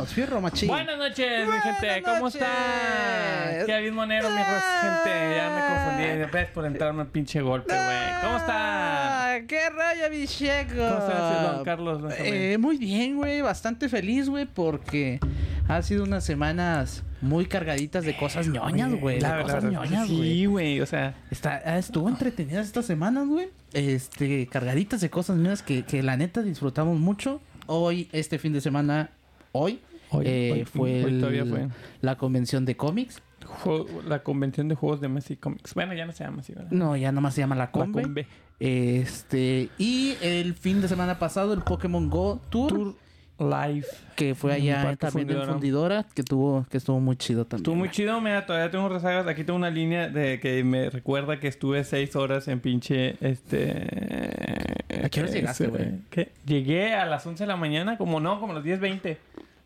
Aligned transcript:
Vámonos, 0.00 0.14
fierro 0.14 0.40
machín. 0.40 0.68
Buenas 0.68 0.96
noches, 0.96 1.46
mi 1.46 1.58
gente. 1.60 2.02
¿Cómo 2.02 2.20
noches. 2.20 2.40
están? 2.40 3.66
Kevin 3.66 3.94
Monero, 3.94 4.30
mi 4.30 4.36
gente. 4.36 5.36
Ya 5.36 5.50
me 5.54 5.74
confundí. 5.74 6.32
Ves 6.32 6.48
por 6.48 6.64
entrarme 6.64 7.02
un 7.02 7.08
pinche 7.08 7.40
golpe, 7.42 7.74
güey. 7.74 8.20
¿Cómo 8.22 8.36
está? 8.38 9.34
Ah, 9.34 9.38
¡Qué 9.46 9.68
raya, 9.68 10.08
bicheco! 10.08 10.74
¿Cómo 10.74 10.98
está, 10.98 11.52
don 11.52 11.64
Carlos? 11.64 12.14
Eh, 12.18 12.56
muy 12.58 12.78
bien, 12.78 13.16
güey. 13.16 13.42
Bastante 13.42 13.88
feliz, 13.90 14.28
güey, 14.28 14.46
porque 14.46 15.20
ha 15.68 15.82
sido 15.82 16.04
unas 16.04 16.24
semanas 16.24 17.02
muy 17.20 17.44
cargaditas 17.44 18.04
de 18.04 18.16
cosas 18.16 18.48
ñoñas, 18.48 18.94
güey. 18.94 19.16
De 19.16 19.22
La 19.22 19.36
verdad, 19.36 19.56
cosas 19.56 19.70
ñoñas, 19.70 20.08
güey. 20.08 20.22
Sí, 20.22 20.46
güey. 20.46 20.80
O 20.80 20.86
sea, 20.86 21.14
Está, 21.30 21.60
ah, 21.64 21.78
estuvo 21.78 22.08
entretenida 22.08 22.62
estas 22.62 22.86
semanas, 22.86 23.26
güey. 23.28 23.50
Este, 23.74 24.46
cargaditas 24.46 25.02
de 25.02 25.10
cosas 25.10 25.36
ñoñas 25.36 25.62
que, 25.62 25.82
que 25.84 26.02
la 26.02 26.16
neta 26.16 26.42
disfrutamos 26.42 26.98
mucho. 26.98 27.42
Hoy, 27.66 28.08
este 28.12 28.38
fin 28.38 28.52
de 28.52 28.60
semana, 28.60 29.10
hoy, 29.52 29.80
Hoy, 30.12 30.24
eh, 30.26 30.50
hoy, 30.52 30.64
fue, 30.64 31.04
hoy 31.04 31.12
el- 31.12 31.20
todavía 31.20 31.44
fue. 31.46 31.68
la 32.00 32.16
convención 32.16 32.64
de 32.64 32.76
cómics. 32.76 33.22
juego- 33.62 33.86
la 34.06 34.22
convención 34.22 34.68
de 34.68 34.74
juegos 34.76 35.00
de 35.00 35.08
Messi 35.08 35.36
Comics. 35.36 35.74
Bueno, 35.74 35.92
ya 35.94 36.06
no 36.06 36.12
se 36.12 36.22
llama 36.24 36.40
así, 36.40 36.52
¿verdad? 36.52 36.70
No, 36.70 36.96
ya 36.96 37.10
nomás 37.10 37.34
se 37.34 37.40
llama 37.40 37.54
la 37.56 37.64
La 37.64 37.70
Combe. 37.72 38.02
Combe. 38.02 38.26
Este, 38.60 39.70
y 39.78 40.14
el 40.22 40.54
fin 40.54 40.80
de 40.82 40.88
semana 40.88 41.18
pasado, 41.18 41.52
el 41.54 41.62
Pokémon 41.62 42.08
Go 42.10 42.40
Tour, 42.50 42.68
Tour 42.68 42.94
Live. 43.38 43.86
que 44.16 44.34
fue 44.34 44.56
en 44.56 44.62
allá 44.62 44.82
Parque 44.82 44.96
también 44.98 45.28
en 45.30 45.34
Fundidora. 45.36 45.52
Fundidora, 45.54 46.06
que 46.14 46.22
tuvo, 46.22 46.66
que 46.70 46.76
estuvo 46.76 47.00
muy 47.00 47.16
chido 47.16 47.44
también. 47.46 47.62
Estuvo 47.62 47.74
muy 47.76 47.90
chido, 47.90 48.20
mira, 48.20 48.44
todavía 48.46 48.70
tengo 48.70 48.88
rezagas. 48.88 49.26
Aquí 49.26 49.42
tengo 49.44 49.56
una 49.58 49.70
línea 49.70 50.08
de 50.08 50.38
que 50.38 50.62
me 50.62 50.90
recuerda 50.90 51.40
que 51.40 51.48
estuve 51.48 51.82
seis 51.84 52.14
horas 52.16 52.46
en 52.48 52.60
pinche, 52.60 53.16
este... 53.20 55.04
¿A 55.04 55.08
qué 55.08 55.20
horas 55.20 55.32
llegaste, 55.32 55.64
este, 55.64 55.76
güey? 56.14 56.28
Llegué 56.44 56.94
a 56.94 57.06
las 57.06 57.26
11 57.26 57.44
de 57.44 57.48
la 57.48 57.56
mañana, 57.56 57.96
como 57.96 58.20
no, 58.20 58.38
como 58.38 58.52
a 58.52 58.56
las 58.56 58.64
10.20. 58.64 59.16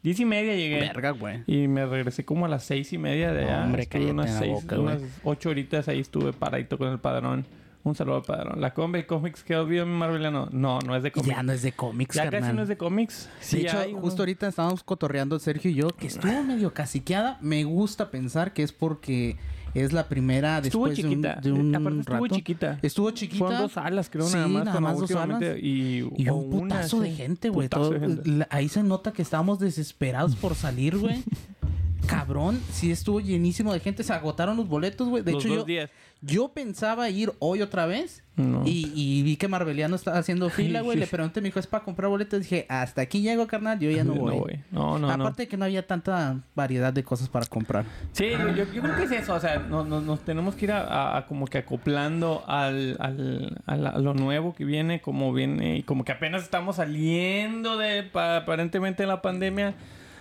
10 0.04 0.20
y 0.20 0.24
media 0.26 0.54
llegué. 0.54 0.80
Verga, 0.80 1.10
güey. 1.12 1.42
Y 1.46 1.66
me 1.66 1.86
regresé 1.86 2.26
como 2.26 2.44
a 2.44 2.48
las 2.48 2.62
seis 2.62 2.92
y 2.92 2.98
media 2.98 3.32
de 3.32 3.44
allá. 3.44 3.64
Hombre, 3.64 3.84
Estuve 3.84 4.10
unas, 4.10 4.38
seis, 4.38 4.52
boca, 4.52 4.78
unas 4.78 5.00
ocho 5.24 5.48
horitas 5.48 5.88
ahí 5.88 5.98
estuve 6.00 6.34
paradito 6.34 6.76
con 6.76 6.88
el 6.92 6.98
padrón. 6.98 7.46
Un 7.84 7.94
saludo 7.94 8.16
al 8.16 8.22
padrón. 8.22 8.60
La 8.60 8.74
Combe 8.74 9.06
Comics 9.06 9.42
que 9.42 9.56
olvido 9.56 9.86
mi 9.86 9.94
Marveliano. 9.94 10.48
No, 10.52 10.78
no 10.80 10.94
es 10.94 11.02
de 11.02 11.10
cómics. 11.10 11.34
Ya 11.34 11.42
no 11.42 11.52
es 11.52 11.62
de 11.62 11.72
cómics, 11.72 12.14
Ya 12.14 12.24
carnal. 12.24 12.40
casi 12.42 12.56
no 12.56 12.62
es 12.62 12.68
de 12.68 12.76
cómics. 12.76 13.30
Sí, 13.40 13.56
de 13.58 13.62
hecho, 13.62 13.78
hay, 13.78 13.92
justo 13.94 14.18
¿no? 14.18 14.22
ahorita 14.22 14.48
estábamos 14.48 14.82
cotorreando 14.82 15.38
Sergio 15.38 15.70
y 15.70 15.74
yo, 15.74 15.88
que 15.88 16.06
estuvo 16.06 16.42
medio 16.44 16.74
caciqueada. 16.74 17.38
Me 17.40 17.64
gusta 17.64 18.10
pensar 18.10 18.52
que 18.52 18.62
es 18.62 18.72
porque 18.72 19.36
es 19.74 19.92
la 19.92 20.08
primera 20.08 20.58
Estuvo 20.58 20.86
después 20.88 20.96
de 20.96 21.04
un- 21.04 21.10
chiquita. 21.10 21.40
de 21.42 21.52
un, 21.52 21.74
Aparte 21.74 21.98
estuvo 22.00 22.16
rato. 22.24 22.34
chiquita. 22.36 22.78
Estuvo 22.82 23.10
chiquita. 23.10 23.38
Fueron 23.44 23.62
dos 23.62 23.72
salas, 23.72 24.08
creo, 24.10 24.26
Sí, 24.26 24.34
nada 24.36 24.48
más. 24.48 24.64
nada 24.66 24.80
más 24.80 24.98
dos 24.98 25.10
salas. 25.10 25.42
Y, 25.60 26.08
Y 26.16 26.28
un 26.28 26.50
putazo 26.50 27.00
de 27.00 27.10
gente, 27.12 27.48
güey. 27.48 27.68
De 27.68 28.46
Ahí 28.50 28.68
se 28.68 28.82
nota 28.82 29.12
que 29.12 29.22
estábamos 29.22 29.58
desesperados 29.58 30.36
por 30.36 30.54
salir, 30.54 30.96
güey. 30.98 31.22
Cabrón, 32.06 32.60
sí 32.70 32.90
estuvo 32.90 33.18
llenísimo 33.20 33.72
de 33.72 33.80
gente. 33.80 34.02
Se 34.04 34.12
agotaron 34.12 34.56
los 34.58 34.68
boletos, 34.68 35.08
güey. 35.08 35.22
De 35.22 35.32
Los 35.32 35.42
hecho, 35.44 35.54
dos 35.54 35.62
yo, 35.62 35.64
días. 35.64 35.90
Yo 36.26 36.48
pensaba 36.48 37.08
ir 37.10 37.32
hoy 37.38 37.62
otra 37.62 37.86
vez. 37.86 38.22
No. 38.36 38.62
Y, 38.66 38.90
y 38.96 39.22
vi 39.22 39.36
que 39.36 39.46
Marbeliano 39.46 39.94
estaba 39.94 40.18
haciendo 40.18 40.50
fila, 40.50 40.80
güey. 40.80 40.98
Le 40.98 41.06
pregunté, 41.08 41.40
me 41.40 41.46
dijo, 41.48 41.60
es 41.60 41.68
para 41.68 41.84
comprar 41.84 42.08
boletos. 42.10 42.40
Dije, 42.40 42.66
hasta 42.68 43.02
aquí 43.02 43.20
llego, 43.20 43.46
carnal. 43.46 43.78
Yo 43.78 43.90
ya 43.92 44.02
no 44.02 44.14
voy. 44.16 44.60
No, 44.72 44.98
no, 44.98 45.06
no. 45.06 45.12
Aparte 45.12 45.42
de 45.42 45.48
que 45.48 45.56
no 45.56 45.64
había 45.66 45.86
tanta 45.86 46.40
variedad 46.56 46.92
de 46.92 47.04
cosas 47.04 47.28
para 47.28 47.46
comprar. 47.46 47.84
Sí, 48.12 48.30
yo, 48.30 48.48
yo 48.64 48.82
creo 48.82 48.96
que 48.96 49.04
es 49.04 49.12
eso. 49.12 49.34
O 49.34 49.40
sea, 49.40 49.58
no- 49.60 49.84
no- 49.84 50.00
nos 50.00 50.20
tenemos 50.24 50.56
que 50.56 50.64
ir 50.64 50.72
a, 50.72 50.80
a- 50.82 51.18
a 51.18 51.26
como 51.26 51.46
que 51.46 51.58
acoplando 51.58 52.42
al, 52.48 52.96
al- 52.98 53.62
a, 53.66 53.76
la- 53.76 53.90
a 53.90 53.98
lo 53.98 54.14
nuevo 54.14 54.52
que 54.54 54.64
viene, 54.64 55.00
como 55.00 55.32
viene, 55.32 55.76
y 55.76 55.82
como 55.84 56.04
que 56.04 56.10
apenas 56.12 56.42
estamos 56.42 56.76
saliendo 56.76 57.76
de 57.78 58.02
pa- 58.02 58.38
aparentemente 58.38 59.06
la 59.06 59.22
pandemia. 59.22 59.74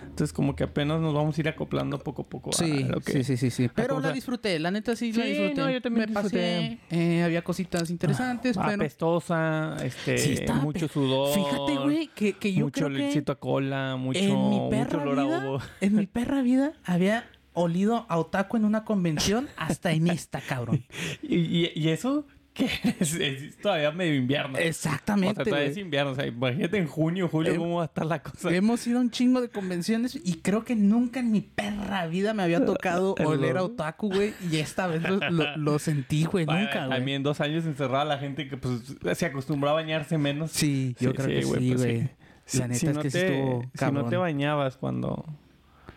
Entonces, 0.04 0.32
como 0.32 0.54
que 0.54 0.64
apenas 0.64 1.00
nos 1.00 1.12
vamos 1.14 1.36
a 1.36 1.40
ir 1.40 1.48
acoplando 1.48 1.98
poco 1.98 2.22
a 2.22 2.26
poco. 2.28 2.50
a 2.50 2.52
Sí, 2.52 2.84
lo 2.84 3.00
que- 3.00 3.12
sí, 3.12 3.24
sí, 3.24 3.36
sí, 3.36 3.50
sí. 3.50 3.68
Pero 3.74 4.00
la 4.00 4.12
disfruté. 4.12 4.58
La 4.58 4.70
neta 4.70 4.94
sí, 4.96 5.12
la 5.12 5.24
disfruté. 5.24 5.54
no, 5.60 5.70
yo 5.70 5.82
también 5.82 6.08
Me 6.10 6.14
pasé. 6.14 6.78
eh, 6.90 7.22
había 7.22 7.42
cositas 7.42 7.90
interesantes, 7.90 8.56
Ah, 8.56 8.62
pero... 8.66 8.82
apestosa, 8.82 9.76
este, 9.84 10.18
Sí, 10.18 10.38
mucho 10.62 10.88
sudor. 10.88 11.34
Fíjate, 11.34 11.76
güey, 11.82 12.08
que, 12.14 12.34
que 12.34 12.52
yo 12.52 12.64
mucho 12.66 12.86
creo 12.86 13.10
que... 13.24 13.32
a 13.32 13.34
cola, 13.34 13.96
mucho, 13.96 14.18
en 14.20 14.28
mi 14.50 14.60
mucho 14.60 14.98
olor 14.98 15.18
a 15.18 15.24
ovo. 15.48 15.58
en 15.80 15.96
mi 15.96 16.06
perra 16.06 16.42
vida 16.42 16.72
había 16.84 17.24
olido 17.52 18.04
a 18.08 18.18
otaku 18.18 18.56
en 18.56 18.64
una 18.64 18.84
convención 18.84 19.48
hasta 19.56 19.92
en 19.92 20.08
esta, 20.08 20.40
cabrón. 20.40 20.84
¿Y, 21.22 21.36
y, 21.36 21.72
y 21.74 21.88
eso? 21.88 22.26
¿Qué 22.54 22.70
es? 23.00 23.14
Es 23.14 23.56
todavía 23.58 23.90
medio 23.90 24.14
invierno. 24.14 24.56
Exactamente, 24.58 25.42
O 25.42 25.44
sea, 25.44 25.50
todavía 25.50 25.70
es 25.70 25.76
invierno. 25.76 26.12
O 26.12 26.14
sea, 26.14 26.26
imagínate 26.26 26.78
en 26.78 26.86
junio, 26.86 27.28
julio, 27.28 27.52
Eh, 27.52 27.56
cómo 27.56 27.76
va 27.78 27.82
a 27.82 27.86
estar 27.86 28.06
la 28.06 28.22
cosa. 28.22 28.54
Hemos 28.54 28.86
ido 28.86 28.98
a 28.98 29.00
un 29.00 29.10
chingo 29.10 29.40
de 29.40 29.48
convenciones 29.48 30.14
y 30.14 30.34
creo 30.36 30.64
que 30.64 30.76
nunca 30.76 31.18
en 31.20 31.32
mi 31.32 31.40
perra 31.40 32.06
vida 32.06 32.32
me 32.32 32.44
había 32.44 32.64
tocado 32.64 33.16
oler 33.24 33.56
a 33.58 33.64
otaku, 33.64 34.08
güey. 34.14 34.34
Y 34.50 34.58
esta 34.58 34.86
vez 34.86 35.02
lo, 35.02 35.16
lo- 35.30 35.56
lo 35.56 35.78
sentí, 35.80 36.24
güey. 36.24 36.46
Nunca, 36.46 36.86
güey. 36.86 36.96
También 36.98 37.22
dos 37.24 37.40
años 37.40 37.66
encerrada 37.66 38.04
la 38.04 38.18
gente 38.18 38.48
que 38.48 38.56
pues 38.56 38.96
se 39.14 39.26
acostumbró 39.26 39.70
a 39.70 39.72
bañarse 39.74 40.16
menos. 40.16 40.52
Sí, 40.52 40.94
yo 41.00 41.12
creo 41.12 41.26
que 41.26 41.42
sí, 41.42 41.48
pues, 41.72 41.82
güey. 41.82 42.10
La 42.52 42.68
neta 42.68 42.90
es 42.92 42.98
que 42.98 43.10
sí 43.10 43.18
estuvo 43.18 43.62
Si 43.72 43.78
cabrón. 43.78 44.04
no 44.04 44.10
te 44.10 44.16
bañabas 44.16 44.76
cuando... 44.76 45.24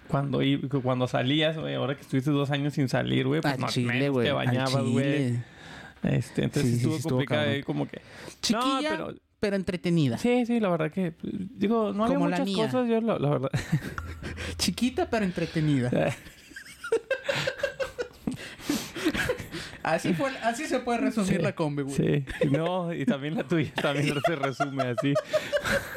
Cuando, 0.07 0.39
cuando 0.81 1.05
salías, 1.07 1.57
güey, 1.57 1.75
ahora 1.75 1.95
que 1.95 2.01
estuviste 2.01 2.31
dos 2.31 2.49
años 2.49 2.73
sin 2.73 2.87
salir, 2.87 3.27
güey, 3.27 3.41
pues 3.41 3.59
no 3.59 3.67
chile, 3.67 4.09
menos 4.09 4.23
te 4.23 4.31
bañabas, 4.31 4.83
güey. 4.85 5.37
Este, 6.07 6.43
entonces 6.43 6.63
Sí, 6.63 6.69
sí, 6.71 6.75
estuvo 6.77 6.93
sí, 6.93 6.97
estuvo 6.99 7.11
complicado 7.17 7.41
cabrón. 7.41 7.55
ahí 7.55 7.63
como 7.63 7.87
que... 7.87 8.01
Chiquilla, 8.41 8.97
No, 8.97 9.05
pero... 9.07 9.15
pero 9.39 9.55
entretenida. 9.55 10.17
Sí, 10.17 10.45
sí, 10.45 10.59
la 10.59 10.69
verdad 10.69 10.91
que... 10.91 11.13
Digo, 11.21 11.93
no 11.93 12.05
había 12.05 12.15
Como 12.17 12.29
la 12.29 12.37
muchas 12.37 12.45
mía. 12.53 12.65
cosas, 12.65 12.87
yo 12.87 13.01
la, 13.01 13.19
la 13.19 13.29
verdad... 13.29 13.49
Chiquita, 14.57 15.09
pero 15.09 15.25
entretenida. 15.25 15.91
Así, 19.83 20.13
fue, 20.13 20.29
así 20.43 20.65
se 20.65 20.79
puede 20.79 20.99
resumir 20.99 21.37
Sí, 21.37 21.41
la 21.41 21.55
combi, 21.55 21.83
güey. 21.83 21.95
Sí, 21.95 22.25
no, 22.51 22.93
y 22.93 23.05
también 23.05 23.35
la 23.35 23.43
tuya 23.47 23.71
también 23.81 24.19
se 24.25 24.35
resume 24.35 24.83
así. 24.83 25.13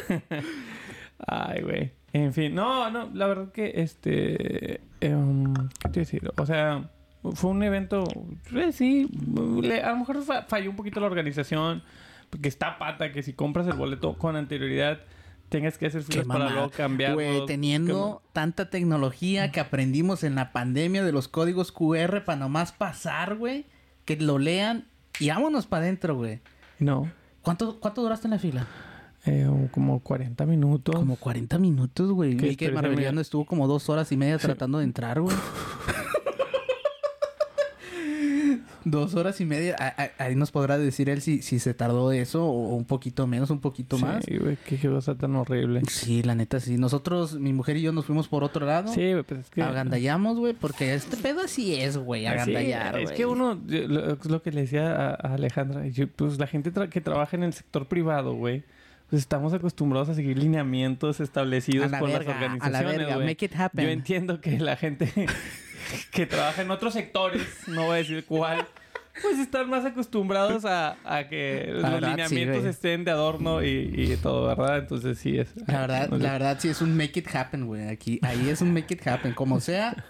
Ay, 1.26 1.62
güey. 1.62 1.90
En 2.12 2.32
fin, 2.32 2.54
no, 2.54 2.88
no, 2.90 3.10
la 3.12 3.26
verdad 3.26 3.50
que 3.50 3.72
este. 3.74 4.80
em, 5.00 5.52
¿Qué 5.82 5.88
te 5.88 6.00
decir? 6.00 6.30
O 6.36 6.46
sea, 6.46 6.88
fue 7.34 7.50
un 7.50 7.62
evento. 7.62 8.04
eh, 8.54 8.72
sí, 8.72 9.08
le- 9.62 9.82
a 9.82 9.90
lo 9.90 9.98
mejor 9.98 10.22
fa- 10.22 10.42
falló 10.42 10.70
un 10.70 10.76
poquito 10.76 11.00
la 11.00 11.06
organización. 11.06 11.82
Porque 12.30 12.48
está 12.48 12.78
pata 12.78 13.10
que 13.10 13.22
si 13.24 13.32
compras 13.32 13.66
el 13.66 13.72
boleto 13.72 14.16
con 14.16 14.36
anterioridad, 14.36 15.00
tengas 15.48 15.78
que 15.78 15.86
hacer 15.86 16.02
filas 16.04 16.26
para 16.26 16.48
luego 16.48 16.70
cambiar. 16.70 17.14
Güey, 17.14 17.44
teniendo 17.44 18.22
tanta 18.32 18.70
tecnología 18.70 19.50
que 19.50 19.58
aprendimos 19.58 20.22
en 20.22 20.36
la 20.36 20.52
pandemia 20.52 21.02
de 21.02 21.10
los 21.10 21.26
códigos 21.26 21.72
QR 21.72 22.22
para 22.24 22.38
nomás 22.38 22.70
pasar, 22.70 23.34
güey. 23.34 23.66
Que 24.04 24.16
lo 24.16 24.38
lean 24.38 24.86
y 25.18 25.30
vámonos 25.30 25.66
para 25.66 25.82
adentro, 25.84 26.14
güey. 26.14 26.38
No, 26.78 27.10
¿Cuánto, 27.42 27.80
¿Cuánto 27.80 28.02
duraste 28.02 28.28
en 28.28 28.30
la 28.32 28.38
fila? 28.38 28.66
eh, 29.26 29.46
como 29.72 29.98
40 30.00 30.46
minutos. 30.46 30.94
Como 30.94 31.16
40 31.16 31.58
minutos, 31.58 32.12
güey. 32.12 32.36
¿Qué 32.36 32.50
Vi 32.50 32.56
que 32.56 32.70
me- 32.70 33.20
estuvo 33.20 33.44
como 33.44 33.66
dos 33.66 33.88
horas 33.88 34.12
y 34.12 34.16
media 34.16 34.38
tratando 34.38 34.78
de 34.78 34.84
entrar, 34.84 35.20
güey. 35.20 35.36
dos 38.84 39.14
horas 39.14 39.40
y 39.40 39.44
media. 39.44 39.76
A- 39.78 40.02
a- 40.02 40.10
Ahí 40.24 40.34
nos 40.36 40.50
podrá 40.50 40.78
decir 40.78 41.08
él 41.08 41.20
si, 41.22 41.42
si 41.42 41.58
se 41.58 41.74
tardó 41.74 42.12
eso 42.12 42.44
o 42.46 42.74
un 42.76 42.84
poquito 42.84 43.26
menos, 43.26 43.50
un 43.50 43.60
poquito 43.60 43.98
más. 43.98 44.24
Sí, 44.24 44.36
güey, 44.36 44.56
qué 44.64 44.76
cosa 44.88 45.14
tan 45.14 45.34
horrible. 45.36 45.82
Sí, 45.88 46.22
la 46.22 46.34
neta, 46.34 46.60
sí. 46.60 46.76
Nosotros, 46.78 47.38
mi 47.38 47.52
mujer 47.52 47.76
y 47.76 47.82
yo 47.82 47.92
nos 47.92 48.06
fuimos 48.06 48.28
por 48.28 48.44
otro 48.44 48.66
lado. 48.66 48.92
Sí, 48.92 49.12
güey, 49.12 49.22
pues 49.22 49.40
es 49.40 49.50
que. 49.50 49.62
Agandallamos, 49.62 50.38
güey, 50.38 50.54
porque 50.54 50.94
este 50.94 51.16
pedo 51.16 51.42
así 51.42 51.74
es, 51.74 51.96
güey, 51.96 52.26
agandallar, 52.26 52.96
Sí, 52.96 53.02
es 53.04 53.12
que 53.12 53.26
uno, 53.26 53.60
yo- 53.66 53.88
lo, 53.88 54.12
es 54.14 54.24
lo 54.26 54.42
que 54.42 54.52
le 54.52 54.62
decía 54.62 54.90
a, 54.94 55.10
a 55.14 55.34
Alejandra, 55.34 55.86
yo, 55.88 56.08
pues 56.08 56.38
la 56.38 56.46
gente 56.46 56.72
tra- 56.72 56.88
que 56.88 57.00
trabaja 57.00 57.36
en 57.36 57.42
el 57.44 57.52
sector 57.52 57.86
privado, 57.86 58.34
güey, 58.34 58.64
pues 59.08 59.22
estamos 59.22 59.52
acostumbrados 59.52 60.08
a 60.08 60.14
seguir 60.14 60.38
lineamientos 60.38 61.18
establecidos 61.20 61.90
la 61.90 61.98
por 61.98 62.10
verga, 62.10 62.32
las 62.32 62.36
a 62.36 62.40
la 62.40 62.46
organizaciones, 62.78 62.98
verga, 63.08 63.24
make 63.24 63.44
it 63.44 63.52
happen. 63.56 63.84
Yo 63.84 63.90
entiendo 63.90 64.40
que 64.40 64.58
la 64.60 64.76
gente 64.76 65.12
que 66.12 66.26
trabaja 66.26 66.62
en 66.62 66.70
otros 66.70 66.92
sectores, 66.94 67.46
no 67.66 67.84
voy 67.86 67.94
a 67.94 67.96
decir 67.98 68.24
cuál, 68.26 68.66
pues 69.22 69.38
están 69.38 69.68
más 69.68 69.84
acostumbrados 69.84 70.64
a, 70.64 70.96
a 71.04 71.28
que 71.28 71.66
La 71.68 71.72
los 71.72 71.92
verdad, 71.92 72.08
lineamientos 72.10 72.64
estén 72.64 73.04
de 73.04 73.10
adorno 73.10 73.62
y, 73.62 73.68
y 73.94 74.16
todo, 74.16 74.46
¿verdad? 74.46 74.78
Entonces 74.78 75.18
sí 75.18 75.38
es. 75.38 75.48
La 75.66 75.80
verdad, 75.80 76.08
no 76.08 76.16
sé. 76.18 76.22
la 76.22 76.32
verdad 76.32 76.56
sí 76.60 76.68
es 76.68 76.80
un 76.80 76.96
make 76.96 77.18
it 77.20 77.28
happen, 77.34 77.66
güey. 77.66 77.88
Aquí, 77.88 78.18
ahí 78.22 78.48
es 78.48 78.60
un 78.62 78.72
make 78.72 78.94
it 78.94 79.06
happen, 79.06 79.32
como 79.34 79.60
sea, 79.60 80.04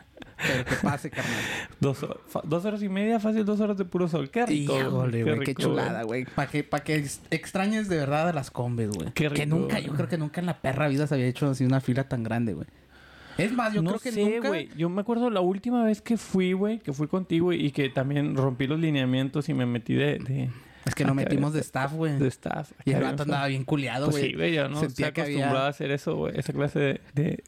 pero 0.47 0.65
que 0.65 0.77
pase, 0.77 1.11
carnal. 1.11 1.35
Dos, 1.81 2.07
dos 2.45 2.65
horas 2.65 2.83
y 2.83 2.89
media, 2.89 3.19
fácil, 3.21 3.45
dos 3.45 3.59
horas 3.61 3.77
de 3.79 3.85
puro 3.85 4.07
sol. 4.09 4.31
Qué 4.31 4.47
rico. 4.47 4.79
Híjole, 4.79 5.25
güey, 5.25 5.41
qué 5.41 5.55
chulada, 5.55 6.03
güey. 6.05 6.25
Para 6.27 6.51
que, 6.51 6.63
pa 6.63 6.81
que 6.81 6.97
ex- 6.97 7.21
extrañes 7.31 7.89
de 7.89 7.97
verdad 7.97 8.29
a 8.29 8.33
las 8.33 8.51
combes, 8.51 8.91
güey. 8.91 9.11
Qué 9.13 9.29
Que 9.31 9.47
nunca, 9.47 9.81
yo 9.81 9.93
creo 9.95 10.09
que 10.09 10.19
nunca 10.19 10.41
en 10.41 10.47
la 10.47 10.61
perra 10.61 10.89
vida 10.89 11.07
se 11.07 11.15
había 11.15 11.27
hecho 11.27 11.49
así 11.51 11.65
una 11.65 11.81
fila 11.81 12.05
tan 12.09 12.23
grande, 12.23 12.53
güey. 12.55 12.67
Es 13.45 13.53
más, 13.53 13.73
yo 13.73 13.83
no 13.83 13.91
creo 13.91 14.01
que 14.01 14.13
sé, 14.13 14.23
nunca. 14.37 14.49
güey. 14.49 14.69
Yo 14.77 14.89
me 14.89 15.01
acuerdo 15.01 15.31
la 15.31 15.41
última 15.41 15.85
vez 15.85 16.01
que 16.03 16.17
fui, 16.17 16.53
güey, 16.53 16.79
que 16.79 16.93
fui 16.93 17.07
contigo 17.09 17.53
y 17.53 17.71
que 17.73 17.89
también 17.89 18.37
rompí 18.37 18.67
los 18.67 18.79
lineamientos 18.81 19.49
y 19.49 19.55
me 19.55 19.67
metí 19.67 19.95
de, 19.95 20.19
de, 20.19 20.51
Es 20.87 20.95
que 20.95 21.05
lo 21.05 21.15
metimos 21.15 21.53
de 21.53 21.61
staff, 21.61 21.93
güey. 21.93 22.19
de 22.19 22.29
staff. 22.29 22.73
Y 22.85 22.93
el 22.93 23.03
vato 23.03 23.23
andaba 23.25 23.47
bien 23.49 23.65
culiado, 23.65 24.07
Pues 24.07 24.17
güey. 24.19 24.31
sí, 24.31 24.37
güey, 24.37 24.55
yo 24.55 24.69
no 24.69 24.81
Sentía 24.81 25.09
estoy 25.09 25.23
había- 25.25 25.35
acostumbrado 25.37 25.67
a 25.67 25.69
hacer 25.69 25.91
eso, 25.91 26.17
güey. 26.17 26.39
Esa 26.39 26.53
clase 26.53 26.79
de, 26.79 27.01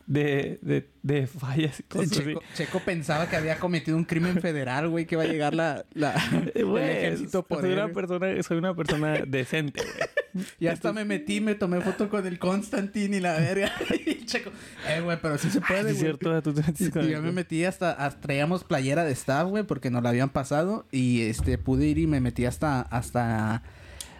de, 0.07 0.59
de, 0.63 0.89
de, 1.03 1.27
fallas 1.27 1.81
y 1.81 1.83
cosas 1.85 2.13
así. 2.13 2.21
Checo, 2.25 2.43
Checo 2.55 2.81
pensaba 2.81 3.29
que 3.29 3.37
había 3.37 3.59
cometido 3.59 3.97
un 3.97 4.05
crimen 4.05 4.41
federal, 4.41 4.89
güey, 4.89 5.07
que 5.07 5.17
va 5.17 5.23
a 5.23 5.27
llegar 5.27 5.55
la, 5.55 5.85
la 5.95 6.15
el 6.55 6.65
Güey, 6.67 6.85
ejército 6.85 7.47
soy 7.49 7.73
una 7.73 7.89
persona, 7.89 8.43
soy 8.43 8.59
una 8.59 8.75
persona 8.75 9.15
decente, 9.27 9.81
güey. 9.83 10.09
Y 10.59 10.67
hasta 10.67 10.93
me 10.93 11.05
metí, 11.05 11.41
me 11.41 11.55
tomé 11.55 11.81
foto 11.81 12.09
con 12.09 12.27
el 12.27 12.39
Constantine 12.39 13.17
y 13.19 13.21
la 13.21 13.35
verga. 13.35 13.71
y 14.07 14.25
Checo, 14.25 14.51
eh, 14.89 15.01
güey, 15.01 15.19
pero 15.21 15.37
sí 15.39 15.51
se 15.51 15.61
puede, 15.61 15.83
güey. 15.83 15.95
es 15.95 16.01
cierto, 16.01 16.43
tú 16.43 16.53
te 16.55 16.63
metiste 16.63 16.91
con 16.91 17.03
Y 17.03 17.07
el- 17.07 17.13
yo 17.13 17.23
me 17.23 17.33
metí 17.33 17.65
hasta, 17.65 17.93
hasta- 17.93 18.21
traíamos 18.21 18.65
playera 18.65 19.05
de 19.05 19.13
staff, 19.13 19.49
güey, 19.49 19.65
porque 19.65 19.91
nos 19.91 20.03
la 20.03 20.09
habían 20.11 20.31
pasado 20.31 20.87
y 20.91 21.23
este 21.23 21.59
pude 21.59 21.87
ir 21.87 21.99
y 21.99 22.07
me 22.07 22.21
metí 22.21 22.45
hasta 22.47 22.81
hasta 22.83 23.63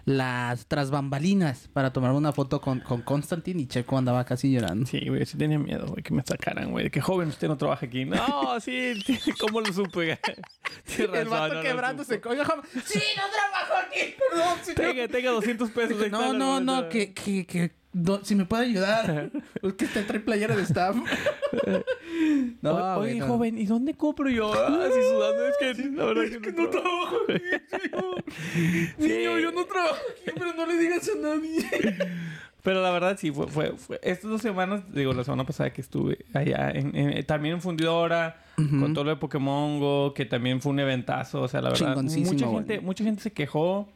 las 0.05 0.65
tras 0.67 0.91
bambalinas 0.91 1.69
para 1.71 1.93
tomar 1.93 2.11
una 2.11 2.33
foto 2.33 2.59
con, 2.59 2.81
con 2.81 3.01
Constantine 3.01 3.61
y 3.61 3.67
Checo 3.67 3.97
andaba 3.97 4.25
casi 4.25 4.51
llorando. 4.51 4.85
Sí, 4.85 5.07
güey, 5.07 5.25
sí 5.25 5.37
tenía 5.37 5.57
miedo, 5.59 5.87
güey, 5.87 6.03
que 6.03 6.13
me 6.13 6.23
sacaran, 6.23 6.71
güey. 6.71 6.89
Que 6.89 6.99
joven, 7.01 7.29
usted 7.29 7.47
no 7.47 7.57
trabaja 7.57 7.85
aquí. 7.85 8.03
No, 8.05 8.59
sí, 8.61 8.93
¿cómo 9.39 9.61
lo 9.61 9.71
supe? 9.71 10.19
El 10.97 11.27
vato 11.29 11.55
no 11.55 11.61
quebrándose. 11.61 12.21
Oiga, 12.25 12.45
joven, 12.45 12.63
sí, 12.85 12.99
no 13.15 13.23
trabajo 13.31 13.87
aquí, 13.87 14.15
perdón. 14.29 14.57
sí, 14.63 14.71
no". 14.75 14.81
Tenga, 14.83 15.07
tenga 15.07 15.31
200 15.31 15.69
pesos. 15.71 16.01
ahí 16.01 16.09
No, 16.11 16.21
está, 16.21 16.33
no, 16.37 16.59
lo- 16.59 16.81
no, 16.81 16.89
que, 16.89 17.13
que, 17.13 17.45
que, 17.45 17.71
si 18.23 18.35
me 18.35 18.45
puede 18.45 18.65
ayudar. 18.65 19.31
es 19.61 19.73
que 19.73 19.85
te 19.87 20.03
trae 20.03 20.19
playera 20.19 20.55
de 20.55 20.63
staff. 20.63 20.95
no, 22.61 22.71
O- 22.71 22.97
güey, 22.99 23.11
Oye, 23.11 23.19
no. 23.19 23.27
joven, 23.27 23.57
¿y 23.57 23.65
dónde 23.65 23.93
compro 23.93 24.29
yo? 24.29 24.51
Ah, 24.53 24.85
así 24.87 24.99
sudando. 25.01 25.47
Es 25.47 25.55
que 25.59 25.89
la 25.91 26.05
verdad 26.05 26.23
que, 26.41 26.51
no 26.51 26.69
trabajo 26.69 27.17
Niño, 28.97 29.39
yo 29.39 29.51
no 29.51 29.65
trabajo 29.65 29.95
aquí, 30.11 30.31
pero 30.37 30.53
no 30.53 30.65
le 30.65 30.77
digas 30.77 31.09
a 31.15 31.19
nadie. 31.19 31.65
Pero 32.63 32.81
la 32.81 32.91
verdad 32.91 33.17
sí, 33.19 33.31
fue, 33.31 33.47
fue, 33.47 33.73
fue- 33.77 33.99
Estas 34.01 34.29
dos 34.31 34.41
semanas, 34.41 34.83
digo, 34.93 35.13
la 35.13 35.23
semana 35.23 35.45
pasada 35.45 35.71
que 35.73 35.81
estuve 35.81 36.19
allá, 36.33 36.71
en, 36.71 36.95
en- 36.95 37.25
también 37.25 37.55
en 37.55 37.61
Fundidora, 37.61 38.41
con 38.55 38.93
todo 38.93 39.03
lo 39.03 39.09
de 39.09 39.15
Pokémon 39.17 39.79
Go, 39.79 40.13
que 40.13 40.25
también 40.25 40.61
fue 40.61 40.71
un 40.71 40.79
eventazo. 40.79 41.41
O 41.41 41.47
sea, 41.47 41.61
la 41.61 41.69
verdad, 41.71 41.97
mucha 42.01 42.47
gente, 42.47 42.79
mucha 42.79 43.03
gente 43.03 43.21
se 43.21 43.33
quejó 43.33 43.89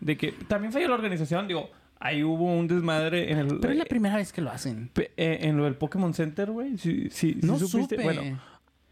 de 0.00 0.16
que 0.16 0.32
también 0.32 0.72
falló 0.72 0.88
la 0.88 0.94
organización. 0.94 1.48
Digo, 1.48 1.70
ahí 2.04 2.22
hubo 2.22 2.44
un 2.54 2.68
desmadre 2.68 3.32
en 3.32 3.38
el... 3.38 3.58
Pero 3.60 3.72
es 3.72 3.78
la 3.78 3.84
primera 3.86 4.16
vez 4.16 4.32
que 4.32 4.40
lo 4.42 4.50
hacen. 4.50 4.90
eh, 4.94 5.38
en 5.40 5.56
lo 5.56 5.64
del 5.64 5.74
Pokémon 5.74 6.12
Center, 6.14 6.50
güey. 6.50 6.76
Sí, 6.78 7.08
sí, 7.10 7.34
sí 7.34 7.38
No 7.42 7.58
supiste. 7.58 7.96
supe. 7.96 8.02
Bueno, 8.04 8.38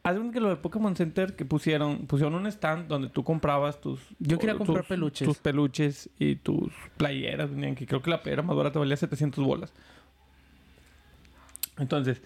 cuenta 0.03 0.32
que 0.32 0.41
lo 0.41 0.49
del 0.49 0.59
Pokémon 0.59 0.97
Center 0.97 1.37
que 1.37 1.44
pusieron, 1.44 2.06
pusieron 2.06 2.35
un 2.35 2.47
stand 2.47 2.88
donde 2.88 3.09
tú 3.11 3.23
comprabas 3.23 3.81
tus... 3.81 4.00
Yo 4.19 4.38
quería 4.38 4.55
tus- 4.56 4.67
comprar 4.67 4.87
peluches. 4.87 5.29
Tus 5.29 5.38
peluches 5.38 6.11
y 6.19 6.37
tus 6.37 6.73
playeras, 6.97 7.50
venían, 7.50 7.75
que 7.75 7.87
creo 7.87 8.00
que 8.03 8.11
la 8.11 8.23
playera 8.23 8.43
más 8.43 8.56
barata 8.56 8.79
valía 8.79 8.97
700 8.97 9.44
bolas. 9.44 9.73
Entonces, 11.79 12.23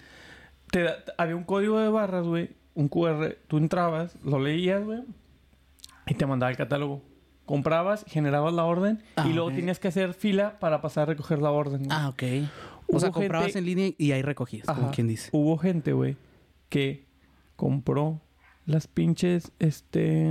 te 0.71 0.83
da- 0.85 0.99
había 1.19 1.37
un 1.37 1.45
código 1.45 1.79
de 1.79 1.89
barras, 1.89 2.25
güey, 2.27 2.51
un 2.75 2.89
QR, 2.89 3.37
tú 3.49 3.59
entrabas, 3.59 4.17
lo 4.25 4.39
leías, 4.39 4.85
güey, 4.85 5.01
y 6.07 6.15
te 6.15 6.27
mandaba 6.27 6.51
el 6.51 6.57
catálogo. 6.57 7.03
Comprabas, 7.47 8.05
generabas 8.09 8.53
la 8.53 8.65
orden 8.65 9.03
Ah, 9.17 9.27
y 9.29 9.33
luego 9.33 9.49
ok. 9.49 9.55
tenías 9.55 9.79
que 9.79 9.89
hacer 9.89 10.13
fila 10.15 10.59
para 10.59 10.81
pasar 10.83 11.05
a 11.05 11.07
recoger 11.07 11.41
la 11.41 11.51
orden. 11.51 11.85
güey. 11.85 11.89
Ah, 11.91 12.09
ok. 12.09 12.23
Hubo 12.89 12.97
O 12.99 13.01
sea, 13.01 13.11
comprabas 13.11 13.57
en 13.57 13.65
línea 13.65 13.91
y 13.97 14.13
ahí 14.13 14.23
recogías, 14.23 14.67
como 14.67 14.91
quien 14.91 15.09
dice. 15.09 15.31
Hubo 15.33 15.57
gente, 15.59 15.93
güey, 15.93 16.17
que 16.69 17.05
compró 17.57 18.21
las 18.67 18.87
pinches, 18.89 19.53
este... 19.61 20.29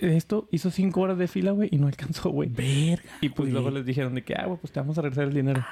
Esto, 0.00 0.48
hizo 0.50 0.70
cinco 0.70 1.00
horas 1.02 1.18
de 1.18 1.28
fila, 1.28 1.50
güey, 1.52 1.68
y 1.72 1.76
no 1.78 1.86
alcanzó, 1.88 2.30
güey. 2.30 2.48
Verga. 2.48 3.10
Y 3.20 3.28
pues 3.30 3.46
güey. 3.46 3.52
luego 3.52 3.70
les 3.70 3.84
dijeron 3.84 4.14
de 4.14 4.22
que, 4.24 4.34
ah, 4.34 4.46
güey, 4.46 4.58
pues 4.60 4.72
te 4.72 4.80
vamos 4.80 4.96
a 4.98 5.02
regresar 5.02 5.24
el 5.24 5.34
dinero. 5.34 5.64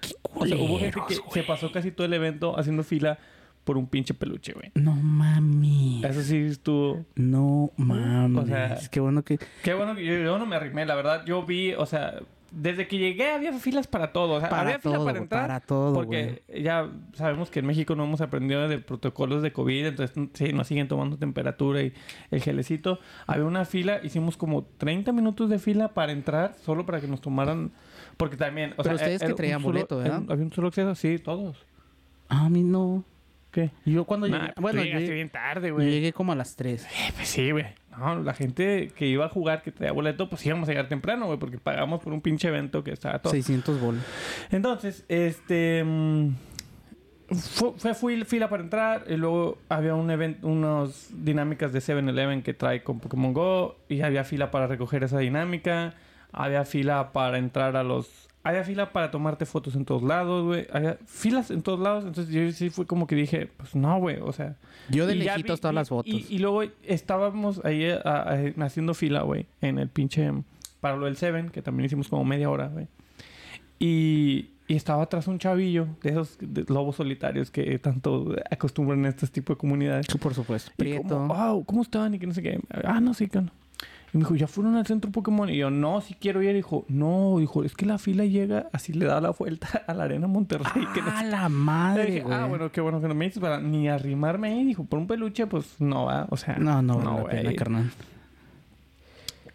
Qué 0.00 0.14
O 0.34 0.46
sea, 0.46 0.56
hubo 0.56 0.78
gente 0.78 1.00
que 1.08 1.16
se 1.32 1.42
pasó 1.44 1.70
casi 1.72 1.90
todo 1.92 2.04
el 2.06 2.12
evento 2.12 2.58
haciendo 2.58 2.82
fila 2.84 3.18
por 3.64 3.76
un 3.78 3.86
pinche 3.86 4.12
peluche, 4.14 4.52
güey. 4.54 4.70
No 4.74 4.94
mames. 4.94 6.04
Eso 6.04 6.22
sí 6.22 6.36
estuvo... 6.38 7.04
No 7.14 7.70
mames. 7.76 8.42
O 8.44 8.46
sea- 8.46 8.78
Qué 8.90 9.00
bueno 9.00 9.22
que. 9.22 9.38
Qué 9.62 9.74
bueno 9.74 9.94
que 9.94 10.04
yo, 10.04 10.14
yo 10.18 10.38
no 10.38 10.46
me 10.46 10.56
arrimé, 10.56 10.84
la 10.86 10.94
verdad. 10.94 11.24
Yo 11.26 11.44
vi, 11.44 11.72
o 11.74 11.86
sea, 11.86 12.20
desde 12.50 12.86
que 12.88 12.98
llegué 12.98 13.30
había 13.30 13.52
filas 13.54 13.86
para 13.86 14.12
todo. 14.12 14.34
O 14.34 14.40
sea, 14.40 14.48
Para 14.48 14.62
había 14.62 14.78
todo, 14.80 14.92
fila 14.94 15.04
para 15.04 15.18
entrar. 15.18 15.42
para 15.46 15.60
todo, 15.60 15.94
Porque 15.94 16.42
ya 16.60 16.90
sabemos 17.14 17.50
que 17.50 17.60
en 17.60 17.66
México 17.66 17.94
no 17.94 18.04
hemos 18.04 18.20
aprendido 18.20 18.68
de 18.68 18.78
protocolos 18.78 19.42
de 19.42 19.52
COVID, 19.52 19.86
entonces 19.86 20.28
sí, 20.34 20.52
nos 20.52 20.66
siguen 20.66 20.88
tomando 20.88 21.16
temperatura 21.16 21.82
y 21.82 21.92
el 22.30 22.42
gelecito. 22.42 22.98
Había 23.26 23.44
una 23.44 23.64
fila, 23.64 24.00
hicimos 24.02 24.36
como 24.36 24.64
30 24.64 25.12
minutos 25.12 25.48
de 25.50 25.58
fila 25.58 25.88
para 25.88 26.12
entrar, 26.12 26.54
solo 26.64 26.84
para 26.84 27.00
que 27.00 27.06
nos 27.06 27.20
tomaran. 27.20 27.70
Porque 28.16 28.36
también. 28.36 28.72
O 28.72 28.82
Pero 28.82 28.98
sea, 28.98 29.06
ustedes 29.06 29.20
que 29.20 29.24
era 29.26 29.32
un 29.32 29.36
traían 29.36 29.62
boleto, 29.62 29.96
¿verdad? 29.98 30.22
Había 30.28 30.44
un 30.44 30.52
solo 30.52 30.68
acceso, 30.68 30.94
sí, 30.94 31.18
todos. 31.18 31.56
A 32.28 32.48
mí 32.48 32.62
no. 32.62 33.04
¿Qué? 33.52 33.70
Yo 33.84 34.04
cuando 34.04 34.26
Nah, 34.28 34.38
llegué. 34.38 34.52
pues 34.54 34.62
Bueno, 34.62 34.80
tú 34.80 34.84
llegaste 34.86 35.06
yo 35.08 35.14
bien 35.14 35.28
tarde, 35.30 35.70
güey. 35.70 35.90
llegué 35.90 36.12
como 36.12 36.32
a 36.32 36.34
las 36.34 36.56
3. 36.56 36.84
Eh, 36.84 36.88
pues 37.14 37.28
sí, 37.28 37.50
güey. 37.52 37.66
No, 37.98 38.22
la 38.22 38.32
gente 38.34 38.90
que 38.96 39.06
iba 39.06 39.26
a 39.26 39.28
jugar, 39.28 39.62
que 39.62 39.70
traía 39.70 39.92
boleto, 39.92 40.28
pues 40.30 40.44
íbamos 40.46 40.68
a 40.68 40.72
llegar 40.72 40.88
temprano, 40.88 41.26
güey, 41.26 41.38
porque 41.38 41.58
pagamos 41.58 42.02
por 42.02 42.12
un 42.14 42.22
pinche 42.22 42.48
evento 42.48 42.82
que 42.82 42.92
estaba 42.92 43.18
todo. 43.20 43.30
600 43.32 43.78
bolos. 43.80 44.02
Entonces, 44.50 45.04
este. 45.08 45.84
mm, 45.84 46.28
Fue, 47.54 47.72
fue 47.78 47.94
fui- 47.94 48.24
fila 48.24 48.48
para 48.50 48.62
entrar 48.62 49.04
y 49.08 49.16
luego 49.16 49.56
había 49.70 49.94
un 49.94 50.10
evento, 50.10 50.46
unas 50.46 51.08
dinámicas 51.24 51.72
de 51.72 51.80
7-Eleven 51.80 52.42
que 52.42 52.52
trae 52.52 52.82
con 52.82 53.00
Pokémon 53.00 53.32
Go 53.32 53.76
y 53.88 54.02
había 54.02 54.24
fila 54.24 54.50
para 54.50 54.66
recoger 54.66 55.02
esa 55.04 55.18
dinámica, 55.18 55.94
había 56.32 56.64
fila 56.66 57.12
para 57.12 57.38
entrar 57.38 57.76
a 57.76 57.82
los... 57.84 58.28
Había 58.44 58.64
fila 58.64 58.92
para 58.92 59.10
tomarte 59.12 59.46
fotos 59.46 59.76
en 59.76 59.84
todos 59.84 60.02
lados, 60.02 60.44
güey. 60.44 60.66
Había 60.72 60.98
filas 61.06 61.50
en 61.52 61.62
todos 61.62 61.78
lados. 61.78 62.04
Entonces 62.04 62.34
yo 62.34 62.50
sí 62.52 62.70
fue 62.70 62.86
como 62.86 63.06
que 63.06 63.14
dije, 63.14 63.48
pues 63.56 63.76
no, 63.76 63.98
güey. 64.00 64.18
O 64.20 64.32
sea, 64.32 64.56
Yo 64.88 65.06
de 65.06 65.14
lejitos 65.14 65.58
vi- 65.58 65.60
todas 65.60 65.74
las 65.74 65.88
fotos. 65.88 66.12
Y, 66.12 66.26
y 66.28 66.38
luego 66.38 66.62
estábamos 66.82 67.64
ahí 67.64 67.84
eh, 67.84 67.98
a- 68.04 68.32
a- 68.58 68.64
haciendo 68.64 68.94
fila, 68.94 69.22
güey, 69.22 69.46
en 69.60 69.78
el 69.78 69.88
pinche. 69.88 70.28
Para 70.80 70.96
lo 70.96 71.06
del 71.06 71.16
Seven, 71.16 71.50
que 71.50 71.62
también 71.62 71.84
hicimos 71.86 72.08
como 72.08 72.24
media 72.24 72.50
hora, 72.50 72.66
güey. 72.66 72.88
Y, 73.78 74.50
y 74.68 74.74
estaba 74.76 75.02
atrás 75.04 75.26
un 75.28 75.38
chavillo 75.38 75.86
de 76.02 76.10
esos 76.10 76.36
de- 76.40 76.64
lobos 76.68 76.96
solitarios 76.96 77.50
que 77.50 77.78
tanto 77.78 78.34
acostumbran 78.50 79.00
en 79.00 79.06
este 79.06 79.26
tipo 79.28 79.52
de 79.52 79.56
comunidades. 79.58 80.06
Por 80.08 80.34
supuesto. 80.34 80.70
Y 80.78 80.82
Prieto. 80.82 81.08
como, 81.08 81.34
wow, 81.34 81.64
¿cómo 81.64 81.82
están? 81.82 82.14
Y 82.14 82.18
que 82.18 82.26
no 82.26 82.34
sé 82.34 82.42
qué. 82.42 82.60
Ah, 82.84 83.00
no, 83.00 83.14
sí, 83.14 83.28
que 83.28 83.40
no. 83.40 83.50
Y 84.14 84.18
me 84.18 84.24
dijo, 84.24 84.34
¿ya 84.36 84.46
fueron 84.46 84.76
al 84.76 84.86
centro 84.86 85.10
Pokémon? 85.10 85.48
Y 85.48 85.56
yo, 85.56 85.70
no, 85.70 86.02
si 86.02 86.12
quiero 86.14 86.42
ir. 86.42 86.50
Y 86.50 86.54
dijo, 86.54 86.84
no, 86.88 87.36
dijo, 87.38 87.64
es 87.64 87.74
que 87.74 87.86
la 87.86 87.96
fila 87.96 88.26
llega, 88.26 88.68
así 88.72 88.92
le 88.92 89.06
da 89.06 89.20
la 89.22 89.30
vuelta 89.30 89.68
a 89.86 89.94
la 89.94 90.04
arena 90.04 90.26
Monterrey. 90.26 90.86
que 90.94 91.00
no 91.00 91.08
Ah, 91.10 91.24
la 91.24 91.42
le 91.44 91.48
madre, 91.48 92.06
dije, 92.06 92.20
güey. 92.20 92.34
ah, 92.36 92.44
bueno, 92.46 92.70
qué 92.70 92.80
bueno 92.82 93.00
que 93.00 93.08
no 93.08 93.14
me 93.14 93.24
dices 93.24 93.40
para 93.40 93.58
ni 93.60 93.88
arrimarme 93.88 94.48
ahí. 94.48 94.64
Dijo, 94.64 94.84
por 94.84 94.98
un 94.98 95.06
peluche, 95.06 95.46
pues 95.46 95.80
no 95.80 96.04
va. 96.04 96.26
O 96.30 96.36
sea, 96.36 96.56
No, 96.58 96.82
no, 96.82 96.98
vale 97.24 97.42
la 97.42 97.54
carnal. 97.54 97.90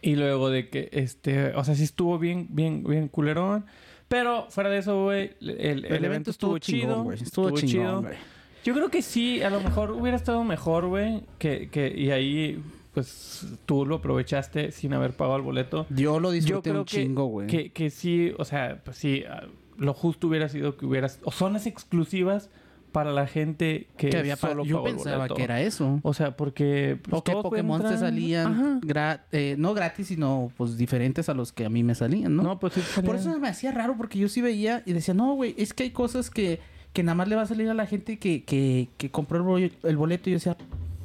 Y 0.01 0.15
luego 0.15 0.49
de 0.49 0.69
que, 0.69 0.89
este, 0.91 1.53
o 1.55 1.63
sea, 1.63 1.75
sí 1.75 1.83
estuvo 1.83 2.17
bien, 2.19 2.47
bien, 2.49 2.83
bien 2.83 3.07
culerón. 3.09 3.65
Pero 4.07 4.45
fuera 4.49 4.69
de 4.69 4.77
eso, 4.79 5.03
güey, 5.03 5.31
el, 5.41 5.85
el 5.85 6.05
evento 6.05 6.31
estuvo, 6.31 6.57
chido. 6.59 7.03
güey. 7.03 7.21
Estuvo, 7.21 7.51
chingón, 7.51 8.03
güey. 8.03 8.15
Yo 8.63 8.73
creo 8.73 8.89
que 8.89 9.01
sí, 9.01 9.41
a 9.43 9.49
lo 9.49 9.59
mejor 9.61 9.91
hubiera 9.91 10.15
estado 10.17 10.43
mejor, 10.43 10.87
güey. 10.87 11.23
Que, 11.39 11.69
que, 11.69 11.93
y 11.95 12.11
ahí, 12.11 12.61
pues, 12.98 13.46
tú 13.68 13.86
lo 13.86 13.98
aprovechaste 13.98 14.72
sin 14.72 14.92
haber 14.94 15.12
pagado 15.13 15.38
el 15.38 15.44
boleto. 15.44 15.86
Yo 15.92 16.20
lo 16.20 16.30
Yo 16.30 16.32
disfruté 16.32 16.70
creo 16.72 16.82
un 16.82 16.86
que, 16.88 16.98
chingo, 17.04 17.25
güey. 17.27 17.46
que, 17.48 17.72
que 17.72 17.92
sí, 17.92 18.32
o 18.39 18.44
sea, 18.46 18.82
pues 18.84 18.98
sí, 18.98 19.24
ah, 19.30 19.44
lo 19.77 19.94
justo 19.94 20.27
hubiera 20.27 20.50
sido 20.50 20.75
que 20.77 20.88
hubieras... 20.88 21.20
O 21.24 21.32
zonas 21.32 21.68
exclusivas 21.68 22.50
para 22.92 23.12
la 23.12 23.27
gente 23.27 23.86
que, 23.98 24.10
Que 24.10 24.18
había 24.18 24.36
solo 24.36 24.66
Yo 24.66 24.84
pensaba 24.84 25.27
que 25.27 25.44
era 25.44 25.62
eso. 25.62 26.00
O 26.01 26.16
sea, 26.16 26.36
porque... 26.36 26.98
pues, 27.04 27.20
O 27.20 27.24
que 27.24 27.34
Pokémon 27.34 27.84
te 27.84 27.96
salían, 28.00 28.82
gra- 28.82 29.22
eh, 29.32 29.54
no 29.60 29.75
gratis, 29.75 30.08
sino 30.08 30.51
pues 30.58 30.75
diferentes 30.77 31.30
a 31.30 31.36
los 31.36 31.51
que 31.54 31.66
a 31.66 31.70
mí 31.70 31.84
me 31.84 31.94
salían, 31.94 32.36
¿no? 32.36 32.42
No, 32.42 32.60
pues 32.60 32.74
sí 32.74 32.82
Por 33.01 33.16
eso 33.18 33.38
me 33.39 33.50
hacía 33.50 33.72
raro, 33.72 33.94
porque 33.96 34.18
yo 34.18 34.27
sí 34.30 34.42
veía 34.42 34.82
y 34.88 34.94
decía, 34.94 35.13
no, 35.13 35.36
güey, 35.36 35.54
es 35.60 35.75
que 35.75 35.84
hay 35.84 35.92
cosas 35.92 36.32
que, 36.32 36.60
que 36.94 37.04
nada 37.04 37.13
más 37.13 37.27
le 37.27 37.36
va 37.36 37.44
a 37.44 37.46
salir 37.46 37.70
a 37.70 37.75
la 37.75 37.86
gente 37.86 38.18
que, 38.18 38.44
que, 38.44 38.88
que 38.98 39.12
compró 39.12 39.58
el 39.58 39.98
boleto. 39.98 40.30
Y 40.30 40.34
yo 40.34 40.38
decía, 40.38 40.58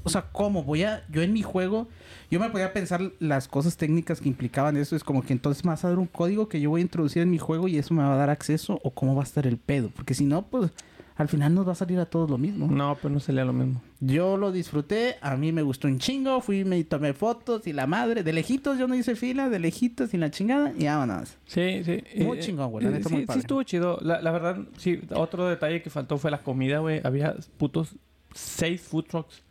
o 0.04 0.11
sea, 0.11 0.28
¿cómo? 0.32 0.64
Voy 0.64 0.82
a, 0.85 1.04
yo 1.09 1.23
en 1.23 1.32
mi 1.32 1.42
juego, 1.42 1.88
yo 2.30 2.40
me 2.40 2.50
podía 2.50 2.73
pensar 2.73 3.12
las 3.18 3.49
cosas 3.49 3.76
técnicas 3.76 4.21
que 4.21 4.28
implicaban 4.28 4.76
eso. 4.76 4.97
Es 4.97 5.04
como 5.04 5.23
que 5.23 5.32
entonces 5.32 5.64
me 5.64 5.71
vas 5.71 5.85
a 5.85 5.88
dar 5.88 5.99
un 5.99 6.06
código 6.06 6.49
que 6.49 6.61
yo 6.61 6.71
voy 6.71 6.80
a 6.80 6.82
introducir 6.82 7.23
en 7.23 7.30
mi 7.30 7.38
juego 7.38 7.68
y 7.68 7.78
eso 7.78 7.94
me 7.94 8.02
va 8.02 8.14
a 8.14 8.16
dar 8.16 8.30
acceso, 8.30 8.80
o 8.82 8.90
cómo 8.90 9.14
va 9.14 9.23
a 9.23 9.25
estar 9.25 9.47
el 9.47 9.59
pedo. 9.59 9.90
Porque 9.94 10.14
si 10.14 10.25
no, 10.25 10.42
pues 10.42 10.73
al 11.14 11.28
final 11.28 11.54
nos 11.54 11.68
va 11.68 11.73
a 11.73 11.76
salir 11.76 11.99
a 11.99 12.06
todos 12.06 12.30
lo 12.30 12.38
mismo. 12.38 12.66
No, 12.66 12.97
pues 13.00 13.12
no 13.12 13.21
salía 13.21 13.44
lo 13.44 13.52
mismo. 13.52 13.82
Yo 14.00 14.37
lo 14.37 14.50
disfruté, 14.50 15.16
a 15.21 15.37
mí 15.37 15.52
me 15.52 15.62
gustó 15.62 15.88
un 15.88 15.99
chingo, 15.99 16.40
fui, 16.40 16.64
me 16.64 16.82
tomé 16.85 17.12
fotos 17.12 17.66
y 17.66 17.73
la 17.73 17.87
madre, 17.87 18.23
de 18.23 18.32
lejitos 18.32 18.78
yo 18.78 18.88
no 18.88 18.94
hice 18.94 19.14
fila, 19.14 19.49
de 19.49 19.59
lejitos 19.59 20.14
y 20.14 20.16
la 20.16 20.30
chingada 20.30 20.73
y 20.76 20.87
vámonos. 20.87 21.37
Sí, 21.47 21.82
sí. 21.85 22.02
Muy 22.25 22.40
chingón, 22.40 22.71
güey, 22.71 22.87
neta, 22.87 23.09
sí, 23.09 23.14
muy 23.14 23.26
sí 23.26 23.38
estuvo 23.38 23.62
chido. 23.62 23.99
La, 24.00 24.21
la 24.21 24.32
verdad, 24.32 24.59
sí. 24.78 25.00
Otro 25.14 25.49
detalle 25.49 25.82
que 25.82 25.90
faltó 25.90 26.18
fue 26.18 26.30
la 26.30 26.38
comida, 26.38 26.78
güey. 26.78 27.00
Había 27.04 27.37
putos 27.59 27.94
seis 28.35 28.80
food 28.80 29.04
trucks 29.04 29.42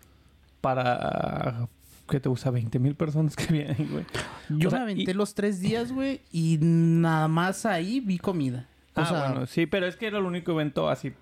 para 0.61 1.67
¿qué 2.09 2.19
te 2.19 2.29
gusta? 2.29 2.51
20 2.51 2.77
mil 2.79 2.95
personas 2.95 3.35
que 3.35 3.45
vienen, 3.53 3.87
güey. 3.91 4.05
Yo 4.49 4.67
O 4.67 4.71
sea, 4.71 4.79
me 4.79 4.83
aventé 4.91 5.11
y- 5.11 5.13
los 5.13 5.33
tres 5.33 5.59
días, 5.59 5.91
güey, 5.91 6.21
y 6.31 6.57
nada 6.61 7.27
más 7.27 7.65
ahí 7.65 7.99
vi 7.99 8.17
comida. 8.19 8.67
O 8.95 9.01
Ah, 9.01 9.05
sea, 9.05 9.27
bueno, 9.29 9.45
sí, 9.47 9.65
pero 9.65 9.87
es 9.87 9.95
que 9.95 10.07
era 10.07 10.17
el 10.19 10.25
único 10.25 10.51
evento 10.51 10.89
así 10.89 11.13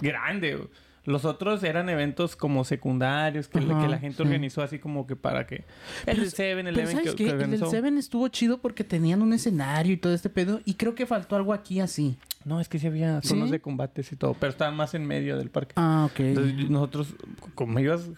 grande. 0.00 0.54
güey. 0.56 0.68
Los 1.04 1.24
otros 1.24 1.64
eran 1.64 1.88
eventos 1.88 2.36
como 2.36 2.64
secundarios 2.64 3.48
que, 3.48 3.60
la- 3.62 3.80
que 3.88 3.98
gente 3.98 4.16
sí. 4.18 4.22
organizó 4.22 4.62
así 4.62 4.78
como 4.78 5.06
que 5.06 5.16
para 5.16 5.46
que... 5.46 5.64
Pero 6.04 6.22
El 6.22 6.30
7 6.30 6.54
pero 6.54 6.68
Eleven 6.68 6.96
¿sabes 6.96 7.14
que, 7.14 7.24
que 7.24 7.30
El. 7.30 7.66
Seven 7.66 7.96
estuvo 7.96 8.28
chido 8.28 8.58
porque 8.58 8.84
tenían 8.84 9.22
un 9.22 9.32
escenario 9.32 9.94
y 9.94 9.96
todo 9.96 10.12
este 10.12 10.28
pedo. 10.28 10.60
Y 10.66 10.74
creo 10.74 10.94
que 10.94 11.06
faltó 11.06 11.34
algo 11.36 11.54
aquí 11.54 11.80
así. 11.80 12.18
No, 12.48 12.60
es 12.60 12.68
que 12.68 12.78
sí 12.78 12.86
había 12.86 13.20
zonas 13.22 13.48
¿Sí? 13.48 13.52
de 13.52 13.60
combates 13.60 14.10
y 14.10 14.16
todo, 14.16 14.32
pero 14.34 14.50
estaban 14.50 14.74
más 14.74 14.94
en 14.94 15.06
medio 15.06 15.36
del 15.36 15.50
parque. 15.50 15.74
Ah, 15.76 16.08
ok. 16.10 16.20
Entonces, 16.20 16.70
nosotros, 16.70 17.14
como 17.54 17.78
ibas 17.78 18.10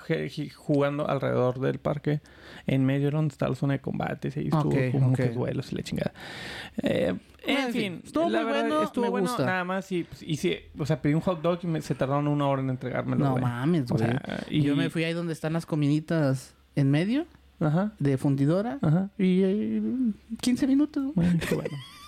jugando 0.54 1.08
alrededor 1.08 1.58
del 1.58 1.80
parque, 1.80 2.20
en 2.66 2.84
medio 2.86 3.08
era 3.08 3.18
donde 3.18 3.32
está 3.32 3.48
la 3.48 3.56
zona 3.56 3.72
de 3.74 3.80
combates, 3.80 4.36
y 4.36 4.40
ahí 4.40 4.46
estuvo 4.46 4.68
Ok, 4.70 4.92
como 4.92 5.08
ok. 5.10 5.16
que 5.16 5.28
duelos 5.30 5.72
y 5.72 5.76
la 5.76 5.82
chingada. 5.82 6.12
Eh, 6.82 7.14
en 7.46 7.72
fin, 7.72 8.00
estuvo 8.04 8.28
la 8.28 8.42
muy 8.42 8.52
verdad, 8.52 8.68
bueno, 8.68 8.82
estuvo 8.84 9.04
me 9.06 9.10
bueno, 9.10 9.26
gusta. 9.28 9.46
nada 9.46 9.64
más. 9.64 9.90
Y, 9.90 10.04
pues, 10.04 10.22
y 10.22 10.36
sí, 10.36 10.56
o 10.78 10.86
sea, 10.86 11.02
pedí 11.02 11.14
un 11.14 11.20
hot 11.22 11.42
dog 11.42 11.58
y 11.62 11.66
me- 11.66 11.82
se 11.82 11.94
tardaron 11.94 12.28
una 12.28 12.46
hora 12.46 12.62
en 12.62 12.70
entregármelo, 12.70 13.24
no 13.24 13.36
mames, 13.38 13.90
O 13.90 13.94
güey. 13.94 14.06
sea, 14.06 14.44
y 14.48 14.62
yo 14.62 14.76
me 14.76 14.90
fui 14.90 15.02
ahí 15.04 15.12
donde 15.12 15.32
están 15.32 15.52
las 15.54 15.66
comiditas 15.66 16.54
en 16.76 16.90
medio 16.90 17.26
Ajá, 17.58 17.92
de 17.98 18.16
fundidora. 18.16 18.78
ajá. 18.80 19.10
Y 19.18 19.42
eh, 19.42 19.82
15 20.40 20.66
minutos. 20.66 21.12
Bueno, 21.14 21.38
qué 21.48 21.54
bueno. 21.54 21.76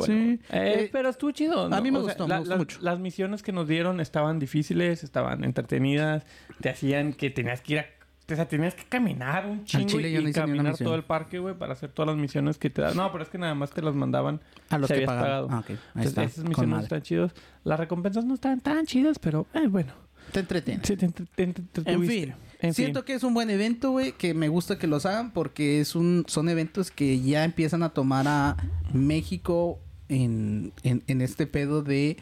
Qué 0.00 0.06
bueno. 0.12 0.14
Sí. 0.14 0.40
Eh, 0.50 0.74
Eh, 0.84 0.88
pero 0.92 1.08
estuvo 1.08 1.30
chido. 1.30 1.68
¿no? 1.68 1.76
a 1.76 1.80
mí 1.80 1.90
me 1.90 1.98
O 1.98 2.02
sea, 2.04 2.12
gustó, 2.14 2.24
me 2.24 2.28
la- 2.30 2.38
gustó 2.38 2.50
las- 2.50 2.58
mucho. 2.58 2.78
Las 2.82 2.98
misiones 2.98 3.42
que 3.42 3.52
nos 3.52 3.68
dieron 3.68 4.00
estaban 4.00 4.38
difíciles, 4.38 5.04
estaban 5.04 5.44
entretenidas, 5.44 6.24
te 6.60 6.70
hacían 6.70 7.12
que 7.12 7.30
tenías 7.30 7.60
que 7.60 7.72
ir 7.74 7.78
a... 7.80 7.86
O 8.32 8.34
sea, 8.34 8.48
tenías 8.48 8.74
que 8.74 8.84
caminar 8.84 9.44
un 9.44 9.64
chingo 9.66 9.86
chile 9.86 10.10
yo 10.10 10.20
y 10.22 10.24
no 10.24 10.32
caminar 10.32 10.78
todo 10.78 10.94
el 10.94 11.02
parque, 11.04 11.38
güey, 11.40 11.54
para 11.54 11.74
hacer 11.74 11.90
todas 11.90 12.06
las 12.08 12.16
misiones 12.16 12.56
que 12.56 12.70
te 12.70 12.80
dan. 12.80 12.96
No, 12.96 13.12
pero 13.12 13.22
es 13.22 13.28
que 13.28 13.36
nada 13.36 13.54
más 13.54 13.70
te 13.70 13.82
las 13.82 13.94
mandaban. 13.94 14.40
A 14.70 14.78
los 14.78 14.88
Si 14.88 14.94
que 14.94 15.04
habías 15.04 15.08
pagado. 15.10 15.48
Ah, 15.50 15.58
ok. 15.58 15.68
Ahí 15.68 15.76
Entonces, 15.96 16.08
está. 16.08 16.22
esas 16.24 16.44
misiones 16.44 16.82
están 16.84 17.02
chidas. 17.02 17.32
Las 17.64 17.78
recompensas 17.78 18.24
no 18.24 18.32
están 18.32 18.60
tan 18.60 18.86
chidas, 18.86 19.18
pero 19.18 19.46
eh, 19.52 19.66
bueno. 19.66 19.92
Te 20.32 20.40
entretiene. 20.40 20.80
Sí, 20.82 20.96
te, 20.96 21.08
te- 21.08 21.26
te- 21.26 21.46
te- 21.48 21.82
te 21.82 21.92
En 21.92 22.06
fin. 22.06 22.34
En 22.60 22.72
Siento 22.72 23.00
fin. 23.00 23.04
que 23.04 23.12
es 23.12 23.24
un 23.24 23.34
buen 23.34 23.50
evento, 23.50 23.90
güey, 23.90 24.12
que 24.12 24.32
me 24.32 24.48
gusta 24.48 24.78
que 24.78 24.86
los 24.86 25.04
hagan 25.04 25.30
porque 25.32 25.80
es 25.82 25.94
un, 25.94 26.24
son 26.26 26.48
eventos 26.48 26.90
que 26.90 27.20
ya 27.20 27.44
empiezan 27.44 27.82
a 27.82 27.90
tomar 27.90 28.26
a 28.26 28.56
México 28.94 29.80
en, 30.08 30.72
en, 30.82 31.02
en 31.06 31.20
este 31.20 31.46
pedo 31.46 31.82
de 31.82 32.16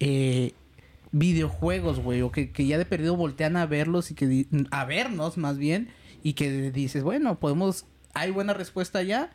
eh, 0.00 0.52
videojuegos, 1.12 2.00
güey, 2.00 2.22
o 2.22 2.30
que, 2.30 2.50
que 2.50 2.66
ya 2.66 2.78
de 2.78 2.84
perdido 2.84 3.16
voltean 3.16 3.56
a 3.56 3.66
verlos 3.66 4.10
y 4.10 4.14
que 4.14 4.46
a 4.70 4.84
vernos 4.84 5.36
más 5.38 5.58
bien 5.58 5.88
y 6.22 6.34
que 6.34 6.70
dices, 6.70 7.02
bueno, 7.02 7.38
podemos, 7.38 7.86
hay 8.14 8.30
buena 8.30 8.52
respuesta 8.52 9.02
ya. 9.02 9.30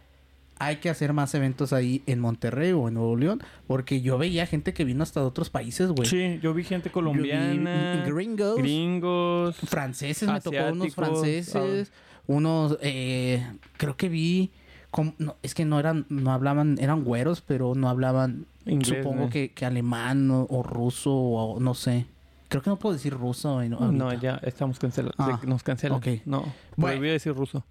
Hay 0.60 0.76
que 0.76 0.92
hacer 0.92 1.12
más 1.12 1.34
eventos 1.34 1.74
ahí 1.74 2.04
en 2.06 2.20
Monterrey 2.20 2.72
o 2.72 2.88
en 2.88 2.94
Nuevo 2.94 3.16
León. 3.16 3.42
Porque 3.66 4.02
yo 4.02 4.20
veía 4.20 4.46
gente 4.46 4.76
que 4.76 4.86
vino 4.86 5.02
hasta 5.02 5.22
de 5.22 5.26
otros 5.26 5.50
países, 5.50 5.90
güey. 5.90 6.08
Sí, 6.08 6.40
yo 6.44 6.54
vi 6.54 6.64
gente 6.64 6.90
vi 6.90 6.94
colombiana, 6.94 8.04
gringos. 8.06 8.58
gringos, 8.58 9.56
franceses, 9.56 10.30
me 10.30 10.40
tocó 10.40 10.68
unos 10.72 10.90
ah. 10.90 10.96
franceses, 10.96 11.92
unos, 12.28 12.78
eh, 12.82 13.44
creo 13.78 13.98
que 13.98 14.08
vi, 14.08 14.52
com- 14.92 15.14
no, 15.18 15.36
es 15.42 15.56
que 15.56 15.66
no 15.66 15.80
eran, 15.80 16.06
no 16.10 16.32
hablaban, 16.32 16.78
eran 16.80 17.04
güeros, 17.04 17.42
pero 17.42 17.74
no 17.76 17.90
hablaban, 17.90 18.46
Inglés, 18.66 19.00
supongo 19.04 19.24
¿no? 19.24 19.30
que, 19.30 19.52
que 19.52 19.66
alemán 19.66 20.30
o, 20.32 20.46
o 20.50 20.62
ruso 20.64 21.12
o 21.14 21.60
no 21.60 21.74
sé. 21.74 22.06
Creo 22.50 22.62
que 22.62 22.70
no 22.70 22.78
puedo 22.78 22.94
decir 22.94 23.14
ruso. 23.14 23.64
No, 23.64 23.78
ahorita. 24.06 24.22
ya 24.22 24.36
estamos 24.44 24.78
cancelados. 24.78 25.16
Ah, 25.18 25.40
nos 25.48 25.64
cancelan. 25.64 25.98
ok. 25.98 26.08
No, 26.26 26.42
Bueno. 26.76 26.94
prohibido 26.98 27.14
decir 27.14 27.34
ruso. 27.34 27.64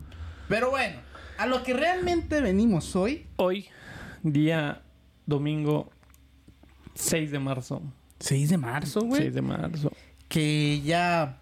Pero 0.48 0.70
bueno, 0.70 0.96
a 1.38 1.46
lo 1.46 1.62
que 1.62 1.74
realmente 1.74 2.40
venimos 2.40 2.96
hoy, 2.96 3.26
Hoy, 3.36 3.66
día 4.22 4.80
domingo 5.26 5.90
6 6.94 7.30
de 7.30 7.38
marzo. 7.38 7.82
6 8.20 8.48
de 8.50 8.56
marzo, 8.58 9.00
güey, 9.02 9.22
6 9.22 9.34
de 9.34 9.42
marzo. 9.42 9.92
que 10.28 10.80
ya 10.82 11.38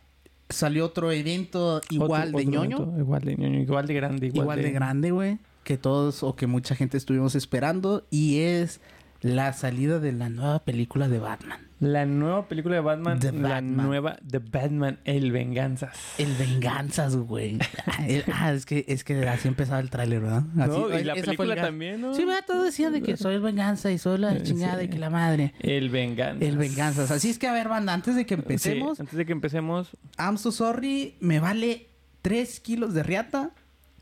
salió 0.48 0.86
otro 0.86 1.10
evento 1.12 1.80
igual 1.90 2.28
Otro- 2.34 2.38
de 2.38 2.46
otro 2.46 2.50
ñoño. 2.60 2.76
evento, 2.78 2.98
Igual 2.98 3.22
de 3.22 3.36
ñoño, 3.36 3.58
igual 3.60 3.86
de 3.86 3.94
grande. 3.94 4.26
Igual, 4.28 4.42
igual 4.42 4.62
de 4.62 4.70
grande, 4.70 5.10
güey, 5.10 5.38
que 5.68 5.76
todos 5.76 6.22
o 6.22 6.34
que 6.34 6.46
mucha 6.46 6.74
gente 6.74 6.96
estuvimos 6.96 7.34
esperando 7.34 8.06
y 8.10 8.38
es 8.38 8.80
la 9.20 9.52
salida 9.52 9.98
de 9.98 10.12
la 10.12 10.30
nueva 10.30 10.60
película 10.64 11.08
de 11.08 11.18
Batman. 11.18 11.60
La 11.78 12.06
nueva 12.06 12.48
película 12.48 12.76
de 12.76 12.80
Batman, 12.80 13.18
The 13.18 13.32
la 13.32 13.48
Batman. 13.50 13.86
nueva 13.86 14.16
The 14.26 14.38
Batman, 14.38 14.98
El 15.04 15.30
Venganzas. 15.30 15.94
El 16.16 16.32
Venganzas, 16.36 17.14
güey. 17.16 17.58
Ah, 18.32 18.52
es 18.54 18.64
que 18.64 18.86
es 18.88 19.04
que 19.04 19.28
así 19.28 19.46
empezaba 19.46 19.80
el 19.80 19.90
tráiler, 19.90 20.20
¿verdad? 20.22 20.44
Así- 20.58 20.70
No, 20.70 20.98
y 20.98 21.04
la 21.04 21.14
película 21.16 21.54
también, 21.56 22.00
¿no? 22.00 22.14
Sí, 22.14 22.24
¿verdad? 22.24 22.44
Todos 22.46 22.64
decían 22.64 22.94
de 22.94 23.02
que 23.02 23.16
soy 23.18 23.34
el 23.34 23.40
Venganza 23.42 23.92
y 23.92 23.98
soy 23.98 24.16
la 24.18 24.42
chingada 24.42 24.78
sí. 24.78 24.86
y 24.86 24.88
que 24.88 24.98
la 24.98 25.10
madre. 25.10 25.52
El 25.60 25.90
Venganzas. 25.90 26.42
El 26.48 26.56
Venganzas. 26.56 27.10
Así 27.10 27.28
es 27.28 27.38
que, 27.38 27.46
a 27.46 27.52
ver, 27.52 27.68
banda, 27.68 27.92
antes 27.92 28.16
de 28.16 28.24
que 28.24 28.36
Sí, 28.36 28.40
empecemos, 28.40 29.00
antes 29.00 29.16
de 29.18 29.26
que 29.26 29.32
empecemos, 29.32 29.90
I'm 30.18 30.38
so 30.38 30.50
sorry, 30.50 31.16
me 31.20 31.40
vale 31.40 31.88
3 32.22 32.60
kilos 32.60 32.94
de 32.94 33.02
riata, 33.02 33.50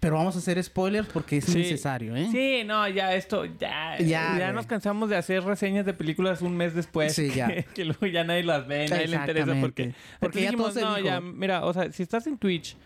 pero 0.01 0.17
vamos 0.17 0.37
a 0.37 0.39
hacer 0.39 0.63
spoilers 0.63 1.09
porque 1.09 1.39
es 1.39 1.45
Sí. 1.45 1.59
necesario, 1.59 2.15
¿eh? 2.17 2.29
Sí, 2.31 2.63
no, 2.65 2.87
ya 2.89 3.15
esto, 3.15 3.45
ya, 3.45 3.97
Ya, 3.99 4.37
ya, 4.39 4.53
nos 4.53 4.67
cansamos 4.67 5.09
de 5.11 5.17
hacer 5.17 5.43
reseñas 5.43 5.87
de 5.87 5.95
películas 5.95 6.43
un 6.43 6.57
mes 6.57 6.75
después. 6.75 7.15
Sí, 7.15 7.31
ya. 7.35 7.47
Que, 7.49 7.65
que 7.75 7.85
luego 7.85 8.07
ya 8.07 8.23
nadie 8.25 8.43
las 8.45 8.67
ve, 8.67 8.87
nadie 8.89 9.09
le 9.09 9.17
interesa 9.17 9.55
porque... 9.61 9.95
Porque 10.21 10.43
ya 10.43 10.51
se 10.51 10.57
no, 10.57 10.95
dijo. 10.97 10.99
ya, 11.07 11.21
mira, 11.21 11.65
o 11.65 11.73
sea, 11.73 11.91
si 11.93 12.03
estás 12.03 12.27
en 12.27 12.37
Twitch 12.39 12.77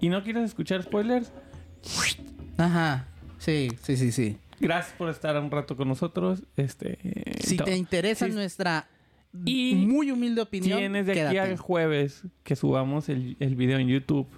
y 0.00 0.08
no 0.08 0.22
quieres 0.22 0.44
escuchar 0.44 0.82
spoilers, 0.82 1.32
Ajá. 2.58 3.06
Sí, 3.38 3.68
sí, 3.82 3.96
sí, 3.96 4.12
sí. 4.12 4.38
gracias 4.60 4.94
por 4.96 5.08
estar 5.10 5.36
un 5.38 5.50
rato 5.50 5.76
con 5.76 5.88
nosotros. 5.88 6.42
Este, 6.56 6.98
Si 7.40 7.56
todo. 7.56 7.66
te 7.66 7.76
interesa 7.76 8.26
Sí, 8.26 8.32
nuestra 8.32 8.86
Y 9.44 9.74
muy 9.74 10.10
humilde 10.10 10.42
opinión, 10.42 10.78
Tienes 10.78 11.06
de 11.06 11.22
aquí 11.26 11.38
al 11.38 11.56
jueves 11.56 12.22
que 12.44 12.54
subamos 12.54 13.08
el, 13.08 13.36
el 13.40 13.56
video 13.56 13.78
en 13.78 13.88
YouTube 13.88 14.28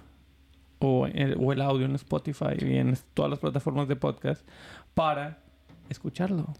o 0.85 1.07
el, 1.07 1.35
o 1.39 1.51
el 1.53 1.61
audio 1.61 1.85
en 1.85 1.95
Spotify 1.95 2.55
y 2.59 2.77
en 2.77 2.97
todas 3.13 3.29
las 3.31 3.39
plataformas 3.39 3.87
de 3.87 3.95
podcast 3.95 4.45
para 4.93 5.39
escucharlo. 5.89 6.53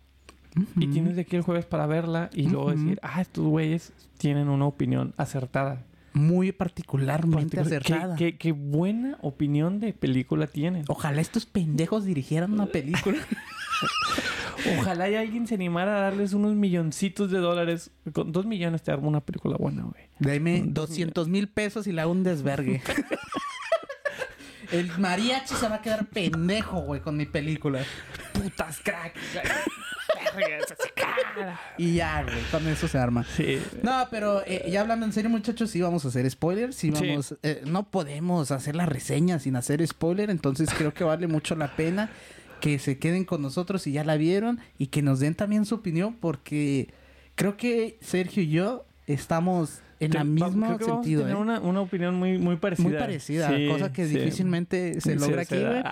Y 0.77 0.87
tienes 0.87 1.15
de 1.17 1.23
aquí 1.23 1.35
el 1.35 1.41
jueves 1.41 1.65
para 1.65 1.85
verla 1.85 2.29
y 2.33 2.47
luego 2.47 2.71
decir, 2.71 2.97
ah, 3.03 3.19
estos 3.21 3.43
güeyes 3.45 3.91
tienen 4.17 4.47
una 4.47 4.65
opinión 4.65 5.13
acertada. 5.17 5.83
muy 6.13 6.53
particularmente 6.53 7.57
Particular- 7.57 7.81
acertada. 7.81 8.15
Qué, 8.15 8.37
qué 8.37 8.53
buena 8.53 9.17
opinión 9.21 9.81
de 9.81 9.91
película 9.91 10.47
tienen. 10.47 10.85
Ojalá 10.87 11.19
estos 11.19 11.45
pendejos 11.45 12.05
dirigieran 12.05 12.53
una 12.53 12.67
película. 12.67 13.17
Ojalá 14.79 15.09
y 15.09 15.15
alguien 15.15 15.45
se 15.45 15.55
animara 15.55 15.97
a 15.97 16.01
darles 16.01 16.33
unos 16.33 16.55
milloncitos 16.55 17.29
de 17.31 17.39
dólares. 17.39 17.91
Con 18.13 18.31
dos 18.31 18.45
millones 18.45 18.81
te 18.81 18.91
arma 18.91 19.07
una 19.09 19.19
película 19.21 19.57
buena, 19.57 19.83
güey. 19.83 20.05
Dame 20.19 20.61
Dos 20.65 20.89
200 20.89 21.27
mil 21.27 21.49
pesos 21.49 21.85
y 21.87 21.91
le 21.91 22.01
hago 22.01 22.11
un 22.13 22.23
desvergue. 22.23 22.81
El 24.79 24.91
mariachi 24.97 25.55
se 25.55 25.67
va 25.69 25.75
a 25.75 25.81
quedar 25.81 26.05
pendejo, 26.07 26.79
güey, 26.81 27.01
con 27.01 27.15
mi 27.17 27.25
película. 27.25 27.83
Putas 28.33 28.79
crack. 28.83 29.13
Y 31.77 31.95
ya, 31.95 32.23
güey, 32.23 32.41
con 32.51 32.67
eso 32.67 32.87
se 32.87 32.97
arma. 32.97 33.23
Sí. 33.35 33.61
No, 33.83 34.07
pero 34.11 34.43
eh, 34.45 34.67
ya 34.69 34.81
hablando 34.81 35.05
en 35.05 35.13
serio, 35.13 35.29
muchachos, 35.29 35.69
sí 35.71 35.81
vamos 35.81 36.05
a 36.05 36.09
hacer 36.09 36.29
spoilers. 36.29 36.75
Sí 36.75 36.91
Sí. 36.95 37.07
vamos... 37.09 37.35
eh, 37.43 37.61
no 37.65 37.89
podemos 37.89 38.51
hacer 38.51 38.75
la 38.75 38.85
reseña 38.85 39.39
sin 39.39 39.55
hacer 39.55 39.85
spoiler. 39.87 40.29
Entonces 40.29 40.69
creo 40.77 40.93
que 40.93 41.03
vale 41.03 41.27
mucho 41.27 41.55
la 41.55 41.75
pena 41.75 42.09
que 42.61 42.79
se 42.79 42.97
queden 42.97 43.25
con 43.25 43.41
nosotros 43.41 43.81
si 43.83 43.91
ya 43.91 44.03
la 44.03 44.15
vieron 44.17 44.59
y 44.77 44.87
que 44.87 45.01
nos 45.01 45.19
den 45.19 45.35
también 45.35 45.65
su 45.65 45.75
opinión 45.75 46.15
porque 46.15 46.93
creo 47.35 47.57
que 47.57 47.97
Sergio 48.01 48.43
y 48.43 48.49
yo 48.49 48.85
estamos 49.07 49.81
en 49.99 50.11
la 50.11 50.21
creo 50.21 50.35
que 50.35 50.39
vamos 50.39 50.81
a 50.81 50.85
sentido. 50.85 51.21
tener 51.21 51.37
¿eh? 51.37 51.39
una, 51.39 51.59
una 51.61 51.81
opinión 51.81 52.15
muy, 52.15 52.37
muy 52.37 52.57
parecida. 52.57 52.89
Muy 52.89 52.97
parecida, 52.97 53.49
Sí, 53.55 53.67
cosa 53.69 53.93
que 53.93 54.07
sí. 54.07 54.17
difícilmente 54.17 54.99
se 55.01 55.13
Sí, 55.13 55.19
logra 55.19 55.41
aquí, 55.43 55.57
güey. 55.63 55.83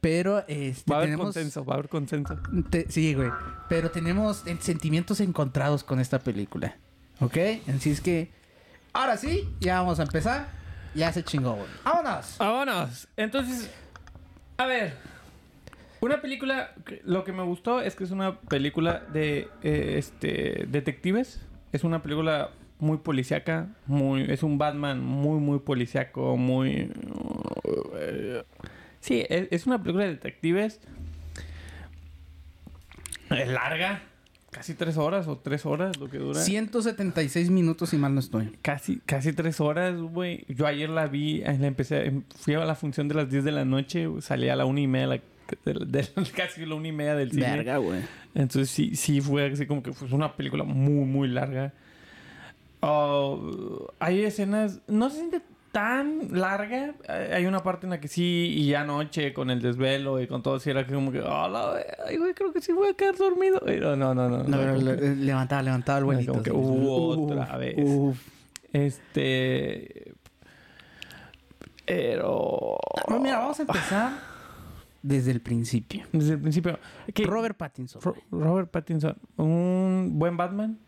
Pero 0.00 0.44
este, 0.48 0.90
Va 0.90 0.96
a 0.96 0.98
haber 0.98 1.08
tenemos... 1.08 1.24
consenso, 1.26 1.64
va 1.64 1.74
a 1.74 1.76
haber 1.78 1.88
consenso. 1.88 2.38
te- 2.70 2.90
sí, 2.90 3.14
güey. 3.14 3.30
Pero 3.68 3.90
tenemos 3.90 4.44
sentimientos 4.60 5.20
encontrados 5.20 5.82
con 5.84 5.98
esta 6.00 6.18
película. 6.18 6.76
¿Ok? 7.20 7.36
Así 7.74 7.90
es 7.90 8.00
que... 8.00 8.30
Ahora 8.92 9.16
sí, 9.16 9.48
ya 9.60 9.80
vamos 9.80 9.98
a 10.00 10.02
empezar. 10.02 10.48
Ya 10.94 11.12
se 11.12 11.22
chingó, 11.22 11.54
güey. 11.54 11.66
¡Vámonos! 11.84 12.36
Vámonos. 12.38 13.08
Entonces, 13.16 13.70
a 14.56 14.66
ver. 14.66 14.94
Una 16.00 16.20
película, 16.20 16.72
lo 17.04 17.24
que 17.24 17.32
me 17.32 17.42
gustó 17.42 17.80
es 17.80 17.96
que 17.96 18.04
es 18.04 18.10
una 18.12 18.38
película 18.40 19.02
de 19.12 19.48
eh, 19.62 19.94
este 19.98 20.66
detectives. 20.68 21.40
Es 21.72 21.82
una 21.84 22.02
película 22.02 22.50
muy 22.80 22.98
policíaca, 22.98 23.68
muy 23.86 24.22
es 24.28 24.42
un 24.42 24.58
Batman 24.58 25.02
muy 25.04 25.40
muy 25.40 25.58
policíaco, 25.60 26.36
muy 26.36 26.90
eh, 27.98 28.42
Sí, 29.00 29.24
es, 29.28 29.48
es 29.50 29.66
una 29.66 29.80
película 29.82 30.04
de 30.04 30.10
detectives. 30.10 30.80
Es 33.30 33.48
larga, 33.48 34.02
casi 34.50 34.74
tres 34.74 34.96
horas 34.96 35.28
o 35.28 35.36
tres 35.38 35.66
horas 35.66 35.98
lo 35.98 36.08
que 36.08 36.18
dura. 36.18 36.40
176 36.40 37.50
minutos, 37.50 37.90
si 37.90 37.96
mal 37.98 38.14
no 38.14 38.20
estoy. 38.20 38.56
Casi, 38.62 39.00
casi 39.04 39.32
tres 39.34 39.60
horas, 39.60 39.96
güey. 40.00 40.44
Yo 40.48 40.66
ayer 40.66 40.88
la 40.88 41.06
vi, 41.06 41.42
eh, 41.42 41.56
la 41.60 41.66
empecé, 41.66 42.06
em, 42.06 42.22
fui 42.36 42.54
a 42.54 42.64
la 42.64 42.74
función 42.74 43.06
de 43.08 43.14
las 43.16 43.30
10 43.30 43.44
de 43.44 43.52
la 43.52 43.64
noche, 43.66 44.08
salí 44.20 44.48
a 44.48 44.56
la 44.56 44.64
una 44.64 44.80
y 44.80 44.86
media, 44.86 45.08
de 45.08 45.16
la- 45.74 45.80
de- 45.86 45.86
de- 46.02 46.08
casi 46.36 46.64
la 46.64 46.74
una 46.74 46.88
y 46.88 46.92
media 46.92 47.14
del 47.14 47.30
cine. 47.32 47.78
güey. 47.78 48.00
Entonces 48.34 48.70
sí, 48.70 48.96
sí 48.96 49.20
fue 49.20 49.46
así 49.52 49.66
como 49.66 49.82
que 49.82 49.92
fue 49.92 50.08
una 50.12 50.34
película 50.36 50.64
muy, 50.64 51.04
muy 51.04 51.28
larga. 51.28 51.74
Oh, 52.80 53.88
hay 53.98 54.22
escenas, 54.24 54.80
no 54.86 55.10
se 55.10 55.16
siente 55.16 55.42
tan 55.72 56.28
larga. 56.38 56.94
Hay 57.08 57.32
hay 57.32 57.46
una 57.46 57.62
parte 57.62 57.86
en 57.86 57.90
la 57.90 58.00
que 58.00 58.08
sí, 58.08 58.52
y 58.56 58.68
ya 58.68 58.82
anoche 58.82 59.32
con 59.34 59.50
el 59.50 59.60
desvelo 59.60 60.20
y 60.20 60.26
con 60.26 60.42
todo, 60.42 60.58
sí 60.60 60.70
era 60.70 60.86
como 60.86 61.10
que, 61.12 61.20
oh, 61.20 61.76
ay, 62.06 62.16
güey, 62.16 62.34
creo 62.34 62.52
que 62.52 62.60
sí 62.60 62.72
voy 62.72 62.88
a 62.88 62.94
quedar 62.94 63.16
dormido. 63.16 63.60
Pero 63.64 63.96
no, 63.96 64.14
no, 64.14 64.28
no. 64.28 64.44
No, 64.44 64.56
no, 64.64 64.74
le- 64.76 64.96
que- 64.96 65.14
levantaba, 65.16 65.62
levantaba 65.62 65.98
el 65.98 66.04
vuelito. 66.04 66.32
como 66.32 66.42
que, 66.44 66.50
uh, 66.52 67.24
otra 67.32 67.56
vez. 67.56 67.74
uf. 67.78 68.18
Este. 68.72 70.12
Pero. 71.86 72.76
Ah, 73.08 73.18
Mira, 73.20 73.38
vamos 73.38 73.58
a 73.58 73.62
empezar 73.62 74.12
desde 75.02 75.30
el 75.30 75.40
principio. 75.40 76.04
Desde 76.12 76.34
el 76.34 76.40
principio. 76.40 76.78
¿qué? 77.14 77.24
Robert 77.24 77.56
Pattinson. 77.56 78.02
Ro- 78.02 78.16
Robert 78.30 78.70
Pattinson, 78.70 79.16
un 79.36 80.12
buen 80.14 80.36
Batman, 80.36 80.78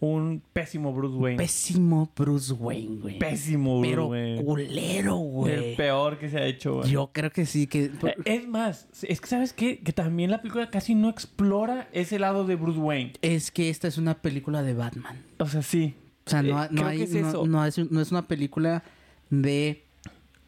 un 0.00 0.42
pésimo 0.54 0.92
Bruce 0.94 1.14
Wayne. 1.16 1.36
Pésimo 1.36 2.10
Bruce 2.16 2.52
Wayne, 2.54 3.00
güey. 3.00 3.18
pésimo 3.18 3.80
Bruce 3.80 3.90
Pero 3.90 4.06
Wayne. 4.08 4.44
culero, 4.44 5.16
güey. 5.16 5.52
El 5.70 5.76
peor 5.76 6.18
que 6.18 6.30
se 6.30 6.38
ha 6.38 6.46
hecho, 6.46 6.76
güey. 6.76 6.90
Yo 6.90 7.10
creo 7.12 7.30
que 7.30 7.44
sí, 7.44 7.66
que... 7.66 7.84
Eh, 7.84 8.14
Es 8.24 8.48
más, 8.48 8.88
es 9.02 9.20
que 9.20 9.26
sabes 9.26 9.52
qué? 9.52 9.80
que 9.80 9.92
también 9.92 10.30
la 10.30 10.40
película 10.40 10.70
casi 10.70 10.94
no 10.94 11.10
explora 11.10 11.88
ese 11.92 12.18
lado 12.18 12.44
de 12.46 12.56
Bruce 12.56 12.78
Wayne. 12.78 13.12
Es 13.20 13.50
que 13.50 13.68
esta 13.68 13.88
es 13.88 13.98
una 13.98 14.14
película 14.22 14.62
de 14.62 14.72
Batman. 14.74 15.22
O 15.38 15.46
sea, 15.46 15.60
sí. 15.62 15.94
O 16.26 16.30
sea, 16.30 16.42
no, 16.42 16.64
Eh, 16.64 16.68
no 16.70 16.86
hay- 16.86 17.02
es 17.02 17.12
no- 17.12 17.44
no 17.46 17.64
es, 17.66 17.76
no 17.90 18.00
es 18.00 18.10
una 18.10 18.26
película 18.26 18.82
de 19.28 19.84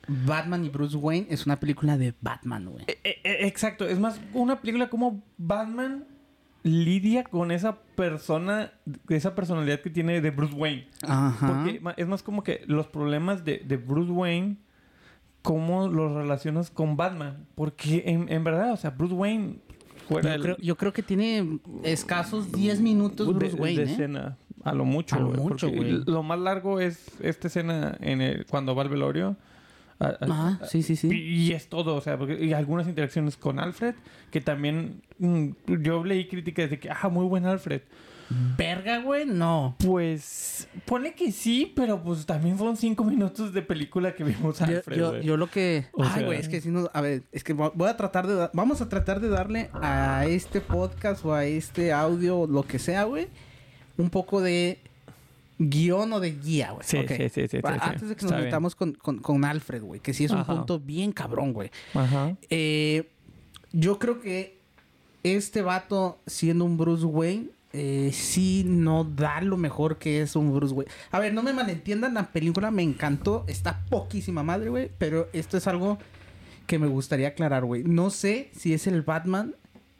Batman 0.08 0.64
y 0.64 0.68
Bruce 0.68 0.96
Wayne, 0.96 1.26
es 1.30 1.46
una 1.46 1.60
película 1.60 1.96
de 1.96 2.14
Batman, 2.20 2.66
güey. 2.70 2.84
Eh, 2.88 2.96
eh, 3.04 3.36
exacto, 3.46 3.86
es 3.86 3.98
más 3.98 4.18
una 4.34 4.60
película 4.60 4.88
como 4.90 5.22
Batman 5.38 6.04
lidia 6.62 7.24
con 7.24 7.50
esa 7.50 7.76
persona, 7.96 8.72
esa 9.08 9.34
personalidad 9.34 9.80
que 9.80 9.90
tiene 9.90 10.20
de 10.20 10.30
Bruce 10.30 10.54
Wayne. 10.54 10.88
Ajá. 11.06 11.46
Porque 11.48 11.80
es 11.96 12.06
más 12.06 12.22
como 12.22 12.42
que 12.42 12.62
los 12.66 12.86
problemas 12.86 13.44
de, 13.44 13.58
de 13.66 13.76
Bruce 13.76 14.12
Wayne, 14.12 14.56
cómo 15.42 15.88
los 15.88 16.12
relacionas 16.12 16.70
con 16.70 16.96
Batman. 16.96 17.46
Porque 17.54 18.04
en, 18.06 18.30
en 18.32 18.44
verdad, 18.44 18.72
o 18.72 18.76
sea, 18.76 18.90
Bruce 18.90 19.14
Wayne 19.14 19.56
fuera 20.08 20.30
yo, 20.30 20.34
el- 20.36 20.42
creo, 20.42 20.56
yo 20.58 20.76
creo 20.76 20.92
que 20.92 21.02
tiene 21.02 21.58
escasos 21.82 22.52
10 22.52 22.80
minutos 22.80 23.26
de, 23.26 23.32
Bruce 23.34 23.56
Wayne, 23.56 23.84
de 23.84 23.88
¿eh? 23.90 23.92
escena. 23.92 24.36
A 24.64 24.72
lo 24.74 24.84
mucho, 24.84 25.16
A 25.16 25.18
lo 25.18 25.30
mucho, 25.30 25.68
güey. 25.68 26.04
Lo 26.06 26.22
más 26.22 26.38
largo 26.38 26.78
es 26.78 27.04
esta 27.20 27.48
escena 27.48 27.96
en 28.00 28.20
el, 28.20 28.46
cuando 28.46 28.76
va 28.76 28.82
al 28.82 28.88
velorio. 28.88 29.36
A- 30.02 30.16
a- 30.20 30.24
Ajá, 30.24 30.66
sí, 30.66 30.82
sí, 30.82 30.96
sí. 30.96 31.08
Y, 31.10 31.52
es 31.52 31.68
todo, 31.68 31.94
o 31.96 32.00
sea, 32.00 32.18
porque 32.18 32.42
y 32.44 32.52
algunas 32.52 32.88
interacciones 32.88 33.36
con 33.36 33.58
Alfred, 33.58 33.94
que 34.30 34.40
también 34.40 35.02
mm, 35.18 35.48
yo 35.82 36.04
leí 36.04 36.26
críticas 36.28 36.70
de 36.70 36.78
que, 36.78 36.90
ah, 36.90 37.08
muy 37.08 37.24
buen 37.26 37.46
Alfred. 37.46 37.82
Verga, 38.56 38.98
güey, 39.00 39.26
no. 39.26 39.76
Pues, 39.84 40.66
pone 40.86 41.12
que 41.14 41.32
sí, 41.32 41.70
pero 41.76 42.02
pues 42.02 42.24
también 42.24 42.56
fueron 42.56 42.78
cinco 42.78 43.04
minutos 43.04 43.52
de 43.52 43.60
película 43.60 44.14
que 44.14 44.24
vimos 44.24 44.62
a 44.62 44.64
Alfred, 44.64 44.96
yo, 44.96 45.20
yo 45.20 45.36
lo 45.36 45.48
que... 45.48 45.86
O 45.92 46.02
Ay, 46.02 46.24
güey, 46.24 46.38
es 46.40 46.48
que 46.48 46.62
si 46.62 46.70
no... 46.70 46.88
A 46.94 47.02
ver, 47.02 47.24
es 47.30 47.44
que 47.44 47.52
voy 47.52 47.88
a 47.90 47.96
tratar 47.98 48.26
de... 48.26 48.34
da- 48.36 48.50
Vamos 48.54 48.80
a 48.80 48.88
tratar 48.88 49.20
de 49.20 49.28
darle 49.28 49.68
a 49.74 50.24
este 50.26 50.62
podcast 50.62 51.22
o 51.26 51.34
a 51.34 51.44
este 51.44 51.92
audio 51.92 52.46
lo 52.46 52.62
que 52.62 52.78
sea, 52.78 53.04
güey, 53.04 53.28
un 53.98 54.08
poco 54.08 54.40
de 54.40 54.78
guion 55.70 56.12
o 56.12 56.20
de 56.20 56.32
guía, 56.32 56.72
güey. 56.72 56.86
Sí, 56.86 56.98
sí, 57.08 57.48
sí, 57.48 57.58
Ah, 57.62 57.72
sí. 57.74 57.80
Antes 57.90 58.08
de 58.08 58.16
que 58.16 58.24
nos 58.26 58.32
metamos 58.34 58.74
con, 58.74 58.92
con, 58.92 59.18
con 59.18 59.44
Alfred, 59.44 59.82
güey, 59.82 60.00
que 60.00 60.14
sí 60.14 60.24
es 60.24 60.30
un 60.30 60.38
Ajá. 60.38 60.54
punto 60.56 60.78
bien 60.80 61.12
cabrón, 61.12 61.52
güey. 61.52 61.70
Ajá. 61.94 62.36
Eh, 62.50 63.08
yo 63.72 63.98
creo 63.98 64.20
que 64.20 64.58
este 65.22 65.62
vato, 65.62 66.18
siendo 66.26 66.64
un 66.64 66.76
Bruce 66.76 67.04
Wayne, 67.04 67.46
eh, 67.72 68.10
sí 68.12 68.64
no 68.66 69.04
da 69.04 69.40
lo 69.40 69.56
mejor 69.56 69.98
que 69.98 70.20
es 70.22 70.36
un 70.36 70.54
Bruce 70.54 70.74
Wayne. 70.74 70.92
A 71.10 71.18
ver, 71.18 71.32
no 71.32 71.42
me 71.42 71.52
malentiendan, 71.52 72.14
la 72.14 72.30
película 72.32 72.70
me 72.70 72.82
encantó, 72.82 73.44
está 73.48 73.80
poquísima 73.88 74.42
madre, 74.42 74.68
güey, 74.70 74.90
pero 74.98 75.28
esto 75.32 75.56
es 75.56 75.66
algo 75.66 75.98
que 76.66 76.78
me 76.78 76.86
gustaría 76.86 77.28
aclarar, 77.28 77.64
güey. 77.64 77.82
No 77.84 78.10
sé 78.10 78.50
si 78.56 78.74
es 78.74 78.86
el 78.86 79.02
Batman 79.02 79.54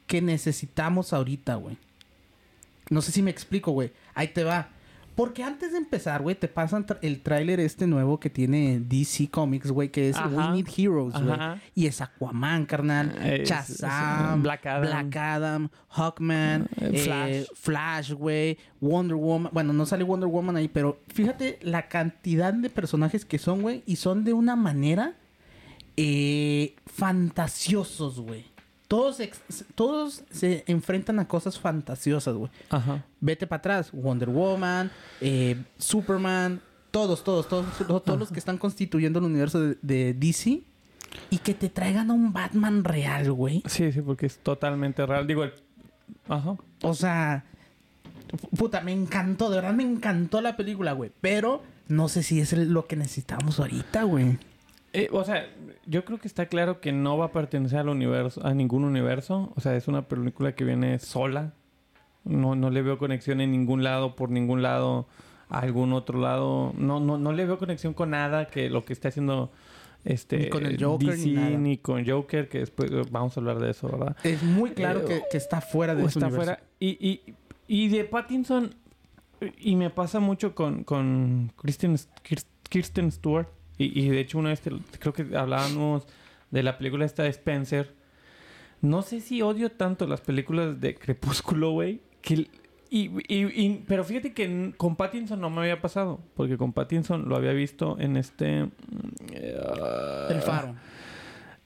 que 0.07 0.21
necesitamos 0.21 1.13
ahorita, 1.13 1.55
güey. 1.55 1.77
No 2.89 3.01
sé 3.01 3.11
si 3.11 3.21
me 3.23 3.31
explico, 3.31 3.71
güey. 3.71 3.91
Ahí 4.13 4.27
te 4.27 4.43
va. 4.43 4.69
Porque 5.15 5.43
antes 5.43 5.71
de 5.73 5.77
empezar, 5.77 6.21
güey, 6.23 6.35
te 6.35 6.47
pasan 6.47 6.85
el 7.01 7.21
tráiler 7.21 7.59
este 7.59 7.85
nuevo 7.85 8.19
que 8.19 8.29
tiene 8.29 8.79
DC 8.79 9.29
Comics, 9.29 9.69
güey, 9.71 9.89
que 9.89 10.09
es 10.09 10.17
Ajá. 10.17 10.27
We 10.29 10.47
Need 10.55 10.67
Heroes, 10.75 11.13
güey. 11.21 11.37
Y 11.75 11.85
es 11.85 12.01
Aquaman, 12.01 12.65
carnal. 12.65 13.15
Es- 13.23 13.47
Shazam, 13.49 14.37
es, 14.37 14.43
Black 14.43 14.65
Adam. 14.65 14.81
Black 14.81 15.15
Adam, 15.15 15.69
Hawkman, 15.89 16.63
Eh, 16.77 16.91
eh, 16.93 16.97
Flash. 16.99 17.45
Flash, 17.55 18.11
güey, 18.13 18.57
Wonder 18.81 19.15
Woman. 19.15 19.51
Bueno, 19.53 19.71
no 19.73 19.85
sale 19.85 20.03
Wonder 20.03 20.27
Woman 20.29 20.55
ahí, 20.55 20.67
pero 20.67 20.99
fíjate 21.07 21.59
la 21.61 21.87
cantidad 21.89 22.53
de 22.53 22.69
personajes 22.69 23.23
que 23.25 23.37
son, 23.37 23.61
güey, 23.61 23.83
y 23.85 23.97
son 23.97 24.23
de 24.23 24.33
una 24.33 24.55
manera 24.55 25.13
eh, 25.95 26.75
fantasiosos, 26.87 28.19
güey. 28.19 28.45
Todos, 28.97 29.17
todos 29.73 30.23
se 30.29 30.63
enfrentan 30.67 31.17
a 31.19 31.27
cosas 31.27 31.57
fantasiosas, 31.59 32.35
güey. 32.35 32.51
Ajá. 32.69 33.03
Vete 33.21 33.47
para 33.47 33.57
atrás, 33.57 33.91
Wonder 33.91 34.29
Woman, 34.29 34.91
eh, 35.19 35.55
Superman, 35.79 36.61
todos, 36.91 37.23
todos, 37.23 37.47
todos, 37.47 37.65
todos, 37.77 38.03
todos 38.03 38.19
los 38.19 38.31
que 38.31 38.37
están 38.37 38.59
constituyendo 38.59 39.17
el 39.17 39.25
universo 39.25 39.59
de, 39.59 39.77
de 39.81 40.13
DC 40.13 40.61
y 41.31 41.37
que 41.39 41.55
te 41.55 41.69
traigan 41.69 42.11
a 42.11 42.13
un 42.13 42.33
Batman 42.33 42.83
real, 42.83 43.31
güey. 43.31 43.63
Sí, 43.65 43.91
sí, 43.91 44.01
porque 44.01 44.27
es 44.27 44.37
totalmente 44.37 45.03
real. 45.07 45.25
Digo, 45.25 45.43
el... 45.43 45.53
Ajá. 46.29 46.55
O 46.83 46.93
sea, 46.93 47.45
pu- 48.31 48.49
puta, 48.57 48.81
me 48.81 48.91
encantó, 48.91 49.49
de 49.49 49.55
verdad 49.55 49.73
me 49.73 49.83
encantó 49.83 50.39
la 50.41 50.55
película, 50.55 50.91
güey. 50.93 51.11
Pero 51.19 51.63
no 51.87 52.09
sé 52.09 52.21
si 52.21 52.39
es 52.39 52.53
lo 52.53 52.85
que 52.85 52.95
necesitamos 52.95 53.59
ahorita, 53.59 54.03
güey. 54.03 54.37
Eh, 54.93 55.09
o 55.11 55.23
sea, 55.23 55.47
yo 55.87 56.05
creo 56.05 56.19
que 56.19 56.27
está 56.27 56.45
claro 56.45 56.79
que 56.79 56.91
no 56.91 57.17
va 57.17 57.25
a 57.25 57.31
pertenecer 57.31 57.79
al 57.79 57.89
universo, 57.89 58.45
a 58.45 58.53
ningún 58.53 58.83
universo. 58.83 59.51
O 59.55 59.61
sea, 59.61 59.75
es 59.75 59.87
una 59.87 60.03
película 60.07 60.53
que 60.53 60.63
viene 60.63 60.99
sola. 60.99 61.53
No, 62.23 62.55
no 62.55 62.69
le 62.69 62.81
veo 62.83 62.97
conexión 62.97 63.41
en 63.41 63.51
ningún 63.51 63.83
lado, 63.83 64.15
por 64.15 64.29
ningún 64.29 64.61
lado, 64.61 65.07
a 65.49 65.59
algún 65.59 65.93
otro 65.93 66.19
lado. 66.19 66.73
No, 66.77 66.99
no, 66.99 67.17
no 67.17 67.31
le 67.33 67.45
veo 67.45 67.57
conexión 67.57 67.93
con 67.93 68.11
nada 68.11 68.45
que 68.47 68.69
lo 68.69 68.85
que 68.85 68.93
está 68.93 69.07
haciendo 69.09 69.51
este 70.05 70.37
Ni 70.37 70.49
con 70.49 70.65
el 70.65 70.81
Joker, 70.83 71.09
DC, 71.09 71.25
ni 71.27 71.33
nada. 71.33 71.49
ni 71.57 71.77
con 71.77 72.05
Joker, 72.07 72.47
que 72.49 72.59
después 72.59 72.91
eh, 72.91 73.01
vamos 73.09 73.35
a 73.35 73.39
hablar 73.39 73.59
de 73.59 73.71
eso, 73.71 73.87
¿verdad? 73.89 74.15
Es 74.23 74.43
muy 74.43 74.71
claro 74.71 75.01
Eh, 75.01 75.05
que, 75.05 75.23
que 75.31 75.37
está 75.37 75.59
fuera 75.59 75.95
de 75.95 76.01
ese 76.05 76.19
está 76.19 76.27
universo. 76.27 76.53
fuera. 76.53 76.63
Y, 76.79 76.89
y, 77.09 77.21
y 77.67 77.87
de 77.89 78.03
Pattinson, 78.03 78.75
y 79.57 79.75
me 79.75 79.89
pasa 79.89 80.19
mucho 80.19 80.53
con, 80.55 80.83
con 80.83 81.51
Kristen, 81.57 81.95
Kirst- 81.95 82.47
Kirsten 82.69 83.11
Stewart. 83.11 83.47
Y, 83.77 83.99
y 83.99 84.09
de 84.09 84.19
hecho, 84.19 84.37
una 84.39 84.49
vez 84.49 84.61
creo 84.99 85.13
que 85.13 85.35
hablábamos 85.35 86.05
de 86.51 86.63
la 86.63 86.77
película 86.77 87.05
esta 87.05 87.23
de 87.23 87.29
Spencer. 87.29 87.93
No 88.81 89.01
sé 89.01 89.21
si 89.21 89.41
odio 89.41 89.71
tanto 89.71 90.05
las 90.07 90.21
películas 90.21 90.79
de 90.81 90.95
Crepúsculo, 90.95 91.71
güey. 91.71 92.01
Que, 92.21 92.47
y, 92.89 93.09
y- 93.27 93.65
y- 93.65 93.83
pero 93.87 94.03
fíjate 94.03 94.33
que 94.33 94.73
con 94.77 94.95
Pattinson 94.95 95.39
no 95.41 95.49
me 95.49 95.61
había 95.61 95.81
pasado. 95.81 96.19
Porque 96.35 96.57
con 96.57 96.73
Pattinson 96.73 97.27
lo 97.27 97.35
había 97.35 97.53
visto 97.53 97.97
en 97.99 98.17
este. 98.17 98.65
mm, 98.65 98.69
eh, 99.31 99.57
El 100.29 100.41
faro. 100.41 100.75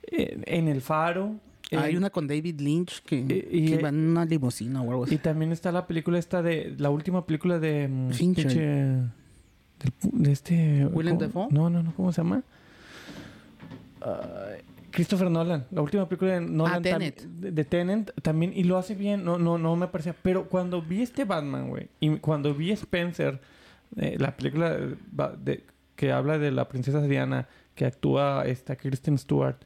En, 0.04 0.44
en 0.46 0.68
El 0.70 0.82
Faro. 0.82 1.36
Hay 1.72 1.96
Eh, 1.96 1.98
una 1.98 2.10
con 2.12 2.28
David 2.28 2.62
Lynch 2.62 3.02
que, 3.02 3.18
y- 3.18 3.58
y- 3.66 3.70
que 3.76 3.82
va 3.84 3.90
en 3.90 4.08
una 4.08 4.24
limusina 4.24 4.82
o 4.82 4.90
algo 4.92 5.04
así. 5.04 5.16
Y 5.16 5.18
también 5.18 5.52
está 5.52 5.70
la 5.74 5.86
película 5.86 6.18
esta 6.18 6.42
de... 6.42 6.74
La 6.78 6.90
última 6.90 7.26
película 7.26 7.60
de... 7.60 7.90
mm, 7.90 8.12
Fincher. 8.12 9.00
Del 9.80 9.94
de 10.24 10.32
este... 10.32 10.86
¿Willem. 10.88 11.18
Dafoe? 11.18 11.48
No, 11.52 11.70
no, 11.70 11.84
no. 11.84 11.94
¿Cómo 11.96 12.12
se 12.12 12.22
llama? 12.22 12.44
Christopher 14.92 15.30
Nolan. 15.30 15.66
La 15.72 15.82
última 15.82 16.08
película 16.08 16.34
de 16.34 16.42
Nolan. 16.42 16.76
Ah, 16.76 16.82
Tenet. 16.82 17.22
De, 17.24 17.52
de 17.52 17.66
Tenet 17.66 18.14
también. 18.22 18.52
Y 18.56 18.64
lo 18.64 18.78
hace 18.78 18.96
bien. 18.96 19.24
No, 19.24 19.38
no, 19.38 19.58
no 19.58 19.76
me 19.76 19.88
parecía. 19.88 20.16
Pero 20.22 20.48
cuando 20.48 20.82
vi 20.82 21.02
este 21.02 21.26
Batman, 21.26 21.70
güey. 21.70 21.90
Y 22.00 22.18
cuando 22.18 22.54
vi 22.54 22.72
Spencer... 22.72 23.40
eh, 23.96 24.16
la 24.20 24.36
película 24.36 24.72
de- 24.76 24.96
de- 25.44 25.64
que 25.96 26.12
habla 26.12 26.38
de 26.38 26.52
la 26.52 26.68
princesa 26.68 27.02
Diana. 27.02 27.48
Que 27.76 27.86
actúa 27.86 28.44
esta 28.46 28.76
Kristen 28.76 29.18
Stewart. 29.18 29.58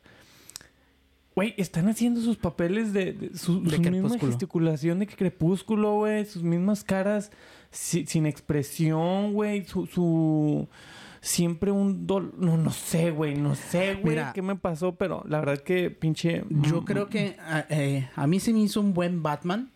Güey, 1.35 1.53
están 1.57 1.87
haciendo 1.87 2.19
sus 2.21 2.35
papeles 2.37 2.91
de, 2.91 3.13
de 3.13 3.37
su, 3.37 3.63
De 3.63 3.77
su 3.77 3.81
misma 3.81 4.17
gesticulación 4.19 4.99
de 4.99 5.07
crepúsculo, 5.07 5.95
güey. 5.95 6.25
Sus 6.25 6.43
mismas 6.43 6.83
caras 6.83 7.31
si- 7.71 8.05
sin 8.05 8.25
expresión, 8.25 9.33
güey. 9.33 9.63
Su, 9.65 9.85
su... 9.85 10.67
Siempre 11.21 11.71
un 11.71 12.07
dolor... 12.07 12.33
No, 12.37 12.57
no 12.57 12.71
sé, 12.71 13.11
güey. 13.11 13.35
No 13.35 13.55
sé, 13.55 13.93
güey. 13.95 14.17
¿Qué 14.33 14.41
me 14.41 14.55
pasó? 14.55 14.95
Pero 14.95 15.23
la 15.27 15.39
verdad 15.39 15.59
que 15.59 15.89
pinche... 15.91 16.43
Yo 16.49 16.83
creo 16.83 17.07
que 17.07 17.37
a, 17.39 17.65
eh, 17.69 18.09
a 18.15 18.27
mí 18.27 18.39
se 18.39 18.51
me 18.51 18.59
hizo 18.61 18.81
un 18.81 18.93
buen 18.93 19.21
Batman. 19.23 19.69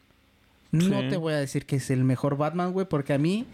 No 0.71 0.81
Sí. 1.01 1.09
te 1.09 1.15
voy 1.17 1.33
a 1.33 1.37
decir 1.37 1.65
que 1.65 1.77
es 1.77 1.89
el 1.89 2.03
mejor 2.03 2.35
Batman, 2.35 2.73
güey, 2.73 2.85
porque 2.89 3.13
a 3.13 3.17
mí, 3.17 3.45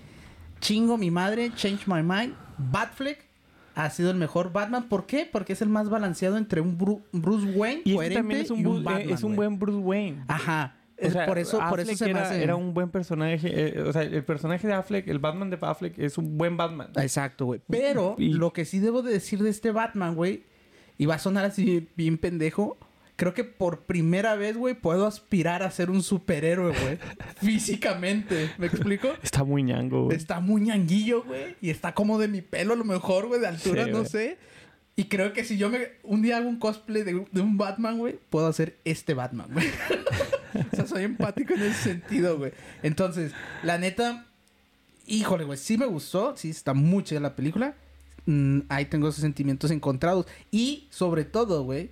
chingo 0.59 0.97
mi 0.97 1.11
madre, 1.11 1.51
change 1.55 1.85
my 1.85 2.01
mind, 2.01 2.33
Batfleck 2.57 3.25
ha 3.75 3.89
sido 3.89 4.11
el 4.11 4.17
mejor 4.17 4.51
Batman. 4.51 4.87
¿Por 4.89 5.05
qué? 5.05 5.27
Porque 5.31 5.53
es 5.53 5.61
el 5.61 5.69
más 5.69 5.89
balanceado 5.89 6.37
entre 6.37 6.61
un 6.61 6.77
Bru- 6.77 7.01
Bruce 7.11 7.47
Wayne 7.57 7.81
Y 7.85 7.91
este 7.91 7.95
coherente 7.95 8.19
también 8.19 8.41
es 8.41 8.51
un, 8.51 8.59
y 8.59 8.65
un 8.65 8.75
bu- 8.75 8.79
eh, 8.79 8.83
Batman, 8.83 9.09
es 9.09 9.23
un 9.23 9.35
buen 9.35 9.59
Bruce 9.59 9.77
Wayne. 9.79 10.23
Ajá. 10.27 10.75
O 11.01 11.03
Es 11.05 11.13
sea, 11.13 11.25
por 11.25 11.39
eso, 11.39 11.59
por 11.67 11.79
eso 11.79 11.95
se 11.95 12.05
me 12.05 12.11
era, 12.11 12.23
hace... 12.29 12.43
era 12.43 12.55
un 12.55 12.73
buen 12.75 12.89
personaje. 12.89 13.39
eh, 13.43 13.81
o 13.81 13.91
sea, 13.91 14.03
el 14.03 14.23
personaje 14.23 14.67
de 14.67 14.73
Affleck, 14.73 15.07
el 15.07 15.17
Batman 15.17 15.49
de 15.49 15.57
Affleck, 15.59 15.97
es 15.97 16.17
un 16.19 16.37
buen 16.37 16.57
Batman. 16.57 16.89
Exacto, 16.95 17.45
güey. 17.45 17.61
Pero 17.69 18.15
Y- 18.19 18.33
lo 18.33 18.53
que 18.53 18.65
sí 18.65 18.79
debo 18.79 19.01
de 19.01 19.11
decir 19.13 19.41
de 19.41 19.49
este 19.49 19.71
Batman, 19.71 20.13
güey, 20.15 20.43
y 20.99 21.07
va 21.07 21.15
a 21.15 21.19
sonar 21.19 21.45
así 21.45 21.89
bien 21.95 22.19
pendejo, 22.19 22.77
creo 23.21 23.35
que 23.35 23.43
por 23.43 23.81
primera 23.81 24.33
vez, 24.33 24.57
güey, 24.57 24.73
puedo 24.73 25.05
aspirar 25.05 25.61
a 25.61 25.69
ser 25.69 25.91
un 25.91 26.01
superhéroe, 26.01 26.73
güey. 26.75 26.97
Físicamente. 27.39 28.49
¿Me 28.57 28.65
explico? 28.65 29.09
Está 29.21 29.43
muy 29.43 29.61
ñango, 29.61 30.05
güey. 30.05 30.17
Está 30.17 30.39
muy 30.39 30.61
ñanguillo, 30.61 31.21
güey. 31.21 31.55
Y 31.61 31.69
está 31.69 31.93
como 31.93 32.17
de 32.17 32.27
mi 32.27 32.41
pelo 32.41 32.73
a 32.73 32.75
lo 32.75 32.83
mejor, 32.83 33.27
güey, 33.27 33.39
de 33.39 33.45
altura, 33.45 33.85
Sí, 33.85 33.91
no 33.91 34.05
sé. 34.05 34.39
Y 34.95 35.03
creo 35.03 35.33
que 35.33 35.43
si 35.43 35.59
yo 35.59 35.69
me 35.69 35.89
un 36.01 36.23
día 36.23 36.37
hago 36.37 36.49
un 36.49 36.57
cosplay 36.57 37.03
de, 37.03 37.23
de 37.31 37.41
un 37.41 37.59
Batman, 37.59 37.99
güey, 37.99 38.17
puedo 38.31 38.47
hacer 38.47 38.79
este 38.85 39.13
Batman, 39.13 39.49
güey. 39.53 39.67
o 40.73 40.75
sea, 40.75 40.87
soy 40.87 41.03
empático 41.03 41.53
en 41.53 41.61
ese 41.61 41.91
sentido, 41.91 42.39
güey. 42.39 42.53
Entonces, 42.81 43.33
la 43.61 43.77
neta, 43.77 44.25
híjole, 45.05 45.43
güey, 45.43 45.59
sí 45.59 45.77
me 45.77 45.85
gustó. 45.85 46.35
Sí, 46.35 46.49
está 46.49 46.73
muy 46.73 47.03
chida 47.03 47.19
la 47.19 47.35
película. 47.35 47.75
Mm, 48.25 48.61
ahí 48.69 48.85
tengo 48.85 49.09
esos 49.09 49.21
sentimientos 49.21 49.69
encontrados. 49.69 50.25
Y 50.49 50.87
sobre 50.89 51.23
todo, 51.23 51.61
güey, 51.63 51.91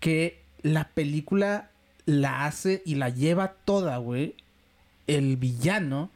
que 0.00 0.44
la 0.72 0.88
película 0.88 1.70
la 2.04 2.44
hace 2.46 2.82
y 2.84 2.96
la 2.96 3.08
lleva 3.08 3.54
toda, 3.64 3.96
güey. 3.98 4.34
El 5.06 5.36
villano, 5.36 6.10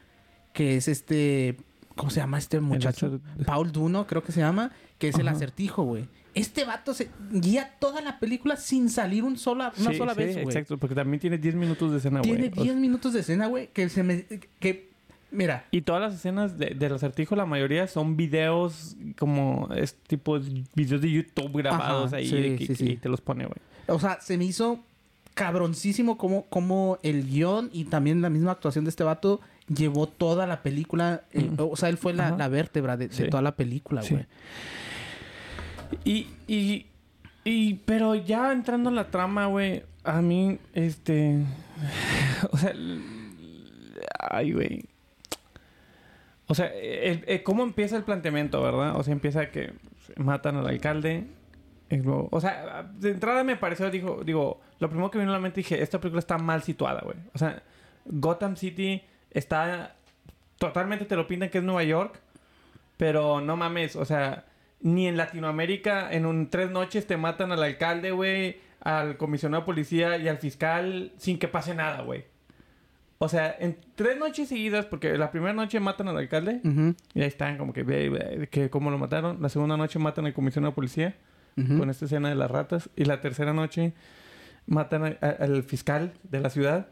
que 0.53 0.77
es 0.77 0.87
este. 0.87 1.57
¿Cómo 1.95 2.09
se 2.09 2.19
llama 2.19 2.37
este 2.37 2.59
muchacho? 2.61 3.19
Paul 3.45 3.71
Duno, 3.71 4.07
creo 4.07 4.23
que 4.23 4.31
se 4.31 4.39
llama, 4.39 4.71
que 4.97 5.09
es 5.09 5.15
el 5.19 5.27
acertijo, 5.27 5.83
güey. 5.83 6.07
Este 6.33 6.63
vato 6.63 6.93
se 6.93 7.09
guía 7.31 7.75
toda 7.79 8.01
la 8.01 8.17
película 8.19 8.55
sin 8.55 8.89
salir 8.89 9.23
un 9.25 9.37
sola, 9.37 9.73
una 9.77 9.91
Sí, 9.91 9.97
sola 9.97 10.13
sí, 10.13 10.19
vez, 10.19 10.33
güey. 10.35 10.45
Exacto, 10.45 10.77
porque 10.77 10.95
también 10.95 11.19
tiene 11.19 11.37
10 11.37 11.55
minutos 11.55 11.91
de 11.91 11.97
escena, 11.97 12.19
güey. 12.21 12.31
Tiene 12.31 12.47
O 12.51 12.55
sea, 12.55 12.63
10 12.63 12.75
minutos 12.77 13.13
de 13.13 13.19
escena, 13.19 13.47
güey, 13.47 13.67
que 13.73 13.89
se 13.89 14.03
me. 14.03 14.25
que. 14.59 14.89
Mira, 15.33 15.65
Y 15.71 15.81
todas 15.81 16.01
las 16.01 16.13
escenas 16.15 16.57
de- 16.57 16.73
del 16.75 16.93
acertijo, 16.93 17.37
la 17.37 17.45
mayoría 17.45 17.87
son 17.87 18.17
videos 18.17 18.97
como 19.17 19.69
es 19.73 19.95
tipo 19.95 20.37
videos 20.75 21.01
de 21.01 21.09
YouTube 21.09 21.51
grabados 21.57 22.07
Ajá, 22.07 22.17
ahí 22.17 22.27
sí, 22.27 22.65
sí, 22.67 22.75
sí. 22.75 22.89
y 22.91 22.97
te 22.97 23.07
los 23.07 23.21
pone, 23.21 23.45
güey. 23.45 23.55
O 23.87 23.99
sea, 23.99 24.19
se 24.21 24.37
me 24.37 24.45
hizo 24.45 24.79
cabroncísimo 25.33 26.17
como, 26.17 26.45
como 26.45 26.99
el 27.03 27.27
guion 27.27 27.69
y 27.73 27.85
también 27.85 28.21
la 28.21 28.29
misma 28.29 28.51
actuación 28.51 28.83
de 28.85 28.89
este 28.89 29.03
vato 29.03 29.39
llevó 29.67 30.07
toda 30.07 30.45
la 30.47 30.61
película. 30.61 31.23
eh, 31.33 31.49
o 31.57 31.75
sea, 31.75 31.89
él 31.89 31.97
fue 31.97 32.13
la, 32.13 32.31
la 32.31 32.47
vértebra 32.47 32.97
de, 32.97 33.07
toda 33.07 33.41
la 33.41 33.55
película, 33.55 34.01
Sí. 34.03 34.13
güey. 34.15 34.25
Y, 36.03 36.27
y, 36.47 36.85
y, 37.43 37.73
pero 37.85 38.15
ya 38.15 38.51
entrando 38.51 38.89
en 38.89 38.95
la 38.95 39.09
trama, 39.09 39.47
güey, 39.47 39.83
a 40.03 40.21
mí, 40.21 40.57
este, 40.73 41.43
o 42.51 42.57
sea, 42.57 42.73
ay, 44.19 44.51
güey. 44.53 44.85
O 46.47 46.55
sea, 46.55 46.67
el- 46.67 47.23
el- 47.27 47.43
¿cómo 47.43 47.63
empieza 47.63 47.95
el 47.97 48.03
planteamiento, 48.03 48.61
verdad? 48.61 48.95
O 48.97 49.03
sea, 49.03 49.13
empieza 49.13 49.49
que 49.51 49.73
matan 50.17 50.57
al 50.57 50.67
alcalde. 50.67 51.25
O 52.31 52.39
sea, 52.39 52.89
de 52.93 53.11
entrada 53.11 53.43
me 53.43 53.57
pareció, 53.57 53.89
dijo, 53.89 54.21
digo, 54.23 54.61
lo 54.79 54.89
primero 54.89 55.11
que 55.11 55.19
vino 55.19 55.31
a 55.31 55.35
la 55.35 55.41
mente 55.41 55.61
dije, 55.61 55.81
esta 55.81 55.99
película 55.99 56.19
está 56.19 56.37
mal 56.37 56.63
situada, 56.63 57.01
güey. 57.01 57.17
O 57.33 57.37
sea, 57.37 57.61
Gotham 58.05 58.55
City 58.55 59.01
está 59.29 59.95
totalmente 60.57 61.05
te 61.05 61.15
lo 61.15 61.27
pintan 61.27 61.49
que 61.49 61.57
es 61.57 61.63
Nueva 61.63 61.83
York, 61.83 62.19
pero 62.97 63.41
no 63.41 63.57
mames, 63.57 63.95
o 63.95 64.05
sea, 64.05 64.45
ni 64.79 65.07
en 65.07 65.17
Latinoamérica 65.17 66.11
en 66.11 66.25
un 66.25 66.49
tres 66.49 66.69
noches 66.69 67.07
te 67.07 67.17
matan 67.17 67.51
al 67.51 67.63
alcalde, 67.63 68.11
güey, 68.11 68.57
al 68.79 69.17
comisionado 69.17 69.61
de 69.61 69.65
policía 69.65 70.17
y 70.17 70.27
al 70.27 70.37
fiscal 70.37 71.11
sin 71.17 71.39
que 71.39 71.47
pase 71.47 71.73
nada, 71.73 72.01
güey. 72.03 72.25
O 73.17 73.27
sea, 73.29 73.55
en 73.59 73.77
tres 73.95 74.17
noches 74.17 74.49
seguidas, 74.49 74.85
porque 74.85 75.17
la 75.17 75.29
primera 75.29 75.53
noche 75.53 75.79
matan 75.79 76.07
al 76.07 76.17
alcalde 76.17 76.59
y 77.13 77.21
ahí 77.21 77.27
están 77.27 77.57
como 77.57 77.71
que 77.73 78.47
que 78.49 78.69
cómo 78.69 78.89
lo 78.89 78.97
mataron. 78.97 79.41
La 79.41 79.49
segunda 79.49 79.77
noche 79.77 79.99
matan 79.99 80.25
al 80.25 80.33
comisionado 80.33 80.71
de 80.71 80.75
policía 80.75 81.15
ujú. 81.57 81.77
con 81.79 81.89
esta 81.89 82.05
escena 82.05 82.29
de 82.29 82.35
las 82.35 82.49
ratas 82.51 82.89
y 82.95 83.05
la 83.05 83.21
tercera 83.21 83.53
noche 83.53 83.93
matan 84.67 85.03
a- 85.05 85.17
a- 85.21 85.29
al 85.43 85.63
fiscal 85.63 86.13
de 86.23 86.39
la 86.39 86.49
ciudad. 86.49 86.87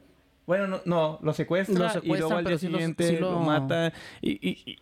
Bueno, 0.48 0.68
no, 0.68 0.82
no 0.86 1.20
lo 1.22 1.34
secuestra 1.34 1.78
Lo 1.78 1.86
y 1.86 1.90
secuestran, 1.90 2.20
luego 2.20 2.38
al 2.38 2.46
día 2.46 2.58
sí 2.58 2.68
lo- 2.68 2.78
siguiente 2.78 3.08
sí 3.08 3.18
lo... 3.18 3.32
lo- 3.34 3.40
mata 3.42 3.94
y, 4.22 4.32
y, 4.50 4.78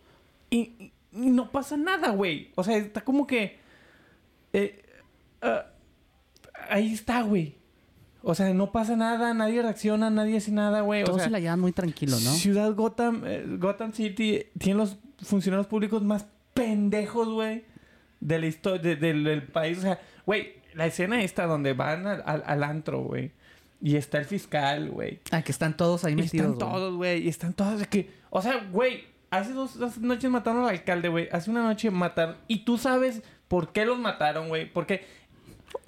y, 0.50 0.56
y- 0.58 0.92
y 1.12 1.30
no 1.30 1.50
pasa 1.50 1.76
nada, 1.76 2.10
güey. 2.10 2.50
O 2.54 2.64
sea, 2.64 2.76
está 2.76 3.02
como 3.02 3.26
que 3.26 3.58
eh, 4.52 4.82
ah, 5.42 5.66
ahí 6.70 6.92
está, 6.92 7.22
güey. 7.22 7.56
O 8.22 8.34
sea, 8.34 8.52
no 8.52 8.72
pasa 8.72 8.96
nada, 8.96 9.32
nadie 9.32 9.62
reacciona, 9.62 10.10
nadie 10.10 10.38
hace 10.38 10.50
nada, 10.50 10.80
güey. 10.80 11.02
O 11.02 11.06
Todos 11.06 11.18
sea, 11.18 11.26
se 11.26 11.30
la 11.30 11.38
llevan 11.40 11.60
muy 11.60 11.72
tranquilo, 11.72 12.12
¿no? 12.12 12.30
Ciudad 12.32 12.74
Gotham, 12.74 13.22
eh, 13.26 13.44
Gotham 13.58 13.92
City 13.92 14.44
tiene 14.58 14.78
los 14.78 14.98
funcionarios 15.22 15.66
públicos 15.66 16.02
más 16.02 16.26
pendejos, 16.52 17.28
güey, 17.28 17.64
de 18.20 18.38
la 18.38 18.46
historia 18.46 18.80
de- 18.82 18.96
del, 18.96 19.24
del 19.24 19.42
país. 19.42 19.78
O 19.78 19.82
sea, 19.82 20.00
güey, 20.26 20.54
la 20.74 20.86
escena 20.86 21.22
esta 21.22 21.46
donde 21.46 21.72
van 21.72 22.06
al, 22.06 22.22
al- 22.26 22.42
al 22.46 22.62
antro, 22.64 23.00
güey. 23.00 23.32
Y 23.80 23.96
está 23.96 24.18
el 24.18 24.24
fiscal, 24.24 24.90
güey. 24.90 25.20
Ah, 25.30 25.42
que 25.42 25.52
están 25.52 25.76
todos 25.76 26.04
ahí 26.04 26.12
Y 26.14 26.16
metidos. 26.16 26.52
están 26.52 26.58
todos, 26.58 26.96
güey. 26.96 27.22
Y 27.24 27.28
están 27.28 27.52
todos 27.54 27.78
de 27.78 27.86
que... 27.86 28.10
O 28.30 28.42
sea, 28.42 28.56
güey, 28.72 29.04
hace 29.30 29.52
dos, 29.52 29.78
dos 29.78 29.98
noches 29.98 30.28
mataron 30.30 30.64
al 30.64 30.70
alcalde, 30.70 31.08
güey. 31.08 31.28
Hace 31.30 31.50
una 31.50 31.62
noche 31.62 31.90
mataron... 31.92 32.36
Y 32.48 32.64
tú 32.64 32.76
sabes 32.76 33.22
por 33.46 33.72
qué 33.72 33.84
los 33.86 33.96
mataron, 33.98 34.48
güey. 34.48 34.68
Porque 34.72 35.06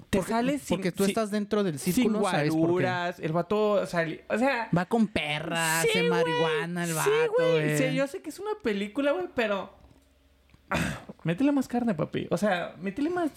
te 0.09 0.19
Porque, 0.19 0.31
sales 0.31 0.61
sin... 0.61 0.77
porque 0.77 0.93
tú 0.93 1.03
sin- 1.03 1.11
estás 1.11 1.31
dentro 1.31 1.63
del 1.65 1.79
sin 1.79 1.93
círculo, 1.93 2.23
¿sabes 2.23 2.55
por 2.55 2.79
qué? 2.81 3.13
El 3.25 3.33
vato 3.33 3.85
salió... 3.85 4.19
O 4.29 4.37
sea... 4.37 4.69
Va 4.75 4.85
con 4.85 5.07
perras, 5.09 5.81
Sí, 5.83 5.89
hace 5.89 5.99
güey. 6.07 6.09
marihuana 6.11 6.83
el 6.85 6.93
vato, 6.93 7.09
Sí, 7.11 7.27
güey. 7.41 7.77
Sí, 7.77 7.93
yo 7.93 8.07
sé 8.07 8.21
que 8.21 8.29
es 8.29 8.39
una 8.39 8.51
película, 8.63 9.11
güey, 9.11 9.27
pero... 9.35 9.73
métele 11.23 11.51
más 11.51 11.67
carne, 11.67 11.93
papi. 11.93 12.27
O 12.29 12.37
sea, 12.37 12.75
métele 12.81 13.09
más... 13.09 13.31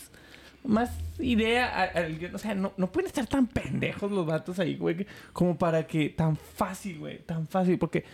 Más 0.67 0.91
idea 1.19 1.83
al. 1.83 2.31
O 2.35 2.39
sea, 2.39 2.55
no, 2.55 2.73
no 2.79 2.91
pueden 2.91 3.07
estar 3.09 3.27
tan 3.27 3.47
pendejos 3.47 4.11
los 4.11 4.25
vatos 4.25 4.59
ahí, 4.59 4.77
güey. 4.77 5.07
Como 5.35 5.59
para 5.59 5.87
que... 5.87 6.09
Tan 6.09 6.37
fácil, 6.37 7.01
güey. 7.01 7.19
Tan 7.19 7.47
fácil. 7.47 7.79
Porque... 7.79 8.05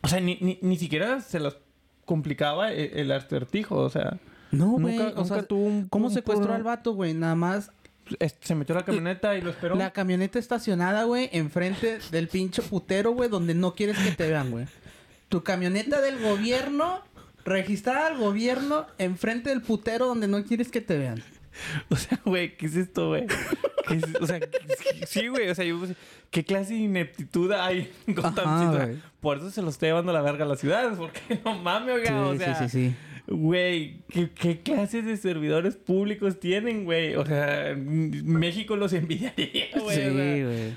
O 0.00 0.08
sea, 0.08 0.18
ni, 0.18 0.38
ni, 0.40 0.58
ni 0.62 0.76
siquiera 0.76 1.20
se 1.20 1.38
los 1.38 1.58
complicaba 2.04 2.72
el, 2.72 2.98
el 2.98 3.12
acertijo. 3.12 3.76
O 3.76 3.88
sea... 3.88 4.18
No, 4.50 4.72
güey. 4.72 4.96
nunca, 4.96 5.20
o 5.20 5.24
sea, 5.24 5.42
tuvo 5.44 5.64
un... 5.64 5.88
¿Cómo 5.88 6.08
un 6.08 6.12
secuestró 6.12 6.52
al 6.54 6.64
vato, 6.64 6.92
güey? 6.92 7.14
Nada 7.14 7.36
más 7.36 7.70
Se 8.40 8.54
metió 8.54 8.74
a 8.74 8.80
la 8.80 8.84
camioneta 8.84 9.36
y 9.36 9.40
lo 9.40 9.50
esperó. 9.50 9.76
la 9.76 9.92
camioneta 9.92 10.38
estacionada, 10.38 11.04
güey, 11.04 11.30
enfrente 11.32 12.00
del 12.10 12.28
pinche 12.28 12.62
putero, 12.62 13.12
güey, 13.12 13.30
donde 13.30 13.54
no 13.54 13.74
quieres 13.74 13.98
que 13.98 14.10
te 14.10 14.28
vean, 14.28 14.50
güey. 14.50 14.66
Tu 15.28 15.42
camioneta 15.42 16.00
del 16.00 16.20
gobierno, 16.20 17.00
registrada 17.44 18.06
al 18.08 18.18
gobierno, 18.18 18.86
enfrente 18.98 19.50
del 19.50 19.62
putero 19.62 20.06
donde 20.06 20.28
no 20.28 20.42
quieres 20.44 20.68
que 20.70 20.80
te 20.80 20.96
vean. 20.98 21.22
O 21.90 21.96
sea, 21.96 22.18
güey, 22.24 22.56
¿qué 22.56 22.64
es 22.64 22.76
esto, 22.76 23.08
güey? 23.08 23.26
¿Qué 23.86 23.94
es- 23.96 24.04
O 24.22 24.26
sea, 24.26 24.40
¿qué- 24.40 25.06
sí, 25.06 25.28
güey. 25.28 25.50
O 25.50 25.54
sea, 25.54 25.66
yo, 25.66 25.78
¿qué 26.30 26.44
clase 26.44 26.72
de 26.72 26.80
ineptitud 26.80 27.52
hay 27.52 27.92
en 28.06 28.14
Gotham 28.14 28.98
por 29.20 29.36
eso 29.36 29.50
se 29.50 29.60
lo 29.60 29.68
está 29.68 29.84
llevando 29.86 30.12
a 30.12 30.14
la 30.14 30.22
verga 30.22 30.46
a 30.46 30.48
la 30.48 30.56
ciudad. 30.56 30.96
Porque 30.96 31.20
no 31.44 31.58
mames, 31.58 31.94
oiga. 31.94 32.08
Sí, 32.08 32.14
o 32.14 32.38
sea, 32.38 32.54
sí, 32.54 32.68
sí, 32.68 32.88
sí. 32.88 32.94
Güey, 33.28 33.98
¿qué, 34.08 34.30
qué 34.30 34.60
clases 34.62 35.04
de 35.04 35.16
servidores 35.18 35.76
públicos 35.76 36.40
tienen, 36.40 36.84
güey? 36.84 37.14
O 37.16 37.24
sea, 37.26 37.74
México 37.76 38.74
los 38.76 38.92
envidiaría, 38.94 39.66
güey. 39.78 39.96
Sí, 39.96 40.10
güey. 40.10 40.72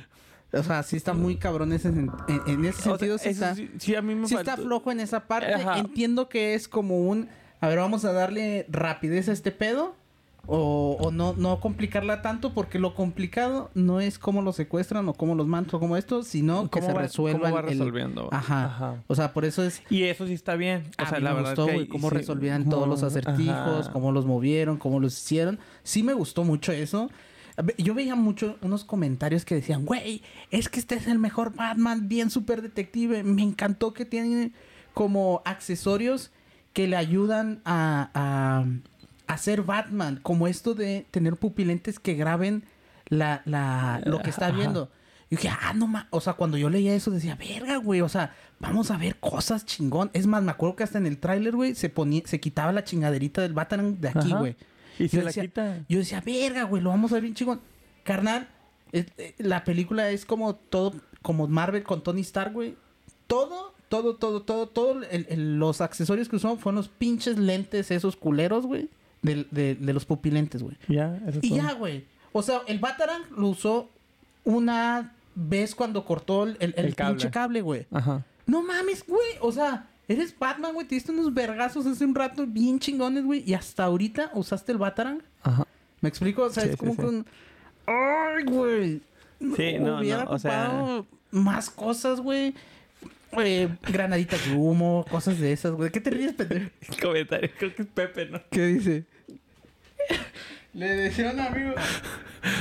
O 0.56 0.64
sea, 0.64 0.84
sí 0.84 0.96
está 0.98 1.14
muy 1.14 1.36
cabrón 1.38 1.74
ese 1.74 1.90
en, 1.90 2.12
en 2.48 2.66
ese 2.66 2.80
O 2.80 2.84
sea, 2.84 2.92
sentido. 2.98 3.18
sí, 3.18 3.30
está, 3.30 3.56
sí, 3.56 3.70
sí, 3.78 3.96
a 3.96 4.02
mí 4.02 4.16
me 4.16 4.28
sí 4.28 4.36
está 4.36 4.56
flojo 4.58 4.92
en 4.92 5.00
esa 5.00 5.28
parte. 5.28 5.54
Ajá. 5.54 5.80
Entiendo 5.80 6.30
que 6.30 6.54
es 6.54 6.68
como 6.68 7.00
un... 7.08 7.30
A 7.62 7.68
ver, 7.68 7.80
vamos 7.80 8.06
a 8.06 8.12
darle 8.14 8.66
rapidez 8.70 9.30
a 9.30 9.32
este 9.34 9.52
pedo. 9.52 9.96
O, 10.48 10.96
o 11.00 11.10
no, 11.10 11.34
no 11.36 11.60
complicarla 11.60 12.22
tanto 12.22 12.54
porque 12.54 12.78
lo 12.78 12.94
complicado 12.94 13.72
no 13.74 14.00
es 14.00 14.20
cómo 14.20 14.44
lo 14.44 14.54
secuestran 14.54 15.10
o 15.10 15.16
cómo 15.16 15.34
los 15.34 15.48
matan 15.48 15.74
o 15.76 15.80
cómo 15.80 15.98
esto, 15.98 16.22
sino 16.22 16.66
que 16.66 16.70
¿Cómo 16.82 16.86
se 16.86 16.94
va- 16.94 17.02
resuelvan 17.02 17.42
cómo 17.52 17.56
va 17.56 17.62
el- 17.62 17.68
resolviendo? 17.80 18.30
Ajá. 18.32 18.66
Ajá. 18.66 19.04
O 19.08 19.16
sea, 19.16 19.34
por 19.34 19.44
eso 19.44 19.64
es... 19.64 19.82
Y 19.90 20.04
eso 20.04 20.28
sí 20.28 20.34
está 20.34 20.56
bien. 20.56 20.84
O 21.00 21.02
a 21.02 21.10
sea, 21.10 21.18
mí 21.18 21.24
la 21.24 21.32
me 21.32 21.38
verdad 21.38 21.56
gustó, 21.56 21.74
güey, 21.74 21.88
cómo 21.88 22.10
sí- 22.10 22.16
resolvían 22.18 22.70
todos 22.70 22.88
los 22.88 23.00
Ajá. 23.00 23.08
acertijos, 23.08 23.90
cómo 23.90 24.12
los 24.12 24.28
movieron, 24.28 24.78
cómo 24.78 25.00
los 25.00 25.18
hicieron. 25.18 25.58
Sí 25.82 26.04
me 26.04 26.14
gustó 26.14 26.44
mucho 26.44 26.72
eso. 26.72 27.10
Yo 27.78 27.94
veía 27.94 28.16
mucho 28.16 28.58
unos 28.62 28.84
comentarios 28.84 29.46
que 29.46 29.56
decían, 29.56 29.86
güey, 29.86 30.22
es 30.52 30.68
que 30.70 30.80
este 30.80 30.96
es 30.96 31.08
el 31.08 31.20
mejor 31.20 31.56
Batman, 31.56 32.08
bien 32.10 32.30
súper 32.30 32.62
detective. 32.62 33.24
Me 33.24 33.44
encantó 33.44 33.94
que 33.94 34.06
tiene 34.06 34.52
como 34.94 35.42
accesorios 35.46 36.32
que 36.74 36.88
le 36.88 36.98
ayudan 36.98 37.62
a, 37.64 38.10
a, 38.14 38.66
a 39.34 39.38
ser 39.38 39.62
Batman, 39.64 40.20
como 40.22 40.48
esto 40.48 40.74
de 40.74 41.06
tener 41.12 41.38
pupilentes 41.38 42.00
que 42.00 42.16
graben 42.16 42.66
la, 43.08 43.42
la, 43.46 44.02
lo 44.06 44.22
que 44.22 44.30
está 44.30 44.48
Ajá. 44.48 44.58
viendo. 44.58 44.92
Y 45.30 45.36
Y 45.36 45.38
dije, 45.38 45.50
ah, 45.50 45.74
no 45.74 45.88
ma. 45.88 46.08
O 46.12 46.20
sea, 46.22 46.34
cuando 46.34 46.58
yo 46.58 46.70
leía 46.70 46.94
eso 46.94 47.10
decía, 47.10 47.36
verga, 47.36 47.78
güey. 47.78 48.02
O 48.02 48.10
sea, 48.10 48.36
vamos 48.60 48.92
a 48.92 48.98
ver 48.98 49.16
cosas 49.20 49.66
chingón. 49.66 50.12
Es 50.14 50.28
más, 50.28 50.44
me 50.44 50.52
acuerdo 50.52 50.76
que 50.76 50.84
hasta 50.84 50.98
en 50.98 51.08
el 51.08 51.18
tráiler, 51.18 51.56
güey, 51.56 51.74
se 51.74 51.90
ponía, 51.90 52.22
se 52.26 52.40
quitaba 52.40 52.72
la 52.74 52.84
chingaderita 52.84 53.42
del 53.42 53.54
Batarang 53.54 54.00
de 54.02 54.10
aquí, 54.10 54.32
Ajá. 54.32 54.40
güey. 54.40 54.56
Y 55.00 55.04
Yo 55.04 55.10
se 55.10 55.18
la 55.18 55.24
decía- 55.26 55.44
quita. 55.44 55.80
Yo 55.90 56.00
decía, 56.00 56.22
verga, 56.22 56.64
güey, 56.64 56.82
lo 56.82 56.90
vamos 56.90 57.12
a 57.12 57.16
ver 57.16 57.24
bien 57.24 57.34
chingón. 57.36 57.62
Carnal, 58.04 58.48
eh, 58.92 59.06
eh, 59.18 59.34
la 59.40 59.64
película 59.64 60.10
es 60.12 60.26
como 60.26 60.56
todo, 60.56 60.94
como 61.22 61.48
Marvel 61.48 61.84
con 61.84 62.04
Tony 62.04 62.22
Stark, 62.22 62.54
güey. 62.54 62.76
Todo, 63.28 63.74
todo, 63.90 64.16
todo, 64.16 64.42
todo, 64.44 64.68
todo, 64.68 65.04
el- 65.04 65.26
el- 65.30 65.58
los 65.60 65.82
accesorios 65.82 66.30
que 66.30 66.36
usó 66.38 66.56
fueron 66.58 66.76
los 66.78 66.90
pinches 66.90 67.38
lentes 67.38 67.92
esos 67.92 68.16
culeros, 68.16 68.66
güey. 68.66 68.90
De, 69.22 69.74
de 69.76 69.94
los 69.94 70.06
pupilentes, 70.06 70.62
güey. 70.62 70.78
Ya, 70.88 71.16
eso 71.28 71.40
es 71.40 71.44
Y 71.46 71.50
todo. 71.50 71.58
ya, 71.58 71.74
güey. 71.74 72.06
O 72.32 72.44
sea, 72.44 72.62
el 72.68 72.78
Batarang 72.78 73.24
lo 73.36 73.48
usó 73.48 73.90
una 74.44 75.16
vez 75.34 75.74
cuando 75.74 76.06
cortó 76.06 76.44
el, 76.44 76.58
el, 76.60 76.74
el 76.78 76.86
El 76.86 76.96
cable. 76.96 77.14
pinche 77.16 77.32
cable, 77.32 77.62
güey. 77.62 77.88
Ajá. 77.92 78.24
No 78.46 78.62
mames, 78.62 79.04
güey. 79.08 79.26
O 79.42 79.52
sea, 79.52 79.88
eres 80.08 80.38
Batman, 80.38 80.74
güey. 80.74 80.88
Te 80.88 80.96
diste 80.96 81.12
unos 81.12 81.34
vergazos 81.34 81.86
hace 81.86 82.06
un 82.06 82.16
rato 82.16 82.46
bien 82.48 82.80
chingones, 82.80 83.24
güey. 83.24 83.44
Y 83.46 83.54
hasta 83.54 83.84
ahorita 83.86 84.32
usaste 84.34 84.72
el 84.72 84.78
Batarang. 84.78 85.22
Ajá. 85.44 85.66
¿Me 86.02 86.10
explico? 86.10 86.44
O 86.44 86.50
sea, 86.50 86.64
Sí, 86.64 86.70
es 86.70 86.78
como 86.78 86.92
sí. 86.94 86.98
que 87.00 87.06
un... 87.06 87.26
¡Ay, 87.88 88.44
güey! 88.46 89.02
Sí, 89.56 89.78
no, 89.80 90.00
Hubiera 90.00 90.24
no, 90.26 90.32
o 90.32 90.40
sea- 90.40 91.04
más 91.32 91.70
cosas, 91.70 92.20
güey. 92.20 92.54
Eh, 93.38 93.68
granaditas 93.92 94.46
de 94.48 94.54
humo, 94.56 95.06
cosas 95.10 95.40
de 95.40 95.52
esas, 95.52 95.74
güey. 95.74 95.92
¿Qué 95.92 96.00
te 96.00 96.10
ríes? 96.10 96.36
El 96.40 96.72
comentario, 97.02 97.50
creo 97.60 97.76
que 97.76 97.82
es 97.82 97.88
Pepe, 97.90 98.28
¿no? 98.28 98.42
¿Qué 98.50 98.66
dice? 98.68 99.06
Le 100.74 100.88
decía 100.96 101.30
a 101.30 101.34
un 101.34 101.40
amigo... 101.40 101.74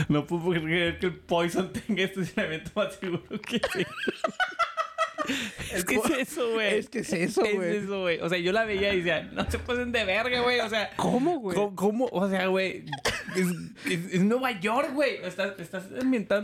No 0.08 0.26
puedo 0.26 0.50
creer 0.62 0.98
que 0.98 1.04
el 1.06 1.14
Poison 1.16 1.70
tenga 1.70 2.04
estacionamiento 2.04 2.70
más 2.74 2.94
seguro 2.96 3.22
que 3.42 3.60
sí. 3.74 3.84
Es 5.74 5.84
que 5.84 5.96
es 5.96 6.10
eso, 6.28 6.52
güey. 6.52 6.78
Es 6.78 6.88
que 6.88 6.98
es 7.00 7.12
eso, 7.12 7.40
güey. 7.54 7.76
Es 7.76 7.82
eso, 7.84 8.00
güey. 8.02 8.20
O 8.20 8.28
sea, 8.28 8.38
yo 8.38 8.52
la 8.52 8.64
veía 8.64 8.92
y 8.94 8.98
decía, 8.98 9.22
no 9.32 9.50
se 9.50 9.58
pasen 9.58 9.92
de 9.92 10.04
verga, 10.04 10.40
güey. 10.42 10.60
O 10.60 10.68
sea, 10.68 10.90
¿Cómo, 10.96 11.38
güey? 11.38 11.56
¿Cómo? 11.56 11.74
cómo? 11.74 12.08
O 12.12 12.28
sea, 12.28 12.46
güey. 12.48 12.84
Es, 13.36 13.46
es- 13.90 14.14
es 14.14 14.22
Nueva 14.22 14.52
York, 14.60 14.90
güey. 14.94 15.16
Estás, 15.24 15.58
estás 15.58 15.84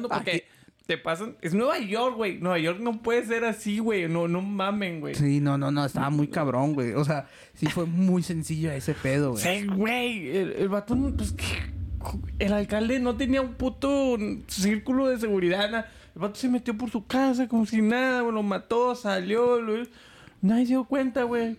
porque 0.08 0.30
Aquí- 0.30 0.42
te 0.86 0.98
pasan. 0.98 1.36
Es 1.40 1.54
Nueva 1.54 1.78
York, 1.78 2.16
güey. 2.16 2.38
Nueva 2.38 2.58
York 2.58 2.80
no 2.80 3.00
puede 3.02 3.24
ser 3.24 3.44
así, 3.44 3.78
güey. 3.78 4.08
No, 4.08 4.26
no 4.28 4.42
mamen, 4.42 5.00
güey. 5.00 5.14
Sí, 5.14 5.40
no, 5.40 5.56
no, 5.56 5.70
no. 5.70 5.84
Estaba 5.84 6.10
muy 6.10 6.28
cabrón, 6.28 6.74
güey. 6.74 6.92
O 6.94 7.04
sea, 7.04 7.28
sí 7.54 7.66
fue 7.66 7.86
muy 7.86 8.22
sencillo 8.22 8.72
ese 8.72 8.94
pedo, 8.94 9.32
güey. 9.32 9.42
Sí, 9.42 9.66
güey. 9.66 10.36
El, 10.36 10.52
el 10.52 10.68
vato, 10.68 10.96
pues, 11.16 11.32
¿qué? 11.32 11.44
el 12.38 12.54
alcalde 12.54 12.98
no 12.98 13.14
tenía 13.16 13.42
un 13.42 13.54
puto 13.54 14.16
círculo 14.48 15.08
de 15.08 15.18
seguridad. 15.18 15.70
nada. 15.70 15.92
El 16.14 16.20
vato 16.22 16.34
se 16.36 16.48
metió 16.48 16.76
por 16.76 16.90
su 16.90 17.06
casa 17.06 17.46
como 17.48 17.66
si 17.66 17.80
nada, 17.82 18.20
güey. 18.22 18.34
Lo 18.34 18.42
mató, 18.42 18.94
salió. 18.94 19.60
lo- 19.60 19.86
Nadie 20.42 20.64
se 20.64 20.68
dio 20.70 20.84
cuenta, 20.84 21.22
güey. 21.24 21.56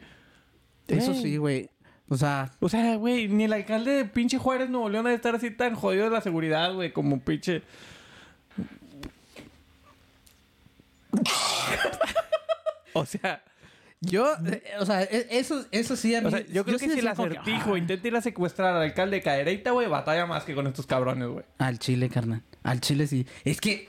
Eso 0.87 1.13
sí, 1.13 1.37
güey. 1.37 1.69
O 2.09 2.17
sea, 2.17 2.51
O 2.59 2.67
sea, 2.67 2.95
güey, 2.97 3.29
ni 3.29 3.45
el 3.45 3.53
alcalde 3.53 3.91
de 3.91 4.03
pinche 4.05 4.37
Juárez 4.37 4.69
Nuevo 4.69 4.89
León 4.89 5.07
ha 5.07 5.11
de 5.11 5.15
estar 5.15 5.33
así 5.33 5.49
tan 5.51 5.75
jodido 5.75 6.03
de 6.05 6.09
la 6.09 6.19
seguridad, 6.19 6.73
güey, 6.73 6.91
como 6.91 7.21
pinche. 7.21 7.61
o 12.93 13.05
sea, 13.05 13.43
yo, 14.01 14.33
eh, 14.45 14.63
o 14.79 14.85
sea, 14.85 15.03
e- 15.03 15.27
eso, 15.31 15.65
eso 15.71 15.95
sí 15.95 16.13
a 16.15 16.21
mí. 16.21 16.27
o 16.27 16.31
sea, 16.31 16.41
yo 16.47 16.65
creo 16.65 16.77
que 16.77 16.87
sí 16.87 16.93
si 16.93 16.99
el 16.99 17.09
como 17.15 17.29
que, 17.29 17.37
acertijo 17.37 17.73
ah, 17.75 17.77
intenta 17.77 18.07
ir 18.07 18.15
a 18.15 18.21
secuestrar 18.21 18.75
al 18.75 18.81
alcalde 18.81 19.17
de 19.17 19.23
Cadereyta, 19.23 19.71
güey, 19.71 19.87
batalla 19.87 20.25
más 20.25 20.43
que 20.43 20.53
con 20.55 20.67
estos 20.67 20.85
cabrones, 20.85 21.27
güey. 21.29 21.45
Al 21.59 21.79
chile, 21.79 22.09
carnal. 22.09 22.41
Al 22.63 22.81
chile 22.81 23.07
sí. 23.07 23.25
Es 23.45 23.61
que, 23.61 23.87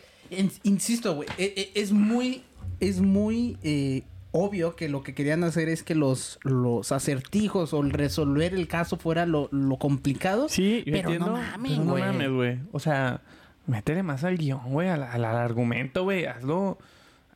insisto, 0.62 1.14
güey, 1.14 1.28
e- 1.38 1.54
e- 1.74 1.80
es 1.80 1.92
muy, 1.92 2.42
es 2.80 3.00
muy 3.00 3.58
eh, 3.62 4.02
obvio 4.32 4.76
que 4.76 4.88
lo 4.88 5.02
que 5.02 5.14
querían 5.14 5.44
hacer 5.44 5.68
es 5.68 5.82
que 5.82 5.94
los, 5.94 6.38
los 6.42 6.90
acertijos 6.92 7.72
o 7.74 7.80
el 7.82 7.90
resolver 7.90 8.54
el 8.54 8.66
caso 8.68 8.96
fuera 8.96 9.26
lo, 9.26 9.48
lo 9.52 9.76
complicado. 9.78 10.48
Sí, 10.48 10.82
yo 10.86 10.92
pero 10.92 11.10
entiendo. 11.10 11.26
no 11.26 11.32
mames, 11.38 11.72
pero 11.72 11.84
no 11.84 11.90
güey. 11.92 12.02
mames, 12.04 12.30
güey. 12.30 12.58
O 12.72 12.78
sea, 12.80 13.20
métele 13.66 14.02
más 14.02 14.24
al 14.24 14.38
guion, 14.38 14.60
güey, 14.72 14.88
al, 14.88 15.02
al- 15.02 15.24
al 15.24 15.36
argumento, 15.36 16.04
güey. 16.04 16.26
Hazlo. 16.26 16.78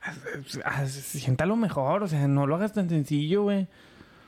haz- 0.03 0.61
haz- 0.65 0.91
siéntalo 0.91 1.57
mejor, 1.57 2.03
o 2.03 2.09
sea, 2.09 2.27
no 2.29 2.47
lo 2.47 2.55
hagas 2.57 2.73
tan 2.73 2.89
sencillo, 2.89 3.43
güey. 3.43 3.67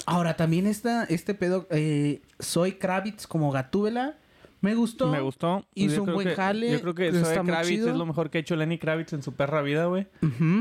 Ahora, 0.07 0.37
también 0.37 0.67
está 0.67 1.05
este 1.05 1.35
pedo, 1.35 1.67
eh, 1.71 2.23
Soy 2.39 2.73
Kravitz 2.73 3.27
como 3.27 3.51
Gatúbela. 3.51 4.17
Me 4.61 4.75
gustó. 4.75 5.07
Me 5.09 5.21
gustó. 5.21 5.64
Hizo 5.75 5.97
Yo 5.97 6.03
un 6.05 6.14
buen 6.14 6.29
que- 6.29 6.35
jale, 6.35 6.73
Yo 6.73 6.81
creo 6.81 6.94
que 6.94 7.12
Zoe 7.12 7.44
Kravitz 7.44 7.68
chido. 7.68 7.90
es 7.90 7.97
lo 7.97 8.05
mejor 8.07 8.29
que 8.29 8.38
ha 8.38 8.40
hecho 8.40 8.57
Lenny 8.57 8.77
Kravitz 8.79 9.12
en 9.12 9.23
su 9.23 9.33
perra 9.35 9.62
vida, 9.62 9.87
güey. 9.87 10.09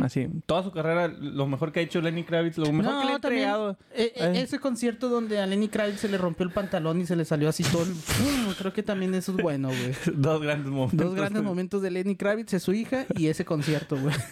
Así, 0.03 0.27
toda 0.45 0.61
su 0.63 0.71
carrera, 0.71 1.07
lo 1.07 1.47
mejor 1.47 1.71
que 1.71 1.79
ha 1.79 1.83
hecho 1.83 1.99
Lenny 1.99 2.23
Kravitz, 2.23 2.57
lo 2.59 2.71
mejor 2.71 2.93
No, 2.93 2.99
que 3.01 3.05
le 3.07 3.11
ha 3.13 3.15
entregado. 3.15 3.77
eh, 3.95 4.13
eh, 4.15 4.33
ese 4.35 4.59
concierto 4.59 5.09
donde 5.09 5.39
a 5.41 5.47
Lenny 5.47 5.67
Kravitz 5.67 5.99
se 6.01 6.09
le 6.09 6.17
rompió 6.19 6.45
el 6.45 6.51
pantalón 6.51 7.01
y 7.01 7.07
se 7.07 7.15
le 7.15 7.25
salió 7.25 7.49
así 7.49 7.63
todo 7.63 7.83
el... 7.83 7.89
¡Pum! 7.89 8.53
Creo 8.57 8.71
que 8.71 8.83
también 8.83 9.15
eso 9.15 9.31
es 9.31 9.37
bueno, 9.41 9.69
güey. 9.69 9.93
Dos 10.15 10.41
grandes 10.41 10.71
momentos. 10.71 10.99
Dos 11.07 11.15
grandes 11.15 11.41
momentos 11.41 11.81
de 11.81 11.89
Lenny 11.91 12.15
Kravitz, 12.15 12.53
es 12.53 12.61
su 12.63 12.73
hija 12.73 13.05
y 13.15 13.27
ese 13.27 13.45
concierto, 13.45 13.97
güey. 13.97 14.13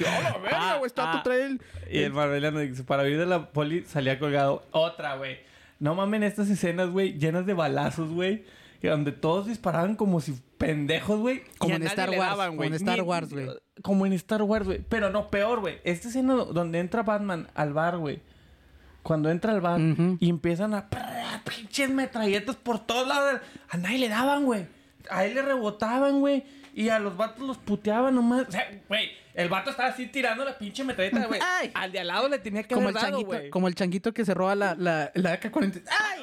¡Oh, 0.00 0.22
la 0.22 0.36
Ah, 0.52 0.76
güey! 0.78 0.86
Está 0.86 1.12
ah. 1.12 1.16
tu 1.22 1.28
trail. 1.28 1.60
Y 1.90 1.98
el 1.98 2.12
Marveliano 2.12 2.58
dice, 2.60 2.82
para 2.84 3.02
vivir 3.02 3.18
de 3.18 3.26
la 3.26 3.50
poli 3.50 3.84
salía 3.84 4.18
colgado. 4.18 4.64
Otra, 4.72 5.16
güey. 5.16 5.38
No 5.78 5.94
mamen 5.94 6.22
estas 6.22 6.48
escenas, 6.50 6.90
güey, 6.90 7.18
llenas 7.18 7.46
de 7.46 7.54
balazos, 7.54 8.10
güey. 8.10 8.44
Donde 8.82 9.12
todos 9.12 9.46
disparaban 9.46 9.96
como 9.96 10.20
si 10.20 10.38
pendejos, 10.58 11.18
güey. 11.18 11.42
Como 11.56 11.74
en 11.74 11.84
Star 11.84 12.10
Wars, 12.10 12.20
daban, 12.20 12.48
como 12.48 12.56
güey. 12.58 12.68
en 12.68 12.74
Star 12.74 13.02
Wars, 13.02 13.30
güey. 13.32 13.48
Como 13.82 14.04
en 14.04 14.12
Star 14.12 14.42
Wars, 14.42 14.66
güey. 14.66 14.84
Pero 14.86 15.08
no, 15.08 15.30
peor, 15.30 15.60
güey. 15.60 15.78
Esta 15.84 16.08
escena 16.08 16.34
donde 16.34 16.80
entra 16.80 17.02
Batman 17.02 17.48
al 17.54 17.72
bar, 17.72 17.96
güey. 17.96 18.20
Cuando 19.02 19.30
entra 19.30 19.52
al 19.52 19.62
bar 19.62 19.80
y 20.20 20.28
empiezan 20.28 20.74
a... 20.74 20.88
Pinches 21.44 21.90
metralletas 21.90 22.56
por 22.56 22.78
todos 22.78 23.08
lados. 23.08 23.40
A 23.70 23.76
nadie 23.78 23.98
le 23.98 24.08
daban, 24.08 24.44
güey. 24.44 24.66
A 25.10 25.24
él 25.24 25.34
le 25.34 25.42
rebotaban, 25.42 26.20
güey. 26.20 26.44
Y 26.74 26.90
a 26.90 26.98
los 26.98 27.16
vatos 27.16 27.46
los 27.46 27.56
puteaban 27.58 28.14
nomás. 28.14 28.48
O 28.48 28.52
sea, 28.52 28.68
güey, 28.88 29.10
el 29.34 29.48
vato 29.48 29.70
estaba 29.70 29.88
así 29.90 30.06
tirando 30.06 30.44
la 30.44 30.56
pinche 30.56 30.84
metralleta, 30.84 31.26
güey. 31.26 31.40
Ay. 31.42 31.70
Al 31.74 31.92
de 31.92 31.98
al 32.00 32.06
lado 32.06 32.28
le 32.28 32.38
tenía 32.38 32.62
que 32.62 32.74
Como 32.74 32.88
haber 32.88 32.96
el, 32.96 33.02
dado, 33.02 33.12
changuito, 33.18 33.26
güey. 33.38 33.50
como 33.50 33.68
el 33.68 33.74
changuito 33.74 34.14
que 34.14 34.24
se 34.24 34.32
roba 34.34 34.54
la, 34.54 34.74
la, 34.76 35.10
la 35.14 35.40
AK-40. 35.40 35.82
¡Ay! 35.88 36.22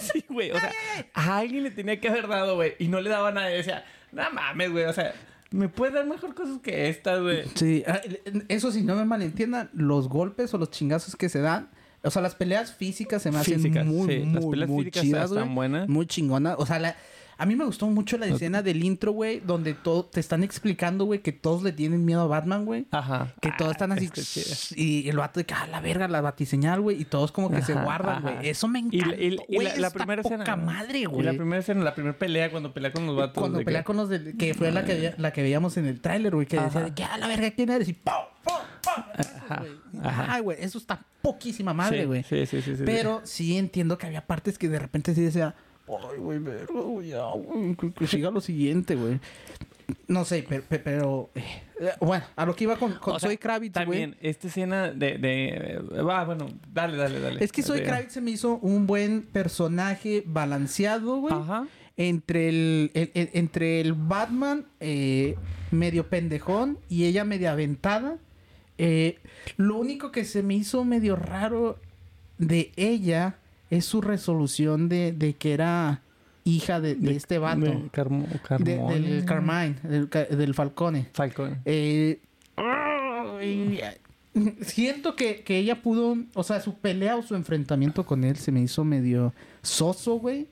sí, 0.12 0.24
güey. 0.28 0.50
O 0.50 0.58
sea, 0.60 0.72
a 1.14 1.38
alguien 1.38 1.62
le 1.64 1.70
tenía 1.70 1.98
que 2.00 2.08
haber 2.08 2.28
dado, 2.28 2.54
güey. 2.56 2.74
Y 2.78 2.88
no 2.88 3.00
le 3.00 3.10
daba 3.10 3.32
nada. 3.32 3.50
Y 3.50 3.56
decía, 3.56 3.84
no 4.12 4.30
mames, 4.32 4.70
güey. 4.70 4.84
O 4.84 4.92
sea, 4.92 5.14
me 5.50 5.68
puedes 5.68 5.94
dar 5.94 6.06
mejor 6.06 6.34
cosas 6.34 6.58
que 6.62 6.88
estas, 6.88 7.20
güey. 7.20 7.44
Sí, 7.54 7.84
ah, 7.86 8.00
eso 8.48 8.70
sí, 8.72 8.82
no 8.82 8.96
me 8.96 9.04
malentiendan, 9.04 9.70
los 9.72 10.08
golpes 10.08 10.52
o 10.54 10.58
los 10.58 10.70
chingazos 10.70 11.16
que 11.16 11.28
se 11.28 11.40
dan, 11.40 11.70
o 12.02 12.10
sea, 12.10 12.22
las 12.22 12.34
peleas 12.34 12.74
físicas 12.74 13.22
se 13.22 13.30
me 13.30 13.38
hacen 13.38 13.60
muy, 13.86 14.08
sí, 14.12 14.18
muy, 14.20 14.34
las 14.34 14.44
peleas 14.46 14.68
muy 14.70 14.84
físicas 14.84 15.02
chidas, 15.02 15.30
están 15.30 15.54
buenas. 15.54 15.88
Muy 15.88 16.06
chingonas. 16.06 16.56
O 16.58 16.66
sea, 16.66 16.78
la- 16.78 16.96
a 17.42 17.46
mí 17.46 17.56
me 17.56 17.64
gustó 17.64 17.86
mucho 17.88 18.16
la 18.18 18.26
escena 18.26 18.62
del 18.62 18.84
intro, 18.84 19.10
güey, 19.12 19.40
donde 19.40 19.74
todo, 19.74 20.04
te 20.04 20.20
están 20.20 20.44
explicando, 20.44 21.04
güey, 21.06 21.20
que 21.22 21.32
todos 21.32 21.62
le 21.64 21.72
tienen 21.72 22.04
miedo 22.04 22.20
a 22.22 22.26
Batman, 22.26 22.64
güey. 22.64 22.86
Ajá. 22.92 23.34
Que 23.40 23.50
todos 23.58 23.72
están 23.72 23.90
así. 23.92 24.04
está 24.04 24.22
chida. 24.22 24.80
y 24.80 25.08
el 25.08 25.16
vato 25.16 25.40
de 25.40 25.46
que, 25.46 25.54
ah, 25.54 25.66
la 25.66 25.80
verga, 25.80 26.06
la 26.06 26.20
batiseñal, 26.20 26.80
güey. 26.80 27.00
Y 27.00 27.04
todos 27.04 27.32
como 27.32 27.50
que 27.50 27.60
se 27.62 27.72
Ajá, 27.72 27.82
guardan, 27.84 28.16
ajá. 28.18 28.30
güey. 28.36 28.48
Eso 28.48 28.68
me 28.68 28.78
Y, 28.78 28.82
encanta. 29.00 29.16
y 29.16 29.30
la- 29.30 29.42
y 29.48 29.58
la, 29.64 29.76
la 29.76 29.90
primera 29.90 30.22
escena. 30.22 30.44
Poca 30.44 30.56
madre, 30.56 31.04
güey. 31.06 31.20
Y 31.20 31.24
la 31.24 31.32
primera 31.32 31.60
escena, 31.60 31.82
la 31.82 31.94
primera 31.94 32.16
pelea, 32.16 32.50
cuando 32.50 32.72
pelea 32.72 32.92
con 32.92 33.06
los 33.06 33.16
vatos. 33.16 33.40
Cuando 33.40 33.58
pelea 33.64 33.80
que- 33.80 33.84
con 33.86 33.96
los 33.96 34.08
de, 34.08 34.36
que 34.36 34.54
fue 34.54 34.70
la 34.70 34.84
que, 34.84 35.14
la 35.18 35.32
que 35.32 35.42
veíamos 35.42 35.76
en 35.76 35.86
el 35.86 36.00
tráiler, 36.00 36.34
güey, 36.34 36.46
que 36.46 36.56
decía 36.60 36.80
Ajá. 36.80 36.88
de 36.88 36.94
que, 36.94 37.02
ah, 37.04 37.18
la 37.18 37.26
verga, 37.26 37.50
¿quién 37.50 37.70
eres? 37.70 37.88
Y 37.88 37.92
¡pum! 37.94 38.12
¡pum! 38.44 38.54
¡pum! 38.84 39.04
Ajá, 39.48 39.56
Güey. 39.60 39.72
ajá. 40.04 40.26
Ay, 40.34 40.42
güey, 40.42 40.58
eso 40.60 40.78
está 40.78 41.04
poquísima 41.20 41.74
madre, 41.74 42.06
güey. 42.06 42.22
Sí, 42.22 42.46
sí, 42.46 42.62
sí, 42.62 42.76
sí. 42.76 42.82
Pero 42.86 43.20
sí 43.24 43.56
entiendo 43.58 43.98
que 43.98 44.06
había 44.06 44.26
partes 44.26 44.58
que 44.58 44.68
de 44.68 44.78
repente 44.78 45.14
sí 45.14 45.20
decía, 45.22 45.54
ay, 45.88 46.18
güey, 46.18 46.38
verga, 46.38 46.80
güey, 46.80 47.08
ya, 47.08 47.24
güey, 47.32 47.74
que, 47.76 47.92
que 47.92 48.06
siga 48.06 48.30
lo 48.30 48.40
siguiente, 48.40 48.94
güey. 48.94 49.18
No 50.08 50.24
sé, 50.24 50.44
pero, 50.48 50.64
pero 50.68 51.30
eh, 51.34 51.42
eh, 51.80 51.90
bueno, 52.00 52.24
a 52.36 52.46
lo 52.46 52.54
que 52.56 52.64
iba 52.64 52.76
con, 52.76 52.94
con 52.94 53.16
O 53.16 53.18
sea, 53.20 53.28
Soy 53.28 53.36
Kravitz, 53.36 53.74
güey. 53.74 53.84
También, 53.84 54.16
esta 54.20 54.46
escena 54.48 54.90
de. 54.92 55.18
de 55.18 56.02
va, 56.02 56.24
bueno, 56.24 56.46
dale, 56.72 56.96
dale, 56.96 57.20
dale. 57.20 57.44
Es 57.44 57.52
que 57.52 57.62
Soy 57.62 57.82
Kravitz 57.82 58.12
se 58.12 58.20
me 58.20 58.30
hizo 58.30 58.56
un 58.58 58.86
buen 58.86 59.22
personaje 59.22 60.22
balanceado, 60.26 61.16
güey. 61.18 61.34
Ajá. 61.34 61.66
entre 61.98 62.48
el, 62.48 62.90
el- 62.94 63.10
el- 63.14 63.30
entre 63.34 63.80
el 63.80 63.92
Batman 63.92 64.64
eh, 64.80 65.36
medio 65.70 66.08
pendejón 66.08 66.78
y 66.88 67.04
ella 67.04 67.24
medio 67.24 67.50
aventada. 67.50 68.16
Eh, 68.78 69.18
lo 69.58 69.76
único 69.76 70.10
que 70.10 70.24
se 70.24 70.42
me 70.42 70.54
hizo 70.54 70.84
medio 70.84 71.16
raro 71.16 71.78
de 72.38 72.72
ella 72.76 73.36
es 73.76 73.84
su 73.86 74.00
resolución 74.00 74.88
de, 74.88 75.12
de 75.12 75.32
que 75.34 75.52
era 75.54 76.02
hija 76.44 76.80
de, 76.80 76.94
de 76.94 77.16
este 77.16 77.38
vato. 77.38 77.60
De 77.60 77.88
Carmo, 77.90 78.26
del 78.58 79.24
Carmine, 79.24 79.76
del, 79.82 80.08
del 80.10 80.54
Falcone. 80.54 81.08
Falcone. 81.12 81.58
Eh, 81.64 82.20
ay, 82.56 83.80
siento 84.62 85.16
que, 85.16 85.42
que 85.42 85.58
ella 85.58 85.82
pudo, 85.82 86.16
o 86.34 86.42
sea, 86.42 86.60
su 86.60 86.74
pelea 86.78 87.16
o 87.16 87.22
su 87.22 87.34
enfrentamiento 87.34 88.04
con 88.04 88.24
él 88.24 88.36
se 88.36 88.52
me 88.52 88.60
hizo 88.60 88.84
medio 88.84 89.32
soso, 89.62 90.14
güey. 90.16 90.46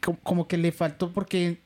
Co- 0.00 0.16
Como, 0.22 0.48
que 0.48 0.56
le 0.58 0.72
faltó 0.72 1.12
porque 1.12 1.58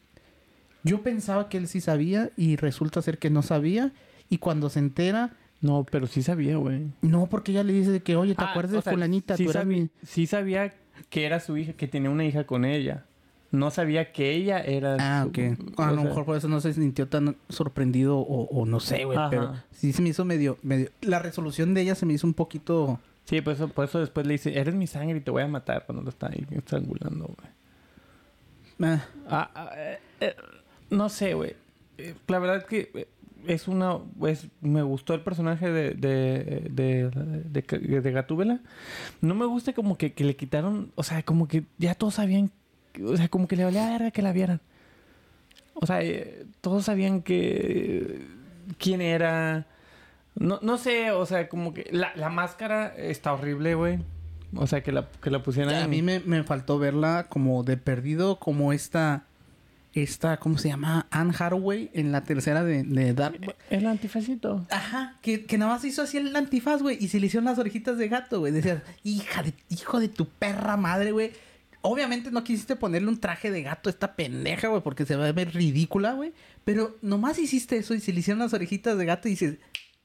Yo 0.85 1.03
pensaba 1.03 1.49
que 1.49 1.59
él 1.59 1.69
sí 1.69 1.81
sabía 1.81 2.31
y 2.37 2.57
resulta 2.57 3.01
ser 3.03 3.19
que 3.19 3.31
no 3.31 3.43
sabía. 3.43 3.93
Y 4.29 4.39
cuando 4.39 4.69
se 4.69 4.81
entera, 4.81 5.31
No, 5.63 5.87
pero 5.91 6.07
sí 6.07 6.23
sabía, 6.23 6.57
güey. 6.59 6.89
no, 7.01 7.27
porque 7.29 7.53
ella 7.53 7.63
le 7.63 7.73
dice 7.73 7.91
de 7.93 8.03
que, 8.03 8.17
oye, 8.17 8.35
¿te 8.35 8.45
Ah, 8.45 8.51
acuerdas 8.51 8.73
de 8.73 8.83
sea, 8.83 8.93
fulanita? 8.93 9.37
Sí, 9.37 9.45
Tú 9.45 9.51
eras 9.53 9.65
mi- 9.65 9.89
sí 10.03 10.27
sabía 10.27 10.75
que 11.09 11.25
era 11.25 11.41
su 11.41 11.57
hija, 11.57 11.73
que 11.73 11.89
tenía 11.89 12.11
una 12.11 12.25
hija 12.25 12.45
con 12.45 12.65
ella. 12.65 13.05
No 13.53 13.71
sabía 13.71 14.13
que 14.13 14.33
ella 14.33 14.61
era... 14.61 14.97
Ah, 14.99 15.27
ok. 15.27 15.39
A 15.79 15.91
lo 15.91 15.97
sea, 16.01 16.05
mejor 16.05 16.25
por 16.25 16.37
eso 16.37 16.49
no 16.49 16.61
se 16.61 16.73
sintió 16.73 17.07
tan 17.09 17.37
sorprendido 17.51 18.17
o, 18.19 18.45
o 18.49 18.67
no 18.67 18.81
sé, 18.81 19.05
güey. 19.05 19.19
Pero 19.31 19.55
sí 19.71 19.93
se 19.93 20.01
me 20.03 20.09
hizo 20.09 20.25
medio, 20.25 20.59
medio... 20.63 20.89
La 21.03 21.19
resolución 21.19 21.75
de 21.75 21.83
ella 21.83 21.95
se 21.95 22.07
me 22.07 22.15
hizo 22.15 22.27
un 22.27 22.35
poquito... 22.35 22.99
Sí, 23.25 23.41
por 23.41 23.53
eso, 23.53 23.69
por 23.69 23.85
eso 23.85 24.01
después 24.01 24.27
le 24.27 24.33
dice, 24.33 24.59
eres 24.59 24.75
mi 24.75 24.87
sangre 24.87 25.19
y 25.19 25.21
te 25.21 25.31
voy 25.31 25.43
a 25.43 25.49
matar 25.49 25.85
cuando 25.87 26.03
lo 26.03 26.09
está 26.09 26.29
ahí 26.29 26.45
estrangulando, 26.51 27.27
güey. 27.27 28.91
ah, 28.93 29.05
Ah, 29.29 29.51
ah, 29.55 29.71
eh, 29.77 29.99
eh, 30.21 30.35
no 30.91 31.09
sé, 31.09 31.35
güey. 31.35 31.55
Eh, 31.99 32.15
La 32.27 32.39
verdad 32.39 32.57
es 32.57 32.65
que 32.65 33.07
es 33.47 33.69
una... 33.69 33.99
Es, 34.27 34.49
me 34.61 34.83
gustó 34.83 35.15
el 35.15 35.21
personaje 35.21 35.71
de, 35.71 35.91
de, 35.95 36.69
de, 36.71 37.11
de, 37.11 38.01
de 38.01 38.13
Gatúbela. 38.13 38.61
No 39.21 39.35
me 39.35 39.47
gusta 39.47 39.73
como 39.73 39.97
que, 39.99 40.13
que 40.13 40.25
le 40.25 40.37
quitaron... 40.37 40.93
O 40.95 41.03
sea, 41.03 41.23
como 41.23 41.49
que 41.49 41.65
ya 41.79 41.95
todos 41.95 42.15
sabían... 42.15 42.51
O 43.05 43.17
sea, 43.17 43.29
como 43.29 43.49
que 43.49 43.57
le 43.57 43.65
valía 43.65 43.91
verga 43.91 44.11
que 44.11 44.23
la 44.23 44.33
vieran. 44.33 44.61
O 45.75 45.87
sea, 45.87 46.03
eh, 46.03 46.47
todos 46.61 46.85
sabían 46.85 47.23
que... 47.23 48.27
Quién 48.79 49.01
era... 49.01 49.67
No, 50.35 50.59
no 50.63 50.79
sé, 50.79 51.11
o 51.11 51.27
sea, 51.27 51.49
como 51.49 51.75
que... 51.75 51.89
La, 51.93 52.13
la 52.17 52.31
máscara 52.31 52.95
está 52.97 53.33
horrible, 53.33 53.75
güey. 53.75 53.99
O 54.55 54.67
sea, 54.67 54.83
que 54.83 54.93
la, 54.93 55.09
que 55.23 55.31
la 55.31 55.43
pusieran... 55.43 55.75
a 55.75 55.89
mí 55.89 56.03
me, 56.03 56.21
me 56.21 56.43
faltó 56.45 56.79
verla 56.79 57.27
como 57.29 57.63
de 57.65 57.77
perdido, 57.77 58.39
como 58.39 58.73
esta... 58.73 59.27
Esta, 59.95 60.39
¿cómo 60.39 60.57
se 60.57 60.69
llama? 60.69 61.07
Anne 61.11 61.35
Hathaway 61.39 61.91
en 61.93 62.13
la 62.13 62.25
tercera 62.25 62.65
de, 62.65 62.83
de 62.83 63.13
Dark... 63.13 63.55
El 63.69 63.87
antifacito. 63.87 64.67
Aja, 64.71 65.19
que, 65.21 65.45
que 65.45 65.59
nada 65.59 65.73
más 65.73 65.85
hizo 65.85 66.03
así 66.03 66.17
el 66.17 66.35
antifaz, 66.35 66.81
güey. 66.81 66.97
Y 66.99 67.09
se 67.09 67.21
le 67.21 67.27
hicieron 67.27 67.45
las 67.45 67.59
orejitas 67.59 67.99
de 67.99 68.09
gato, 68.09 68.41
güey. 68.41 68.53
Decías, 68.53 68.83
hija 69.05 69.43
de, 69.43 69.53
hijo 69.69 70.01
de 70.01 70.09
tu 70.09 70.27
perra 70.27 70.77
madre, 70.77 71.13
güey. 71.13 71.33
Obviamente 71.83 72.31
no 72.31 72.43
quisiste 72.45 72.77
ponerle 72.77 73.09
un 73.09 73.21
traje 73.21 73.51
de 73.51 73.63
gato 73.63 73.89
a 73.89 73.93
esta 73.93 74.15
pendeja, 74.15 74.69
güey, 74.69 74.83
porque 74.83 75.05
se 75.05 75.17
va 75.17 75.27
a 75.27 75.33
ver 75.33 75.53
ridícula, 75.53 76.13
güey. 76.15 76.33
Pero 76.65 76.97
nomás 77.03 77.39
hiciste 77.39 77.77
eso 77.77 77.93
y 77.95 78.01
se 78.01 78.13
le 78.13 78.21
hicieron 78.21 78.39
las 78.39 78.55
orejitas 78.55 78.97
de 78.97 79.05
gato 79.05 79.29
y 79.29 79.33
dices, 79.33 79.59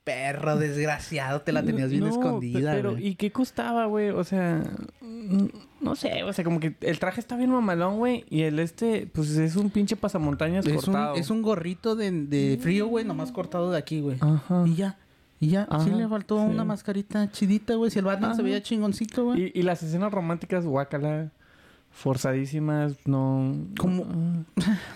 perro 0.03 0.57
desgraciado, 0.57 1.41
te 1.41 1.51
la 1.51 1.63
tenías 1.63 1.89
bien 1.89 2.01
No, 2.03 2.09
escondida, 2.09 2.71
Pero, 2.73 2.91
güey. 2.93 3.07
¿y 3.09 3.15
qué 3.15 3.31
costaba, 3.31 3.85
güey? 3.85 4.09
O 4.09 4.23
sea, 4.23 4.63
no 5.87 5.95
sé, 5.95 6.23
o 6.23 6.33
sea, 6.33 6.43
como 6.43 6.59
que 6.59 6.75
el 6.81 6.99
traje 6.99 7.19
está 7.19 7.35
bien 7.35 7.49
mamalón, 7.49 7.97
güey. 7.97 8.25
Y 8.29 8.43
el 8.43 8.59
este, 8.59 9.09
pues 9.13 9.29
es 9.31 9.55
un 9.55 9.69
pinche 9.69 9.95
pasamontañas 9.95 10.65
Es 10.65 10.71
un, 10.71 10.93
cortado. 10.93 11.15
es 11.15 11.29
un 11.29 11.41
gorrito 11.41 11.95
de, 11.95 12.11
de 12.11 12.59
frío, 12.61 12.87
güey, 12.87 13.05
nomás 13.05 13.31
cortado 13.31 13.71
de 13.71 13.77
aquí, 13.77 14.01
güey. 14.01 14.17
Ajá. 14.19 14.63
Y 14.65 14.75
ya. 14.75 14.97
Y 15.39 15.49
ya, 15.49 15.67
sí 15.83 15.91
le 15.91 16.07
faltó 16.07 16.39
sí. 16.39 16.45
una 16.49 16.63
mascarita 16.63 17.31
chidita, 17.31 17.75
güey. 17.75 17.91
Si 17.91 17.99
el 17.99 18.05
Batman 18.05 18.35
se 18.35 18.41
veía 18.41 18.61
chingoncito, 18.61 19.25
güey. 19.25 19.51
Y, 19.53 19.59
y 19.59 19.61
las 19.61 19.83
escenas 19.83 20.11
románticas, 20.11 20.65
guácala, 20.65 21.31
forzadísimas, 21.91 22.95
no... 23.05 23.55
Como-. 23.79 24.45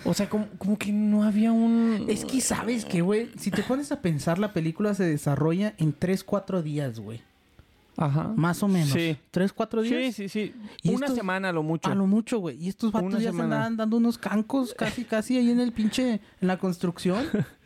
O 0.04 0.14
sea, 0.14 0.28
como, 0.28 0.48
como 0.58 0.78
que 0.78 0.92
no 0.92 1.22
había 1.22 1.52
un... 1.52 2.06
Es 2.08 2.24
que 2.24 2.40
sabes 2.40 2.84
que, 2.84 3.02
güey, 3.02 3.30
si 3.38 3.50
te 3.50 3.62
pones 3.62 3.92
a 3.92 4.00
pensar, 4.02 4.38
la 4.38 4.52
película 4.52 4.94
se 4.94 5.04
desarrolla 5.04 5.74
en 5.78 5.92
3, 5.92 6.24
4 6.24 6.62
días, 6.62 6.98
güey. 6.98 7.22
Ajá. 7.96 8.32
Más 8.36 8.62
o 8.62 8.68
menos. 8.68 8.90
Sí. 8.90 9.16
¿Tres, 9.30 9.52
cuatro 9.52 9.82
días? 9.82 10.14
Sí, 10.14 10.28
sí, 10.28 10.28
sí. 10.28 10.54
Y 10.82 10.90
Una 10.94 11.06
estos- 11.06 11.16
semana 11.18 11.50
a 11.50 11.52
lo 11.52 11.62
mucho. 11.62 11.90
A 11.90 11.94
lo 11.94 12.06
mucho, 12.06 12.38
güey. 12.38 12.56
Y 12.62 12.68
estos 12.68 12.90
vatos 12.92 13.08
Una 13.10 13.18
ya 13.18 13.30
se 13.30 13.36
semana. 13.36 13.44
andaban 13.56 13.76
dando 13.76 13.96
unos 13.98 14.16
cancos 14.18 14.74
casi, 14.76 15.04
casi 15.04 15.36
ahí 15.36 15.50
en 15.50 15.60
el 15.60 15.72
pinche... 15.72 16.20
En 16.40 16.48
la 16.48 16.58
construcción. 16.58 17.24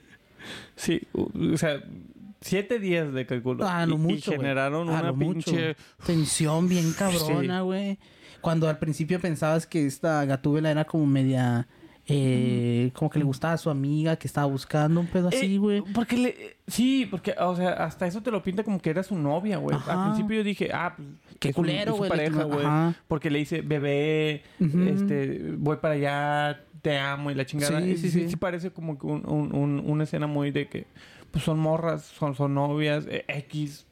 Sí, 0.77 1.03
o 1.15 1.57
sea, 1.57 1.83
siete 2.41 2.79
días 2.79 3.13
de 3.13 3.27
cálculo. 3.27 3.67
A 3.67 3.85
lo 3.87 3.97
Y- 3.97 3.99
y, 3.99 4.01
mucho, 4.03 4.31
güey. 4.31 4.39
generaron 4.41 4.89
A 4.89 4.93
una 4.93 5.03
lo 5.09 5.17
mucho, 5.17 5.51
pinche... 5.51 5.63
güey. 5.63 5.77
Tensión 6.07 6.69
bien 6.69 6.93
cabrona, 6.99 7.63
güey. 7.63 7.99
Cuando 8.41 8.69
al 8.69 8.79
principio 8.79 9.21
pensabas 9.21 9.67
que 9.67 9.87
esta 9.87 10.25
Gatúbela 10.25 10.71
era 10.71 10.85
como 10.85 11.07
media... 11.07 11.67
Eh, 12.09 12.91
como 12.95 13.11
que 13.11 13.19
le 13.19 13.25
gustaba 13.25 13.55
a 13.55 13.59
su 13.59 13.69
amiga 13.69 14.17
que 14.17 14.29
estaba 14.29 14.47
buscando 14.47 15.01
un 15.01 15.07
pedo 15.09 15.29
así, 15.29 15.57
Eh, 15.57 15.59
güey. 15.59 15.83
Porque 15.93 16.17
le... 16.17 16.57
Sí, 16.69 17.07
porque, 17.11 17.35
o 17.39 17.57
sea, 17.57 17.71
hasta 17.73 18.07
eso 18.07 18.23
te 18.23 18.31
lo 18.31 18.43
pinta 18.43 18.63
como 18.63 18.79
que 18.81 18.91
era 18.91 19.03
su 19.03 19.17
novia, 19.19 19.59
güey. 19.59 19.77
Al 19.89 20.05
principio 20.11 20.37
yo 20.37 20.45
dije, 20.45 20.71
ah, 20.73 20.95
pues... 20.97 21.09
Qué 21.41 21.49
es 21.51 21.55
culero, 21.55 21.95
güey, 21.97 22.09
pareja, 22.09 22.45
güey. 22.45 22.67
Porque 23.09 23.31
le 23.31 23.41
dice, 23.41 23.61
bebé, 23.61 24.43
este, 24.61 25.55
voy 25.59 25.77
para 25.79 25.95
allá, 25.95 26.65
te 26.83 26.99
amo 26.99 27.31
y 27.31 27.35
la 27.35 27.45
chingada. 27.45 27.81
Sí, 27.81 27.91
Y 27.91 27.97
sí, 27.97 28.11
sí. 28.11 28.29
sí 28.31 28.37
parece 28.37 28.71
como 28.71 28.99
que 28.99 29.07
un- 29.07 29.27
un- 29.29 29.55
un- 29.55 29.83
una 29.85 30.05
escena 30.05 30.27
muy 30.27 30.51
de 30.51 30.69
que, 30.69 30.87
pues 31.31 31.45
son 31.45 31.59
morras, 31.59 32.03
son, 32.05 32.35
son 32.35 32.55
novias, 32.55 33.07
eh, 33.11 33.25
X. 33.29 33.86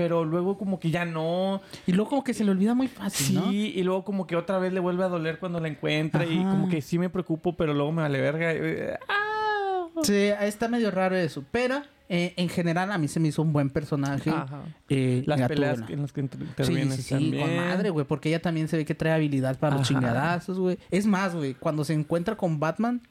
Pero 0.00 0.24
luego 0.24 0.56
como 0.56 0.80
que 0.80 0.90
ya 0.90 1.04
no. 1.04 1.60
Y 1.86 1.92
luego 1.92 2.08
como 2.08 2.24
que 2.24 2.32
se 2.32 2.42
le 2.42 2.52
olvida 2.52 2.72
muy 2.74 2.88
fácil, 2.88 3.26
Sí, 3.26 3.34
¿no? 3.34 3.52
y 3.52 3.82
luego 3.82 4.02
como 4.02 4.26
que 4.26 4.34
otra 4.34 4.58
vez 4.58 4.72
le 4.72 4.80
vuelve 4.80 5.04
a 5.04 5.08
doler 5.08 5.38
cuando 5.38 5.60
la 5.60 5.68
encuentra. 5.68 6.24
Y 6.24 6.38
como 6.38 6.70
que 6.70 6.80
sí 6.80 6.98
me 6.98 7.10
preocupo, 7.10 7.54
pero 7.54 7.74
luego 7.74 7.92
me 7.92 8.00
vale 8.02 8.18
verga. 8.18 8.52
Eh, 8.54 8.96
ah. 9.08 9.86
Sí, 10.02 10.14
está 10.40 10.68
medio 10.68 10.90
raro 10.90 11.16
eso. 11.16 11.44
Pero 11.50 11.82
eh, 12.08 12.32
en 12.36 12.48
general 12.48 12.90
a 12.92 12.96
mí 12.96 13.08
se 13.08 13.20
me 13.20 13.28
hizo 13.28 13.42
un 13.42 13.52
buen 13.52 13.68
personaje. 13.68 14.30
Ajá. 14.30 14.62
eh, 14.88 15.22
Las 15.26 15.46
peleas 15.46 15.82
en 15.88 16.00
las 16.00 16.12
que 16.14 16.20
inter- 16.22 16.40
Sí, 16.64 16.74
sí, 16.92 17.02
sí, 17.02 17.10
también. 17.14 17.42
con 17.46 17.56
madre, 17.56 17.90
güey, 17.90 18.06
porque 18.06 18.30
ella 18.30 18.40
también 18.40 18.68
se 18.68 18.78
ve 18.78 18.86
que 18.86 18.94
trae 18.94 19.12
habilidad 19.12 19.58
para 19.58 19.76
los 19.76 19.86
chingadazos, 19.86 20.58
güey. 20.58 20.78
Es 20.90 21.04
más, 21.06 21.34
güey, 21.36 21.52
cuando 21.54 21.84
se 21.84 21.92
encuentra 21.92 22.36
con 22.36 22.58
Batman, 22.58 23.02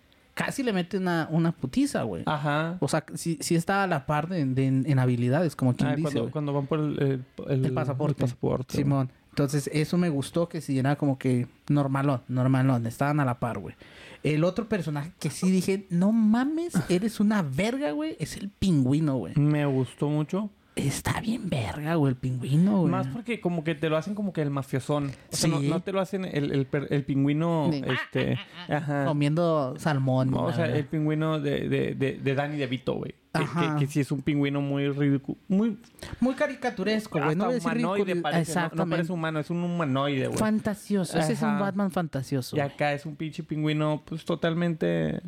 casi 0.46 0.64
le 0.64 0.72
mete 0.72 0.98
una, 0.98 1.28
una 1.32 1.52
putiza, 1.52 2.04
güey. 2.04 2.24
Ajá. 2.26 2.78
O 2.80 2.88
sea, 2.88 3.04
sí, 3.14 3.38
sí 3.42 3.56
está 3.56 3.84
a 3.84 3.88
la 3.88 4.06
par 4.06 4.30
de, 4.30 4.46
de- 4.46 4.68
en, 4.68 4.86
en 4.88 4.98
habilidades, 5.00 5.54
como 5.56 5.76
quien 5.76 5.96
dice, 5.98 6.14
cuando, 6.14 6.32
cuando 6.32 6.54
van 6.54 6.66
por 6.68 6.80
el, 6.80 7.24
el, 7.50 7.66
El 7.66 7.74
pasaporte. 7.74 8.14
el 8.24 8.30
pasaporte. 8.30 8.78
Simón. 8.78 9.12
Entonces, 9.32 9.70
eso 9.74 9.98
me 9.98 10.08
gustó 10.10 10.48
que 10.48 10.62
si 10.62 10.80
era 10.80 10.96
como 10.96 11.18
que 11.18 11.48
normalón, 11.70 12.22
normalón, 12.30 12.86
estaban 12.88 13.20
a 13.20 13.26
la 13.26 13.40
par, 13.40 13.60
güey. 13.60 13.76
El 14.24 14.44
otro 14.44 14.68
personaje 14.68 15.12
que 15.20 15.30
sí 15.30 15.50
dije, 15.52 15.86
no 15.90 16.12
mames, 16.12 16.74
eres 16.90 17.20
una 17.20 17.42
verga, 17.42 17.92
güey, 17.92 18.16
es 18.20 18.36
el 18.38 18.50
pingüino, 18.50 19.16
güey. 19.18 19.34
Me 19.36 19.66
gustó 19.66 20.10
mucho. 20.10 20.50
Está 20.88 21.20
bien 21.22 21.50
verga, 21.50 21.96
güey, 21.96 22.12
el 22.12 22.16
pingüino, 22.18 22.80
güey. 22.82 22.92
Más 22.92 23.08
porque 23.08 23.40
como 23.42 23.64
que 23.64 23.76
te 23.76 23.90
lo 23.90 23.98
hacen 23.98 24.16
como 24.16 24.34
que 24.34 24.42
el 24.42 24.50
mafiosón. 24.50 25.12
O 25.32 25.36
sea, 25.36 25.50
no, 25.50 25.60
Sí. 25.60 25.68
no 25.70 25.82
te 25.82 25.92
lo 25.92 26.00
hacen 26.00 26.26
el, 26.26 26.68
el, 26.90 27.04
pingüino, 27.04 27.70
De- 27.72 27.94
este... 27.94 28.40
Ajá. 28.68 29.06
Comiendo 29.06 29.76
salmón. 29.78 30.32
No, 30.32 30.46
o 30.46 30.52
sea, 30.54 30.64
verdad. 30.64 30.78
el 30.78 30.86
pingüino 30.86 31.40
de, 31.40 31.68
de, 31.68 31.96
de, 31.96 32.14
de 32.22 32.36
Danny 32.36 32.58
DeVito, 32.58 32.94
güey. 32.96 33.14
Que, 33.34 33.44
Ajá. 33.44 33.76
que, 33.76 33.86
que 33.86 33.92
sí 33.92 34.00
es 34.00 34.12
un 34.12 34.22
pingüino 34.22 34.60
muy 34.62 34.90
ridículo. 34.90 35.38
Muy... 35.48 35.78
Muy 36.20 36.34
caricaturesco, 36.34 37.20
güey. 37.22 37.36
No 37.36 37.46
voy 37.46 37.52
a 37.52 37.56
decir 37.56 37.70
humanoide 37.72 38.16
parece. 38.16 38.22
No, 38.22 38.32
no 38.32 38.42
Exactamente. 38.42 38.96
parece 38.96 39.12
humano, 39.14 39.40
es 39.40 39.50
un 39.50 39.64
humanoide, 39.64 40.28
güey. 40.28 40.40
Fantasioso. 40.40 41.20
Ese 41.20 41.34
es 41.34 41.42
un. 41.44 41.60
Batman 41.60 41.92
fantasioso. 41.92 42.56
Y 42.58 42.60
acá 42.60 42.94
es 42.94 43.06
un 43.06 43.16
pinche 43.16 43.44
pingüino, 43.44 44.02
pues, 44.06 44.26
totalmente... 44.26 45.22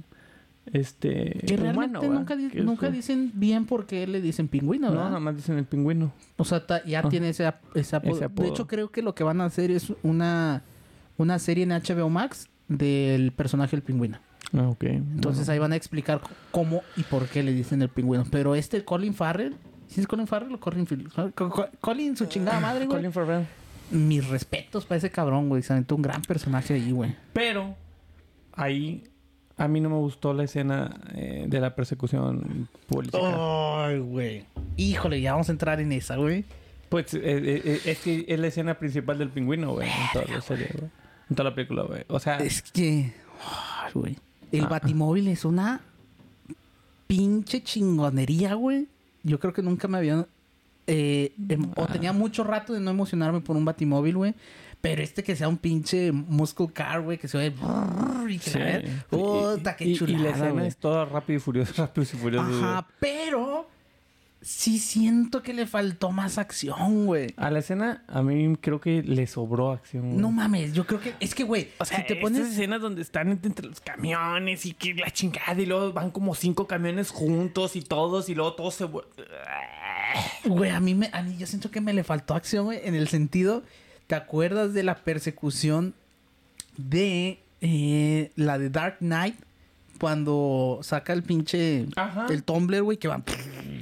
Este... 0.72 1.40
Que 1.46 1.58
realmente 1.58 2.08
nunca, 2.08 2.36
di- 2.36 2.46
es 2.54 2.94
dicen 2.94 3.32
bien 3.34 3.66
por 3.66 3.86
qué 3.88 4.06
le 4.08 4.22
dicen 4.22 4.48
pingüino, 4.48 4.88
No, 4.88 4.94
¿verdad? 4.94 5.08
nada 5.08 5.20
más 5.20 5.36
dicen 5.36 5.58
el 5.58 5.66
pingüino. 5.66 6.14
O 6.38 6.46
sea, 6.46 6.64
ya 6.86 7.00
Ah. 7.04 7.10
tiene 7.10 7.30
ese, 7.30 7.52
ese 7.74 7.96
apodo. 7.96 8.16
Ese 8.16 8.26
apodo. 8.26 8.46
De 8.46 8.52
hecho, 8.52 8.68
creo 8.68 8.92
que 8.92 9.02
lo 9.02 9.16
que 9.16 9.24
van 9.24 9.42
a 9.42 9.46
hacer 9.46 9.72
es 9.72 9.92
una, 10.04 10.62
una 11.18 11.40
serie 11.40 11.64
en 11.64 11.72
HBO 11.72 12.10
Max 12.10 12.48
del 12.68 13.32
personaje 13.32 13.76
del 13.76 13.84
pingüino. 13.84 14.20
Ah, 14.54 14.68
ok. 14.70 14.84
Entonces 14.84 15.50
ahí 15.50 15.60
van 15.60 15.72
a 15.74 15.76
explicar 15.76 16.22
cómo 16.52 16.84
y 16.96 17.04
por 17.04 17.28
qué 17.28 17.42
le 17.42 17.54
dicen 17.54 17.82
el 17.82 17.90
pingüino. 17.90 18.26
Pero 18.30 18.54
este 18.56 18.84
Colin 18.86 19.14
Farrell, 19.14 19.56
¿sí 19.88 20.00
es 20.02 20.08
Colin 20.08 20.28
Farrell 20.28 20.54
o 20.54 20.60
Colin 20.60 20.86
Colin, 21.80 22.16
su 22.18 22.26
chingada 22.28 22.60
madre, 22.60 22.86
güey. 22.86 22.98
Colin 23.00 23.12
Farrell. 23.12 23.46
Mis 23.90 24.28
respetos 24.28 24.86
para 24.86 24.98
ese 25.00 25.10
cabrón, 25.10 25.50
güey. 25.50 25.64
Se 25.64 25.74
aventó 25.74 25.96
un 25.96 26.02
gran 26.02 26.22
personaje 26.22 26.74
ahí, 26.76 26.92
güey. 26.92 27.16
Pero 27.34 27.76
ahí 28.54 29.04
a 29.64 29.68
mí 29.68 29.80
no 29.80 29.90
me 29.90 29.96
gustó 29.98 30.34
la 30.34 30.44
escena 30.44 30.90
eh, 31.14 31.46
de 31.48 31.60
la 31.60 31.76
persecución 31.76 32.68
política. 32.88 33.20
Ay, 33.86 34.00
güey. 34.00 34.46
Híjole, 34.78 35.22
ya 35.22 35.34
vamos 35.34 35.50
a 35.50 35.52
entrar 35.52 35.80
en 35.80 35.92
esa, 35.92 36.16
güey. 36.18 36.46
Pues 36.90 37.14
eh, 37.14 37.22
eh, 37.24 37.82
es 37.86 38.00
que 38.00 38.26
es 38.28 38.40
la 38.40 38.48
escena 38.48 38.74
principal 38.80 39.18
del 39.18 39.30
pingüino, 39.30 39.74
güey, 39.74 39.88
en 39.88 39.96
toda 40.14 40.26
la 40.36 40.42
serie, 40.42 40.70
güey. 40.74 40.90
En 41.30 41.36
toda 41.36 41.50
la 41.50 41.56
película, 41.56 41.84
güey. 41.84 42.04
O 42.08 42.20
sea, 42.20 42.38
Es 42.38 42.62
que. 42.62 43.14
Ay, 43.84 43.92
güey. 43.94 44.18
El 44.52 44.66
Ah. 44.66 44.70
Batimóvil 44.70 45.28
es 45.30 45.46
una 45.46 45.82
pinche 47.08 47.64
chingonería, 47.64 48.54
güey. 48.56 48.88
Yo 49.24 49.40
creo 49.40 49.54
que 49.54 49.62
nunca 49.62 49.88
me 49.88 49.98
había. 49.98 50.26
eh, 50.88 51.32
em- 51.48 51.72
o 51.78 51.84
Ah. 51.84 51.88
tenía 51.88 52.12
mucho 52.12 52.44
rato 52.44 52.74
de 52.74 52.80
no 52.82 52.92
emocionarme 52.92 53.40
por 53.40 53.56
un 53.56 53.64
Batimóvil, 53.64 54.18
güey. 54.18 54.34
Pero 54.82 55.04
este 55.04 55.24
que 55.24 55.36
sea 55.36 55.48
un 55.48 55.58
pinche 55.58 56.12
muscle 56.12 56.68
car, 56.74 57.02
güey, 57.02 57.18
que 57.18 57.28
se 57.28 57.38
ve. 57.38 57.54
Y 58.28 58.40
que 58.40 58.50
sí. 58.50 58.60
la 58.60 58.82
Puta, 59.10 59.76
qué 59.76 59.86
y, 59.86 59.96
la 59.96 60.30
escena 60.32 60.52
güey. 60.52 60.68
es 60.68 60.78
toda 60.78 61.06
rápido 61.06 61.38
y 61.38 61.40
furioso, 61.40 61.74
rápido 61.78 62.04
y 62.04 62.18
furioso. 62.18 62.66
Ajá, 62.66 62.88
pero 63.00 63.68
sí 64.42 64.80
siento 64.80 65.44
que 65.44 65.54
le 65.54 65.68
faltó 65.68 66.12
más 66.12 66.38
acción, 66.38 67.06
güey. 67.06 67.34
A 67.38 67.52
la 67.52 67.60
escena, 67.60 68.04
a 68.08 68.24
mí 68.24 68.56
creo 68.60 68.82
que 68.82 69.04
le 69.04 69.28
sobró 69.28 69.72
acción. 69.72 70.04
güey. 70.04 70.18
No 70.18 70.32
mames, 70.32 70.74
yo 70.74 70.86
creo 70.86 71.00
que 71.00 71.14
es 71.20 71.36
que, 71.36 71.44
güey, 71.44 71.70
O 71.78 71.86
sea, 71.86 71.98
si 71.98 72.08
te 72.08 72.14
estas 72.14 72.24
pones 72.24 72.48
escenas 72.52 72.82
donde 72.82 73.04
están 73.04 73.30
entre 73.30 73.68
los 73.68 73.80
camiones 73.82 74.66
y 74.66 74.74
que 74.74 74.96
la 74.96 75.12
chingada 75.12 75.62
y 75.62 75.68
luego 75.68 75.94
van 75.94 76.10
como 76.10 76.34
cinco 76.34 76.66
camiones 76.68 77.12
juntos 77.12 77.76
y 77.76 77.82
todos 77.82 78.30
y 78.30 78.36
luego 78.36 78.54
todos 78.54 78.74
se... 78.74 78.86
Güey, 80.46 80.72
a 80.72 80.80
mí, 80.80 80.96
me, 80.96 81.10
a 81.14 81.22
mí 81.22 81.38
yo 81.38 81.46
siento 81.46 81.70
que 81.70 81.82
me 81.82 81.94
le 81.94 82.04
faltó 82.04 82.34
acción, 82.34 82.66
güey, 82.66 82.82
en 82.84 82.96
el 82.96 83.08
sentido, 83.08 83.64
¿te 84.12 84.16
acuerdas 84.18 84.74
de 84.74 84.84
la 84.84 84.96
persecución 84.96 85.94
de 86.76 87.40
eh, 87.62 88.32
la 88.36 88.58
de 88.58 88.70
Dark 88.70 88.98
Knight? 89.00 89.36
Cuando 90.02 90.80
saca 90.84 91.14
el 91.14 91.24
pinche, 91.24 91.86
Ajá. 91.96 92.26
el 92.30 92.44
Tumblr, 92.44 92.82
güey, 92.82 92.98
que 92.98 93.08
van 93.08 93.24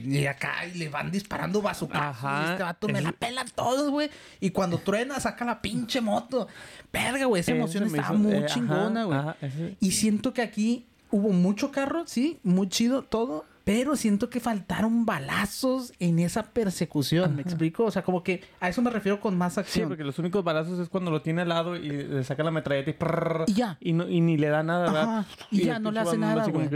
y 0.05 0.27
acá 0.27 0.67
y 0.71 0.77
le 0.77 0.87
van 0.89 1.09
disparando 1.09 1.63
bazucazos. 1.63 2.23
Ajá. 2.23 2.43
y 2.45 2.51
Este 2.51 2.63
vato 2.63 2.87
me 2.89 3.01
la 3.01 3.11
pelan 3.11 3.47
todos, 3.55 3.89
güey. 3.89 4.11
Y 4.39 4.51
cuando 4.51 4.77
truena, 4.77 5.19
saca 5.19 5.45
la 5.45 5.61
pinche 5.63 5.99
moto. 5.99 6.47
Verga, 6.93 7.25
güey, 7.25 7.39
esa 7.39 7.53
emoción 7.53 7.89
me 7.91 7.97
estaba 7.97 8.13
hizo- 8.15 8.19
muy 8.23 8.35
eh, 8.35 8.45
chingona, 8.45 9.05
güey. 9.05 9.19
ese- 9.41 9.77
Y 9.79 9.91
siento 9.93 10.31
que 10.31 10.43
aquí 10.43 10.85
hubo 11.09 11.29
mucho 11.29 11.71
carro, 11.71 12.03
sí, 12.05 12.37
muy 12.43 12.69
chido 12.69 13.01
todo, 13.01 13.45
pero 13.69 13.95
siento 13.95 14.31
que 14.31 14.39
faltaron 14.39 15.05
balazos 15.05 15.93
en 15.99 16.17
esa 16.17 16.41
persecución, 16.41 17.35
¿me 17.35 17.43
explico? 17.43 17.83
O 17.85 17.91
sea, 17.91 18.01
como 18.01 18.23
que 18.23 18.41
a 18.59 18.67
eso 18.67 18.81
me 18.81 18.89
refiero 18.89 19.21
con 19.21 19.37
más 19.37 19.53
Sí, 19.53 19.59
acción. 19.59 19.89
porque 19.89 20.03
los 20.03 20.17
únicos 20.17 20.43
balazos 20.43 20.79
es 20.79 20.89
cuando 20.89 21.11
lo 21.11 21.21
tiene 21.21 21.43
al 21.43 21.49
lado 21.49 21.75
y 21.75 21.87
le 21.87 22.23
saca 22.23 22.41
la 22.41 22.49
metralleta 22.49 22.89
y... 22.89 23.53
ya. 23.53 23.77
Y, 23.79 23.93
no- 23.93 24.09
y 24.09 24.21
ni 24.21 24.37
le 24.37 24.47
da 24.49 24.63
nada, 24.63 25.27
y 25.51 25.65
ya 25.65 25.77
no 25.77 25.91
le 25.91 25.99
hace 25.99 26.17
nada, 26.17 26.47
güey. 26.47 26.67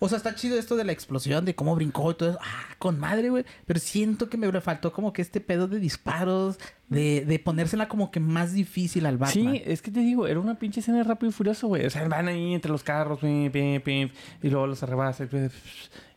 O 0.00 0.08
sea, 0.08 0.16
está 0.18 0.34
chido 0.34 0.58
esto 0.58 0.74
de 0.74 0.82
la 0.82 0.90
explosión, 0.90 1.44
de 1.44 1.54
cómo 1.54 1.76
brincó 1.76 2.10
y 2.10 2.14
todo 2.14 2.30
eso. 2.30 2.38
Ah, 2.42 2.74
con 2.80 2.98
madre, 2.98 3.30
güey. 3.30 3.44
Pero 3.64 3.78
siento 3.78 4.28
que 4.28 4.36
me 4.36 4.50
faltó 4.60 4.92
como 4.92 5.12
que 5.12 5.22
este 5.22 5.40
pedo 5.40 5.68
de 5.68 5.78
disparos, 5.78 6.58
de, 6.88 7.24
de 7.24 7.38
ponérsela 7.38 7.88
como 7.88 8.10
que 8.10 8.20
más 8.20 8.52
difícil 8.52 9.06
al 9.06 9.18
Batman. 9.18 9.54
Sí, 9.54 9.62
es 9.64 9.82
que 9.82 9.90
te 9.90 10.00
digo, 10.00 10.26
era 10.26 10.38
una 10.38 10.54
pinche 10.56 10.80
escena 10.80 10.98
de 10.98 11.04
rápido 11.04 11.30
y 11.30 11.32
furioso, 11.32 11.66
güey. 11.68 11.84
O 11.86 11.90
sea, 11.90 12.06
van 12.08 12.28
ahí 12.28 12.54
entre 12.54 12.70
los 12.70 12.82
carros, 12.82 13.18
pim, 13.18 13.50
pim, 13.50 13.80
pim, 13.80 14.08
y 14.42 14.50
luego 14.50 14.66
los 14.66 14.82
arrebasa. 14.82 15.24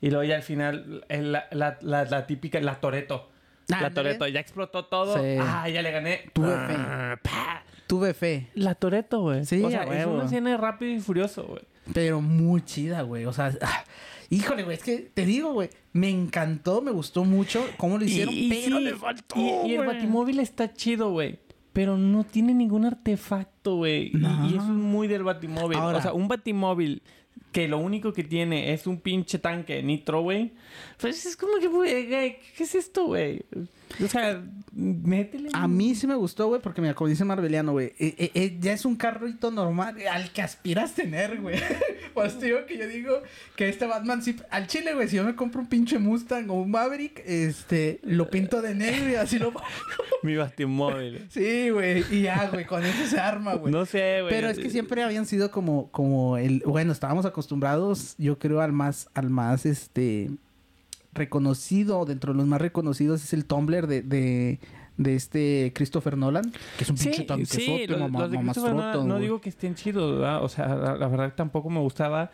y- 0.02 0.10
luego 0.10 0.24
ya 0.24 0.36
al 0.36 0.44
final, 0.44 1.04
la, 1.10 1.46
la, 1.52 1.78
la, 1.82 2.06
la 2.06 2.28
típica, 2.28 2.60
la 2.62 2.76
Toreto. 2.80 3.30
La. 3.68 3.92
Toreto, 3.92 4.28
ya 4.28 4.40
explotó 4.40 4.86
todo. 4.86 5.16
Sí. 5.22 5.38
Ah, 5.40 5.70
ya 5.70 5.82
le 5.84 5.92
gané. 5.92 6.22
Tuve 6.34 6.48
Ah, 6.52 7.20
pa. 7.22 7.64
Tuve 7.86 8.14
fe. 8.16 8.48
La 8.56 8.74
Toreto, 8.76 9.22
güey. 9.22 9.46
Sí, 9.46 9.64
o 9.64 9.70
sea, 9.70 9.84
es 9.84 10.06
una 10.08 10.26
escena 10.26 10.50
de 10.52 10.58
rápido 10.58 10.92
y 10.92 11.00
furioso, 11.00 11.44
güey. 11.44 11.62
Pero 11.94 12.20
muy 12.22 12.62
chida, 12.64 13.02
güey. 13.04 13.26
O 13.26 13.34
sea, 13.34 13.52
ah, 13.62 13.84
híjole, 14.30 14.64
güey. 14.64 14.78
Es 14.78 14.84
que 14.84 14.98
te 15.14 15.26
digo, 15.26 15.54
güey. 15.54 15.70
Me 15.94 16.10
encantó, 16.10 16.82
me 16.82 16.92
gustó 16.92 17.26
mucho 17.26 17.66
cómo 17.78 17.98
lo 17.98 18.06
hicieron, 18.06 18.34
pero 18.50 18.78
sí, 18.78 18.84
le 18.84 18.96
faltó. 18.96 19.36
Y, 19.38 19.72
y 19.72 19.76
el. 19.76 19.86
Batimóvil 19.86 20.40
está 20.40 20.74
chido, 20.74 21.12
güey. 21.12 21.40
Pero 21.74 21.98
no 21.98 22.24
tiene 22.24 22.54
ningún 22.54 22.86
artefacto, 22.86 23.76
güey. 23.78 24.08
Y- 24.08 24.18
No. 24.18 24.46
Y, 24.46 24.50
eso 24.56 24.64
es 24.64 24.70
muy 24.70 25.08
del 25.08 25.24
Batimóvil. 25.24 25.78
Ahora- 25.78 26.00
o 26.00 26.02
sea, 26.02 26.14
un 26.14 26.28
Batimóvil 26.28 27.02
que 27.52 27.68
lo 27.68 27.78
único 27.80 28.14
que 28.14 28.24
tiene 28.24 28.74
es 28.74 28.86
un 28.86 29.00
pinche 29.00 29.40
tanque 29.40 29.82
nitro, 29.82 30.22
güey. 30.22 30.52
Pues 31.00 31.26
es 31.26 31.36
como 31.36 31.58
que, 31.60 31.68
güey, 31.68 32.08
¿qué 32.08 32.64
es 32.64 32.76
esto, 32.76 33.06
güey? 33.06 33.44
O 34.04 34.08
sea, 34.08 34.42
métele. 34.72 35.50
A 35.54 35.68
mí 35.68 35.96
sí 35.96 36.08
me 36.08 36.16
gustó, 36.16 36.48
güey, 36.48 36.62
porque 36.62 36.82
mira, 36.82 36.94
como 36.94 37.10
dice 37.10 37.26
Marbeliano, 37.26 37.74
güey, 37.74 37.88
eh, 38.00 38.16
eh, 38.18 38.32
eh, 38.34 38.58
ya 38.60 38.74
es 38.74 38.86
un 38.86 38.96
carrito 38.96 39.52
normal 39.52 39.96
al 40.12 40.32
que 40.32 40.42
aspiras 40.42 40.94
tener, 40.94 41.42
güey. 41.42 41.60
pues 42.14 42.40
te 42.40 42.48
digo 42.48 42.66
que 42.66 42.78
yo 42.78 42.88
digo 42.88 43.22
que 43.56 43.70
este 43.70 43.86
Batman 43.86 44.22
sí, 44.22 44.36
al 44.50 44.68
chile, 44.68 44.94
güey, 44.94 45.08
si 45.08 45.18
yo 45.18 45.24
me 45.24 45.36
compro 45.36 45.62
un 45.62 45.68
pinche 45.68 46.00
Mustang 46.00 46.50
o 46.50 46.54
un 46.54 46.72
Maverick, 46.72 47.22
este, 47.26 48.00
lo 48.04 48.30
pinto 48.30 48.62
de 48.62 48.76
negro 48.76 49.10
y 49.10 49.16
así 49.16 49.40
lo... 49.40 49.54
Mi 50.24 50.36
Batimóvil. 50.36 51.28
sí, 51.30 51.70
güey, 51.70 52.04
y 52.12 52.24
ya, 52.24 52.50
güey, 52.50 52.66
con 52.66 52.84
eso 52.84 53.06
se 53.06 53.20
arma, 53.20 53.56
güey. 53.56 53.72
No 53.72 53.86
sé, 53.86 54.22
güey. 54.22 54.34
Pero 54.34 54.50
es 54.50 54.60
que 54.60 54.70
siempre 54.70 55.04
habían 55.04 55.26
sido 55.26 55.52
como, 55.52 55.90
como 55.92 56.38
el, 56.38 56.62
bueno, 56.66 56.92
estábamos 56.92 57.26
acostumbrados, 57.26 58.16
yo 58.18 58.38
creo, 58.38 58.62
al 58.62 58.74
más, 58.74 59.10
al 59.14 59.30
más, 59.30 59.66
este, 59.66 60.30
reconocido, 61.20 62.06
dentro 62.06 62.34
de 62.34 62.38
los 62.40 62.48
más 62.48 62.60
reconocidos 62.62 63.24
es 63.24 63.34
el 63.34 63.46
Tumblr 63.46 63.86
de, 63.88 64.02
de, 64.02 64.60
de 64.98 65.16
este 65.16 65.72
Christopher 65.76 66.18
Nolan, 66.18 66.52
que 66.78 66.84
es 66.84 66.90
un 66.90 66.98
Sí, 66.98 67.10
pinche 67.10 67.24
tanquesote, 67.26 67.62
sí, 67.64 67.88
los, 67.88 68.00
mamá- 68.00 68.20
los 68.22 68.32
de 68.32 68.38
Christopher 68.40 68.72
Nolan, 68.72 68.78
mamastroto, 68.78 69.08
no 69.08 69.20
digo 69.20 69.40
que 69.42 69.50
estén 69.50 69.76
chidos, 69.76 70.20
¿verdad? 70.20 70.44
O 70.44 70.50
sea, 70.50 70.68
la, 70.76 70.96
la 70.96 71.08
verdad 71.08 71.34
tampoco 71.36 71.70
me 71.70 71.80
gustaba. 71.80 72.32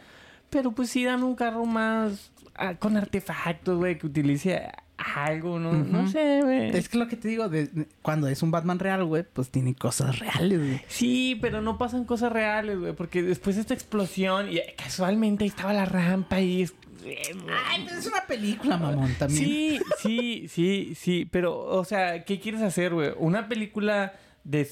Pero 0.49 0.71
pues 0.71 0.89
sí 0.89 1.03
dan 1.03 1.23
un 1.23 1.35
carro 1.35 1.65
más 1.65 2.31
ah, 2.55 2.75
con 2.75 2.95
artefactos, 2.97 3.77
güey, 3.77 3.97
que 3.97 4.07
utilice 4.07 4.61
algo, 4.97 5.59
¿no? 5.59 5.73
No 5.73 6.07
sé, 6.07 6.39
güey. 6.41 6.69
Es 6.69 6.87
que 6.87 6.97
lo 6.97 7.07
que 7.09 7.17
te 7.17 7.27
digo, 7.27 7.49
de- 7.49 7.67
de- 7.67 7.87
cuando 8.01 8.27
es 8.29 8.41
un 8.43 8.51
Batman 8.51 8.79
real, 8.79 9.03
güey, 9.03 9.23
pues 9.33 9.49
tiene 9.49 9.75
cosas 9.75 10.19
reales, 10.19 10.59
güey. 10.59 10.81
Sí, 10.87 11.37
pero 11.41 11.61
no 11.61 11.77
pasan 11.77 12.05
cosas 12.05 12.31
reales, 12.31 12.79
güey, 12.79 12.93
porque 12.93 13.21
después 13.21 13.55
de 13.57 13.63
esta 13.63 13.73
explosión, 13.73 14.49
y 14.51 14.59
casualmente 14.77 15.43
ahí 15.43 15.49
estaba 15.49 15.73
la 15.73 15.85
rampa 15.85 16.39
y... 16.39 16.61
es- 16.61 16.75
Ay, 17.05 17.83
pero 17.85 17.99
es 17.99 18.07
una 18.07 18.25
película, 18.27 18.77
mamón, 18.77 19.13
también. 19.19 19.43
Sí, 19.43 19.79
sí, 20.01 20.47
sí, 20.49 20.93
sí, 20.95 21.27
pero, 21.31 21.57
o 21.59 21.85
sea, 21.85 22.23
¿qué 22.25 22.39
quieres 22.39 22.61
hacer, 22.61 22.93
güey? 22.93 23.11
Una 23.17 23.47
película 23.47 24.13
de... 24.43 24.69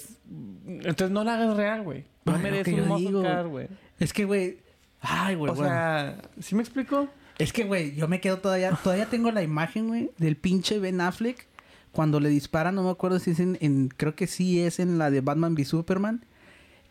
Entonces 0.68 1.12
no 1.12 1.24
la 1.24 1.36
hagas 1.36 1.56
real, 1.56 1.84
güey. 1.84 2.06
No 2.26 2.34
Ay, 2.34 2.38
lo 2.38 2.44
merece 2.44 2.72
que 2.72 2.78
yo 2.78 2.84
un 2.96 3.24
car, 3.24 3.48
güey. 3.48 3.68
Es 4.00 4.14
que, 4.14 4.26
güey, 4.26 4.58
ay, 5.02 5.36
güey, 5.36 5.52
O 5.52 5.56
bueno. 5.56 5.70
sea, 5.72 6.18
¿sí 6.42 6.56
me 6.56 6.62
explico? 6.62 7.08
Es 7.38 7.54
que, 7.54 7.64
güey, 7.64 7.96
yo 7.96 8.08
me 8.08 8.20
quedo 8.20 8.40
todavía... 8.40 8.72
Todavía 8.84 9.06
tengo 9.08 9.32
la 9.32 9.42
imagen, 9.44 9.88
güey, 9.88 10.12
del 10.18 10.36
pinche 10.36 10.80
Ben 10.80 11.02
Affleck 11.02 11.48
cuando 11.92 12.20
le 12.20 12.30
disparan, 12.30 12.74
no 12.76 12.84
me 12.84 12.90
acuerdo 12.90 13.20
si 13.20 13.32
es 13.32 13.40
en... 13.40 13.58
en- 13.62 13.90
creo 13.90 14.16
que 14.16 14.28
sí 14.28 14.60
es 14.62 14.80
en 14.80 14.98
la 14.98 15.12
de 15.12 15.22
Batman 15.22 15.54
v 15.54 15.64
Superman, 15.66 16.26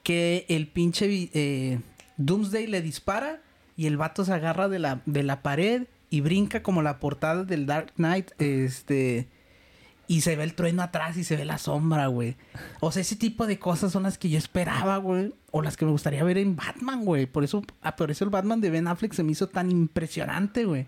que 0.02 0.46
el 0.48 0.68
pinche 0.68 1.30
eh, 1.34 1.80
Doomsday 2.16 2.66
le 2.66 2.82
dispara 2.82 3.41
y 3.76 3.86
el 3.86 3.96
vato 3.96 4.24
se 4.24 4.32
agarra 4.32 4.68
de 4.68 4.78
la, 4.78 5.02
de 5.06 5.22
la 5.22 5.42
pared 5.42 5.84
y 6.10 6.20
brinca 6.20 6.62
como 6.62 6.82
la 6.82 6.98
portada 6.98 7.44
del 7.44 7.66
Dark 7.66 7.92
Knight, 7.96 8.32
este... 8.38 9.28
Y 10.08 10.22
se 10.22 10.36
ve 10.36 10.44
el 10.44 10.54
trueno 10.54 10.82
atrás 10.82 11.16
y 11.16 11.24
se 11.24 11.36
ve 11.36 11.46
la 11.46 11.56
sombra, 11.56 12.08
güey. 12.08 12.36
O 12.80 12.92
sea, 12.92 13.00
ese 13.00 13.16
tipo 13.16 13.46
de 13.46 13.58
cosas 13.58 13.92
son 13.92 14.02
las 14.02 14.18
que 14.18 14.28
yo 14.28 14.36
esperaba, 14.36 14.98
güey. 14.98 15.32
O 15.52 15.62
las 15.62 15.78
que 15.78 15.86
me 15.86 15.90
gustaría 15.90 16.22
ver 16.22 16.36
en 16.36 16.54
Batman, 16.54 17.04
güey. 17.04 17.24
Por 17.24 17.44
eso, 17.44 17.62
ah, 17.80 17.96
por 17.96 18.10
eso 18.10 18.24
el 18.24 18.30
Batman 18.30 18.60
de 18.60 18.68
Ben 18.68 18.88
Affleck 18.88 19.14
se 19.14 19.22
me 19.22 19.32
hizo 19.32 19.48
tan 19.48 19.70
impresionante, 19.70 20.66
güey. 20.66 20.86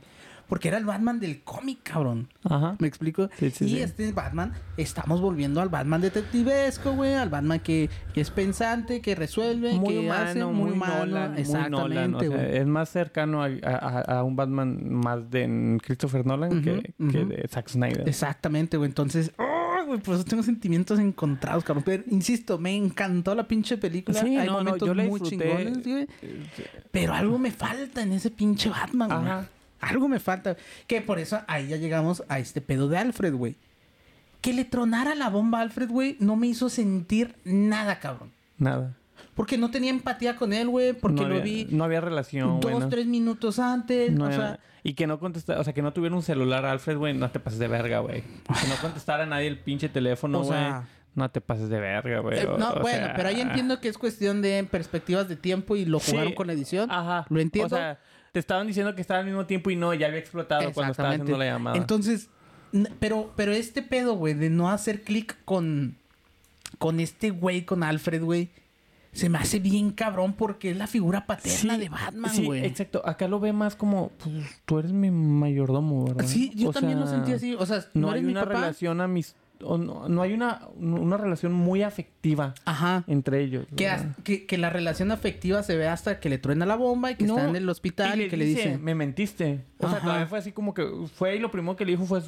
Porque 0.49 0.69
era 0.69 0.77
el 0.79 0.85
Batman 0.85 1.21
del 1.21 1.43
cómic, 1.43 1.79
cabrón. 1.83 2.29
Ajá. 2.45 2.77
¿Me 2.79 2.87
explico? 2.87 3.29
Sí, 3.39 3.51
sí, 3.51 3.65
y 3.65 3.69
sí. 3.71 3.79
este 3.81 4.13
Batman, 4.13 4.53
estamos 4.77 5.21
volviendo 5.21 5.61
al 5.63 5.69
Batman 5.71 6.03
detectivesco, 6.03 6.93
güey. 6.93 7.15
Al 7.15 7.31
Batman 7.31 7.61
que, 7.61 7.89
que 8.13 8.21
es 8.21 8.31
pensante, 8.31 9.01
que 9.01 9.15
resuelve, 9.15 9.73
Muy 9.75 9.95
que 9.95 10.01
humano, 10.01 10.23
hace, 10.25 10.45
muy, 10.45 10.73
humano. 10.73 11.07
Nolan, 11.07 11.33
muy 11.33 11.41
Exactamente, 11.41 11.71
Nolan. 11.71 12.15
O 12.15 12.21
sea, 12.21 12.29
güey. 12.29 12.57
es 12.59 12.67
más 12.67 12.89
cercano 12.91 13.43
a, 13.43 13.49
a- 13.65 14.19
a 14.19 14.23
un 14.23 14.37
Batman 14.37 14.79
más 14.91 15.31
de 15.31 15.79
Christopher 15.83 16.27
Nolan 16.27 16.63
que, 16.63 16.95
de 16.99 17.49
Zack 17.49 17.69
Snyder. 17.71 18.09
Exactamente, 18.09 18.77
güey. 18.77 18.89
Entonces, 18.89 19.33
¡ay, 19.39 19.87
güey! 19.87 19.99
Por 20.01 20.15
eso 20.17 20.25
tengo 20.25 20.43
sentimientos 20.43 20.99
encontrados, 20.99 21.65
cabrón. 21.65 21.85
Pero, 21.87 22.05
insisto, 22.11 22.59
me 22.59 22.75
encantó 22.77 23.35
la 23.35 23.49
pinche 23.49 23.79
película. 23.79 24.21
Sí, 24.21 24.37
Hay 24.37 24.47
no, 24.47 24.53
no, 24.55 24.59
momentos 24.65 24.87
yo 24.89 24.95
la 24.95 25.05
muy 25.05 25.21
disfruté. 25.21 25.49
chingones, 25.49 25.87
güey. 25.87 26.07
Pero 26.91 27.15
algo 27.15 27.39
me 27.39 27.51
falta 27.51 28.03
en 28.03 28.13
ese 28.13 28.31
pinche 28.31 28.69
Batman, 28.69 29.09
güey. 29.09 29.54
Algo 29.81 30.09
me 30.09 30.19
falta. 30.21 30.57
Que 30.87 31.01
por 31.01 31.19
eso 31.19 31.41
ahí 31.47 31.69
ya 31.69 31.77
llegamos 31.77 32.23
a 32.29 32.39
este 32.39 32.61
pedo 32.61 32.89
de 32.89 32.99
Alfred, 32.99 33.35
güey. 33.35 33.57
Que 34.41 34.53
le 34.53 34.65
tronara 34.65 35.15
la 35.15 35.31
bomba 35.31 35.59
a 35.59 35.63
Alfred, 35.63 35.89
güey, 35.89 36.17
no 36.21 36.37
me 36.37 36.47
hizo 36.47 36.69
sentir 36.69 37.35
nada, 37.45 37.99
cabrón. 38.01 38.31
Nada. 38.59 38.95
Porque 39.35 39.57
no 39.59 39.71
tenía 39.71 39.91
empatía 39.91 40.37
con 40.37 40.53
él, 40.53 40.69
güey. 40.69 40.93
Porque 40.93 41.23
no 41.23 41.29
lo 41.29 41.41
vi 41.41 41.67
No 41.71 41.85
había 41.85 42.01
relación, 42.01 42.61
dos, 42.61 42.89
tres 42.89 43.07
minutos 43.07 43.59
antes. 43.59 44.13
No 44.13 44.25
o 44.25 44.27
había- 44.27 44.39
sea, 44.39 44.61
y 44.83 44.95
que 44.95 45.07
no 45.07 45.19
contestara, 45.19 45.61
o 45.61 45.65
sea, 45.65 45.73
que 45.73 45.83
no 45.83 45.93
tuviera 45.93 46.15
un 46.15 46.23
celular 46.23 46.65
Alfred, 46.67 46.99
güey, 46.99 47.15
no 47.15 47.31
te 47.31 47.41
pases 47.41 47.59
de 47.59 47.69
verga, 47.69 48.01
güey. 48.01 48.21
Que 48.23 48.69
no 48.69 48.77
contestara 48.81 49.23
a 49.25 49.27
nadie 49.27 49.47
el 49.49 49.59
pinche 49.59 49.89
teléfono, 49.89 50.39
güey. 50.43 50.51
sea- 50.59 50.87
no 51.15 51.31
te 51.31 51.41
pases 51.41 51.69
de 51.69 51.79
verga, 51.81 52.19
güey. 52.21 52.39
eh, 52.41 52.45
no, 52.59 52.71
o 52.73 52.81
bueno, 52.81 53.07
sea, 53.07 53.15
pero 53.15 53.29
ahí 53.29 53.41
entiendo 53.41 53.81
que 53.81 53.89
es 53.89 53.97
cuestión 53.99 54.43
de 54.43 54.67
perspectivas 54.69 55.29
de 55.29 55.37
tiempo 55.37 55.77
y 55.77 55.85
lo 55.85 56.01
Sí. 56.01 56.11
jugaron 56.11 56.33
con 56.35 56.49
la 56.49 56.53
edición. 56.55 56.91
Ajá. 56.91 57.25
Lo 57.31 57.41
entiendo. 57.41 57.75
O 57.77 57.79
sea, 57.79 57.99
te 58.35 58.41
estaban 58.41 58.67
diciendo 58.67 58.97
que 58.97 59.01
estaba 59.01 59.21
al 59.21 59.27
mismo 59.27 59.47
tiempo 59.47 59.71
y 59.71 59.77
no, 59.77 59.95
ya 59.95 60.09
había 60.09 60.19
explotado 60.19 60.73
cuando 60.73 60.91
estaba 60.91 61.11
haciendo 61.11 61.39
la 61.39 61.45
llamada. 61.45 61.77
Entonces, 61.77 62.31
pero, 62.99 63.33
pero 63.37 63.53
este 63.53 63.81
pedo, 63.81 64.15
güey, 64.17 64.35
de 64.35 64.51
no 64.51 64.69
hacer 64.71 65.03
clic 65.03 65.37
con, 65.45 65.95
con 66.79 66.99
este 66.99 67.31
güey, 67.31 67.65
con 67.65 67.85
Alfred, 67.85 68.25
güey, 68.25 68.51
se 69.13 69.29
me 69.29 69.39
hace 69.39 69.61
bien 69.61 69.93
cabrón 69.93 70.33
porque 70.33 70.73
es 70.73 70.77
la 70.77 70.89
figura 70.89 71.27
paterna 71.27 71.79
de 71.79 71.89
Batman, 71.89 72.33
sí, 72.33 72.45
güey. 72.45 72.67
exacto. 72.67 73.03
Acá 73.07 73.29
lo 73.29 73.39
ve 73.39 73.53
más 73.53 73.77
como, 73.77 74.09
pues, 74.19 74.35
tú 74.65 74.81
eres 74.81 74.91
mi 74.91 75.13
mayordomo, 75.13 76.07
¿verdad? 76.07 76.25
Sí, 76.27 76.51
yo 76.57 76.71
O 76.71 76.73
también 76.73 76.99
lo 76.99 77.07
sentí 77.07 77.31
así. 77.35 77.55
O 77.55 77.65
sea, 77.65 77.85
no, 77.95 78.01
No, 78.01 78.09
eres 78.09 78.23
hay 78.23 78.27
mi 78.27 78.33
una 78.33 78.41
papá. 78.41 78.55
relación 78.55 79.01
o 79.63 79.79
no, 79.79 80.09
no 80.09 80.23
hay 80.23 80.33
una, 80.33 80.69
una 80.77 81.17
relación 81.17 81.53
muy 81.53 81.83
afectiva 81.83 82.55
Ajá. 82.65 83.05
entre 83.07 83.43
ellos. 83.43 83.67
Que, 83.77 84.59
la 84.59 84.71
relación 84.71 85.11
afectiva 85.11 85.63
se 85.63 85.77
ve 85.77 85.89
hasta 85.89 86.21
que 86.21 86.29
le 86.29 86.39
truena 86.39 86.67
la 86.67 86.77
bomba 86.77 87.11
y 87.11 87.17
que 87.17 87.25
No, 87.25 87.37
está 87.37 87.49
en 87.49 87.57
el 87.57 87.69
hospital 87.69 88.21
y, 88.21 88.29
que 88.29 88.37
le 88.37 88.45
dice... 88.45 88.79
me 88.79 88.95
mentiste. 88.95 89.65
O 89.79 89.89
sea, 89.89 90.01
todavía 90.01 90.27
fue 90.27 90.39
así 90.39 90.53
como 90.53 90.75
que 90.75 90.87
fue 91.15 91.37
y 91.37 91.39
lo 91.39 91.51
primero 91.51 91.77
que 91.77 91.85
le 91.85 91.93
dijo 91.93 92.05
fue 92.05 92.23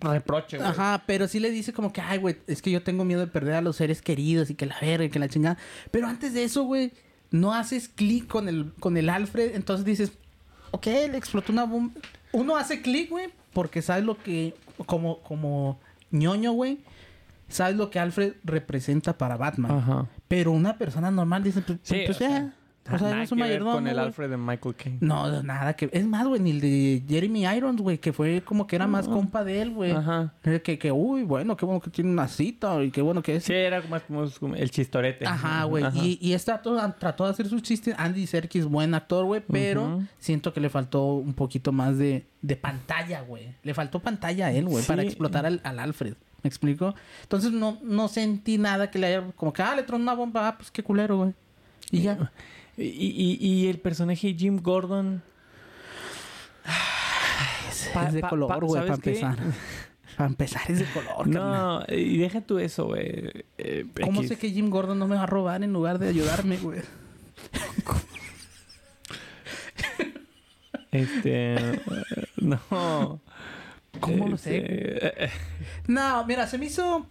reproche, 0.00 0.56
güey. 0.56 0.68
Ajá, 0.68 1.02
pero 1.06 1.28
sí 1.28 1.40
le 1.40 1.50
dice 1.50 1.72
como 1.72 1.92
que, 1.92 2.00
ay, 2.00 2.18
güey, 2.18 2.36
es 2.46 2.62
que 2.62 2.70
yo 2.70 2.82
tengo 2.82 3.04
miedo 3.04 3.20
de 3.20 3.26
perder 3.26 3.54
a 3.54 3.60
los 3.60 3.76
seres 3.76 4.00
queridos 4.02 4.50
y 4.50 4.54
que 4.54 4.66
la 4.66 4.78
verga 4.80 5.04
y 5.04 5.10
que 5.10 5.18
la 5.18 5.28
chingada. 5.28 5.58
Pero 5.90 6.06
antes 6.06 6.32
de 6.32 6.44
eso, 6.44 6.64
güey, 6.64 6.92
no 7.30 7.52
haces 7.52 7.88
clic 7.88 8.26
con 8.26 8.48
el, 8.48 8.72
con 8.80 8.96
el 8.96 9.08
Alfred, 9.08 9.54
entonces 9.54 9.84
dices, 9.84 10.12
ok, 10.70 10.86
le 10.86 11.16
explotó 11.16 11.52
una 11.52 11.64
bomba. 11.64 12.00
Uno 12.32 12.56
hace 12.56 12.80
clic, 12.80 13.10
güey, 13.10 13.28
porque 13.52 13.82
sabes 13.82 14.04
lo 14.04 14.16
que, 14.16 14.54
como, 14.86 15.20
como 15.20 15.78
ñoño, 16.10 16.52
güey, 16.52 16.80
sabes 17.48 17.76
lo 17.76 17.90
que 17.90 17.98
Alfred 17.98 18.34
representa 18.44 19.18
para 19.18 19.36
Batman. 19.36 19.72
Ajá. 19.72 20.06
Pero 20.28 20.52
una 20.52 20.78
persona 20.78 21.10
normal 21.10 21.42
dice, 21.42 21.62
pues, 21.62 21.78
Sí, 21.82 22.02
pues 22.06 22.16
o 22.16 22.18
sea. 22.18 22.54
O 22.92 22.98
sea, 22.98 23.10
nada 23.10 23.22
es 23.22 23.30
un 23.30 23.38
que 23.38 23.44
ver 23.44 23.50
mayordomo. 23.60 23.74
con 23.74 23.86
el. 23.88 23.98
Alfred 23.98 24.30
de 24.30 24.36
Michael 24.36 24.74
Caine. 24.74 24.98
No, 25.00 25.42
nada 25.42 25.74
que... 25.74 25.90
Es 25.92 26.04
más, 26.04 26.26
güey, 26.26 26.40
ni 26.40 26.50
el 26.52 26.60
de 26.60 27.02
Jeremy 27.08 27.44
Irons, 27.46 27.80
güey, 27.80 27.98
que 27.98 28.12
fue 28.12 28.42
como 28.42 28.66
que 28.66 28.74
era 28.76 28.86
más 28.86 29.06
compa 29.06 29.44
de 29.44 29.62
él, 29.62 29.70
güey. 29.70 29.92
Ajá. 29.92 30.32
Eh, 30.44 30.60
Que, 30.64 30.78
que, 30.78 30.90
uy, 30.90 31.22
bueno, 31.22 31.56
qué 31.56 31.66
bueno 31.66 31.80
que 31.80 31.90
tiene 31.90 32.10
una 32.10 32.26
cita 32.26 32.82
y 32.82 32.90
qué 32.90 33.02
bueno 33.02 33.22
que 33.22 33.36
es. 33.36 33.44
Sí, 33.44 33.52
era 33.52 33.82
más 33.82 34.02
como, 34.02 34.24
el 34.54 34.70
chistorete. 34.70 35.26
Ajá, 35.26 35.64
güey. 35.64 35.84
Y, 35.94 36.18
y 36.20 36.34
actor 36.34 36.94
trató 36.98 37.24
de 37.26 37.30
hacer 37.30 37.48
sus 37.48 37.62
chistes. 37.62 37.94
Andy 37.98 38.26
Serkis, 38.26 38.64
buen 38.64 38.94
actor, 38.94 39.24
güey. 39.24 39.42
Pero 39.46 40.02
siento 40.18 40.52
que 40.52 40.60
le 40.60 40.70
faltó 40.70 41.14
un 41.14 41.34
poquito 41.34 41.72
más 41.72 41.96
de, 41.98 42.26
de 42.42 42.56
pantalla, 42.56 43.20
güey. 43.20 43.54
Le 43.62 43.74
faltó 43.74 44.00
pantalla 44.00 44.46
a 44.46 44.52
él, 44.52 44.64
güey, 44.66 44.82
Sí. 44.82 44.88
para 44.88 45.02
explotar 45.02 45.46
al, 45.46 45.60
al 45.64 45.78
Alfred. 45.78 46.14
¿Me 46.42 46.48
explico? 46.48 46.94
Entonces 47.22 47.52
no, 47.52 47.78
no 47.82 48.08
sentí 48.08 48.56
nada 48.56 48.90
que 48.90 48.98
le 48.98 49.06
haya... 49.08 49.24
Como 49.36 49.52
que, 49.52 49.62
ah, 49.62 49.76
le 49.76 49.82
tronó 49.82 50.02
una 50.02 50.14
bomba. 50.14 50.48
Ah, 50.48 50.56
pues 50.56 50.70
qué 50.70 50.82
culero, 50.82 51.18
güey. 51.18 51.34
Y 51.90 52.02
ya. 52.02 52.32
Y, 52.82 53.38
y, 53.40 53.46
y 53.46 53.68
el 53.68 53.78
personaje 53.78 54.34
Jim 54.34 54.58
Gordon. 54.62 55.22
Es, 57.68 57.90
Pa- 57.92 58.06
es 58.08 58.14
de 58.14 58.20
pa- 58.20 58.28
color, 58.30 58.64
güey, 58.64 58.82
para 58.82 58.94
empezar. 58.94 59.36
para 60.16 60.28
empezar 60.28 60.62
es 60.70 60.78
de 60.80 60.84
color, 60.86 61.30
carnal. 61.30 61.84
No, 61.88 61.94
y 61.94 62.16
deja 62.18 62.40
tú 62.40 62.58
eso, 62.58 62.86
güey. 62.86 63.30
Eh, 63.58 63.86
¿Cómo 64.04 64.22
sé 64.22 64.36
que 64.38 64.50
Jim 64.50 64.70
Gordon 64.70 64.98
no 64.98 65.06
me 65.06 65.16
va 65.16 65.22
a 65.24 65.26
robar 65.26 65.62
en 65.62 65.72
lugar 65.72 65.98
de 65.98 66.08
ayudarme, 66.08 66.56
güey? 66.58 66.80
Este. 70.92 71.54
eh, 71.54 71.80
no. 72.40 73.20
¿Cómo 74.00 74.28
lo 74.28 74.36
sé? 74.36 74.56
Este, 74.56 75.24
eh, 75.26 75.30
No, 75.86 76.24
mira, 76.26 76.46
se 76.46 76.58
me 76.58 76.66
hizo. 76.66 77.06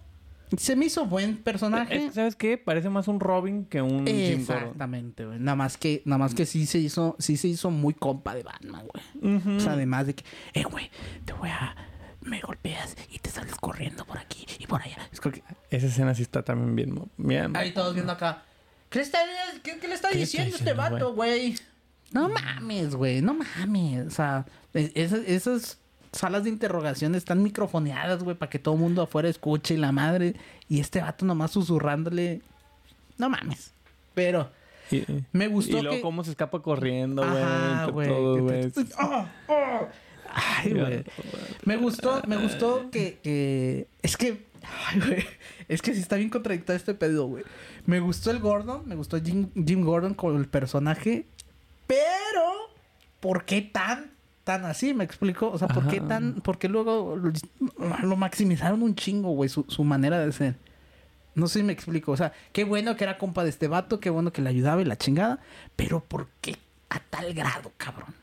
Se 0.57 0.75
me 0.75 0.85
hizo 0.85 1.05
buen 1.05 1.37
personaje. 1.37 1.95
es 1.95 2.03
que, 2.09 2.11
¿Sabes 2.11 2.35
qué? 2.35 2.57
Parece 2.57 2.89
más 2.89 3.07
un 3.07 3.19
Robin 3.19 3.65
que 3.65 3.81
un. 3.81 4.07
Exactamente, 4.07 5.25
güey. 5.25 5.39
Nada 5.39 5.55
más 5.55 5.77
que, 5.77 6.01
nada 6.05 6.17
más 6.17 6.33
que 6.33 6.45
sí 6.45 6.65
se 6.65 6.79
hizo, 6.79 7.15
sí 7.19 7.37
se 7.37 7.47
hizo 7.47 7.69
muy 7.71 7.93
compa 7.93 8.33
de 8.35 8.43
Batman, 8.43 8.83
güey. 8.87 9.55
O 9.57 9.59
sea, 9.59 9.73
además 9.73 10.07
de 10.07 10.15
que, 10.15 10.23
eh, 10.53 10.63
güey, 10.63 10.89
te 11.25 11.33
voy 11.33 11.49
a. 11.49 11.75
Me 12.21 12.41
golpeas 12.41 12.97
y 13.11 13.19
te 13.19 13.29
sales 13.29 13.55
corriendo 13.55 14.05
por 14.05 14.17
aquí 14.17 14.45
y 14.59 14.67
por 14.67 14.81
allá. 14.81 14.97
Es 15.11 15.19
que. 15.21 15.41
Esa 15.69 15.87
escena 15.87 16.13
sí 16.15 16.23
está 16.23 16.43
también 16.43 16.75
bien. 16.75 17.09
bien 17.17 17.55
Ahí 17.55 17.71
todos 17.73 17.93
viendo 17.93 18.11
acá. 18.11 18.43
¿Qué 18.89 18.99
le 18.99 19.03
está, 19.05 19.19
qué, 19.63 19.77
qué 19.79 19.87
le 19.87 19.93
está 19.93 20.09
¿Qué 20.09 20.17
diciendo 20.17 20.55
está 20.55 20.71
este 20.71 20.73
vato, 20.77 21.13
güey? 21.13 21.55
No 22.11 22.27
mames, 22.27 22.95
güey, 22.95 23.21
no 23.21 23.35
mames. 23.35 24.07
O 24.07 24.09
sea, 24.09 24.45
es- 24.73 24.91
esas, 24.95 25.19
esas 25.27 25.77
salas 26.11 26.43
de 26.43 26.49
interrogación 26.49 27.15
están 27.15 27.43
microfoneadas, 27.43 28.23
güey, 28.23 28.35
para 28.35 28.49
que 28.49 28.59
todo 28.59 28.75
el 28.75 28.81
mundo 28.81 29.01
afuera 29.01 29.29
escuche 29.29 29.73
y 29.75 29.77
la 29.77 29.91
madre. 29.91 30.35
Y 30.67 30.79
este 30.79 31.01
vato 31.01 31.25
nomás 31.25 31.51
susurrándole. 31.51 32.41
No 33.17 33.29
mames. 33.29 33.73
Pero 34.13 34.51
Y, 34.91 35.03
me 35.31 35.47
gustó 35.47 35.77
y 35.77 35.81
luego 35.81 35.97
que... 35.97 36.01
cómo 36.01 36.23
se 36.23 36.31
escapa 36.31 36.61
corriendo, 36.61 37.23
güey. 37.91 38.39
Güey. 38.39 38.71
¡Ah! 38.97 39.29
¡Ah! 39.47 39.87
Ay, 40.31 40.73
güey. 40.73 41.03
Me 41.65 41.77
gustó, 41.77 42.21
me 42.27 42.37
gustó 42.37 42.89
que, 42.91 43.19
que- 43.23 43.87
Es 44.01 44.15
que... 44.17 44.45
Ay, 44.87 44.99
güey. 44.99 45.25
Es 45.67 45.81
que 45.81 45.93
sí 45.93 46.01
está 46.01 46.15
bien 46.15 46.29
contradictorio 46.29 46.77
este 46.77 46.93
pedo, 46.93 47.27
güey. 47.27 47.43
Me 47.85 47.99
gustó 47.99 48.29
el 48.31 48.39
Gordon, 48.39 48.87
me 48.87 48.95
gustó 48.95 49.19
Jim, 49.21 49.49
Jim 49.65 49.81
Gordon 49.83 50.13
con 50.13 50.35
el 50.37 50.47
personaje. 50.47 51.25
Pero... 51.87 51.97
¿Por 53.19 53.45
qué 53.45 53.61
tan... 53.61 54.11
Tan 54.49 54.65
así, 54.65 54.95
me 54.95 55.03
explico. 55.03 55.51
O 55.51 55.59
sea, 55.59 55.67
¿por 55.67 55.87
qué 55.87 56.01
tan... 56.01 56.41
¿Por 56.41 56.57
qué 56.57 56.67
luego 56.69 57.15
lo, 58.01 58.15
maximizaron 58.15 58.81
un 58.81 58.95
chingo, 58.95 59.29
güey? 59.29 59.47
Su, 59.47 59.63
su 59.67 59.83
manera 59.83 60.17
de 60.17 60.31
ser. 60.31 60.55
No 61.35 61.47
sé 61.47 61.59
si 61.59 61.63
me 61.63 61.71
explico. 61.71 62.11
O 62.11 62.17
sea, 62.17 62.33
qué 62.51 62.63
bueno 62.63 62.95
que 62.95 63.03
era 63.03 63.19
compa 63.19 63.43
de 63.43 63.51
este 63.51 63.67
vato, 63.67 63.99
qué 63.99 64.09
bueno 64.09 64.33
que 64.33 64.41
le 64.41 64.49
ayudaba 64.49 64.81
y 64.81 64.85
la 64.85 64.97
chingada. 64.97 65.37
Pero 65.75 65.99
¿por 66.03 66.29
qué 66.41 66.55
a 66.89 66.99
tal 67.11 67.31
grado, 67.35 67.71
cabrón? 67.77 68.15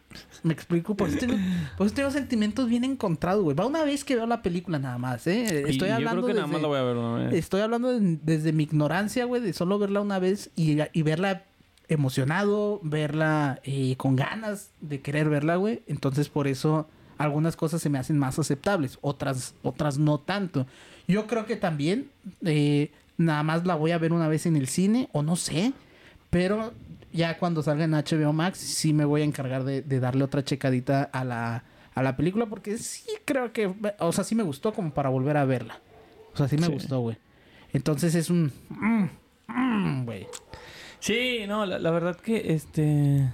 Me 0.42 0.52
explico. 0.52 0.96
Por 0.96 1.10
eso 1.10 1.18
tengo, 1.18 1.36
por 1.78 1.86
eso 1.86 1.94
tengo 1.94 2.10
sentimientos 2.10 2.68
bien 2.68 2.82
encontrados, 2.82 3.44
güey. 3.44 3.54
Va 3.56 3.64
una 3.64 3.84
vez 3.84 4.02
que 4.02 4.16
veo 4.16 4.26
la 4.26 4.42
película 4.42 4.80
nada 4.80 4.98
más, 4.98 5.28
¿eh? 5.28 5.64
Y 5.68 5.70
Estoy 5.70 5.90
yo 5.90 5.94
hablando 5.94 6.22
creo 6.22 6.34
que 6.34 6.40
nada 6.40 6.46
más 6.48 6.52
desde- 6.56 6.62
lo 6.62 6.68
voy 6.68 6.78
a 6.78 6.82
ver 6.82 6.96
una 6.96 7.24
vez. 7.28 7.34
Estoy 7.34 7.60
hablando 7.60 7.88
de- 8.00 8.18
desde 8.22 8.52
mi 8.52 8.64
ignorancia, 8.64 9.26
güey, 9.26 9.40
de 9.42 9.52
solo 9.52 9.78
verla 9.78 10.00
una 10.00 10.18
vez 10.18 10.50
y, 10.56 10.78
y 10.92 11.02
verla 11.02 11.44
emocionado, 11.88 12.80
verla 12.82 13.60
eh, 13.64 13.94
con 13.96 14.16
ganas 14.16 14.70
de 14.80 15.00
querer 15.00 15.28
verla, 15.28 15.56
güey. 15.56 15.82
Entonces, 15.86 16.28
por 16.28 16.46
eso 16.46 16.88
algunas 17.18 17.56
cosas 17.56 17.80
se 17.82 17.88
me 17.90 17.98
hacen 17.98 18.18
más 18.18 18.38
aceptables, 18.38 18.98
otras, 19.00 19.54
otras 19.62 19.98
no 19.98 20.18
tanto. 20.18 20.66
Yo 21.08 21.26
creo 21.26 21.46
que 21.46 21.56
también 21.56 22.10
eh, 22.44 22.92
nada 23.16 23.42
más 23.42 23.64
la 23.66 23.74
voy 23.74 23.92
a 23.92 23.98
ver 23.98 24.12
una 24.12 24.28
vez 24.28 24.46
en 24.46 24.56
el 24.56 24.66
cine, 24.68 25.08
o 25.12 25.22
no 25.22 25.36
sé, 25.36 25.72
pero 26.30 26.72
ya 27.12 27.38
cuando 27.38 27.62
salga 27.62 27.84
en 27.84 27.92
HBO 27.92 28.32
Max, 28.32 28.58
sí 28.58 28.92
me 28.92 29.04
voy 29.04 29.22
a 29.22 29.24
encargar 29.24 29.64
de, 29.64 29.80
de 29.82 30.00
darle 30.00 30.24
otra 30.24 30.44
checadita 30.44 31.04
a 31.04 31.24
la, 31.24 31.64
a 31.94 32.02
la 32.02 32.16
película, 32.16 32.46
porque 32.46 32.76
sí 32.76 33.08
creo 33.24 33.52
que, 33.52 33.72
o 34.00 34.12
sea, 34.12 34.24
sí 34.24 34.34
me 34.34 34.42
gustó 34.42 34.74
como 34.74 34.90
para 34.92 35.08
volver 35.08 35.36
a 35.38 35.44
verla. 35.46 35.80
O 36.34 36.36
sea, 36.36 36.48
sí 36.48 36.58
me 36.58 36.66
Sí. 36.66 36.72
gustó, 36.72 37.00
güey. 37.00 37.16
Entonces 37.72 38.14
es 38.14 38.28
un... 38.28 38.52
mm, 38.68 39.04
mm, 39.48 40.04
güey. 40.04 40.26
Sí, 41.00 41.44
no, 41.46 41.66
la, 41.66 41.78
la 41.78 41.90
verdad 41.90 42.16
que 42.16 42.52
este. 42.52 43.30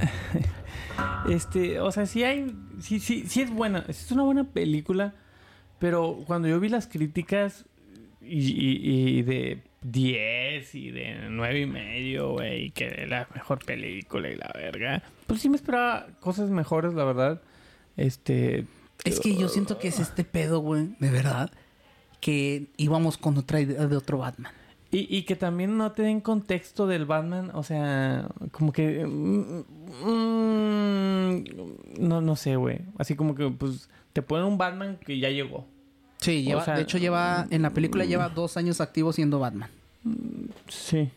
este, 1.28 1.80
o 1.80 1.90
sea, 1.92 2.06
sí 2.06 2.24
hay. 2.24 2.54
Sí, 2.80 3.00
sí, 3.00 3.24
sí 3.28 3.42
es 3.42 3.50
buena. 3.50 3.84
Es 3.88 4.10
una 4.10 4.22
buena 4.22 4.44
película. 4.44 5.14
Pero 5.78 6.22
cuando 6.26 6.46
yo 6.46 6.60
vi 6.60 6.68
las 6.68 6.86
críticas 6.86 7.64
y, 8.20 9.22
de 9.22 9.62
10 9.82 10.74
y 10.76 10.90
de 10.92 11.26
9 11.28 11.60
y 11.60 11.66
medio, 11.66 12.30
güey, 12.34 12.70
que 12.70 12.88
de 12.88 13.08
la 13.08 13.26
mejor 13.34 13.64
película 13.64 14.30
y 14.30 14.36
la 14.36 14.48
verga, 14.54 15.02
pues 15.26 15.40
sí 15.40 15.48
me 15.48 15.56
esperaba 15.56 16.06
cosas 16.20 16.50
mejores, 16.50 16.94
la 16.94 17.04
verdad. 17.04 17.42
Este. 17.96 18.64
Es 19.04 19.18
que 19.18 19.34
yo 19.34 19.48
siento 19.48 19.80
que 19.80 19.88
es 19.88 19.98
este 19.98 20.22
pedo, 20.22 20.60
güey, 20.60 20.94
de 21.00 21.10
verdad, 21.10 21.50
que 22.20 22.68
íbamos 22.76 23.18
con 23.18 23.36
otra 23.36 23.60
idea 23.60 23.88
de 23.88 23.96
otro 23.96 24.18
Batman. 24.18 24.52
Y, 24.92 25.06
y 25.16 25.22
que 25.22 25.36
también 25.36 25.78
no 25.78 25.92
te 25.92 26.02
den 26.02 26.20
contexto 26.20 26.86
del 26.86 27.06
Batman, 27.06 27.50
o 27.54 27.62
sea, 27.62 28.28
como 28.50 28.72
que... 28.72 29.06
mm, 29.06 29.64
mm, 30.06 31.44
no, 31.98 32.20
no 32.20 32.36
sé, 32.36 32.56
güey. 32.56 32.80
Así 32.98 33.16
como 33.16 33.34
que, 33.34 33.48
pues, 33.48 33.88
te 34.12 34.20
ponen 34.20 34.46
un 34.46 34.58
Batman 34.58 34.98
que 35.04 35.18
ya 35.18 35.30
llegó. 35.30 35.66
Sí, 36.18 36.42
O 36.46 36.48
lleva, 36.50 36.64
sea, 36.64 36.74
de 36.76 36.82
hecho 36.82 36.98
lleva, 36.98 37.46
en 37.50 37.62
la 37.62 37.70
película 37.70 38.04
lleva 38.04 38.28
dos 38.28 38.56
años 38.58 38.80
activo 38.82 39.12
siendo 39.12 39.38
Batman. 39.38 39.70
Sí, 40.68 41.10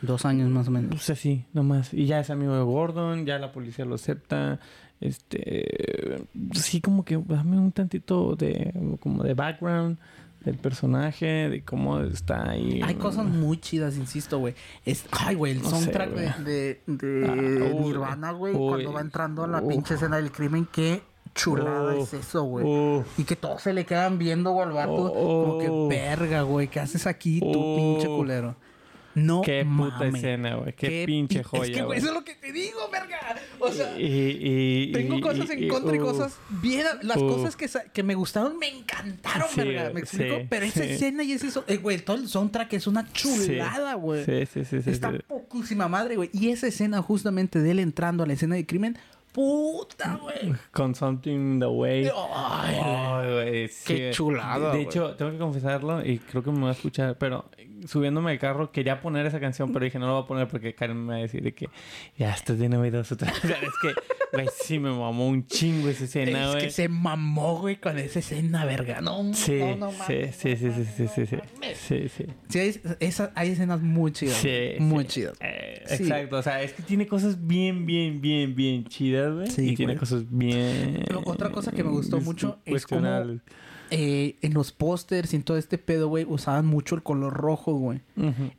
Dos 0.00 0.24
años 0.24 0.50
más 0.50 0.66
o 0.66 0.72
menos. 0.72 0.90
pues 0.90 1.10
así, 1.10 1.44
nomás. 1.52 1.94
Y 1.94 2.06
ya 2.06 2.18
es 2.18 2.30
amigo 2.30 2.56
de 2.56 2.62
Gordon, 2.62 3.24
ya 3.24 3.38
la 3.38 3.52
policía 3.52 3.84
lo 3.84 3.94
acepta. 3.94 4.58
Este... 5.00 6.24
Sí, 6.54 6.80
como 6.80 7.04
que 7.04 7.16
dame 7.16 7.56
un 7.58 7.70
tantito 7.70 8.34
de... 8.34 8.72
Como 9.00 9.22
de 9.22 9.34
background 9.34 9.98
del 10.44 10.56
personaje, 10.58 11.48
de 11.48 11.62
cómo 11.64 12.00
está 12.00 12.50
ahí. 12.50 12.80
Hay 12.82 12.94
cosas 12.96 13.26
muy 13.26 13.58
chidas, 13.60 13.96
insisto, 13.96 14.38
güey. 14.38 14.54
Es, 14.84 15.04
ay, 15.10 15.34
güey, 15.36 15.52
el 15.52 15.62
No 15.62 15.70
soundtrack 15.70 16.10
de, 16.10 16.32
de, 16.44 16.80
de 16.86 17.26
Ah, 17.28 17.74
uy, 17.74 17.84
Nirvana, 17.84 18.32
güey, 18.32 18.54
cuando 18.54 18.92
va 18.92 19.00
entrando 19.00 19.44
a 19.44 19.46
la 19.46 19.66
pinche 19.66 19.94
escena 19.94 20.16
del 20.16 20.32
crimen, 20.32 20.66
qué 20.72 21.02
chulada 21.34 21.96
es 21.96 22.12
eso, 22.12 22.42
güey. 22.44 23.02
Y 23.16 23.24
que 23.24 23.36
todos 23.36 23.62
se 23.62 23.72
le 23.72 23.86
quedan 23.86 24.18
viendo, 24.18 24.50
güey, 24.52 24.66
al 24.66 24.72
vato. 24.74 25.12
Como 25.12 25.58
que, 25.58 25.94
verga, 25.96 26.42
güey, 26.42 26.68
¿qué 26.68 26.80
haces 26.80 27.06
aquí, 27.06 27.40
Oh. 27.42 27.76
pinche 27.76 28.06
culero? 28.08 28.54
No 29.14 29.42
Qué 29.42 29.64
puta 29.64 30.06
escena, 30.06 30.56
güey. 30.56 30.72
Qué, 30.74 30.88
Qué 30.88 31.04
pinche 31.06 31.38
pi- 31.40 31.44
joya, 31.44 31.64
Es 31.64 31.70
que, 31.70 31.82
güey, 31.82 31.98
eso 31.98 32.08
es 32.08 32.14
lo 32.14 32.24
que 32.24 32.34
te 32.34 32.52
digo, 32.52 32.78
verga. 32.90 33.18
O 33.58 33.70
sea, 33.70 33.94
Y- 33.98 34.90
tengo 34.92 35.18
y- 35.18 35.20
cosas 35.20 35.50
en 35.50 35.68
contra 35.68 35.94
y 35.94 35.98
uf. 36.00 36.04
cosas 36.10 36.38
bien. 36.48 36.86
Las 37.02 37.16
Uf. 37.18 37.32
cosas 37.36 37.56
que, 37.92 38.02
me 38.02 38.14
gustaron 38.14 38.58
me 38.58 38.68
encantaron, 38.68 39.48
Sí, 39.50 39.60
verga. 39.60 39.90
¿Me 39.92 40.00
explico? 40.00 40.36
sí, 40.38 40.46
Pero 40.48 40.64
esa 40.66 40.82
sí. 40.84 40.90
escena 40.90 41.22
y 41.22 41.32
ese. 41.32 41.48
Eh, 41.66 41.76
güey, 41.76 41.98
todo 41.98 42.16
el 42.16 42.28
soundtrack 42.28 42.72
es 42.74 42.86
una 42.86 43.10
chulada, 43.12 43.94
güey. 43.94 44.24
Sí, 44.24 44.46
sí, 44.46 44.64
sí, 44.64 44.82
sí. 44.82 44.90
Está 44.90 45.12
poquísima 45.28 45.88
madre, 45.88 46.16
güey. 46.16 46.30
Y 46.32 46.48
esa 46.50 46.66
escena 46.66 47.02
justamente 47.02 47.60
de 47.60 47.70
él 47.70 47.78
entrando 47.80 48.24
a 48.24 48.26
la 48.26 48.32
escena 48.32 48.54
de 48.56 48.66
crimen, 48.66 48.98
Puta, 49.32 50.18
güey. 50.20 50.52
Con 50.72 50.94
Something 50.94 51.58
the 51.58 51.66
Way. 51.66 52.10
Ay, 52.34 53.32
güey, 53.32 53.68
sí, 53.68 53.94
Qué 53.94 54.10
chulada, 54.12 54.72
De, 54.72 54.76
de 54.78 54.82
hecho, 54.84 55.14
tengo 55.14 55.30
que 55.32 55.38
confesarlo 55.38 56.04
y 56.04 56.18
creo 56.18 56.42
que 56.42 56.50
me 56.50 56.60
va 56.64 56.68
a 56.68 56.72
escuchar, 56.72 57.16
pero 57.16 57.46
subiéndome 57.86 58.32
al 58.32 58.38
carro 58.38 58.70
quería 58.72 59.00
poner 59.00 59.26
esa 59.26 59.40
canción, 59.40 59.72
pero 59.72 59.84
dije 59.84 59.98
no 59.98 60.06
la 60.06 60.12
voy 60.12 60.22
a 60.22 60.26
poner 60.26 60.48
porque 60.48 60.74
Karen 60.74 61.04
me 61.04 61.12
va 61.12 61.18
a 61.18 61.22
decir 61.22 61.42
de 61.42 61.54
que 61.54 61.68
ya 62.16 62.32
estás 62.32 62.58
bien 62.58 62.74
oídos 62.74 63.12
otra 63.12 63.32
vez. 63.32 63.44
es 63.44 63.72
que, 63.82 63.94
güey, 64.32 64.48
sí 64.62 64.78
me 64.78 64.90
mamó 64.90 65.28
un 65.28 65.46
chingo 65.46 65.88
esa 65.88 66.04
escena, 66.04 66.44
es 66.44 66.50
güey. 66.52 66.64
que 66.64 66.70
se 66.70 66.88
mamó, 66.88 67.60
güey, 67.60 67.76
con 67.76 67.98
esa 67.98 68.18
escena, 68.18 68.64
verga. 68.64 69.00
No, 69.00 69.32
Sí, 69.34 69.60
no, 69.78 69.92
mames, 69.92 70.36
sí, 70.36 70.56
sí, 70.56 70.66
no 70.66 70.74
sí, 70.74 70.84
sí, 70.96 71.06
sí, 71.08 71.26
sí, 71.26 71.36
sí, 71.74 72.08
sí. 72.08 72.26
Sí, 72.48 72.58
hay, 73.00 73.30
hay 73.34 73.50
escenas 73.50 73.80
muy 73.80 74.12
chidas. 74.12 74.36
Sí. 74.36 74.74
Muy 74.78 75.04
chidas. 75.06 75.36
Eh. 75.40 75.82
Exacto, 75.88 76.36
o 76.36 76.42
sea, 76.42 76.62
es 76.62 76.72
que 76.72 76.82
tiene 76.82 77.06
cosas 77.06 77.46
bien, 77.46 77.86
bien, 77.86 78.20
bien, 78.20 78.54
bien 78.54 78.84
chidas, 78.84 79.32
güey. 79.34 79.46
Sí, 79.48 79.70
y 79.70 79.74
tiene 79.74 79.96
cosas 79.96 80.24
bien. 80.28 81.04
Pero 81.06 81.22
otra 81.24 81.50
cosa 81.50 81.72
que 81.72 81.82
me 81.84 81.90
gustó 81.90 82.20
mucho 82.20 82.58
es 82.64 82.86
como-. 82.86 83.02
Eh, 83.94 84.38
en 84.40 84.54
los 84.54 84.72
pósters 84.72 85.34
y 85.34 85.36
en 85.36 85.42
todo 85.42 85.58
este 85.58 85.76
pedo, 85.76 86.08
güey, 86.08 86.24
usaban 86.26 86.64
mucho 86.64 86.94
el 86.94 87.02
color 87.02 87.34
rojo, 87.34 87.74
güey. 87.74 88.00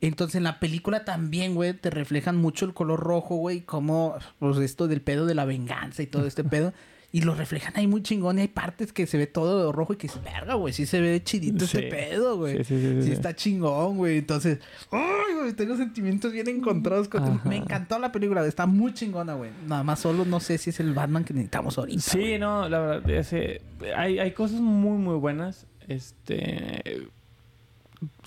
Entonces 0.00 0.36
en 0.36 0.44
la 0.44 0.60
película 0.60 1.04
también, 1.04 1.56
güey, 1.56 1.72
te 1.72 1.90
reflejan 1.90 2.36
mucho 2.36 2.64
el 2.66 2.72
color 2.72 3.00
rojo, 3.00 3.34
güey, 3.34 3.62
como 3.62 4.14
pues 4.38 4.58
esto 4.58 4.86
del 4.86 5.00
pedo 5.00 5.26
de 5.26 5.34
la 5.34 5.44
venganza 5.44 6.04
y 6.04 6.06
todo 6.06 6.26
este 6.28 6.44
pedo. 6.44 6.72
Y 7.14 7.20
lo 7.20 7.36
reflejan 7.36 7.72
ahí 7.76 7.86
muy 7.86 8.02
chingón 8.02 8.38
y 8.38 8.40
hay 8.40 8.48
partes 8.48 8.92
que 8.92 9.06
se 9.06 9.16
ve 9.16 9.28
todo 9.28 9.70
rojo 9.70 9.92
y 9.92 9.96
que 9.96 10.08
es 10.08 10.20
verga, 10.24 10.54
güey. 10.54 10.72
Sí 10.74 10.84
se 10.84 11.00
ve 11.00 11.22
chidito 11.22 11.64
Sí. 11.64 11.76
este 11.78 11.88
pedo, 11.88 12.38
güey. 12.38 12.64
Sí, 12.64 12.76
sí, 12.80 13.02
sí, 13.02 13.12
está 13.12 13.36
chingón, 13.36 13.96
güey. 13.98 14.18
Entonces, 14.18 14.58
ay, 14.90 15.34
güey, 15.38 15.52
tengo 15.52 15.76
sentimientos 15.76 16.32
bien 16.32 16.48
encontrados. 16.48 17.06
con-. 17.06 17.40
Me 17.44 17.58
encantó 17.58 18.00
la 18.00 18.10
película, 18.10 18.44
está 18.44 18.66
muy 18.66 18.94
chingona, 18.94 19.34
güey. 19.34 19.52
Nada 19.68 19.84
más 19.84 20.00
solo 20.00 20.24
no 20.24 20.40
sé 20.40 20.58
si 20.58 20.70
es 20.70 20.80
el 20.80 20.92
Batman 20.92 21.22
que 21.22 21.34
necesitamos 21.34 21.78
ahorita. 21.78 22.00
Sí, 22.02 22.36
no, 22.40 22.68
la 22.68 22.80
verdad, 22.80 23.08
ese, 23.10 23.62
hay, 23.96 24.18
hay 24.18 24.32
cosas 24.32 24.60
muy, 24.60 24.98
muy 24.98 25.14
buenas. 25.14 25.68
Este. 25.86 27.06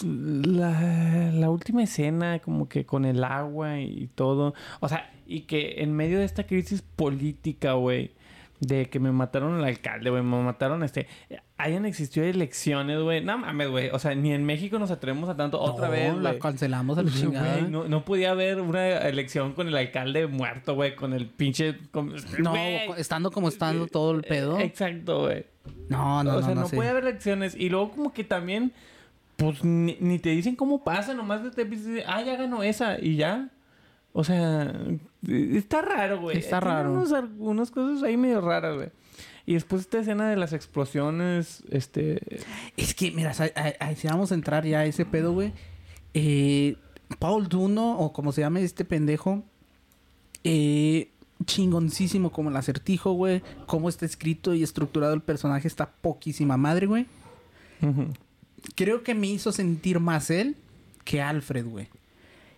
La, 0.02 1.32
la 1.34 1.50
última 1.50 1.84
escena, 1.84 2.40
como 2.40 2.68
que 2.70 2.86
con 2.86 3.06
el 3.06 3.24
agua 3.24 3.80
y 3.82 4.10
todo. 4.16 4.54
O 4.80 4.88
sea, 4.88 5.12
y 5.28 5.42
que 5.42 5.82
en 5.84 5.94
medio 5.94 6.20
de 6.20 6.26
esta 6.26 6.46
crisis 6.48 6.82
política, 6.82 7.74
güey, 7.74 8.12
de 8.60 8.90
que 8.90 9.00
me 9.00 9.12
mataron 9.12 9.56
al 9.56 9.64
alcalde, 9.64 10.10
güey, 10.10 10.24
me 10.24 10.42
mataron 10.44 10.82
este. 10.84 11.08
Hayan 11.58 11.86
existido 11.86 12.26
elecciones, 12.26 13.00
güey. 13.02 13.24
No 13.24 13.38
mames, 13.38 13.70
güey. 13.70 13.90
O 13.92 14.00
sea, 14.00 14.16
ni 14.16 14.34
en 14.34 14.46
México 14.46 14.80
nos 14.80 14.90
atrevemos 14.92 15.30
a 15.30 15.36
tanto. 15.36 15.60
Otra 15.60 15.88
No, 15.88 15.92
vez, 15.92 16.16
la 16.16 16.30
güey. 16.32 16.40
cancelamos 16.40 16.98
a 16.98 17.04
la 17.04 17.12
chingada. 17.12 17.58
Güey, 17.60 17.70
no, 17.72 17.88
no 17.88 18.04
podía 18.06 18.32
haber 18.32 18.62
una 18.62 18.98
elección 19.00 19.54
con 19.54 19.68
el 19.68 19.76
alcalde 19.78 20.28
muerto, 20.28 20.76
güey, 20.76 20.96
con 20.96 21.14
el 21.14 21.28
pinche... 21.28 21.78
con- 21.92 22.14
No, 22.40 22.56
estando 22.98 23.32
como 23.32 23.48
estando 23.50 23.88
todo 23.88 24.12
el 24.12 24.22
pedo. 24.24 24.58
Eh, 24.60 24.64
Exacto, 24.66 25.22
güey. 25.26 25.46
No, 25.90 26.24
no, 26.24 26.32
o 26.32 26.34
no, 26.36 26.42
sea, 26.46 26.56
no, 26.56 26.62
no, 26.62 26.68
puede 26.70 26.90
haber 26.90 27.04
elecciones. 27.04 27.56
Y 27.56 27.70
luego 27.70 27.92
como 27.92 28.14
que 28.14 28.24
también, 28.24 28.72
pues 29.36 29.64
ni, 29.64 29.98
ni 30.00 30.18
te 30.20 30.30
dicen 30.30 30.56
cómo 30.56 30.84
pasa, 30.84 31.14
nomás 31.14 31.42
te 31.56 31.66
dicen, 31.66 32.02
ah, 32.08 32.22
ya 32.24 32.36
ganó 32.38 32.64
esa 32.64 33.00
y 33.00 33.16
ya. 33.18 33.50
O 34.14 34.24
sea, 34.24 34.74
está 35.28 35.82
raro, 35.82 36.22
güey. 36.22 36.38
Está 36.38 36.60
Tiene 36.60 36.74
raro. 36.74 36.92
Unos, 36.92 37.12
unas 37.38 37.72
cosas 37.72 38.04
ahí 38.04 38.18
medio 38.18 38.42
raras, 38.42 38.76
güey. 38.76 38.90
Y 39.46 39.54
después 39.54 39.84
esta 39.84 40.00
escena 40.00 40.30
de 40.30 40.36
las 40.36 40.52
explosiones, 40.52 41.64
este... 41.70 42.42
Es 42.76 42.94
que, 42.94 43.12
mira, 43.12 43.34
sí 43.34 44.08
vamos 44.08 44.32
a 44.32 44.36
entrar 44.36 44.66
ya 44.66 44.80
a 44.80 44.86
ese 44.86 45.06
pedo, 45.06 45.32
güey. 45.34 45.54
Eh, 46.14 46.76
Paul 47.20 47.48
Duno, 47.48 47.98
o 47.98 48.12
como 48.12 48.34
se 48.34 48.42
llame 48.42 48.62
este 48.64 48.84
pendejo, 48.84 49.44
eh, 50.44 51.12
chingoncísimo 51.46 52.32
como 52.32 52.50
el 52.50 52.58
acertijo, 52.58 53.14
güey. 53.14 53.42
Cómo 53.68 53.88
está 53.88 54.06
escrito 54.06 54.54
y 54.54 54.64
estructurado 54.64 55.14
el 55.14 55.22
personaje 55.22 55.68
está 55.68 55.92
poquísima 55.92 56.58
madre, 56.58 56.88
güey. 56.88 57.06
Creo 58.76 59.04
que 59.04 59.16
me 59.16 59.28
hizo 59.28 59.52
sentir 59.52 60.00
más 60.00 60.30
él 60.30 60.58
que 61.06 61.22
Alfred, 61.22 61.66
güey. 61.66 61.88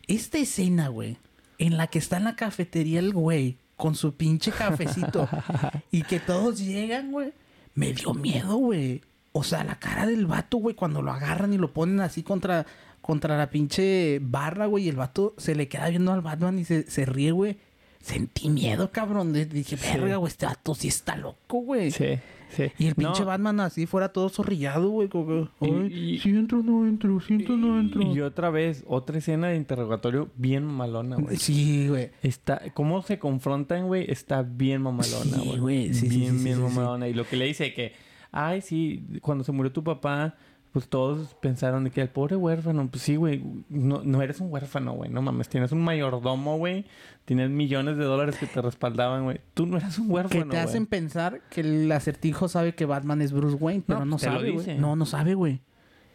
Esta 0.07 0.39
escena, 0.39 0.87
güey, 0.87 1.17
en 1.59 1.77
la 1.77 1.87
que 1.87 1.99
está 1.99 2.17
en 2.17 2.23
la 2.23 2.35
cafetería 2.35 2.99
el 2.99 3.13
güey 3.13 3.57
con 3.75 3.95
su 3.95 4.15
pinche 4.15 4.51
cafecito 4.51 5.29
y 5.91 6.01
que 6.03 6.19
todos 6.19 6.59
llegan, 6.59 7.11
güey, 7.11 7.31
me 7.75 7.93
dio 7.93 8.13
miedo, 8.13 8.55
güey. 8.57 9.01
O 9.31 9.43
sea, 9.43 9.63
la 9.63 9.77
cara 9.77 10.05
del 10.07 10.25
vato, 10.25 10.57
güey, 10.57 10.75
cuando 10.75 11.01
lo 11.01 11.11
agarran 11.11 11.53
y 11.53 11.57
lo 11.57 11.71
ponen 11.71 11.99
así 12.01 12.23
contra, 12.23 12.65
contra 13.01 13.37
la 13.37 13.49
pinche 13.49 14.19
barra, 14.21 14.65
güey, 14.65 14.85
y 14.85 14.89
el 14.89 14.95
vato 14.95 15.35
se 15.37 15.55
le 15.55 15.67
queda 15.67 15.89
viendo 15.89 16.11
al 16.11 16.21
Batman 16.21 16.59
y 16.59 16.65
se, 16.65 16.89
se 16.89 17.05
ríe, 17.05 17.31
güey. 17.31 17.57
Sentí 17.99 18.49
miedo, 18.49 18.91
cabrón. 18.91 19.33
Dije, 19.33 19.75
verga, 19.75 20.15
güey, 20.17 20.29
este 20.31 20.45
vato 20.45 20.73
sí 20.73 20.87
está 20.87 21.15
loco, 21.17 21.59
güey. 21.59 21.91
Sí, 21.91 22.17
sí. 22.49 22.71
Y 22.77 22.87
el 22.87 22.95
pinche 22.95 23.21
No, 23.21 23.25
Batman 23.27 23.59
así 23.59 23.85
fuera 23.85 24.13
todo 24.13 24.29
zorrillado, 24.29 24.89
güey. 24.89 25.09
Como 25.09 25.49
"Ay, 25.59 26.13
y- 26.15 26.19
si 26.19 26.29
entro, 26.29 26.63
no 26.63 26.87
entro, 26.87 27.19
si 27.19 27.33
entro, 27.33 27.57
no 27.57 27.77
entro. 27.79 28.01
Y 28.01 28.21
otra 28.21 28.49
vez, 28.49 28.85
otra 28.87 29.17
escena 29.17 29.47
de 29.49 29.57
interrogatorio 29.57 30.29
bien 30.37 30.63
malona, 30.63 31.17
güey. 31.17 31.35
Sí, 31.37 31.89
güey. 31.89 32.11
Está, 32.23 32.61
cómo 32.73 33.01
se 33.01 33.19
confrontan, 33.19 33.87
güey, 33.87 34.09
está 34.09 34.43
bien 34.43 34.81
mamalona, 34.81 35.37
Sí, 35.39 35.57
güey. 35.57 35.93
sí, 35.93 36.09
sí, 36.09 36.19
bien, 36.19 36.37
sí, 36.37 36.43
bien 36.45 36.57
sí, 36.57 36.63
sí, 36.63 36.69
mamalona. 36.69 37.07
Y 37.09 37.13
lo 37.13 37.27
que 37.27 37.35
le 37.35 37.45
dice 37.45 37.73
que, 37.73 37.93
ay, 38.31 38.61
sí, 38.61 39.03
cuando 39.21 39.43
se 39.43 39.51
murió 39.51 39.73
tu 39.73 39.83
papá, 39.83 40.35
pues 40.71 40.87
todos 40.87 41.33
pensaron 41.41 41.83
de 41.83 41.89
que 41.91 42.01
el 42.01 42.09
pobre 42.09 42.35
huérfano, 42.35 42.87
pues 42.89 43.01
sí, 43.03 43.15
güey, 43.15 43.43
no, 43.69 44.01
no 44.03 44.21
eres 44.21 44.39
un 44.39 44.51
huérfano, 44.51 44.93
güey, 44.93 45.09
no 45.09 45.21
mames, 45.21 45.49
tienes 45.49 45.71
un 45.71 45.81
mayordomo, 45.81 46.57
güey, 46.57 46.85
tienes 47.25 47.49
millones 47.49 47.97
de 47.97 48.03
dólares 48.03 48.35
que 48.37 48.45
te 48.45 48.61
respaldaban, 48.61 49.23
güey. 49.23 49.41
Tú 49.55 49.65
no 49.65 49.77
eras 49.77 49.97
un 49.97 50.07
Que 50.07 50.13
huérfano, 50.13 50.51
te 50.51 50.57
hacen 50.59 50.83
güey. 50.83 50.89
pensar 50.89 51.41
que 51.49 51.61
el 51.61 51.91
acertijo 51.91 52.47
sabe 52.47 52.75
que 52.75 52.85
Batman 52.85 53.21
es 53.21 53.31
Bruce 53.31 53.55
Wayne, 53.55 53.83
pero 53.85 53.99
No, 53.99 54.05
no, 54.05 54.19
sabe, 54.19 54.51
güey. 54.51 54.77
No, 54.77 54.95
no 54.95 55.05
sabe, 55.05 55.33
güey. 55.33 55.61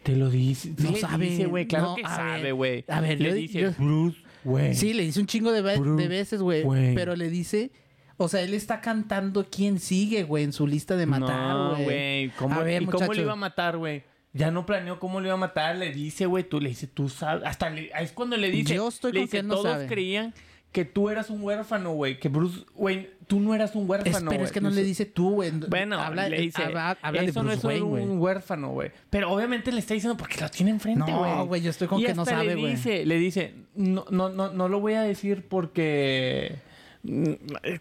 Te 0.04 0.14
lo 0.16 0.28
dice. 0.30 0.72
No 0.78 0.90
le 0.90 0.98
sabe, 0.98 1.24
dice, 1.30 1.46
güey, 1.46 1.66
claro 1.66 1.90
no, 1.90 1.94
que 1.96 2.02
sabe, 2.02 2.52
güey. 2.52 2.84
a 2.88 3.00
ver, 3.00 3.20
le 3.20 3.28
yo- 3.30 3.34
dice 3.34 3.60
yo- 3.60 3.70
Bruce, 3.78 4.18
güey. 4.44 4.74
Sí, 4.74 4.92
le 4.92 5.02
dice 5.02 5.18
un 5.18 5.26
chingo 5.26 5.50
de, 5.50 5.62
ve- 5.62 5.78
Bruce 5.78 6.02
de 6.02 6.08
veces, 6.08 6.42
güey. 6.42 6.62
Wayne. 6.62 6.94
Pero 6.94 7.16
le 7.16 7.28
dice... 7.30 7.72
O 8.16 8.28
sea, 8.28 8.42
él 8.42 8.54
está 8.54 8.80
cantando 8.80 9.44
quién 9.50 9.80
sigue, 9.80 10.22
güey, 10.22 10.44
en 10.44 10.52
su 10.52 10.68
lista 10.68 10.94
de 10.94 11.04
matar, 11.04 11.48
No, 11.56 11.76
güey. 11.82 12.30
¿Cómo, 12.38 12.54
A 12.54 12.62
ver, 12.62 12.82
¿Y 12.82 12.86
cómo 12.86 13.12
le 13.12 13.22
iba 13.22 13.32
a 13.32 13.36
matar, 13.36 13.76
güey? 13.76 14.04
Ya 14.34 14.50
no 14.50 14.66
planeó 14.66 14.98
cómo 14.98 15.20
le 15.20 15.28
iba 15.28 15.34
a 15.34 15.38
matar. 15.38 15.76
Le 15.76 15.92
dice, 15.92 16.26
güey, 16.26 16.44
tú 16.44 16.60
le 16.60 16.68
dices, 16.68 16.90
tú 16.92 17.08
sabes. 17.08 17.44
Hasta 17.46 17.70
le- 17.70 17.90
es 17.98 18.12
cuando 18.12 18.36
le 18.36 18.50
dice. 18.50 18.74
Yo 18.74 18.88
estoy 18.88 19.12
le 19.12 19.20
con 19.20 19.24
dice, 19.26 19.42
no 19.42 19.54
todos 19.54 19.70
sabe". 19.72 19.86
creían 19.86 20.34
que 20.72 20.84
tú 20.84 21.08
eras 21.08 21.30
un 21.30 21.40
huérfano, 21.40 21.92
güey. 21.92 22.18
Que 22.18 22.28
Bruce, 22.28 22.64
güey, 22.74 23.10
tú 23.28 23.38
no 23.38 23.54
eras 23.54 23.76
un 23.76 23.88
huérfano, 23.88 24.28
pero 24.28 24.42
es 24.42 24.50
que 24.50 24.60
no 24.60 24.70
Tú 24.70 24.74
le 24.74 24.82
dice 24.82 25.06
tú, 25.06 25.34
güey. 25.34 25.52
Bueno, 25.52 26.00
habla, 26.00 26.28
le 26.28 26.40
dice, 26.40 26.64
habla, 26.64 26.98
habla 27.00 27.22
de 27.22 27.28
eso 27.28 27.44
no 27.44 27.50
Bruce 27.50 27.58
es 27.58 27.64
Wayne, 27.64 28.06
un, 28.06 28.18
huérfano, 28.18 28.70
güey. 28.70 28.90
Pero 29.08 29.30
obviamente 29.30 29.70
le 29.70 29.78
está 29.78 29.94
diciendo 29.94 30.16
porque 30.16 30.40
lo 30.40 30.48
tiene 30.50 30.72
enfrente, 30.72 31.12
güey. 31.12 31.30
No, 31.30 31.46
güey, 31.46 31.62
yo 31.62 31.70
estoy 31.70 31.86
con 31.86 32.00
Y 32.00 32.04
que 32.04 32.14
no 32.14 32.24
sabe, 32.24 32.46
le 32.46 32.54
güey. 32.56 32.72
dice, 32.72 33.06
le 33.06 33.18
dice, 33.18 33.54
no, 33.76 34.04
no, 34.10 34.30
no, 34.30 34.50
no 34.52 34.68
lo 34.68 34.80
voy 34.80 34.94
a 34.94 35.02
decir 35.02 35.46
porque... 35.48 36.56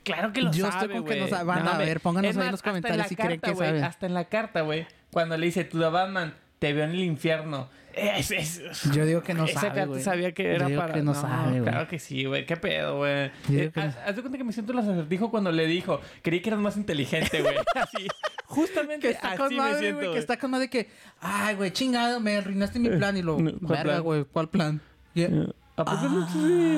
Claro 0.03 0.31
que 0.33 0.41
lo 0.41 0.51
Yo 0.51 0.69
sabe, 0.69 0.85
estoy 0.85 0.99
con 0.99 1.05
que 1.09 1.19
no 1.19 1.27
sabe. 1.27 1.45
Van 1.45 1.67
a 1.67 1.77
ver, 1.77 1.99
pónganos 1.99 2.37
ahí 2.37 2.45
en 2.45 2.51
los 2.51 2.61
comentarios 2.61 3.07
si 3.07 3.15
creen 3.15 3.39
que 3.39 3.55
sabe. 3.55 3.81
Hasta 3.81 4.05
en 4.05 4.13
la 4.13 4.25
carta, 4.25 4.61
güey. 4.61 4.85
Cuando 5.11 5.35
le 5.37 5.45
dice, 5.47 5.63
tu 5.63 5.79
Batman, 5.79 6.35
te 6.63 6.71
veo 6.71 6.85
en 6.85 6.91
el 6.91 7.03
infierno. 7.03 7.67
Es, 7.93 8.31
es- 8.31 8.61
Yo 8.93 9.05
digo 9.05 9.21
que 9.21 9.33
no 9.33 9.43
esa 9.43 9.59
sabe, 9.59 9.85
güey. 9.85 10.01
sabía 10.01 10.31
que 10.31 10.43
Yo 10.43 10.49
era 10.51 10.67
digo 10.67 10.79
para... 10.79 10.93
que 10.93 11.01
no 11.01 11.13
sabe, 11.13 11.59
güey. 11.59 11.63
Claro 11.69 11.89
que 11.89 11.99
sí, 11.99 12.23
güey. 12.23 12.45
¿Qué 12.45 12.55
pedo, 12.55 12.99
güey? 12.99 13.31
Yo 13.49 13.59
Eh, 13.59 13.71
que 13.73 13.79
no- 13.81 13.85
haz, 13.87 13.97
haz 13.97 14.15
de 14.15 14.21
cuenta 14.21 14.37
que 14.37 14.43
me 14.45 14.53
siento 14.53 14.71
las 14.71 14.87
acertijo 14.87 15.29
cuando 15.29 15.51
le 15.51 15.67
dijo, 15.67 15.99
creí 16.21 16.39
que 16.39 16.49
eras 16.51 16.61
más 16.61 16.77
inteligente, 16.77 17.41
güey. 17.41 17.55
Así. 17.75 18.07
Justamente 18.45 19.07
Que 19.09 19.13
está 19.13 19.29
así 19.29 19.37
con 19.37 19.49
me 19.49 19.57
madre, 19.57 19.79
siento, 19.79 19.99
güey. 19.99 20.13
Que 20.13 20.19
está 20.19 20.37
con 20.37 20.51
madre 20.51 20.69
que... 20.69 20.87
Ay, 21.19 21.55
güey, 21.55 21.71
chingado, 21.71 22.21
me 22.21 22.37
arruinaste 22.37 22.79
mi 22.79 22.89
plan. 22.91 23.17
Y 23.17 23.21
lo... 23.23 23.37
No, 23.37 23.51
¿cuál 23.59 23.83
Verga, 23.83 23.99
güey, 23.99 24.23
¿cuál 24.23 24.49
plan? 24.49 24.79
Y- 25.13 25.25
¿A 25.75 25.85
poco 25.85 26.07
no? 26.07 26.29
Sí. 26.31 26.77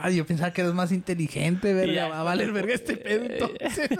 Ah, 0.00 0.08
yo 0.08 0.24
pensaba 0.24 0.52
que 0.52 0.60
eres 0.62 0.72
más 0.72 0.92
inteligente, 0.92 1.74
verga. 1.74 1.92
Ya. 1.92 2.08
Va 2.08 2.20
a 2.20 2.22
valer 2.22 2.52
verga 2.52 2.72
este 2.74 2.96
pedo 2.96 3.24
entonces. 3.26 3.90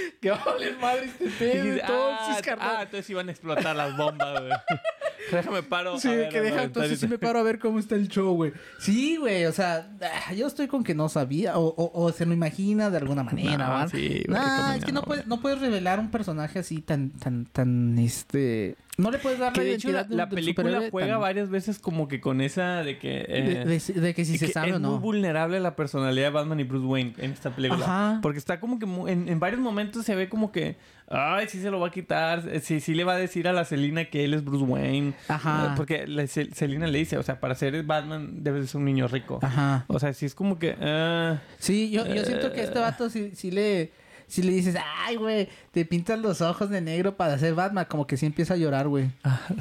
que 0.20 0.30
va 0.30 0.36
a 0.36 0.44
valer 0.44 0.76
madre 0.78 1.04
este 1.06 1.24
Y 1.24 1.28
pedo 1.30 1.64
dice, 1.64 1.80
entonces, 1.80 2.36
ah, 2.36 2.40
carnal. 2.44 2.76
ah, 2.76 2.82
entonces 2.82 3.10
iban 3.10 3.28
a 3.28 3.32
explotar 3.32 3.76
las 3.76 3.96
bombas, 3.96 4.40
güey. 4.40 4.52
Déjame 5.32 5.62
paro. 5.62 5.98
Sí, 5.98 6.08
a 6.08 6.12
ver, 6.12 6.28
que 6.30 6.40
deja, 6.40 6.62
entonces 6.64 6.98
sí 6.98 7.06
me 7.06 7.18
paro 7.18 7.38
a 7.38 7.42
ver 7.42 7.58
cómo 7.58 7.78
está 7.78 7.94
el 7.94 8.08
show, 8.08 8.34
güey. 8.34 8.52
Sí, 8.80 9.16
güey, 9.16 9.44
o 9.46 9.52
sea, 9.52 9.88
ah, 10.26 10.32
yo 10.32 10.46
estoy 10.46 10.66
con 10.66 10.82
que 10.82 10.94
no 10.94 11.08
sabía, 11.08 11.58
o, 11.58 11.66
o- 11.66 12.02
o 12.04 12.12
se 12.12 12.26
lo 12.26 12.32
imagina 12.32 12.90
de 12.90 12.96
alguna 12.98 13.22
manera, 13.22 13.58
No, 13.66 13.72
¿va? 13.74 13.88
sí, 13.88 14.24
güey, 14.26 14.40
Nah, 14.40 14.76
es 14.76 14.84
que 14.84 14.92
no, 14.92 15.00
no 15.00 15.06
puedes, 15.06 15.26
no 15.26 15.40
puedes 15.40 15.60
revelar 15.60 16.00
un 16.00 16.10
personaje 16.10 16.58
así 16.58 16.80
tan, 16.80 17.10
tan, 17.10 17.44
tan, 17.46 17.98
este, 17.98 18.76
No 19.00 19.10
le 19.10 19.18
puedes 19.18 19.38
dar 19.38 19.52
Que 19.52 19.60
la 19.60 19.64
la, 19.64 19.70
identidad 19.70 20.06
de- 20.06 20.16
la 20.16 20.26
del 20.26 20.34
película 20.34 20.82
juega 20.90 21.16
varias 21.18 21.50
veces 21.50 21.78
como 21.78 22.06
que 22.08 22.20
con 22.20 22.40
esa 22.40 22.82
de 22.82 22.98
que... 22.98 23.24
eh, 23.28 23.64
de, 23.66 23.78
de- 23.78 24.00
de 24.00 24.14
que 24.14 24.24
si 24.24 24.38
se 24.38 24.46
que 24.46 24.52
sabe 24.52 24.68
es 24.70 24.74
o 24.76 24.78
no. 24.78 24.90
muy 24.92 24.98
vulnerable 25.00 25.58
la 25.60 25.74
personalidad 25.76 26.26
de 26.26 26.30
Batman 26.30 26.60
y 26.60 26.64
Bruce 26.64 26.86
Wayne 26.86 27.14
en 27.18 27.32
esta 27.32 27.50
película. 27.54 27.84
Ajá. 27.84 28.18
Porque 28.22 28.38
está 28.38 28.60
como 28.60 28.78
que 28.78 28.84
en, 29.10 29.28
en 29.28 29.40
varios 29.40 29.60
momentos 29.60 30.04
se 30.04 30.14
ve 30.14 30.28
como 30.28 30.52
que... 30.52 30.76
Ay, 31.12 31.48
sí 31.48 31.60
se 31.60 31.70
lo 31.72 31.80
va 31.80 31.88
a 31.88 31.90
quitar. 31.90 32.44
eh, 32.48 32.60
Sí, 32.60 32.78
sí 32.80 32.94
le 32.94 33.02
va 33.02 33.14
a 33.14 33.18
decir 33.18 33.48
a 33.48 33.52
la 33.52 33.64
Selina 33.64 34.04
que 34.04 34.24
él 34.24 34.32
es 34.34 34.44
Bruce 34.44 34.64
Wayne. 34.64 35.14
Ajá. 35.28 35.70
Eh, 35.70 35.74
Porque 35.76 36.06
la 36.06 36.22
Sel- 36.24 36.52
Selina 36.54 36.86
le 36.86 36.98
dice, 37.00 37.18
o 37.18 37.22
sea, 37.24 37.40
para 37.40 37.56
ser 37.56 37.82
Batman 37.82 38.44
debes 38.44 38.62
de 38.62 38.68
ser 38.68 38.78
un 38.78 38.84
niño 38.84 39.08
rico. 39.08 39.40
Ajá. 39.42 39.84
O 39.88 39.98
sea, 39.98 40.12
sí 40.12 40.24
es 40.26 40.34
como 40.36 40.58
que... 40.60 40.76
ah, 40.80 41.40
Sí, 41.58 41.90
yo, 41.90 42.06
yo 42.06 42.24
siento 42.24 42.52
que 42.52 42.62
este 42.62 42.78
vato 42.78 43.10
sí, 43.10 43.32
sí 43.34 43.50
le... 43.50 43.90
Si 44.30 44.42
le 44.42 44.52
dices, 44.52 44.76
ay, 45.04 45.16
güey, 45.16 45.48
te 45.72 45.84
pintas 45.84 46.18
los 46.18 46.40
ojos 46.40 46.70
de 46.70 46.80
negro 46.80 47.16
para 47.16 47.36
ser 47.36 47.54
Batman, 47.54 47.86
como 47.88 48.06
que 48.06 48.16
sí 48.16 48.26
empieza 48.26 48.54
a 48.54 48.56
llorar, 48.56 48.86
güey. 48.86 49.10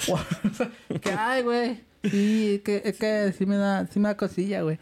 O 0.07 0.51
sea, 0.53 0.71
que, 1.01 1.11
ay, 1.11 1.41
güey. 1.41 1.88
Sí, 2.03 2.61
que, 2.63 2.81
es 2.85 2.97
que 2.97 3.33
sí 3.37 3.45
me 3.45 3.57
da, 3.57 3.85
sí 3.87 3.99
me 3.99 4.07
da 4.09 4.15
cosilla, 4.17 4.61
güey. 4.61 4.79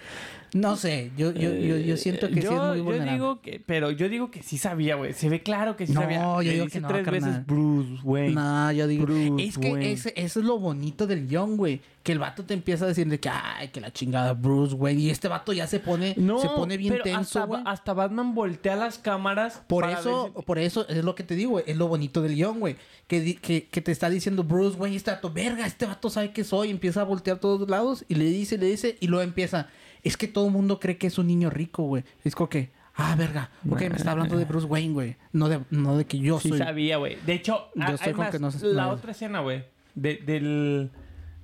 No 0.54 0.78
sé, 0.78 1.12
yo, 1.18 1.34
yo, 1.34 1.54
yo, 1.54 1.78
yo 1.78 1.98
siento 1.98 2.28
que 2.30 2.36
sí 2.36 2.40
es 2.40 2.46
yo, 2.46 2.68
muy 2.70 2.78
yo 2.78 2.84
vulnerable. 2.86 3.12
digo 3.12 3.42
que... 3.42 3.62
Pero 3.66 3.92
yo 3.92 4.08
digo 4.08 4.32
que 4.32 4.42
sí 4.44 4.58
sabía, 4.58 4.96
güey. 4.96 5.12
Se 5.14 5.28
ve 5.28 5.44
claro 5.44 5.76
que 5.76 5.86
sí 5.86 5.92
No, 5.94 6.02
sabía. 6.02 6.20
yo 6.22 6.42
Le 6.42 6.54
digo 6.54 6.68
que 6.68 6.80
no, 6.80 6.88
tres 6.88 7.04
carnal. 7.04 7.22
veces 7.30 7.46
Bruce 7.46 8.02
Wayne. 8.04 8.34
No, 8.34 8.72
yo 8.72 8.88
digo, 8.88 9.06
Bruce 9.06 9.44
es 9.44 9.58
que 9.58 9.92
ese- 9.92 10.14
eso 10.16 10.40
es 10.40 10.46
lo 10.46 10.58
bonito 10.58 11.06
del 11.06 11.28
guion, 11.28 11.58
güey. 11.58 11.82
Que 12.02 12.14
el 12.14 12.20
vato 12.20 12.46
te 12.46 12.54
empieza 12.54 12.86
a 12.86 12.88
decir 12.88 13.10
de 13.10 13.20
que, 13.20 13.28
ay, 13.28 13.68
que 13.68 13.82
la 13.82 13.92
chingada 13.92 14.34
Bruce, 14.34 14.74
güey. 14.74 14.98
Y 14.98 15.10
este 15.10 15.28
vato 15.28 15.52
ya 15.52 15.68
se 15.68 15.82
pone, 15.82 16.14
No, 16.16 16.40
se 16.40 16.48
pone 16.48 16.78
bien 16.78 16.94
pero 16.94 17.04
tenso, 17.04 17.20
hasta, 17.20 17.44
güey. 17.44 17.62
hasta 17.66 17.94
Batman 17.94 18.34
voltea 18.34 18.78
las 18.78 18.98
cámaras. 19.00 19.62
Por 19.68 19.84
eso, 19.90 20.32
por 20.46 20.60
eso 20.60 20.88
es 20.88 21.04
lo 21.04 21.14
que 21.14 21.24
te 21.24 21.36
digo, 21.36 21.52
güey. 21.52 21.66
Es 21.68 21.76
lo 21.76 21.90
bonito 21.90 22.22
del 22.22 22.36
guion, 22.36 22.62
güey. 22.62 22.78
Que, 23.08 23.22
di- 23.22 23.36
que, 23.36 23.68
que 23.68 23.82
te 23.82 23.92
está 23.94 24.10
diciendo 24.10 24.44
Bruce, 24.44 24.78
güey, 24.78 24.96
este 24.98 25.12
vato, 25.12 25.32
verga, 25.32 25.66
este 25.66 25.86
vato 25.86 26.10
sabe 26.10 26.32
que 26.34 26.44
soy. 26.44 26.70
Empieza 26.72 27.02
a 27.02 27.04
voltear 27.06 27.38
a 27.38 27.40
todos 27.40 27.70
lados 27.70 28.04
y 28.10 28.16
le 28.16 28.26
dice, 28.26 28.58
le 28.58 28.66
dice, 28.66 28.98
y 29.00 29.08
luego 29.08 29.24
empieza. 29.24 29.70
Es 30.04 30.18
que 30.18 30.28
todo 30.28 30.48
el 30.48 30.52
mundo 30.52 30.80
cree 30.80 30.98
que 30.98 31.08
es 31.08 31.18
un 31.18 31.28
niño 31.28 31.50
rico, 31.50 31.84
güey. 31.84 32.04
Es 32.26 32.36
como 32.36 32.50
que, 32.50 32.70
ah, 32.96 33.16
verga, 33.18 33.50
ok, 33.70 33.80
me 33.90 33.96
está 33.96 34.12
hablando 34.12 34.38
de 34.38 34.44
Bruce 34.46 34.68
Wayne, 34.68 34.94
güey. 34.94 35.16
No 35.32 35.48
de, 35.48 35.62
no 35.70 35.98
de 35.98 36.06
que 36.06 36.20
yo 36.20 36.40
Sí 36.40 36.50
soy. 36.50 36.58
sabía, 36.58 36.98
güey. 36.98 37.18
De 37.26 37.34
hecho, 37.34 37.70
Yo 37.76 37.84
a- 37.84 37.94
estoy 37.94 38.12
con 38.14 38.26
además, 38.26 38.32
que 38.32 38.40
no 38.40 38.52
se- 38.52 38.74
la 38.74 38.84
no. 38.88 38.92
otra 38.92 39.12
escena, 39.12 39.40
güey. 39.40 39.64
De, 39.96 40.16
del... 40.18 40.92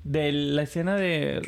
De 0.04 0.32
la 0.34 0.64
escena 0.64 0.96
de... 0.98 1.42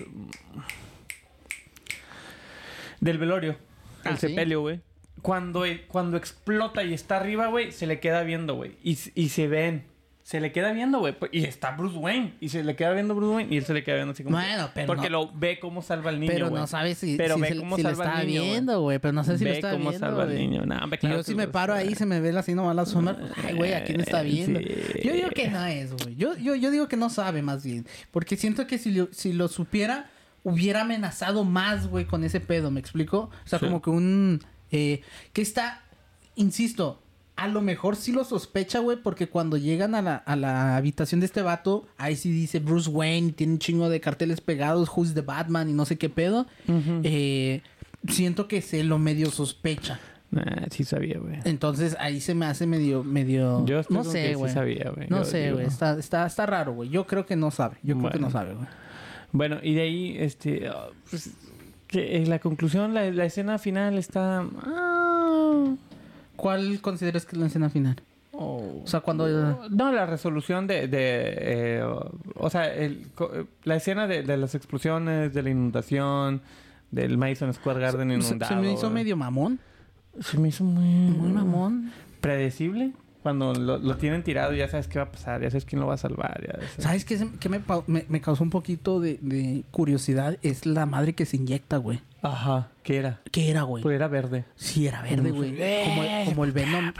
Del 3.01 3.17
velorio. 3.17 3.57
Ah, 4.03 4.11
el 4.11 4.17
¿sí? 4.17 4.29
sepelio, 4.29 4.61
güey. 4.61 4.79
Cuando, 5.21 5.63
cuando 5.87 6.17
explota 6.17 6.83
y 6.83 6.93
está 6.93 7.17
arriba, 7.17 7.47
güey, 7.47 7.71
se 7.71 7.87
le 7.87 7.99
queda 7.99 8.23
viendo, 8.23 8.55
güey. 8.55 8.77
Y, 8.83 8.97
y 9.15 9.29
se 9.29 9.47
ven. 9.47 9.83
Se 10.25 10.39
le 10.39 10.51
queda 10.51 10.71
viendo, 10.71 10.97
güey. 10.97 11.13
Y 11.31 11.43
está 11.43 11.69
Bruce 11.77 11.95
Wayne. 11.97 12.33
Y 12.39 12.49
se 12.49 12.63
le 12.63 12.75
queda 12.75 12.93
viendo 12.93 13.13
Bruce 13.13 13.35
Wayne. 13.35 13.53
Y 13.53 13.57
él 13.59 13.63
se 13.65 13.75
le 13.75 13.83
queda 13.83 13.97
viendo 13.97 14.13
así 14.13 14.23
como... 14.23 14.37
Bueno, 14.37 14.71
pero 14.73 14.87
Porque 14.87 15.07
no- 15.07 15.25
lo 15.25 15.31
ve 15.35 15.59
cómo 15.59 15.83
salva 15.83 16.09
al 16.09 16.19
niño, 16.19 16.33
Pero 16.33 16.49
no 16.49 16.65
sabes 16.65 16.97
si, 16.97 17.15
Pero 17.15 17.35
si, 17.35 17.41
ve 17.41 17.47
se- 17.49 17.57
cómo 17.57 17.75
si 17.75 17.83
lo 17.83 17.89
al 17.89 17.93
está 17.93 18.23
niño, 18.23 18.41
viendo, 18.41 18.81
güey. 18.81 18.97
Pero 18.97 19.11
no 19.13 19.23
sé 19.23 19.37
si 19.37 19.43
lo 19.45 19.51
está 19.51 19.73
cómo 19.73 19.91
viendo, 19.91 20.07
salva 20.07 20.23
al 20.23 20.33
niño. 20.33 20.63
Claro 20.63 20.89
yo 20.99 21.17
que 21.17 21.23
si 21.25 21.35
me 21.35 21.47
paro 21.47 21.75
ahí, 21.75 21.93
se 21.93 22.07
me 22.07 22.19
ve 22.21 22.35
así 22.35 22.55
nomás 22.55 22.75
la 22.75 22.87
sombra. 22.87 23.19
Ay, 23.43 23.53
güey, 23.53 23.73
¿a 23.75 23.83
quién 23.83 24.01
está 24.01 24.21
viendo? 24.23 24.59
Sí. 24.61 24.65
Yo 25.03 25.13
digo 25.13 25.29
que 25.29 25.47
no 25.47 25.63
es, 25.63 25.93
güey. 25.93 26.15
Yo, 26.15 26.35
yo, 26.37 26.55
yo 26.55 26.71
digo 26.71 26.87
que 26.87 26.97
no 26.97 27.11
sabe 27.11 27.43
más 27.43 27.63
bien. 27.63 27.85
Porque 28.09 28.35
siento 28.35 28.65
que 28.65 28.79
si 28.79 28.89
lo, 28.93 29.09
si 29.11 29.31
lo 29.31 29.47
supiera, 29.47 30.09
hubiera 30.41 30.81
amenazado 30.81 31.43
más, 31.43 31.85
güey, 31.85 32.05
con 32.05 32.23
ese 32.23 32.39
pedo. 32.39 32.71
¿Me 32.71 32.79
explico? 32.79 33.29
O 33.45 33.47
sea, 33.47 33.59
Sí. 33.59 33.65
como 33.65 33.79
que 33.79 33.91
un... 33.91 34.41
eh, 34.71 35.01
que 35.33 35.43
está... 35.43 35.83
Insisto, 36.35 37.01
a 37.35 37.47
lo 37.47 37.61
mejor 37.61 37.95
sí 37.95 38.11
lo 38.11 38.23
sospecha, 38.23 38.79
güey, 38.79 38.97
porque 38.97 39.27
cuando 39.27 39.57
llegan 39.57 39.93
a 39.95 40.01
la, 40.01 40.15
a 40.15 40.35
la 40.35 40.77
habitación 40.77 41.19
de 41.19 41.25
este 41.25 41.41
vato, 41.41 41.85
ahí 41.97 42.15
sí 42.15 42.31
dice 42.31 42.59
Bruce 42.59 42.89
Wayne, 42.89 43.33
tiene 43.33 43.53
un 43.53 43.59
chingo 43.59 43.89
de 43.89 43.99
carteles 43.99 44.39
pegados, 44.41 44.89
Who's 44.95 45.13
the 45.13 45.21
Batman 45.21 45.69
y 45.69 45.73
no 45.73 45.85
sé 45.85 45.97
qué 45.97 46.09
pedo. 46.09 46.47
Eh, 47.03 47.61
siento 48.07 48.47
que 48.47 48.61
se 48.61 48.83
lo 48.83 48.99
medio 48.99 49.31
sospecha. 49.31 49.99
Nah, 50.31 50.65
sí 50.71 50.83
sabía, 50.83 51.19
güey. 51.19 51.39
Entonces 51.45 51.95
ahí 51.99 52.19
se 52.19 52.35
me 52.35 52.45
hace 52.45 52.65
medio, 52.67 53.03
medio. 53.03 53.65
Yo 53.65 53.81
no 53.89 54.03
sé, 54.03 54.29
sí 54.29 54.33
güey. 54.33 54.51
sabía, 54.53 54.91
güey. 54.93 55.07
No 55.09 55.19
Yo 55.19 55.25
sé, 55.25 55.51
güey. 55.53 55.65
Está, 55.65 55.97
está, 55.99 56.25
está 56.25 56.45
raro, 56.45 56.73
güey. 56.73 56.89
Yo 56.89 57.05
creo 57.05 57.25
que 57.25 57.35
no 57.35 57.51
sabe. 57.51 57.77
Yo 57.83 57.97
creo 57.97 58.11
que 58.11 58.19
no 58.19 58.31
sabe, 58.31 58.53
güey. 58.53 58.67
Bueno, 59.31 59.57
y 59.61 59.73
de 59.75 59.81
ahí, 59.81 60.15
este... 60.19 60.67
ah, 60.67 60.87
pues, 61.09 61.31
que 61.87 62.17
en 62.17 62.29
la 62.29 62.39
conclusión, 62.39 62.93
la, 62.93 63.11
la 63.11 63.25
escena 63.25 63.59
final 63.59 63.97
está... 63.97 64.45
ah, 64.61 65.75
¿Cuál 66.35 66.81
consideras 66.81 67.25
que 67.25 67.35
es 67.35 67.39
la 67.39 67.47
escena 67.47 67.69
final? 67.69 67.95
oh. 68.31 68.81
O 68.83 68.87
sea, 68.87 69.01
cuando. 69.01 69.27
No, 69.69 69.91
la 69.91 70.05
resolución 70.05 70.67
de... 70.67 70.87
de 70.87 71.33
eh, 71.37 71.83
o 72.35 72.49
sea, 72.49 72.73
el, 72.73 73.07
eh, 73.33 73.45
la 73.63 73.75
escena 73.75 74.07
de, 74.07 74.23
de 74.23 74.37
las 74.37 74.55
explosiones, 74.55 75.33
de 75.33 75.43
la 75.43 75.49
inundación, 75.49 76.41
del 76.91 77.17
Madison 77.17 77.53
Square 77.53 77.79
Garden 77.79 78.09
se, 78.09 78.27
inundado. 78.27 78.53
se 78.53 78.59
me 78.59 78.73
hizo 78.73 78.89
medio 78.89 79.17
mamón. 79.17 79.59
Se 80.19 80.37
me 80.37 80.47
hizo 80.47 80.63
muy... 80.63 80.85
Muy 80.85 81.31
mamón. 81.31 81.91
Predecible. 82.21 82.93
Cuando 83.25 83.55
lo, 83.55 83.79
lo 83.79 83.97
tienen 83.97 84.21
tirado, 84.21 84.53
ya 84.53 84.67
sabes 84.67 84.87
qué 84.87 84.99
va 84.99 85.05
a 85.05 85.11
pasar, 85.11 85.41
ya 85.41 85.49
sabes 85.49 85.65
quién 85.65 85.79
lo 85.79 85.87
va 85.87 85.95
a 85.95 85.97
salvar. 85.97 86.43
Ya 86.45 86.53
sabes. 86.53 86.75
¿Sabes 86.77 87.05
qué, 87.05 87.49
me, 87.49 87.59
me, 87.87 88.05
me 88.07 88.21
causó 88.21 88.43
un 88.43 88.51
poquito 88.51 88.99
de, 88.99 89.17
de 89.19 89.63
curiosidad? 89.71 90.37
Es 90.43 90.67
la 90.67 90.85
madre 90.85 91.13
que 91.13 91.25
se 91.25 91.37
inyecta, 91.37 91.77
güey. 91.77 92.01
Ajá, 92.21 92.69
¿qué 92.83 92.97
era? 92.97 93.21
¿Qué 93.31 93.49
era, 93.49 93.63
güey? 93.63 93.81
Pues 93.81 93.95
era 93.95 94.07
verde. 94.07 94.45
Sí, 94.53 94.85
era 94.85 95.01
verde, 95.01 95.31
güey. 95.31 95.55
si- 95.55 95.89
Como, 95.89 96.03
el- 96.03 96.25
como 96.27 96.45
el 96.45 96.51
Venom. 96.51 96.91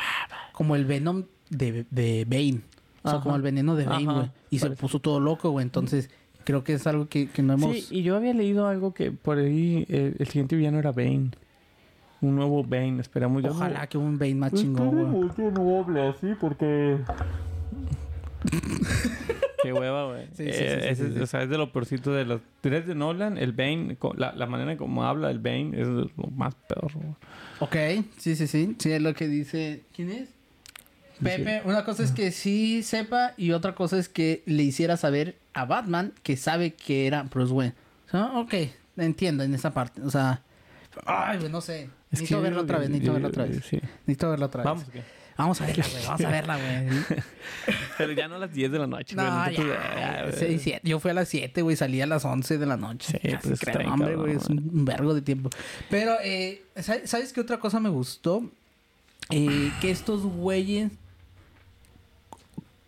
Como 0.52 0.76
el 0.76 0.86
Venom 0.86 1.24
de, 1.52 1.86
de 1.92 2.26
Bane. 2.28 2.62
O 3.04 3.08
sea, 3.10 3.18
Ajá. 3.20 3.24
como 3.24 3.36
el 3.36 3.44
veneno 3.44 3.76
de 3.76 3.86
Bane, 3.86 4.06
güey. 4.12 4.32
Y 4.50 4.58
se 4.58 4.72
puso 4.72 4.98
todo 5.00 5.20
loco, 5.20 5.52
güey. 5.52 5.64
Entonces, 5.64 6.10
creo 6.44 6.64
que 6.64 6.74
es 6.74 6.88
algo 6.88 7.08
que, 7.08 7.28
que 7.30 7.44
no 7.44 7.54
hemos. 7.54 7.76
Sí, 7.76 7.86
y 8.00 8.02
yo 8.02 8.16
había 8.16 8.34
leído 8.34 8.68
algo 8.68 8.96
que 8.96 9.12
por 9.12 9.38
ahí 9.38 9.86
eh, 9.90 10.16
el 10.18 10.26
siguiente 10.28 10.56
villano 10.56 10.80
era 10.80 10.92
Bane. 10.92 11.30
Un 12.26 12.36
nuevo 12.36 12.64
Bane, 12.64 13.02
esperamos. 13.02 13.44
ya 13.44 13.50
Ojalá 13.52 13.82
no- 13.82 13.90
que 13.90 13.98
un 13.98 14.18
Bane 14.18 14.36
más 14.36 14.54
chingón, 14.54 15.12
güey. 15.12 15.30
Que 15.36 15.44
no 15.52 15.80
hable 15.80 16.08
así 16.08 16.28
porque... 16.40 16.98
Qué 19.64 19.74
hueva, 19.74 20.06
güey. 20.12 20.26
Sí, 20.34 20.44
sí, 20.44 20.44
sí, 20.46 20.50
Eh, 20.52 20.80
sí, 20.82 20.88
ese- 20.90 21.08
sí, 21.08 21.14
sí. 21.16 21.22
O 21.22 21.28
sea, 21.28 21.42
es 21.44 21.50
de 21.50 21.58
lo 21.58 21.72
peorcito 21.72 22.14
de 22.14 22.26
los 22.26 22.42
tres 22.62 22.86
de 22.86 22.94
Nolan. 22.96 23.38
El 23.38 23.52
Bane, 23.52 23.98
la, 24.16 24.34
la 24.34 24.46
manera 24.46 24.78
como 24.78 25.04
habla 25.04 25.32
el 25.32 25.40
Bane 25.40 25.72
es 25.80 25.88
lo 25.88 26.10
más 26.36 26.54
peor. 26.56 26.92
güey. 26.94 27.08
Ok, 27.60 28.06
sí, 28.18 28.36
sí, 28.36 28.48
sí. 28.48 28.76
Sí, 28.78 28.92
es 28.92 29.02
lo 29.02 29.14
que 29.16 29.28
dice. 29.28 29.82
¿Quién 29.96 30.12
es? 30.12 30.30
Pepe, 31.24 31.62
una 31.64 31.86
cosa 31.86 32.04
es 32.04 32.12
que 32.12 32.30
sí 32.32 32.84
sepa 32.84 33.32
y 33.38 33.52
otra 33.52 33.74
cosa 33.74 33.98
es 33.98 34.10
que 34.10 34.44
le 34.46 34.64
hiciera 34.64 34.98
saber 34.98 35.38
a 35.54 35.64
Batman 35.64 36.12
que 36.24 36.36
sabe 36.36 36.74
que 36.74 37.08
era 37.08 37.24
Bruce 37.24 37.54
Wayne. 37.54 37.74
O 38.08 38.12
sea, 38.12 38.26
ok, 38.38 38.54
entiendo 38.98 39.44
en 39.44 39.54
esa 39.56 39.74
parte. 39.74 40.02
O 40.02 40.10
sea, 40.12 40.42
ay, 41.06 41.38
güey, 41.40 41.50
no 41.50 41.62
sé. 41.62 41.90
Es 42.12 42.20
necesito 42.20 42.38
que- 42.38 42.44
verla 42.44 42.62
otra 42.62 42.80
vez, 42.80 42.90
necesito 42.90 43.14
verla 43.14 43.28
otra 43.28 43.46
vez. 43.46 43.66
Sí. 43.66 43.80
Necesito 44.06 44.30
verla 44.30 44.46
otra 44.46 44.64
vez. 44.64 44.66
Vamos, 44.66 44.86
¿qué? 44.92 45.04
Vamos 45.38 45.60
a 45.60 45.66
verla, 45.66 45.86
güey. 45.92 46.06
Vamos 46.06 46.22
a 46.22 46.30
verla, 46.30 46.58
güey. 46.58 47.22
Pero 47.98 48.12
ya 48.14 48.28
no 48.28 48.36
a 48.36 48.40
las 48.40 48.54
10 48.54 48.72
de 48.72 48.80
la 48.80 48.88
noche, 48.88 49.16
güey. 49.16 49.28
No, 49.28 49.52
ya. 49.52 50.82
Yo 50.82 51.00
fui 51.00 51.12
a 51.12 51.14
las 51.14 51.28
7, 51.28 51.62
güey. 51.62 51.76
Salí 51.76 52.00
a 52.00 52.08
las 52.08 52.24
11 52.24 52.58
de 52.58 52.66
la 52.66 52.78
noche. 52.78 53.20
Sí, 53.22 53.36
pues, 53.44 53.60
creo, 53.60 53.94
hombre, 53.94 54.16
güey. 54.16 54.36
Es 54.36 54.48
un, 54.48 54.86
vergo 54.86 55.14
de 55.14 55.22
tiempo. 55.22 55.50
Pero, 55.90 56.16
eh, 56.24 56.64
¿sabes, 56.78 57.10
sabes 57.10 57.34
qué 57.34 57.42
otra 57.42 57.60
cosa 57.60 57.82
me 57.82 57.90
gustó? 57.90 58.50
Eh, 59.30 59.72
que 59.82 59.92
estos 59.92 60.22
güeyes 60.22 60.92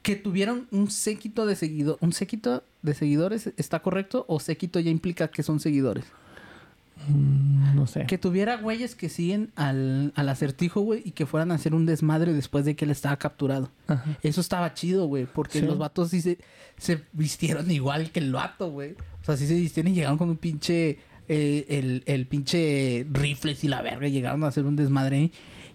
que 0.01 0.15
tuvieron 0.15 0.68
un 0.72 0.89
séquito 0.89 1.45
de 1.45 1.57
seguidores. 1.57 2.01
¿Un 2.01 2.13
séquito 2.13 2.63
de 2.82 2.93
seguidores 2.93 3.51
está 3.57 3.82
correcto? 3.82 4.24
¿O 4.30 4.39
séquito 4.39 4.80
ya 4.80 4.89
implica 4.89 5.28
que 5.28 5.43
son 5.43 5.59
seguidores? 5.59 6.05
Mm, 7.08 7.76
No 7.76 7.88
sé. 7.88 8.06
Que 8.06 8.18
tuviera 8.18 8.58
güeyes 8.58 8.95
que 8.95 9.10
siguen 9.10 9.52
al, 9.56 10.12
al 10.16 10.30
acertijo, 10.30 10.82
güey, 10.82 11.02
y 11.06 11.12
que 11.12 11.26
fueran 11.26 11.52
a 11.52 11.56
hacer 11.56 11.74
un 11.76 11.86
desmadre 11.86 12.34
después 12.34 12.66
de 12.66 12.76
que 12.76 12.86
él 12.86 12.91
estaba 12.91 13.18
capturado. 13.18 13.72
Ajá. 13.88 14.18
Eso 14.24 14.41
estaba 14.41 14.74
chido, 14.74 15.06
güey, 15.08 15.26
porque 15.26 15.60
Sí. 15.60 15.66
los 15.66 15.78
vatos 15.78 16.10
sí 16.10 16.22
se, 16.22 16.38
se 16.78 17.02
vistieron 17.14 17.70
igual 17.72 18.12
que 18.12 18.20
el 18.20 18.32
vato, 18.34 18.72
güey. 18.72 18.93
O 19.22 19.26
sea, 19.26 19.38
sí 19.38 19.45
se 19.48 19.54
vistieron 19.56 19.91
y 19.91 19.95
llegaron 19.95 20.18
con 20.18 20.30
un 20.30 20.38
pinche. 20.38 21.00
eh, 21.30 21.66
el, 21.70 22.04
el 22.06 22.26
pinche 22.26 23.06
rifles 23.12 23.64
y 23.64 23.68
la 23.68 23.82
verga. 23.82 24.08
Llegaron 24.08 24.43
a 24.43 24.48
hacer 24.48 24.66
un 24.66 24.76
desmadre. 24.78 25.18
ahí. 25.18 25.32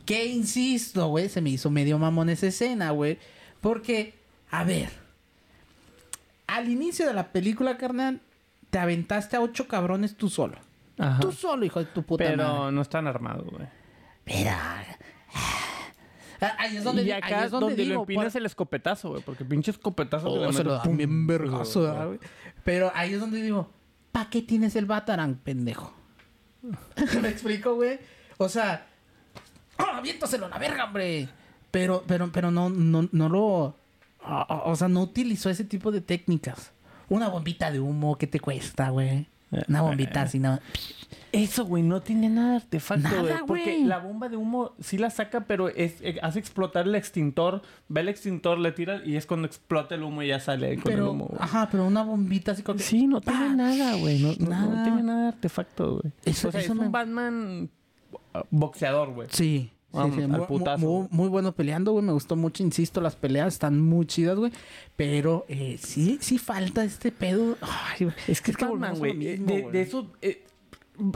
Que 0.07 0.27
insisto, 0.27 1.07
güey, 1.09 1.29
se 1.29 1.41
me 1.43 1.51
hizo 1.51 1.70
medio 1.70 1.99
mamón 1.99 2.31
esa 2.31 2.47
escena, 2.47 2.91
güey. 2.91 3.18
Porque, 3.61 4.14
a 4.51 4.64
ver. 4.64 4.89
Al 6.47 6.68
inicio 6.70 7.07
de 7.07 7.14
la 7.14 7.33
película, 7.33 7.77
carnal, 7.79 8.20
te 8.70 8.79
aventaste 8.79 9.37
a 9.37 9.41
ocho 9.41 9.68
cabrones 9.68 10.16
tú 10.16 10.29
solo. 10.29 10.57
Ajá. 10.99 11.20
Tú 11.20 11.32
solo, 11.32 11.64
hijo 11.64 11.78
de 11.80 11.86
tu 11.86 12.03
puta 12.03 12.24
Pero 12.24 12.36
madre. 12.59 12.72
no 12.72 12.82
están 12.82 13.07
armados, 13.07 13.47
güey. 13.51 13.66
Pero. 14.24 14.51
Ah, 16.40 16.57
Ahí 16.59 16.76
es 16.76 16.82
donde, 16.82 17.05
y 17.05 17.11
ahí 17.12 17.20
acá 17.22 17.45
es 17.45 17.51
donde, 17.53 17.68
donde, 17.68 17.82
digo, 17.84 17.95
lo 17.95 18.01
empinas 18.01 18.32
por- 18.32 18.40
el 18.40 18.47
escopetazo, 18.47 19.11
güey. 19.11 19.22
Porque 19.22 19.45
pinche 19.45 19.70
escopetazo. 19.70 20.28
Oh, 20.28 20.47
le 20.47 20.53
se 20.53 20.64
lo 20.64 20.72
dan 20.74 20.97
bien 20.97 21.26
vergazo. 21.26 22.18
Pero 22.64 22.90
ahí 22.95 23.14
es 23.14 23.20
donde 23.20 23.40
digo, 23.40 23.70
¿pa' 24.11 24.28
qué 24.28 24.43
tienes 24.43 24.74
el 24.74 24.86
Batarang, 24.86 25.36
pendejo? 25.36 25.95
¿Me 27.22 27.28
explico, 27.28 27.76
güey? 27.76 27.99
O 28.38 28.49
sea, 28.49 28.86
¡ah, 29.78 29.99
aviéntaselo 29.99 30.47
a 30.47 30.49
la 30.49 30.59
verga, 30.59 30.84
hombre! 30.86 31.28
Pero, 31.70 32.03
pero, 32.09 32.30
pero 32.32 32.51
no, 32.51 32.68
no, 32.70 33.09
no 33.12 33.28
lo... 33.28 33.76
O 34.24 34.74
sea, 34.76 34.88
no 34.88 35.01
utilizó 35.03 35.49
ese 35.49 35.64
tipo 35.64 35.90
de 35.93 36.01
técnicas. 36.01 36.72
Una 37.09 37.28
bombita 37.28 37.70
de 37.70 37.78
humo, 37.80 38.18
¿qué 38.18 38.26
te 38.26 38.40
cuesta, 38.40 38.90
güey? 38.90 39.26
Una 39.68 39.82
bombita 39.82 40.22
así, 40.22 40.38
no. 40.38 40.59
Eso, 41.32 41.64
güey, 41.64 41.82
no 41.82 42.03
tiene 42.03 42.28
nada 42.28 42.50
de 42.50 42.57
artefacto, 42.57 43.09
Nada, 43.09 43.20
güey. 43.22 43.34
Porque 43.46 43.78
la 43.86 43.98
bomba 43.98 44.28
de 44.28 44.36
humo 44.36 44.72
sí 44.80 44.98
la 44.98 45.09
saca, 45.09 45.46
pero 45.46 45.68
es, 45.70 45.96
eh, 46.03 46.18
hace 46.22 46.38
explotar 46.38 46.86
el 46.86 46.94
extintor. 46.94 47.62
Ve 47.88 48.03
el 48.03 48.09
extintor, 48.11 48.59
le 48.59 48.72
tira 48.72 49.00
y 49.05 49.16
es 49.16 49.24
cuando 49.24 49.46
explota 49.46 49.94
el 49.94 50.03
humo 50.03 50.22
y 50.22 50.28
ya 50.28 50.40
sale 50.40 50.76
con 50.76 50.92
el 50.92 50.98
Pero, 50.98 51.11
humo, 51.12 51.26
güey. 51.28 51.40
ajá, 51.42 51.68
pero 51.70 51.86
una 51.86 52.03
bombita 52.03 52.53
así 52.53 52.62
que- 52.62 52.78
Sí, 52.78 53.07
no 53.07 53.22
tiene 53.22 53.48
nada, 53.57 53.94
güey. 53.96 54.18
No, 54.20 54.28
no- 54.38 54.82
tiene 54.82 55.03
nada 55.03 55.22
de 55.22 55.28
artefacto, 55.28 56.00
güey. 56.03 56.12
Eso- 56.26 56.48
o 56.48 56.53
sea, 56.53 56.61
eso 56.61 56.72
es 56.74 56.78
me- 56.78 56.86
un 56.86 56.92
Batman 56.92 57.70
boxeador, 58.50 59.12
güey. 59.14 59.28
Sí. 59.30 59.72
Sí, 59.93 59.99
Vamos, 59.99 60.16
sí, 60.16 60.22
al 60.22 60.28
muy, 60.28 60.47
putazo, 60.47 60.78
muy- 60.78 60.97
güey. 60.97 61.09
muy 61.11 61.28
bueno 61.28 61.53
peleando, 61.53 61.93
güey. 61.93 62.05
Me 62.05 62.12
gustó 62.12 62.36
mucho, 62.36 62.62
insisto, 62.62 63.01
las 63.01 63.16
peleas 63.16 63.55
están 63.55 63.80
muy 63.80 64.07
chidas, 64.07 64.36
güey. 64.36 64.53
Pero 64.97 65.45
eh, 65.49 65.78
sí, 65.80 66.18
sí 66.20 66.38
falta 66.38 66.84
este 66.84 67.12
pedo. 67.12 67.57
Ay, 67.61 68.09
Es 68.26 68.40
que 68.40 68.51
es 68.53 68.57
volvemos 68.57 68.99
Batman, 68.99 68.99
güey. 68.99 69.36
De, 69.70 69.80
eso... 69.80 70.11
eh, 70.22 70.45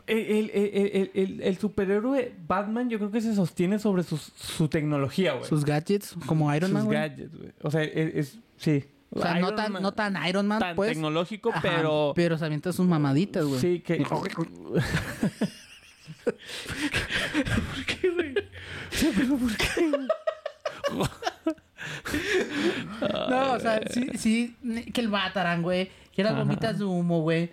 el, 0.07 0.51
el- 0.55 1.11
el- 1.14 1.43
el- 1.43 1.59
superhéroe 1.59 2.35
Batman 2.49 2.89
yo 2.89 2.99
creo 2.99 3.11
que 3.11 3.20
se 3.20 3.35
sostiene 3.35 3.79
sobre 3.79 4.03
sus- 4.05 4.33
su 4.35 4.68
tecnología, 4.68 5.35
güey. 5.35 5.47
Sus 5.49 5.64
gadgets, 5.64 6.16
como 6.27 6.53
Iron 6.55 6.70
Sus 6.70 6.74
Man, 6.74 6.87
güey. 6.87 6.99
gadgets, 6.99 7.37
güey. 7.37 7.53
O 7.62 7.70
sea, 7.70 7.83
es... 7.83 8.14
es- 8.14 8.39
sí. 8.57 8.85
O 9.11 9.20
sea, 9.22 9.39
no 9.39 9.55
tan, 9.55 9.72
Man- 9.72 9.83
no 9.83 9.93
tan 9.93 10.16
Iron 10.27 10.47
Man, 10.49 10.59
tan 10.59 10.74
pues. 10.77 10.91
tecnológico, 10.91 11.51
Ajá, 11.51 11.61
pero... 11.62 12.12
Pero 12.16 12.37
se 12.39 12.45
avienta 12.45 12.72
sus 12.72 12.87
mamaditas, 12.87 13.45
güey. 13.45 13.61
Sí, 13.61 13.81
que... 13.81 14.05
No, 23.29 23.53
o 23.53 23.61
sea, 23.61 23.81
sí, 23.91 24.07
sí, 24.17 24.57
que 24.93 25.01
el 25.01 25.09
Batarang, 25.09 25.63
güey. 25.63 25.91
Que 26.13 26.23
las 26.25 26.37
bombitas 26.37 26.79
de 26.79 26.85
humo, 26.85 27.21
güey. 27.23 27.51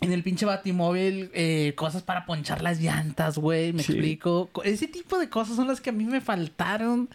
En 0.00 0.12
el 0.12 0.22
pinche 0.22 0.46
batimóvil, 0.46 1.30
eh, 1.34 1.74
cosas 1.76 2.02
para 2.02 2.24
ponchar 2.24 2.62
las 2.62 2.80
llantas, 2.80 3.36
güey. 3.36 3.72
Me 3.72 3.82
Sí. 3.82 3.92
explico. 3.92 4.48
Co- 4.52 4.62
Ese 4.62 4.86
tipo 4.86 5.18
de 5.18 5.28
cosas 5.28 5.56
son 5.56 5.68
las 5.68 5.80
que 5.80 5.90
a 5.90 5.92
mí 5.92 6.04
me 6.04 6.20
faltaron 6.20 7.10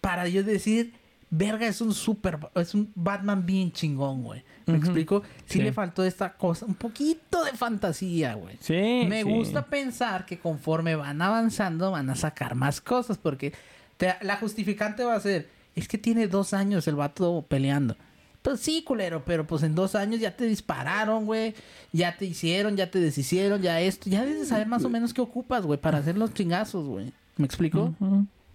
para 0.00 0.28
yo 0.28 0.44
decir, 0.44 0.92
verga, 1.30 1.66
es 1.66 1.80
un 1.80 1.92
super, 1.94 2.38
es 2.54 2.74
un 2.74 2.90
Batman 2.94 3.44
bien 3.44 3.72
chingón, 3.72 4.22
güey. 4.22 4.42
¿Me 4.66 4.76
explico? 4.76 5.22
Sí, 5.46 5.58
Sí. 5.58 5.62
le 5.62 5.72
faltó 5.72 6.04
esta 6.04 6.32
cosa, 6.34 6.66
un 6.66 6.74
poquito 6.74 7.44
de 7.44 7.52
fantasía, 7.52 8.34
güey. 8.34 8.56
Sí, 8.60 9.04
Me 9.08 9.22
sí. 9.22 9.28
gusta 9.30 9.66
pensar 9.66 10.24
que 10.26 10.38
conforme 10.38 10.96
van 10.96 11.20
avanzando 11.22 11.90
van 11.90 12.08
a 12.10 12.16
sacar 12.16 12.54
más 12.54 12.80
cosas 12.80 13.18
porque 13.18 13.52
te- 13.96 14.14
la 14.22 14.36
justificante 14.36 15.04
va 15.04 15.14
a 15.16 15.20
ser, 15.20 15.48
es 15.74 15.88
que 15.88 15.98
tiene 15.98 16.26
dos 16.28 16.54
años 16.54 16.86
el 16.88 16.94
vato 16.96 17.44
peleando. 17.48 17.96
Pues 18.42 18.60
sí, 18.60 18.82
culero, 18.84 19.24
pero 19.24 19.46
pues 19.46 19.62
en 19.62 19.74
dos 19.74 19.94
años 19.94 20.20
ya 20.20 20.36
te 20.36 20.44
dispararon, 20.44 21.24
güey. 21.24 21.54
Ya 21.92 22.14
te 22.16 22.26
hicieron, 22.26 22.76
ya 22.76 22.90
te 22.90 23.00
deshicieron, 23.00 23.62
ya 23.62 23.80
esto. 23.80 24.10
Ya 24.10 24.22
debes 24.24 24.48
saber 24.48 24.66
más 24.66 24.84
o 24.84 24.90
menos 24.90 25.14
qué 25.14 25.22
ocupas, 25.22 25.64
güey, 25.64 25.80
para 25.80 25.98
hacer 25.98 26.18
los 26.18 26.34
chingazos, 26.34 26.86
güey. 26.86 27.10
¿Me 27.38 27.46
explico? 27.46 27.94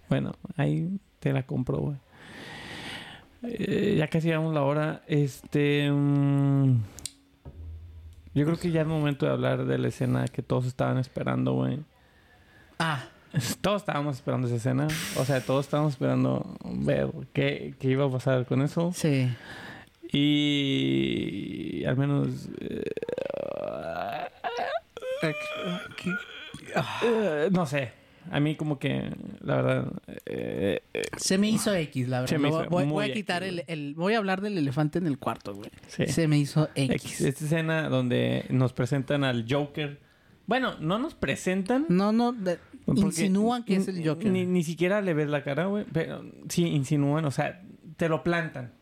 Bueno, 0.08 0.32
ahí 0.56 0.88
te 1.18 1.32
la 1.32 1.42
compro, 1.42 1.78
güey. 1.78 1.96
Eh, 3.42 3.94
ya 3.98 4.08
casi 4.08 4.28
llegamos 4.28 4.52
la 4.54 4.62
hora. 4.62 5.02
Este. 5.06 5.90
mm, 5.90 6.76
yo 8.34 8.44
creo 8.44 8.58
que 8.58 8.70
ya 8.70 8.82
es 8.82 8.86
momento 8.86 9.26
de 9.26 9.32
hablar 9.32 9.64
de 9.64 9.78
la 9.78 9.88
escena 9.88 10.26
que 10.28 10.42
todos 10.42 10.66
estaban 10.66 10.98
esperando, 10.98 11.54
güey. 11.54 11.78
Ah, 12.78 13.04
Todos 13.60 13.82
estábamos 13.82 14.16
esperando 14.16 14.48
esa 14.48 14.56
escena. 14.56 14.88
O 15.16 15.24
sea, 15.24 15.40
todos 15.40 15.66
estábamos 15.66 15.92
esperando 15.92 16.56
ver 16.64 17.08
qué, 17.32 17.74
qué 17.78 17.88
iba 17.90 18.04
a 18.06 18.10
pasar 18.10 18.44
con 18.46 18.62
eso. 18.62 18.92
sí. 18.94 19.28
Y 20.12 21.84
al 21.84 21.96
menos. 21.96 22.48
eh, 22.60 22.82
eh, 27.02 27.48
no 27.52 27.64
sé. 27.66 27.92
A 28.30 28.38
mí, 28.40 28.54
como 28.54 28.78
que, 28.78 29.10
la 29.40 29.56
verdad. 29.56 29.92
eh, 30.26 30.82
eh, 30.94 31.02
Se 31.16 31.38
me 31.38 31.48
hizo 31.48 31.74
X, 31.74 32.08
la 32.08 32.20
verdad. 32.20 32.30
Se 32.30 32.38
me 32.38 32.48
Lo- 32.50 32.60
hizo 32.62 32.70
voy, 32.70 33.04
a 33.04 33.06
X, 33.08 33.16
quitar 33.16 33.42
el, 33.42 33.94
Voy 33.96 34.14
a 34.14 34.18
hablar 34.18 34.40
del 34.40 34.58
elefante 34.58 34.98
en 34.98 35.06
el 35.06 35.18
cuarto, 35.18 35.54
güey. 35.54 35.70
sí. 35.88 36.06
Se 36.06 36.28
me 36.28 36.38
hizo 36.38 36.68
X. 36.74 36.94
X. 37.04 37.20
Esta 37.22 37.44
escena 37.44 37.88
donde 37.88 38.44
nos 38.50 38.72
presentan 38.72 39.24
al 39.24 39.46
Joker. 39.48 39.98
Bueno, 40.46 40.74
no 40.80 40.98
nos 40.98 41.14
presentan. 41.14 41.86
No, 41.88 42.12
no, 42.12 42.32
de- 42.32 42.58
insinúan 42.94 43.64
que 43.64 43.76
es 43.76 43.88
el 43.88 44.06
Joker. 44.06 44.30
Ni, 44.30 44.44
ni 44.46 44.64
siquiera 44.64 45.00
le 45.00 45.14
ves 45.14 45.28
la 45.28 45.42
cara, 45.44 45.66
güey. 45.66 45.84
Pero 45.92 46.24
sí, 46.48 46.66
insinúan. 46.66 47.24
O 47.24 47.30
sea, 47.30 47.62
te 47.96 48.08
lo 48.08 48.22
plantan. 48.22 48.72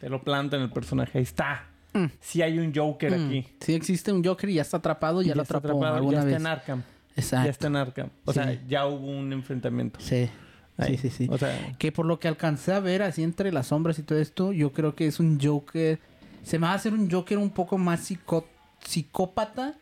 Te 0.00 0.08
lo 0.08 0.22
plantan 0.22 0.62
el 0.62 0.70
personaje. 0.70 1.18
Ahí 1.18 1.24
está. 1.24 1.66
Mm. 1.92 2.04
Sí 2.20 2.42
hay 2.42 2.58
un 2.58 2.72
Joker 2.74 3.16
Mm, 3.18 3.26
aquí. 3.26 3.46
Sí 3.60 3.74
existe 3.74 4.12
un 4.12 4.22
Joker 4.24 4.48
y 4.50 4.54
ya 4.54 4.62
está 4.62 4.76
atrapado, 4.76 5.22
ya, 5.22 5.34
lo 5.34 5.42
está 5.42 5.58
atrapó 5.58 5.78
atrapado, 5.78 5.96
alguna 5.96 6.18
ya 6.18 6.24
vez. 6.24 6.36
está 6.36 6.48
en 6.48 6.52
Arkham. 6.58 6.82
Exacto. 7.18 7.44
Ya 7.46 7.50
está 7.50 7.66
en 7.66 7.76
Arkham. 7.76 8.10
O 8.24 8.32
Sí. 8.32 8.40
sea, 8.40 8.60
ya 8.68 8.86
hubo 8.86 9.06
un 9.08 9.32
enfrentamiento. 9.32 10.00
Sí. 10.00 10.28
Ahí. 10.76 10.96
Sí, 10.96 11.10
sí, 11.10 11.10
sí. 11.10 11.28
O 11.30 11.36
sea, 11.38 11.74
Que 11.78 11.90
por 11.92 12.06
lo 12.06 12.20
que 12.20 12.28
alcancé 12.28 12.72
a 12.72 12.80
ver 12.80 13.02
así 13.02 13.22
entre 13.22 13.50
las 13.52 13.66
sombras 13.68 13.98
y 13.98 14.02
todo 14.02 14.18
esto, 14.18 14.52
yo 14.52 14.72
creo 14.72 14.94
que 14.94 15.06
es 15.06 15.18
un 15.20 15.38
Joker. 15.40 15.98
Se 16.44 16.58
me 16.58 16.66
va 16.66 16.72
a 16.72 16.76
hacer 16.76 16.92
un 16.94 17.10
Joker 17.10 17.36
un 17.38 17.50
poco 17.50 17.78
más 17.78 18.00
psicó- 18.08 18.46
psicópata. 18.84 19.74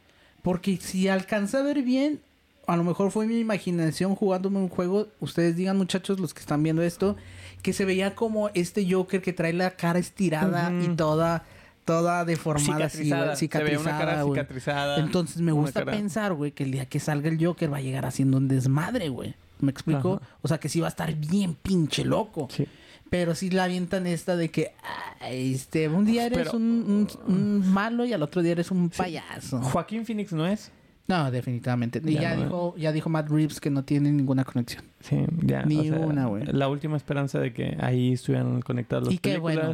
Porque 0.42 0.76
si 0.76 1.08
alcancé 1.08 1.56
a 1.56 1.62
ver 1.62 1.82
bien, 1.82 2.20
a 2.68 2.76
lo 2.76 2.84
mejor 2.84 3.10
fue 3.10 3.26
mi 3.26 3.38
imaginación 3.40 4.14
jugándome 4.14 4.58
un 4.58 4.68
juego. 4.68 5.08
Ustedes 5.20 5.56
digan, 5.56 5.76
muchachos, 5.76 6.20
los 6.20 6.32
que 6.34 6.40
están 6.40 6.62
viendo 6.62 6.82
esto, 6.82 7.16
que 7.62 7.72
se 7.72 7.84
veía 7.84 8.14
como 8.14 8.48
este 8.54 8.90
Joker 8.90 9.20
que 9.22 9.32
trae 9.32 9.52
la 9.52 9.72
cara 9.72 9.98
estirada 9.98 10.72
y 10.82 10.88
toda, 10.96 11.44
toda 11.86 12.24
deformada, 12.26 12.84
así, 12.86 13.04
cicatrizada. 13.04 13.22
Se 13.24 13.24
ve 13.24 13.28
una 13.30 13.36
cicatrizada, 13.36 13.98
cara 13.98 14.24
cicatrizada. 14.24 14.98
Entonces 14.98 15.40
me 15.40 15.52
gusta 15.52 15.80
cara- 15.80 15.92
pensar, 15.92 16.34
güey, 16.34 16.52
que 16.52 16.64
el 16.64 16.72
día 16.72 16.84
que 16.86 17.00
salga 17.00 17.30
el 17.30 17.42
Joker 17.42 17.72
va 17.72 17.78
a 17.78 17.80
llegar 17.80 18.04
haciendo 18.04 18.36
un 18.36 18.48
desmadre, 18.48 19.08
güey. 19.08 19.34
¿Me 19.60 19.70
explico? 19.70 20.20
Ajá. 20.22 20.28
O 20.42 20.48
sea, 20.48 20.58
que 20.58 20.68
sí 20.68 20.80
va 20.80 20.88
a 20.88 20.90
estar 20.90 21.14
bien 21.14 21.54
pinche 21.54 22.04
loco. 22.04 22.48
Sí. 22.50 22.66
Pero 23.08 23.34
sí 23.34 23.50
la 23.50 23.64
avientan 23.64 24.06
esta 24.06 24.36
de 24.36 24.50
que, 24.50 24.74
ah, 24.82 25.28
este, 25.30 25.88
un 25.88 26.04
día 26.04 26.26
eres 26.26 26.38
Pero- 26.38 26.56
un, 26.56 27.08
un- 27.26 27.32
un 27.34 27.72
malo 27.72 28.04
y 28.04 28.12
al 28.12 28.22
otro 28.22 28.42
día 28.42 28.52
eres 28.52 28.70
un 28.70 28.90
payaso. 28.90 29.62
Joaquín 29.62 30.04
Phoenix 30.04 30.32
no 30.32 30.46
es. 30.46 30.72
No, 31.08 31.30
definitivamente. 31.30 32.00
Y 32.04 32.14
Ya 32.14 32.20
ya, 32.22 32.34
no, 32.36 32.42
dijo, 32.44 32.74
ya 32.76 32.92
dijo 32.92 33.08
Matt 33.08 33.28
Reeves 33.28 33.60
que 33.60 33.70
no 33.70 33.84
tiene 33.84 34.10
ninguna 34.10 34.44
conexión. 34.44 34.84
Sí, 35.00 35.24
ya. 35.44 35.62
Ni 35.64 35.78
o 35.90 35.94
sea, 35.94 35.98
una, 36.06 36.26
güey. 36.26 36.44
La 36.46 36.68
última 36.68 36.96
esperanza 36.96 37.38
de 37.38 37.52
que 37.52 37.76
ahí 37.80 38.14
estuvieran 38.14 38.60
conectadas 38.62 39.04
las 39.04 39.14
Y 39.14 39.18
qué 39.18 39.38
bueno. 39.38 39.72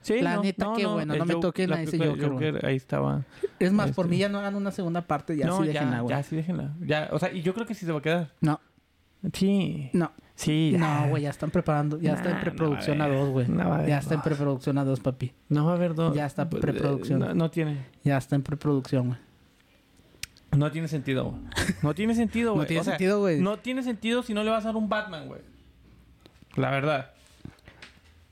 Sí, 0.00 0.20
La 0.20 0.34
no, 0.34 0.42
neta, 0.42 0.64
no, 0.64 0.72
qué 0.74 0.82
no, 0.82 0.94
bueno, 0.94 1.14
no 1.14 1.24
me 1.24 1.34
Joker- 1.34 1.40
toquen 1.40 1.70
la 1.70 1.76
a 1.76 1.82
ese 1.82 1.96
de 1.96 2.08
Joker, 2.28 2.66
Ahí 2.66 2.74
estaba. 2.74 3.22
Es 3.60 3.72
más, 3.72 3.92
por 3.92 4.06
Este- 4.06 4.10
mí 4.16 4.18
ya 4.18 4.28
no 4.28 4.38
hagan 4.40 4.56
una 4.56 4.72
segunda 4.72 5.02
parte, 5.02 5.36
ya 5.36 5.52
sí 5.52 5.62
déjenla, 5.68 6.00
güey. 6.00 6.16
ya, 6.16 6.22
sí, 6.24 6.34
déjenla. 6.34 6.74
Ya, 6.80 7.08
o 7.12 7.18
sea, 7.20 7.32
y 7.32 7.42
yo 7.42 7.54
creo 7.54 7.64
que 7.66 7.74
sí 7.74 7.86
se 7.86 7.92
va 7.92 7.98
a 8.00 8.02
quedar. 8.02 8.32
No, 8.40 8.58
Sí. 9.32 9.90
no. 9.92 10.10
Sí, 10.34 10.70
ya. 10.72 10.78
No, 11.04 11.10
güey, 11.10 11.22
ya 11.22 11.30
están 11.30 11.52
preparando, 11.52 12.00
ya 12.00 12.14
está 12.14 12.30
en 12.32 12.40
preproducción 12.40 12.98
no 12.98 13.04
a 13.04 13.08
dos, 13.08 13.28
güey. 13.30 13.46
no 13.46 13.86
ya 13.86 13.98
está 13.98 14.14
en 14.14 14.22
preproducción 14.22 14.78
a 14.78 14.84
dos, 14.84 14.98
papi. 14.98 15.32
No 15.48 15.66
va 15.66 15.72
a 15.72 15.74
haber 15.76 15.94
dos. 15.94 16.16
Ya 16.16 16.26
está 16.26 16.42
Eh, 16.42 16.46
preproducción. 16.46 17.20
No, 17.20 17.32
no 17.34 17.50
tiene. 17.52 17.86
Ya 18.02 18.16
está 18.16 18.34
en 18.34 18.42
preproducción, 18.42 19.06
güey. 19.08 19.18
No 20.56 20.70
tiene 20.70 20.88
sentido, 20.88 21.30
güey. 21.30 21.42
No 21.82 21.94
tiene 21.94 22.14
sentido, 22.14 22.52
güey. 22.54 22.62
No 22.62 22.66
tiene 22.66 22.80
O 22.80 22.84
sea, 22.84 22.92
sentido, 22.92 23.20
güey. 23.20 23.40
No 23.40 23.58
tiene 23.58 23.82
sentido 23.82 24.22
si 24.22 24.34
no 24.34 24.44
le 24.44 24.50
vas 24.50 24.64
a 24.64 24.68
dar 24.68 24.76
un 24.76 24.88
Batman, 24.88 25.26
güey. 25.26 25.40
La 26.56 26.70
verdad. 26.70 27.12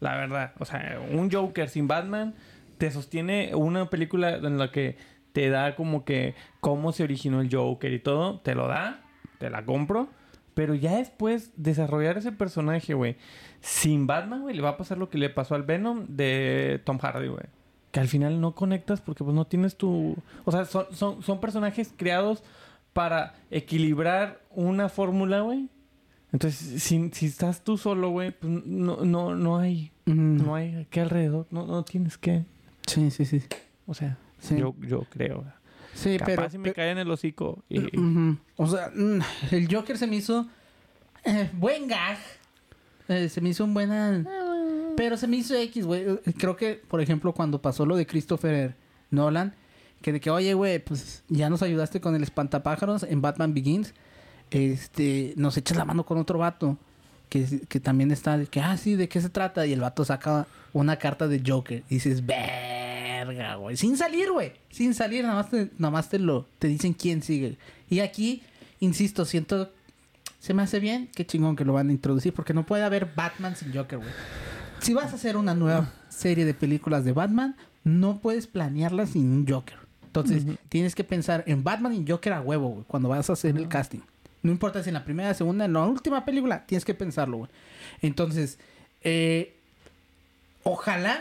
La 0.00 0.16
verdad. 0.16 0.52
O 0.58 0.64
sea, 0.64 1.00
un 1.10 1.30
Joker 1.30 1.68
sin 1.68 1.88
Batman 1.88 2.34
te 2.78 2.90
sostiene 2.90 3.54
una 3.54 3.90
película 3.90 4.36
en 4.36 4.58
la 4.58 4.70
que 4.70 4.96
te 5.32 5.48
da 5.50 5.76
como 5.76 6.04
que 6.04 6.34
cómo 6.60 6.92
se 6.92 7.02
originó 7.04 7.40
el 7.40 7.54
Joker 7.54 7.92
y 7.92 7.98
todo. 7.98 8.40
Te 8.40 8.54
lo 8.54 8.68
da. 8.68 9.02
Te 9.38 9.50
la 9.50 9.64
compro. 9.64 10.08
Pero 10.54 10.74
ya 10.74 10.96
después 10.96 11.52
desarrollar 11.56 12.18
ese 12.18 12.32
personaje, 12.32 12.92
güey, 12.92 13.16
sin 13.60 14.06
Batman, 14.06 14.42
güey, 14.42 14.54
le 14.54 14.62
va 14.62 14.70
a 14.70 14.76
pasar 14.76 14.98
lo 14.98 15.08
que 15.08 15.16
le 15.16 15.30
pasó 15.30 15.54
al 15.54 15.62
Venom 15.62 16.06
de 16.08 16.82
Tom 16.84 16.98
Hardy, 16.98 17.28
güey. 17.28 17.44
Que 17.90 18.00
al 18.00 18.08
final 18.08 18.40
no 18.40 18.54
conectas 18.54 19.00
porque 19.00 19.24
pues 19.24 19.34
no 19.34 19.46
tienes 19.46 19.76
tu... 19.76 20.16
O 20.44 20.52
sea, 20.52 20.64
son, 20.64 20.86
son, 20.92 21.22
son 21.22 21.40
personajes 21.40 21.92
creados 21.96 22.42
para 22.92 23.34
equilibrar 23.50 24.40
una 24.50 24.88
fórmula, 24.88 25.40
güey. 25.40 25.68
Entonces, 26.32 26.80
si, 26.82 27.10
si 27.12 27.26
estás 27.26 27.64
tú 27.64 27.76
solo, 27.76 28.10
güey, 28.10 28.30
pues 28.30 28.52
no, 28.66 29.04
no, 29.04 29.34
no 29.34 29.58
hay... 29.58 29.90
Mm, 30.06 30.36
No 30.44 30.54
hay 30.54 30.86
que 30.90 31.00
alrededor. 31.00 31.46
No, 31.50 31.66
no 31.66 31.82
tienes 31.84 32.16
que... 32.16 32.44
Sí, 32.86 33.10
sí, 33.10 33.24
sí. 33.24 33.42
O 33.86 33.94
sea, 33.94 34.16
Sí, 34.38 34.56
yo, 34.56 34.74
yo 34.80 35.04
creo. 35.10 35.44
sí 35.94 36.16
Capaz 36.16 36.26
pero... 36.36 36.50
si 36.50 36.58
me 36.58 36.62
pero- 36.64 36.74
cae 36.76 36.90
en 36.92 36.98
el 36.98 37.10
hocico. 37.10 37.62
Y. 37.68 37.80
O 38.56 38.66
sea, 38.66 38.90
mm, 38.94 39.20
el 39.50 39.74
Joker 39.74 39.98
se 39.98 40.06
me 40.06 40.16
hizo 40.16 40.46
eh, 41.24 41.50
buen 41.52 41.88
gag. 41.88 42.16
Eh, 43.08 43.28
se 43.28 43.40
me 43.40 43.48
hizo 43.50 43.64
un 43.64 43.74
buena... 43.74 44.24
Pero 44.96 45.16
se 45.16 45.26
me 45.26 45.36
hizo 45.36 45.54
X, 45.54 45.84
güey. 45.84 46.04
Creo 46.38 46.56
que, 46.56 46.74
por 46.74 47.00
ejemplo, 47.00 47.32
cuando 47.32 47.60
pasó 47.60 47.86
lo 47.86 47.96
de 47.96 48.06
Christopher 48.06 48.74
Nolan, 49.10 49.54
que 50.02 50.12
de 50.12 50.20
que, 50.20 50.30
oye, 50.30 50.54
güey, 50.54 50.78
pues 50.78 51.22
ya 51.28 51.50
nos 51.50 51.62
ayudaste 51.62 52.00
con 52.00 52.14
el 52.14 52.22
espantapájaros 52.22 53.02
en 53.02 53.20
Batman 53.20 53.54
Begins, 53.54 53.94
este, 54.50 55.34
nos 55.36 55.56
echas 55.56 55.76
la 55.76 55.84
mano 55.84 56.04
con 56.04 56.18
otro 56.18 56.38
vato. 56.38 56.78
que, 57.28 57.60
que 57.68 57.80
también 57.80 58.10
está 58.10 58.36
de 58.36 58.46
que, 58.46 58.60
ah, 58.60 58.76
sí, 58.76 58.96
¿de 58.96 59.08
qué 59.08 59.20
se 59.20 59.28
trata? 59.28 59.66
Y 59.66 59.72
el 59.72 59.80
vato 59.80 60.04
saca 60.04 60.46
una 60.72 60.96
carta 60.96 61.28
de 61.28 61.42
Joker. 61.46 61.84
Y 61.88 61.94
dices, 61.94 62.24
verga, 62.26 63.54
güey. 63.56 63.76
Sin 63.76 63.96
salir, 63.96 64.30
güey. 64.32 64.52
Sin 64.70 64.94
salir, 64.94 65.24
nada 65.24 65.36
más 65.36 65.50
te, 65.50 65.70
nada 65.78 65.90
más 65.90 66.08
te 66.08 66.18
lo, 66.18 66.46
te 66.58 66.68
dicen 66.68 66.92
quién 66.92 67.22
sigue. 67.22 67.56
Y 67.88 68.00
aquí, 68.00 68.42
insisto, 68.80 69.24
siento, 69.24 69.72
se 70.38 70.54
me 70.54 70.62
hace 70.62 70.80
bien, 70.80 71.08
qué 71.14 71.24
chingón 71.26 71.56
que 71.56 71.64
lo 71.64 71.72
van 71.72 71.88
a 71.88 71.92
introducir, 71.92 72.32
porque 72.32 72.54
no 72.54 72.66
puede 72.66 72.82
haber 72.82 73.12
Batman 73.14 73.54
sin 73.56 73.72
Joker, 73.72 73.98
güey. 73.98 74.10
Si 74.80 74.94
vas 74.94 75.12
a 75.12 75.16
hacer 75.16 75.36
una 75.36 75.54
nueva 75.54 75.90
serie 76.08 76.44
de 76.44 76.54
películas 76.54 77.04
de 77.04 77.12
Batman, 77.12 77.56
no 77.84 78.18
puedes 78.18 78.46
planearla 78.46 79.06
sin 79.06 79.30
un 79.30 79.46
Joker. 79.48 79.76
Entonces, 80.06 80.44
tienes 80.68 80.94
que 80.94 81.04
pensar 81.04 81.44
en 81.46 81.62
Batman 81.62 81.94
y 81.94 82.04
Joker 82.08 82.32
a 82.32 82.40
huevo, 82.40 82.68
güey, 82.70 82.84
cuando 82.88 83.08
vas 83.08 83.30
a 83.30 83.34
hacer 83.34 83.56
el 83.56 83.68
casting. 83.68 84.00
No 84.42 84.50
importa 84.50 84.82
si 84.82 84.88
en 84.90 84.94
la 84.94 85.04
primera, 85.04 85.32
segunda, 85.34 85.66
en 85.66 85.72
la 85.74 85.84
última 85.86 86.24
película, 86.24 86.64
tienes 86.66 86.84
que 86.84 86.94
pensarlo, 86.94 87.36
güey. 87.38 87.50
Entonces, 88.02 88.58
eh, 89.02 89.54
ojalá 90.62 91.20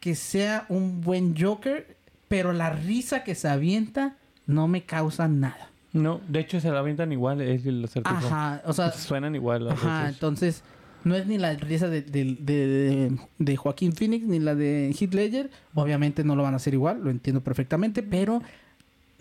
que 0.00 0.14
sea 0.14 0.64
un 0.68 1.00
buen 1.02 1.36
Joker, 1.38 1.96
pero 2.28 2.52
la 2.52 2.70
risa 2.70 3.24
que 3.24 3.34
se 3.34 3.48
avienta 3.48 4.16
no 4.46 4.68
me 4.68 4.84
causa 4.84 5.28
nada. 5.28 5.68
No, 5.92 6.20
de 6.28 6.40
hecho 6.40 6.60
se 6.60 6.70
la 6.70 6.78
avientan 6.78 7.12
igual, 7.12 7.40
es 7.40 7.66
el 7.66 7.84
acertijo. 7.84 8.16
Ajá, 8.16 8.62
o 8.64 8.72
sea, 8.72 8.92
Suenan 8.92 9.34
igual. 9.34 9.64
las 9.64 9.74
Ajá, 9.74 9.98
veces. 10.02 10.14
entonces 10.14 10.62
no 11.04 11.14
es 11.16 11.26
ni 11.26 11.38
la 11.38 11.54
risa 11.54 11.88
de, 11.88 12.02
de, 12.02 12.36
de- 12.40 13.18
de 13.38 13.56
Joaquín 13.56 13.92
Phoenix 13.92 14.26
ni 14.26 14.38
la 14.38 14.54
de 14.54 14.94
Heath 14.98 15.14
Ledger. 15.14 15.50
Obviamente 15.74 16.24
no 16.24 16.36
lo 16.36 16.42
van 16.42 16.54
a 16.54 16.56
hacer 16.56 16.74
igual, 16.74 17.02
lo 17.02 17.10
entiendo 17.10 17.40
perfectamente, 17.40 18.02
pero 18.02 18.42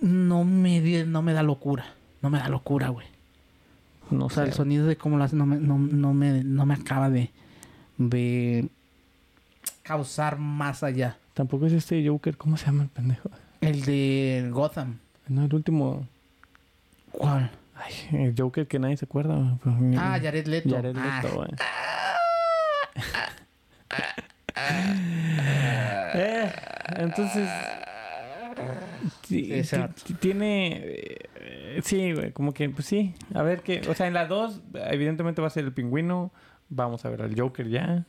no 0.02 0.44
me, 0.44 1.06
no 1.06 1.22
me 1.22 1.34
da 1.34 1.44
locura. 1.44 1.94
No 2.22 2.30
me 2.30 2.40
da 2.40 2.50
locura, 2.50 2.90
güey. 2.90 3.08
No 4.12 4.26
O 4.26 4.30
sea, 4.30 4.44
sé. 4.44 4.50
el 4.50 4.56
sonido 4.56 4.88
de 4.88 4.96
cómo 4.98 5.18
lo 5.18 5.24
hacen 5.24 5.38
no 5.40 5.46
me, 5.46 5.58
no, 5.58 5.78
no 5.78 6.14
me, 6.14 6.44
no 6.44 6.66
me 6.66 6.74
acaba 6.74 7.10
de, 7.10 7.30
de 7.98 8.68
causar 9.84 10.38
más 10.40 10.84
allá. 10.84 11.18
Tampoco 11.34 11.66
es 11.68 11.74
este 11.74 12.06
Joker, 12.08 12.36
¿cómo 12.38 12.58
se 12.58 12.66
llama 12.66 12.84
el 12.84 12.90
pendejo? 12.90 13.30
El 13.62 13.82
de 13.86 14.50
Gotham. 14.52 14.98
No, 15.28 15.46
el 15.46 15.54
último. 15.54 16.06
¿Cuál? 17.12 17.52
Ay, 17.82 17.94
el 18.26 18.36
Joker 18.38 18.68
que 18.68 18.78
nadie 18.80 18.98
se 18.98 19.06
acuerda. 19.06 19.58
mi- 19.64 19.96
Ah, 19.98 20.20
Jared 20.22 20.46
Leto. 20.48 20.70
Jared 20.70 20.96
Ah, 20.98 21.22
Leto, 21.24 21.36
güey. 21.36 21.50
Eh, 26.14 26.52
entonces. 26.98 27.50
ti- 29.28 29.64
tiene. 30.20 30.82
eh, 30.84 31.80
sí, 31.84 32.14
güey, 32.14 32.32
como 32.32 32.54
que, 32.54 32.70
pues 32.70 32.86
sí. 32.88 33.14
A 33.34 33.44
ver 33.44 33.62
qué. 33.62 33.82
O 33.90 33.94
sea, 33.96 34.08
en 34.08 34.14
la 34.14 34.26
2, 34.26 34.62
evidentemente 34.74 35.42
va 35.42 35.48
a 35.48 35.52
ser 35.52 35.64
el 35.66 35.74
pingüino. 35.74 36.32
Vamos 36.70 37.06
a 37.06 37.10
ver 37.10 37.22
al 37.22 37.40
Joker 37.40 37.68
ya. 37.70 38.06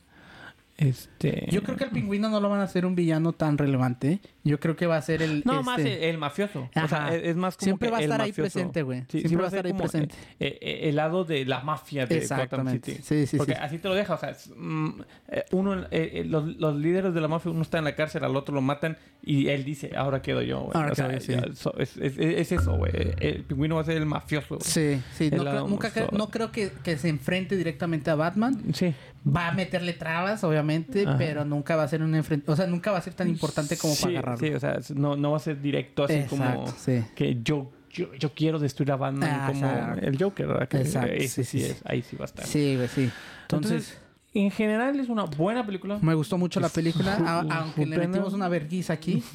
Este. 0.81 1.45
Yo 1.51 1.61
creo 1.61 1.77
que 1.77 1.83
el 1.83 1.91
pingüino 1.91 2.29
no 2.29 2.39
lo 2.39 2.49
van 2.49 2.59
a 2.59 2.63
hacer 2.63 2.85
un 2.87 2.95
villano 2.95 3.33
tan 3.33 3.57
relevante. 3.57 4.19
Yo 4.43 4.59
creo 4.59 4.75
que 4.75 4.87
va 4.87 4.97
a 4.97 5.01
ser 5.01 5.21
el. 5.21 5.43
No, 5.45 5.53
este- 5.59 5.63
más 5.65 5.79
el, 5.79 5.87
el 5.87 6.17
mafioso. 6.17 6.69
O 6.75 6.87
sea, 6.87 7.15
es, 7.15 7.23
es 7.29 7.35
más 7.35 7.55
como 7.55 7.65
Siempre 7.65 7.87
que 7.87 7.91
va 7.91 7.97
a 7.97 7.99
el 7.99 8.05
estar 8.05 8.21
ahí 8.21 8.29
mafioso. 8.31 8.51
presente, 8.51 8.81
güey. 8.81 9.01
Sí, 9.07 9.19
Siempre 9.19 9.37
va 9.37 9.43
a 9.43 9.47
estar 9.47 9.65
ahí 9.65 9.71
como, 9.73 9.83
presente. 9.83 10.15
eh, 10.39 10.57
eh, 10.59 10.79
el 10.89 10.95
lado 10.95 11.23
de 11.23 11.45
la 11.45 11.61
mafia 11.61 12.07
de 12.07 12.15
Gotham 12.21 12.39
Exactamente. 12.39 12.91
City. 12.93 13.03
Sí, 13.03 13.27
sí, 13.27 13.37
Porque 13.37 13.53
sí. 13.53 13.59
así 13.61 13.77
te 13.77 13.87
lo 13.89 13.93
deja. 13.93 14.15
O 14.15 14.17
sea, 14.17 14.29
es, 14.31 14.49
mm, 14.55 14.89
eh, 15.27 15.45
uno, 15.51 15.81
eh, 15.83 15.87
eh, 15.91 16.23
los, 16.25 16.47
los 16.57 16.75
líderes 16.75 17.13
de 17.13 17.21
la 17.21 17.27
mafia, 17.27 17.51
uno 17.51 17.61
está 17.61 17.77
en 17.77 17.83
la 17.83 17.95
cárcel, 17.95 18.23
al 18.23 18.35
otro 18.35 18.55
lo 18.55 18.61
matan 18.61 18.97
y 19.23 19.49
él 19.49 19.63
dice, 19.63 19.91
ahora 19.95 20.23
quedo 20.23 20.41
yo, 20.41 20.61
güey. 20.61 20.71
Ahora 20.73 20.93
o 20.93 20.95
sea, 20.95 21.07
quedo 21.09 21.19
yo, 21.19 21.23
sí. 21.25 21.33
ya, 21.33 21.55
so- 21.55 21.77
es, 21.77 21.95
es- 21.97 22.17
es 22.17 22.51
eso, 22.51 22.75
güey. 22.75 22.91
El 23.19 23.43
pingüino 23.43 23.75
va 23.75 23.81
a 23.81 23.85
ser 23.85 23.97
el 23.97 24.07
mafioso. 24.07 24.55
güey. 24.57 24.61
Sí, 24.67 24.99
sí. 25.13 25.29
No 25.29 25.43
lado 25.43 25.57
creo, 25.57 25.67
nunca 25.69 25.91
no 26.11 26.29
creo 26.31 26.51
que, 26.51 26.71
que 26.83 26.97
se 26.97 27.09
enfrente 27.09 27.55
directamente 27.55 28.09
a 28.09 28.15
Batman. 28.15 28.59
Sí. 28.73 28.95
Va 29.23 29.49
a 29.49 29.51
meterle 29.51 29.93
trabas, 29.93 30.43
obviamente, 30.43 30.70
Ajá. 31.05 31.17
pero 31.17 31.45
nunca 31.45 31.75
va 31.75 31.83
a 31.83 31.87
ser 31.87 32.01
un 32.03 32.13
enfrente. 32.15 32.51
O 32.51 32.55
sea, 32.55 32.67
nunca 32.67 32.91
va 32.91 32.97
a 32.97 33.01
ser 33.01 33.13
tan 33.13 33.27
importante 33.29 33.77
como 33.77 33.93
sí, 33.93 34.03
para 34.03 34.19
agarrarlo. 34.19 34.47
Sí, 34.47 34.53
o 34.53 34.59
sea, 34.59 34.79
no, 34.95 35.15
no 35.15 35.31
va 35.31 35.37
a 35.37 35.39
ser 35.39 35.61
directo 35.61 36.03
así 36.03 36.23
como 36.29 36.67
sí. 36.77 37.03
que 37.15 37.37
yo, 37.43 37.71
yo, 37.89 38.13
yo 38.15 38.33
quiero 38.33 38.59
destruir 38.59 38.91
a 38.91 38.95
Batman 38.95 39.29
Ah, 39.31 39.47
como 39.47 39.65
exacto. 39.65 40.05
el 40.07 40.17
Joker, 40.21 40.47
¿verdad? 40.47 40.67
Que 40.67 40.77
Exacto, 40.77 41.11
ese 41.13 41.43
sí, 41.43 41.59
sí, 41.59 41.59
sí, 41.65 41.71
es, 41.71 41.81
ahí 41.85 42.01
sí 42.01 42.15
va 42.15 42.23
a 42.23 42.25
estar. 42.25 42.45
Sí, 42.45 42.75
güey, 42.75 42.87
sí. 42.87 43.11
Entonces, 43.43 43.71
Entonces, 43.71 44.01
en 44.33 44.51
general 44.51 44.99
es 44.99 45.09
una 45.09 45.23
buena 45.25 45.65
película. 45.65 45.99
me 46.01 46.13
gustó 46.13 46.37
mucho 46.37 46.59
la 46.59 46.69
película, 46.69 47.15
a- 47.15 47.39
aunque 47.59 47.85
le 47.85 47.97
metimos 47.97 48.33
una 48.33 48.47
verguiza 48.47 48.93
aquí. 48.93 49.23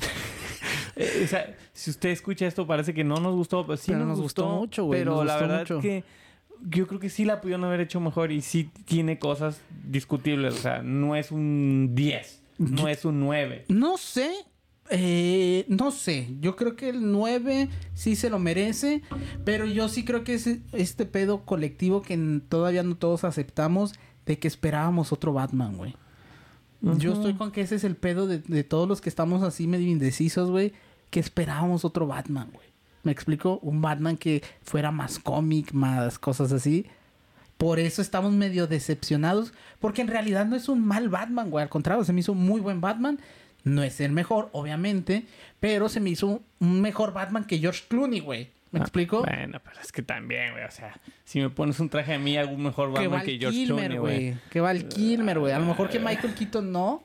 Eh, 0.99 1.23
o 1.25 1.29
sea, 1.29 1.55
si 1.75 1.91
usted 1.91 2.09
escucha 2.09 2.47
esto, 2.47 2.67
parece 2.67 2.95
que 2.95 3.05
no 3.05 3.17
nos 3.17 3.35
gustó, 3.35 3.67
pero 3.67 3.77
sí 3.77 3.89
Pero 3.89 3.99
nos, 3.99 4.09
nos 4.09 4.21
gustó, 4.23 4.49
mucho, 4.49 4.85
güey, 4.87 5.01
Pero 5.01 5.17
nos 5.17 5.27
la 5.27 5.33
gustó 5.35 5.47
verdad 5.49 5.61
mucho. 5.61 5.81
que 5.81 6.05
yo 6.63 6.87
creo 6.87 7.01
que 7.01 7.11
sí 7.11 7.25
la 7.25 7.41
pudieron 7.41 7.65
haber 7.65 7.81
hecho 7.81 8.01
mejor 8.01 8.33
y 8.33 8.41
sí 8.43 8.71
tiene 8.85 9.19
cosas 9.19 9.61
discutibles. 9.85 10.55
O 10.55 10.59
sea, 10.59 10.83
no 10.83 11.17
es 11.17 11.31
un 11.33 11.91
10, 11.95 12.43
no 12.59 12.89
es 12.89 13.05
un 13.05 13.21
9. 13.21 13.65
No 13.69 13.97
sé. 13.97 14.31
eh, 14.91 15.65
no 15.69 15.91
sé, 15.91 16.29
yo 16.41 16.55
creo 16.55 16.77
que 16.77 16.91
el 16.91 17.11
9 17.11 17.69
sí 17.95 18.15
se 18.15 18.31
lo 18.31 18.39
merece, 18.39 19.03
pero 19.45 19.67
yo 19.67 19.89
sí 19.89 20.05
creo 20.05 20.23
que 20.23 20.35
es 20.35 20.47
este 20.73 21.07
pedo 21.07 21.45
colectivo 21.45 22.03
que 22.03 22.17
todavía 22.49 22.85
no 22.85 22.97
todos 22.97 23.25
aceptamos 23.25 23.95
de 24.27 24.39
que 24.39 24.47
esperábamos 24.47 25.13
otro 25.13 25.33
Batman, 25.33 25.77
güey. 25.77 25.97
Yo 26.99 27.13
estoy 27.15 27.35
con 27.35 27.51
que 27.51 27.63
ese 27.63 27.75
es 27.77 27.85
el 27.85 27.97
pedo 27.97 28.29
de, 28.29 28.39
de 28.39 28.63
todos 28.63 28.87
los 28.89 29.01
que 29.01 29.09
estamos 29.09 29.43
así 29.43 29.67
medio 29.67 29.89
indecisos, 29.89 30.51
güey, 30.53 30.73
que 31.11 31.19
esperábamos 31.19 31.85
otro 31.85 32.07
Batman, 32.07 32.51
güey. 32.53 32.69
¿Me 33.07 33.13
explico? 33.13 33.61
Un 33.63 33.81
Batman 33.81 34.17
que 34.17 34.43
fuera 34.65 34.91
más 34.91 35.21
cómic, 35.21 35.73
más 35.73 36.19
cosas 36.19 36.51
así. 36.51 36.87
Por 37.57 37.79
eso 37.79 38.03
estamos 38.03 38.33
medio 38.33 38.67
decepcionados. 38.67 39.53
Porque 39.79 40.03
en 40.03 40.09
realidad 40.09 40.45
no 40.45 40.57
es 40.57 40.69
un 40.69 40.85
mal 40.85 41.09
Batman, 41.09 41.51
güey. 41.51 41.63
Al 41.63 41.69
contrario, 41.69 42.03
se 42.03 42.13
me 42.13 42.19
hizo 42.21 42.33
un 42.33 42.45
muy 42.45 42.61
buen 42.61 42.81
Batman. 42.81 43.21
No 43.63 43.85
es 43.85 44.01
el 44.01 44.11
mejor, 44.11 44.49
obviamente. 44.51 45.25
Pero 45.61 45.89
se 45.89 46.01
me 46.01 46.11
hizo 46.11 46.43
un 46.59 46.81
mejor 46.81 47.13
Batman 47.13 47.45
que 47.45 47.59
George 47.59 47.85
Clooney, 47.89 48.19
güey. 48.19 48.51
¿Me 48.73 48.81
Ah, 48.81 48.83
explico? 48.83 49.21
Bueno, 49.23 49.61
pero 49.65 49.81
es 49.81 49.93
que 49.93 50.03
también, 50.03 50.51
güey. 50.55 50.65
O 50.65 50.71
sea, 50.73 51.01
si 51.25 51.41
me 51.41 51.49
pones 51.49 51.79
un 51.79 51.89
traje 51.89 52.15
a 52.15 52.19
mí, 52.19 52.37
un 52.39 52.61
mejor 52.61 52.89
que 52.89 52.95
Batman 53.07 53.11
Val 53.13 53.23
que 53.25 53.39
George 53.39 53.57
Kilmer, 53.57 53.77
Clooney, 53.93 53.99
güey. 53.99 54.31
güey. 54.33 54.41
Que 54.51 54.61
Val 54.61 54.89
Kilmer, 54.89 55.39
güey. 55.39 55.53
A 55.53 55.61
lo 55.61 55.67
mejor 55.67 55.89
que 55.89 56.01
Michael 56.01 56.35
Keaton 56.35 56.73
no. 56.73 57.05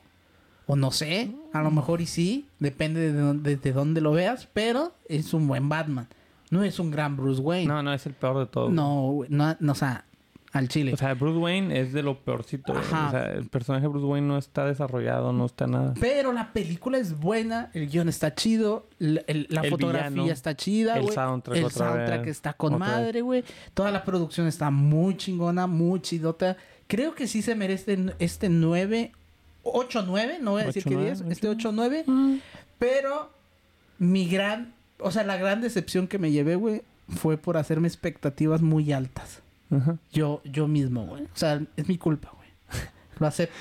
O 0.66 0.76
no 0.76 0.90
sé. 0.90 1.30
A 1.52 1.62
lo 1.62 1.70
mejor 1.70 2.00
y 2.00 2.06
sí. 2.06 2.46
Depende 2.58 3.12
de 3.12 3.20
dónde, 3.20 3.56
de 3.56 3.72
dónde 3.72 4.00
lo 4.00 4.12
veas. 4.12 4.48
Pero 4.52 4.92
es 5.08 5.34
un 5.34 5.46
buen 5.48 5.68
Batman. 5.68 6.08
No 6.50 6.62
es 6.62 6.78
un 6.78 6.90
gran 6.90 7.16
Bruce 7.16 7.40
Wayne. 7.40 7.66
No, 7.66 7.82
no, 7.82 7.92
es 7.92 8.04
el 8.06 8.12
peor 8.14 8.38
de 8.38 8.46
todo. 8.46 8.68
No, 8.70 9.20
no, 9.28 9.56
no, 9.58 9.72
o 9.72 9.74
sea, 9.74 10.04
al 10.52 10.68
chile. 10.68 10.92
O 10.92 10.96
sea, 10.98 11.14
Bruce 11.14 11.38
Wayne 11.38 11.80
es 11.80 11.94
de 11.94 12.02
lo 12.02 12.18
peorcito. 12.18 12.74
Ajá. 12.76 13.08
O 13.08 13.10
sea, 13.10 13.32
el 13.32 13.48
personaje 13.48 13.84
de 13.84 13.88
Bruce 13.88 14.04
Wayne 14.06 14.26
no 14.28 14.36
está 14.36 14.66
desarrollado, 14.66 15.32
no 15.32 15.46
está 15.46 15.66
nada. 15.66 15.94
Pero 15.98 16.30
la 16.34 16.52
película 16.52 16.98
es 16.98 17.18
buena, 17.18 17.70
el 17.72 17.88
guion 17.88 18.10
está 18.10 18.34
chido, 18.34 18.86
la, 18.98 19.22
el- 19.28 19.46
la 19.48 19.62
El 19.62 19.70
fotografía 19.70 20.10
villano, 20.10 20.30
está 20.30 20.54
chida, 20.54 20.96
el 20.96 21.04
güey. 21.04 21.14
soundtrack 21.14 21.56
El 21.56 21.64
otra 21.64 21.86
soundtrack 21.88 22.20
vez, 22.20 22.28
está 22.30 22.52
con 22.52 22.74
otra 22.74 22.86
madre, 22.86 23.22
güey. 23.22 23.44
Toda 23.72 23.90
la 23.90 24.04
producción 24.04 24.46
está 24.46 24.70
muy 24.70 25.16
chingona, 25.16 25.66
muy 25.66 26.00
chidota. 26.02 26.58
Creo 26.86 27.14
que 27.14 27.26
sí 27.28 27.40
se 27.40 27.54
merece 27.54 27.98
este 28.18 28.50
9, 28.50 29.12
8, 29.62 30.04
9, 30.06 30.38
no 30.40 30.52
voy 30.52 30.62
a 30.62 30.66
decir 30.66 30.84
que 30.84 30.96
8-9, 30.96 31.02
10, 31.02 31.20
este 31.30 31.48
8, 31.48 31.72
9. 31.72 32.04
Pero 32.78 33.30
mi 33.98 34.28
gran, 34.28 34.74
o 34.98 35.10
sea, 35.10 35.24
la 35.24 35.36
gran 35.36 35.60
decepción 35.60 36.08
que 36.08 36.18
me 36.18 36.30
llevé, 36.32 36.56
güey, 36.56 36.82
fue 37.08 37.36
por 37.36 37.56
hacerme 37.56 37.88
expectativas 37.88 38.62
muy 38.62 38.92
altas. 38.92 39.42
Ajá. 39.70 39.96
Yo, 40.12 40.40
yo 40.44 40.68
mismo, 40.68 41.06
güey. 41.06 41.24
O 41.24 41.28
sea, 41.36 41.62
es 41.76 41.88
mi 41.88 41.98
culpa, 41.98 42.32
güey. 42.36 42.48
Lo 43.18 43.26
acepto. 43.26 43.54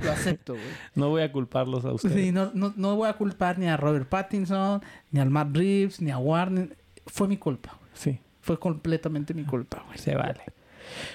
Lo 0.00 0.10
acepto, 0.10 0.52
güey. 0.54 0.64
No 0.94 1.08
voy 1.10 1.22
a 1.22 1.32
culparlos 1.32 1.84
a 1.84 1.92
ustedes. 1.92 2.14
Sí, 2.14 2.32
no, 2.32 2.50
no, 2.54 2.72
no 2.76 2.96
voy 2.96 3.08
a 3.08 3.14
culpar 3.14 3.58
ni 3.58 3.66
a 3.68 3.76
Robert 3.76 4.08
Pattinson, 4.08 4.82
ni 5.10 5.20
al 5.20 5.30
Matt 5.30 5.56
Reeves, 5.56 6.00
ni 6.00 6.10
a 6.10 6.18
Warner. 6.18 6.76
Fue 7.06 7.28
mi 7.28 7.36
culpa, 7.36 7.76
güey. 7.78 7.90
Sí, 7.94 8.18
Fue 8.40 8.58
completamente 8.58 9.34
mi 9.34 9.44
culpa, 9.44 9.82
güey. 9.86 9.98
se 9.98 10.14
vale. 10.14 10.42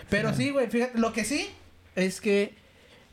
Pero 0.09 0.33
sí, 0.33 0.51
güey, 0.51 0.67
fíjate, 0.67 0.97
lo 0.97 1.13
que 1.13 1.23
sí 1.25 1.47
es 1.95 2.21
que 2.21 2.55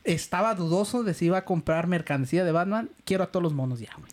estaba 0.04 0.54
dudoso 0.54 1.02
de 1.02 1.14
si 1.14 1.26
iba 1.26 1.38
a 1.38 1.44
comprar 1.44 1.86
mercancía 1.86 2.44
de 2.44 2.52
Batman. 2.52 2.90
Quiero 3.04 3.24
a 3.24 3.26
todos 3.28 3.42
los 3.42 3.52
monos 3.54 3.80
ya, 3.80 3.90
güey. 3.98 4.10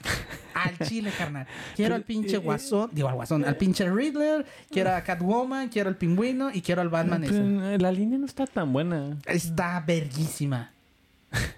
Al 0.53 0.77
chile, 0.87 1.11
carnal. 1.17 1.47
Quiero 1.75 1.95
al 1.95 2.03
pinche 2.03 2.37
guasón, 2.37 2.89
digo 2.93 3.07
al 3.09 3.15
guasón, 3.15 3.45
al 3.45 3.57
pinche 3.57 3.89
Riddler, 3.89 4.45
quiero 4.69 4.93
a 4.95 5.01
Catwoman, 5.01 5.69
quiero 5.69 5.89
al 5.89 5.97
pingüino 5.97 6.49
y 6.53 6.61
quiero 6.61 6.81
al 6.81 6.89
Batman 6.89 7.23
ese. 7.23 7.77
La 7.79 7.91
línea 7.91 8.17
no 8.17 8.25
está 8.25 8.45
tan 8.47 8.71
buena. 8.73 9.17
Está 9.25 9.83
verguísima. 9.85 10.71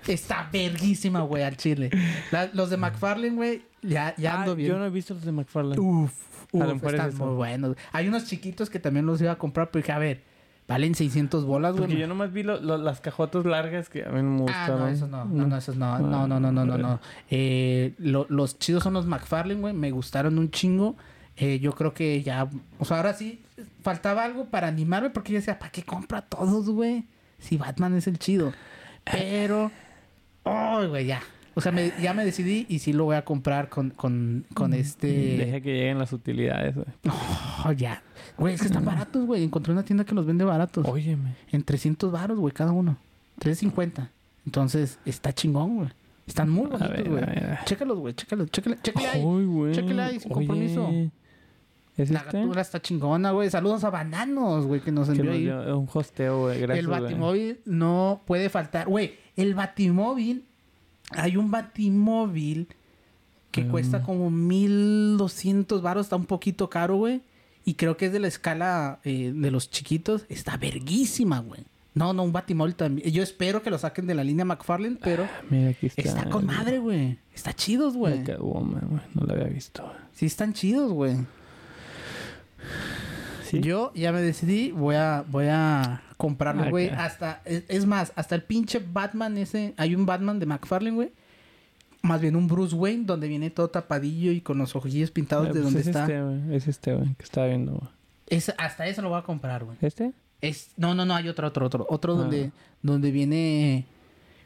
Está 0.07 0.49
verguísima, 0.53 1.21
güey, 1.21 1.43
al 1.43 1.57
chile. 1.57 1.89
La- 2.31 2.49
los 2.53 2.69
de 2.69 2.77
McFarlane, 2.77 3.35
güey, 3.35 3.63
ya, 3.81 4.13
ya 4.17 4.39
ando 4.39 4.51
Ah, 4.51 4.55
bien. 4.55 4.69
Yo 4.69 4.77
no 4.77 4.85
he 4.85 4.89
visto 4.91 5.13
los 5.15 5.23
de 5.25 5.31
McFarlane. 5.31 5.79
Uf, 5.81 6.11
uf, 6.51 6.63
es 6.83 6.93
están 6.93 7.17
muy 7.17 7.33
buenos. 7.35 7.75
Hay 7.91 8.07
unos 8.07 8.25
chiquitos 8.25 8.69
que 8.69 8.79
también 8.79 9.05
los 9.07 9.19
iba 9.21 9.31
a 9.31 9.37
comprar, 9.37 9.71
pero 9.71 9.81
dije, 9.81 9.91
a 9.91 9.97
ver, 9.97 10.21
valen 10.67 10.95
600 10.95 11.45
bolas, 11.45 11.71
Porque 11.73 11.87
güey. 11.87 11.99
yo 11.99 12.07
nomás 12.07 12.31
vi 12.33 12.43
lo- 12.43 12.59
lo- 12.61 12.77
las 12.77 13.01
cajotas 13.01 13.45
largas 13.45 13.89
que 13.89 14.03
a 14.05 14.09
mí 14.09 14.21
me 14.21 14.35
Ah, 14.35 14.65
gustaron. 14.67 14.79
no, 14.79 14.87
esos 14.87 15.09
no. 15.09 15.25
No, 15.25 15.47
no, 15.47 15.57
esos 15.57 15.75
no. 15.75 15.99
No, 15.99 16.27
no, 16.27 16.39
no, 16.39 16.51
no, 16.51 16.65
no, 16.65 16.77
no. 16.77 16.99
Eh, 17.29 17.93
lo- 17.97 18.25
los 18.29 18.57
chidos 18.59 18.83
son 18.83 18.93
los 18.93 19.05
McFarlane, 19.05 19.59
güey. 19.59 19.73
Me 19.73 19.91
gustaron 19.91 20.37
un 20.39 20.49
chingo. 20.51 20.95
Eh, 21.35 21.59
yo 21.59 21.71
creo 21.73 21.93
que 21.93 22.21
ya, 22.21 22.47
o 22.77 22.85
sea, 22.85 22.97
ahora 22.97 23.13
sí 23.13 23.41
faltaba 23.81 24.23
algo 24.23 24.45
para 24.45 24.67
animarme 24.67 25.09
porque 25.09 25.33
yo 25.33 25.39
decía, 25.39 25.57
¿para 25.57 25.71
qué 25.71 25.83
compra 25.83 26.21
todos, 26.21 26.69
güey? 26.69 27.05
Si 27.39 27.57
Batman 27.57 27.95
es 27.95 28.05
el 28.07 28.19
chido. 28.19 28.53
Pero, 29.03 29.71
oh, 30.43 30.87
güey, 30.87 31.07
ya. 31.07 31.21
O 31.55 31.61
sea, 31.61 31.71
me- 31.71 31.93
ya 32.01 32.13
me 32.13 32.25
decidí 32.25 32.65
y 32.67 32.79
sí 32.79 32.93
lo 32.93 33.05
voy 33.05 33.15
a 33.15 33.23
comprar 33.23 33.69
con, 33.69 33.91
con, 33.91 34.45
con 34.55 34.73
este... 34.73 35.07
Deja 35.37 35.61
que 35.61 35.73
lleguen 35.73 35.99
las 35.99 36.11
utilidades, 36.11 36.73
güey. 36.75 36.87
Oh, 37.65 37.71
ya. 37.71 38.01
Güey, 38.37 38.55
es 38.55 38.61
que 38.61 38.67
están 38.67 38.85
baratos, 38.85 39.25
güey. 39.25 39.43
Encontré 39.43 39.71
una 39.71 39.83
tienda 39.83 40.03
que 40.03 40.15
los 40.15 40.25
vende 40.25 40.43
baratos. 40.45 40.87
Óyeme. 40.87 41.35
En 41.51 41.63
300 41.63 42.11
baros, 42.11 42.39
güey, 42.39 42.53
cada 42.53 42.71
uno. 42.71 42.97
350. 43.39 44.09
Entonces, 44.45 44.97
está 45.05 45.31
chingón, 45.33 45.75
güey. 45.77 45.89
Están 46.25 46.49
muy 46.49 46.67
bonitos, 46.67 47.07
güey. 47.07 47.23
Chécalos, 47.65 47.99
güey. 47.99 48.13
Chécalos. 48.15 48.49
Chécale, 48.49 48.77
chécale 48.81 49.07
ahí. 49.07 49.21
Güey. 49.21 49.73
Chéquele 49.73 50.01
ahí, 50.01 50.19
sin 50.19 50.31
Oye, 50.33 50.47
compromiso. 50.47 50.89
¿Es 51.95 52.09
La 52.09 52.19
este? 52.21 52.39
gatura 52.39 52.61
está 52.61 52.81
chingona, 52.81 53.31
güey. 53.31 53.51
Saludos 53.51 53.83
a 53.83 53.91
Bananos, 53.91 54.65
güey, 54.65 54.81
que 54.81 54.91
nos 54.91 55.07
envió 55.09 55.31
ahí. 55.31 55.47
un 55.49 55.87
hosteo, 55.93 56.41
güey. 56.45 56.59
Gracias, 56.61 56.85
el. 56.85 56.87
Batimóvil 56.89 57.59
no 57.65 58.21
puede 58.25 58.49
faltar. 58.49 58.87
Güey, 58.87 59.13
el 59.35 59.53
Batimóvil... 59.53 60.45
Hay 61.17 61.37
un 61.37 61.51
Batimóvil 61.51 62.67
que 63.51 63.63
Mm. 63.63 63.69
cuesta 63.71 64.01
como 64.03 64.29
1200 64.31 65.81
baros. 65.81 66.07
Está 66.07 66.15
un 66.15 66.25
poquito 66.25 66.69
caro, 66.69 66.95
güey. 66.97 67.21
Y 67.65 67.75
creo 67.75 67.95
que 67.97 68.07
es 68.07 68.11
de 68.13 68.19
la 68.19 68.27
escala 68.27 68.99
eh, 69.03 69.31
de 69.33 69.51
los 69.51 69.69
chiquitos. 69.69 70.25
Está 70.29 70.57
verguísima, 70.57 71.39
güey. 71.39 71.61
No, 71.95 72.11
no, 72.11 72.23
un 72.23 72.31
Batimóvil 72.33 72.73
también. 72.75 73.09
Yo 73.11 73.21
espero 73.21 73.61
que 73.61 73.69
lo 73.69 73.77
saquen 73.77 74.07
de 74.07 74.15
la 74.15 74.23
línea 74.23 74.43
McFarlane, 74.45 74.97
pero... 75.01 75.27
Mira, 75.49 75.69
aquí 75.69 75.85
está. 75.85 76.01
Está 76.01 76.29
con 76.29 76.45
madre, 76.47 76.79
güey. 76.79 77.19
Está 77.33 77.53
chidos, 77.53 77.95
güey. 77.95 78.23
No 78.23 79.25
la 79.27 79.33
había 79.33 79.45
visto. 79.45 79.89
Sí, 80.11 80.25
están 80.25 80.53
chidos, 80.53 80.91
güey. 80.91 81.17
¿Sí? 83.49 83.59
Yo 83.61 83.91
ya 83.93 84.11
me 84.11 84.21
decidí, 84.21 84.71
voy 84.71 84.95
a, 84.95 85.23
voy 85.27 85.45
a 85.49 86.01
comprarlo, 86.23 86.63
Ah, 86.63 86.69
güey. 86.69 86.87
Hasta, 86.89 87.41
es, 87.43 87.65
es 87.67 87.85
más, 87.85 88.13
hasta 88.15 88.33
el 88.35 88.43
pinche 88.43 88.79
Batman 88.79 89.37
ese, 89.37 89.73
hay 89.75 89.93
un 89.93 90.05
Batman 90.05 90.39
de 90.39 90.45
McFarlane, 90.45 90.95
güey. 90.95 91.11
Más 92.01 92.21
bien 92.21 92.37
un 92.37 92.47
Bruce 92.47 92.73
Wayne, 92.75 93.03
donde 93.05 93.27
viene 93.27 93.49
todo 93.49 93.69
tapadillo 93.69 94.31
y 94.31 94.39
con 94.39 94.57
los 94.57 94.73
ojillos 94.75 95.11
pintados 95.11 95.47
Eh, 95.47 95.49
de 95.49 95.53
pues 95.53 95.63
donde 95.65 95.79
es 95.81 95.87
está. 95.87 96.01
Este, 96.03 96.21
güey. 96.21 96.55
Es 96.55 96.67
este, 96.69 96.95
güey. 96.95 97.13
Que 97.15 97.23
estaba 97.23 97.47
viendo, 97.47 97.73
güey. 97.73 97.89
Es- 98.27 98.53
hasta 98.57 98.87
eso 98.87 99.01
lo 99.01 99.09
voy 99.09 99.19
a 99.19 99.23
comprar, 99.23 99.65
güey. 99.65 99.77
¿Este? 99.81 100.13
Es, 100.41 100.71
no, 100.77 100.95
no, 100.95 101.05
no, 101.05 101.13
hay 101.15 101.27
otro, 101.27 101.47
otro, 101.47 101.65
otro. 101.65 101.85
Otro 101.89 102.13
Ah. 102.13 102.17
donde, 102.17 102.51
donde 102.81 103.11
viene 103.11 103.85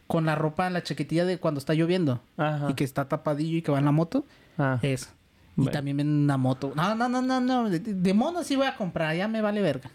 con 0.08 0.26
la 0.26 0.34
ropa, 0.36 0.70
la 0.72 0.82
chaquetilla 0.82 1.26
de 1.26 1.38
cuando 1.38 1.60
está 1.60 1.74
lloviendo. 1.76 2.22
Ajá. 2.38 2.72
Y 2.72 2.74
que 2.74 2.84
está 2.84 3.08
tapadillo 3.08 3.58
y 3.58 3.62
que 3.62 3.72
va 3.72 3.78
en 3.80 3.86
la 3.86 3.92
moto. 3.92 4.26
Ah. 4.58 4.80
Eso. 4.82 5.10
Y 5.58 5.62
Bueno. 5.62 5.72
también 5.72 5.98
viene 5.98 6.12
una 6.12 6.38
moto. 6.38 6.74
No, 6.76 6.96
no, 6.96 7.08
no, 7.10 7.22
no, 7.22 7.40
no. 7.40 7.70
De, 7.70 7.80
de 7.80 8.14
mono 8.14 8.44
sí 8.44 8.56
voy 8.56 8.66
a 8.68 8.76
comprar. 8.76 9.16
Ya 9.16 9.28
me 9.28 9.42
vale 9.42 9.62
verga. 9.62 9.90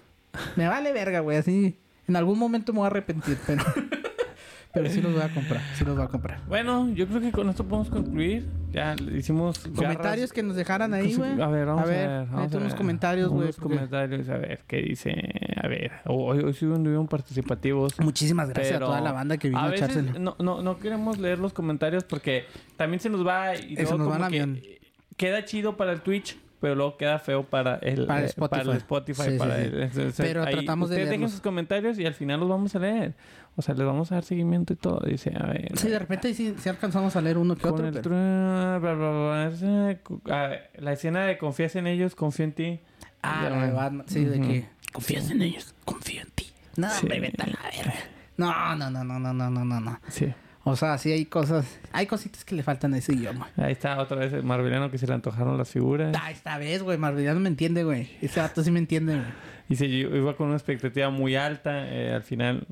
Me 0.56 0.66
vale 0.68 0.92
verga, 0.92 1.20
güey. 1.20 1.38
Así. 1.38 1.78
En 2.08 2.16
algún 2.16 2.38
momento 2.38 2.72
me 2.72 2.78
voy 2.80 2.84
a 2.84 2.88
arrepentir, 2.88 3.38
pero. 3.46 3.62
pero 4.72 4.88
sí 4.90 5.00
los 5.02 5.12
voy 5.12 5.22
a 5.22 5.28
comprar. 5.32 5.60
Sí 5.74 5.84
los 5.84 5.94
voy 5.96 6.04
a 6.04 6.08
comprar. 6.08 6.40
Bueno, 6.48 6.88
yo 6.94 7.06
creo 7.06 7.20
que 7.20 7.30
con 7.30 7.48
esto 7.50 7.64
podemos 7.64 7.90
concluir. 7.90 8.48
Ya 8.72 8.94
le 8.96 9.18
hicimos 9.18 9.58
Comentarios 9.58 10.30
garras- 10.30 10.32
que 10.32 10.42
nos 10.42 10.56
dejaran 10.56 10.94
ahí, 10.94 11.14
güey. 11.14 11.40
A 11.40 11.46
ver, 11.48 11.66
vamos 11.66 11.82
a 11.82 11.86
ver. 11.86 12.08
vamos 12.30 12.52
a 12.54 12.56
unos 12.56 12.70
ver. 12.70 12.76
comentarios, 12.76 13.28
güey. 13.28 13.42
Unos 13.44 13.56
porque- 13.56 13.74
comentarios, 13.76 14.28
a 14.30 14.36
ver, 14.38 14.60
¿qué 14.66 14.78
dice? 14.78 15.14
A 15.62 15.68
ver, 15.68 15.92
hoy, 16.06 16.38
hoy 16.38 16.52
sí 16.54 16.64
estuvieron 16.64 17.06
participativos. 17.06 18.00
Muchísimas 18.00 18.48
gracias 18.48 18.72
Pero 18.74 18.86
a 18.86 18.88
toda 18.88 19.00
la 19.02 19.12
banda 19.12 19.36
que 19.36 19.48
vino 19.48 19.60
a, 19.60 19.74
echárselo. 19.74 20.18
no, 20.18 20.36
no, 20.38 20.62
no 20.62 20.78
queremos 20.78 21.18
leer 21.18 21.38
los 21.38 21.52
comentarios 21.52 22.04
porque 22.04 22.46
también 22.76 22.98
se 23.00 23.10
nos 23.10 23.26
va 23.26 23.54
y 23.54 23.76
Se 23.76 23.82
luego 23.82 23.98
nos 23.98 24.08
va 24.08 24.14
como 24.14 24.26
el 24.34 24.60
que 24.62 24.80
queda 25.18 25.44
chido 25.44 25.76
para 25.76 25.92
el 25.92 26.00
Twitch, 26.00 26.38
pero 26.62 26.76
luego 26.76 26.96
queda 26.96 27.18
feo 27.18 27.42
para 27.42 27.74
el 27.78 28.06
para 28.06 28.20
el 28.20 28.26
Spotify, 28.26 28.60
para, 28.60 28.62
el 28.70 28.76
Spotify, 28.78 29.22
sí, 29.22 29.36
para 29.36 29.56
sí, 29.56 29.62
el, 29.64 29.92
sí. 29.92 30.00
El, 30.00 30.12
pero 30.16 30.44
ahí, 30.44 30.54
tratamos 30.54 30.90
de 30.90 31.04
dejen 31.04 31.28
sus 31.28 31.40
comentarios 31.40 31.98
y 31.98 32.06
al 32.06 32.14
final 32.14 32.38
los 32.38 32.48
vamos 32.48 32.76
a 32.76 32.78
leer. 32.78 33.14
O 33.56 33.62
sea, 33.62 33.74
les 33.74 33.84
vamos 33.84 34.12
a 34.12 34.14
dar 34.14 34.24
seguimiento 34.24 34.72
y 34.72 34.76
todo. 34.76 35.00
Dice, 35.04 35.32
a 35.36 35.44
ver. 35.46 35.76
Sí, 35.76 35.88
de 35.88 35.98
repente 35.98 36.32
sí, 36.34 36.54
alcanzamos 36.66 37.16
a 37.16 37.20
leer 37.20 37.36
uno 37.36 37.56
que 37.56 37.66
otro. 37.66 37.90
Pero... 37.92 38.10
Bla, 38.10 38.78
bla, 38.80 38.94
bla, 38.94 40.60
la 40.78 40.92
escena 40.92 41.26
de 41.26 41.36
confías 41.36 41.74
en 41.74 41.88
ellos, 41.88 42.14
confío 42.14 42.44
en 42.44 42.52
ti. 42.52 42.80
Ah, 43.22 43.48
la. 43.50 44.04
Sí, 44.06 44.20
uh 44.20 44.22
-huh. 44.22 44.28
de 44.28 44.40
que 44.40 44.68
confías 44.92 45.30
en 45.32 45.42
ellos, 45.42 45.74
confío 45.84 46.22
en 46.22 46.30
ti. 46.30 46.46
No, 46.76 46.88
hombre, 46.96 47.18
vete 47.18 47.42
a 47.42 47.46
la 47.46 47.58
verga. 47.76 47.94
No, 48.36 48.76
no, 48.76 48.88
no, 48.88 49.02
no, 49.02 49.18
no, 49.18 49.32
no, 49.32 49.50
no, 49.50 49.80
no. 49.80 50.00
Sí. 50.08 50.32
O 50.64 50.76
sea, 50.76 50.96
sí 50.98 51.10
hay 51.10 51.24
cosas, 51.26 51.66
hay 51.92 52.06
cositas 52.06 52.44
que 52.44 52.54
le 52.54 52.62
faltan 52.62 52.94
a 52.94 52.98
ese 52.98 53.12
idioma. 53.14 53.48
Ahí 53.56 53.72
está 53.72 53.98
otra 54.00 54.18
vez 54.18 54.32
el 54.32 54.44
Marveliano 54.44 54.90
que 54.90 54.98
se 54.98 55.06
le 55.08 55.14
antojaron 55.14 55.58
las 55.58 55.68
figuras. 55.70 56.14
Ah, 56.20 56.30
esta 56.30 56.56
vez, 56.58 56.82
güey, 56.82 56.98
Marveliano 56.98 57.40
me 57.40 57.48
entiende, 57.48 57.82
güey. 57.82 58.08
Ese 58.20 58.38
vato 58.40 58.62
sí 58.62 58.70
me 58.70 58.78
entiende, 58.78 59.14
güey. 59.14 59.26
Y 59.68 59.76
se 59.76 59.86
iba 59.86 60.36
con 60.36 60.48
una 60.48 60.56
expectativa 60.56 61.10
muy 61.10 61.34
alta. 61.34 61.88
eh, 61.92 62.12
al 62.14 62.22
final. 62.22 62.66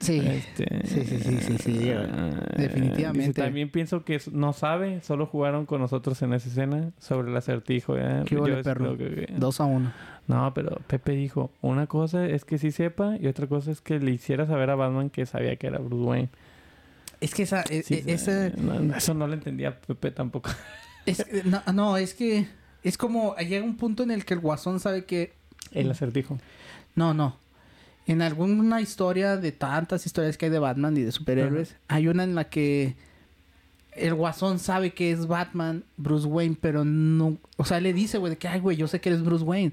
Sí. 0.00 0.22
Este, 0.24 0.86
Sí, 0.86 1.04
sí, 1.04 1.18
sí, 1.18 1.38
sí, 1.40 1.58
sí, 1.58 1.90
ah, 1.90 2.30
Definitivamente. 2.56 3.28
dice, 3.28 3.32
también 3.42 3.68
pienso 3.68 4.04
que 4.04 4.20
no 4.30 4.52
sabe, 4.52 5.00
solo 5.02 5.26
jugaron 5.26 5.66
con 5.66 5.80
nosotros 5.80 6.22
en 6.22 6.32
esa 6.34 6.48
escena 6.48 6.92
sobre 6.98 7.30
el 7.30 7.36
acertijo. 7.36 7.96
¿eh? 7.98 8.22
¿Qué 8.24 8.36
es- 8.36 8.62
perro? 8.64 8.96
que- 8.96 9.26
Dos 9.36 9.60
a 9.60 9.64
uno. 9.64 9.92
No, 10.28 10.54
pero 10.54 10.76
Pepe 10.86 11.12
dijo, 11.12 11.50
una 11.62 11.86
cosa 11.88 12.26
es 12.26 12.44
que 12.44 12.58
sí 12.58 12.70
sepa 12.70 13.16
y 13.20 13.26
otra 13.26 13.48
cosa 13.48 13.70
es 13.72 13.80
que 13.80 13.98
le 13.98 14.12
hiciera 14.12 14.46
saber 14.46 14.70
a 14.70 14.76
Batman 14.76 15.10
que 15.10 15.26
sabía 15.26 15.56
que 15.56 15.66
era 15.66 15.78
Bruce 15.78 16.04
Wayne. 16.04 16.28
Es 17.20 17.34
que 17.34 17.42
esa, 17.42 17.62
e- 17.62 17.82
Sí, 17.82 18.02
e- 18.06 18.12
ese, 18.12 18.52
no, 18.56 18.94
eso 18.94 19.14
no 19.14 19.26
lo 19.26 19.34
entendía 19.34 19.80
Pepe 19.80 20.10
tampoco. 20.10 20.50
es, 21.06 21.24
no, 21.44 21.62
no, 21.72 21.96
es 21.96 22.14
que 22.14 22.46
es 22.82 22.96
como 22.96 23.34
llega 23.36 23.64
un 23.64 23.76
punto 23.76 24.02
en 24.02 24.10
el 24.10 24.24
que 24.24 24.34
el 24.34 24.40
guasón 24.40 24.80
sabe 24.80 25.04
que 25.04 25.32
El 25.72 25.90
acertijo. 25.90 26.38
No, 26.94 27.14
no. 27.14 27.36
En 28.06 28.22
alguna 28.22 28.80
historia 28.80 29.36
de 29.36 29.52
tantas 29.52 30.06
historias 30.06 30.38
que 30.38 30.46
hay 30.46 30.50
de 30.52 30.58
Batman 30.58 30.96
y 30.96 31.02
de 31.02 31.12
superhéroes, 31.12 31.76
hay 31.88 32.08
una 32.08 32.24
en 32.24 32.34
la 32.34 32.48
que 32.48 32.96
el 33.92 34.14
guasón 34.14 34.58
sabe 34.58 34.94
que 34.94 35.10
es 35.12 35.26
Batman, 35.26 35.84
Bruce 35.96 36.26
Wayne, 36.26 36.56
pero 36.60 36.84
no... 36.84 37.36
O 37.56 37.64
sea, 37.64 37.80
le 37.80 37.92
dice, 37.92 38.16
güey, 38.18 38.30
de 38.30 38.38
que, 38.38 38.48
ay, 38.48 38.60
güey, 38.60 38.76
yo 38.76 38.86
sé 38.88 39.00
que 39.00 39.08
eres 39.10 39.22
Bruce 39.22 39.44
Wayne, 39.44 39.72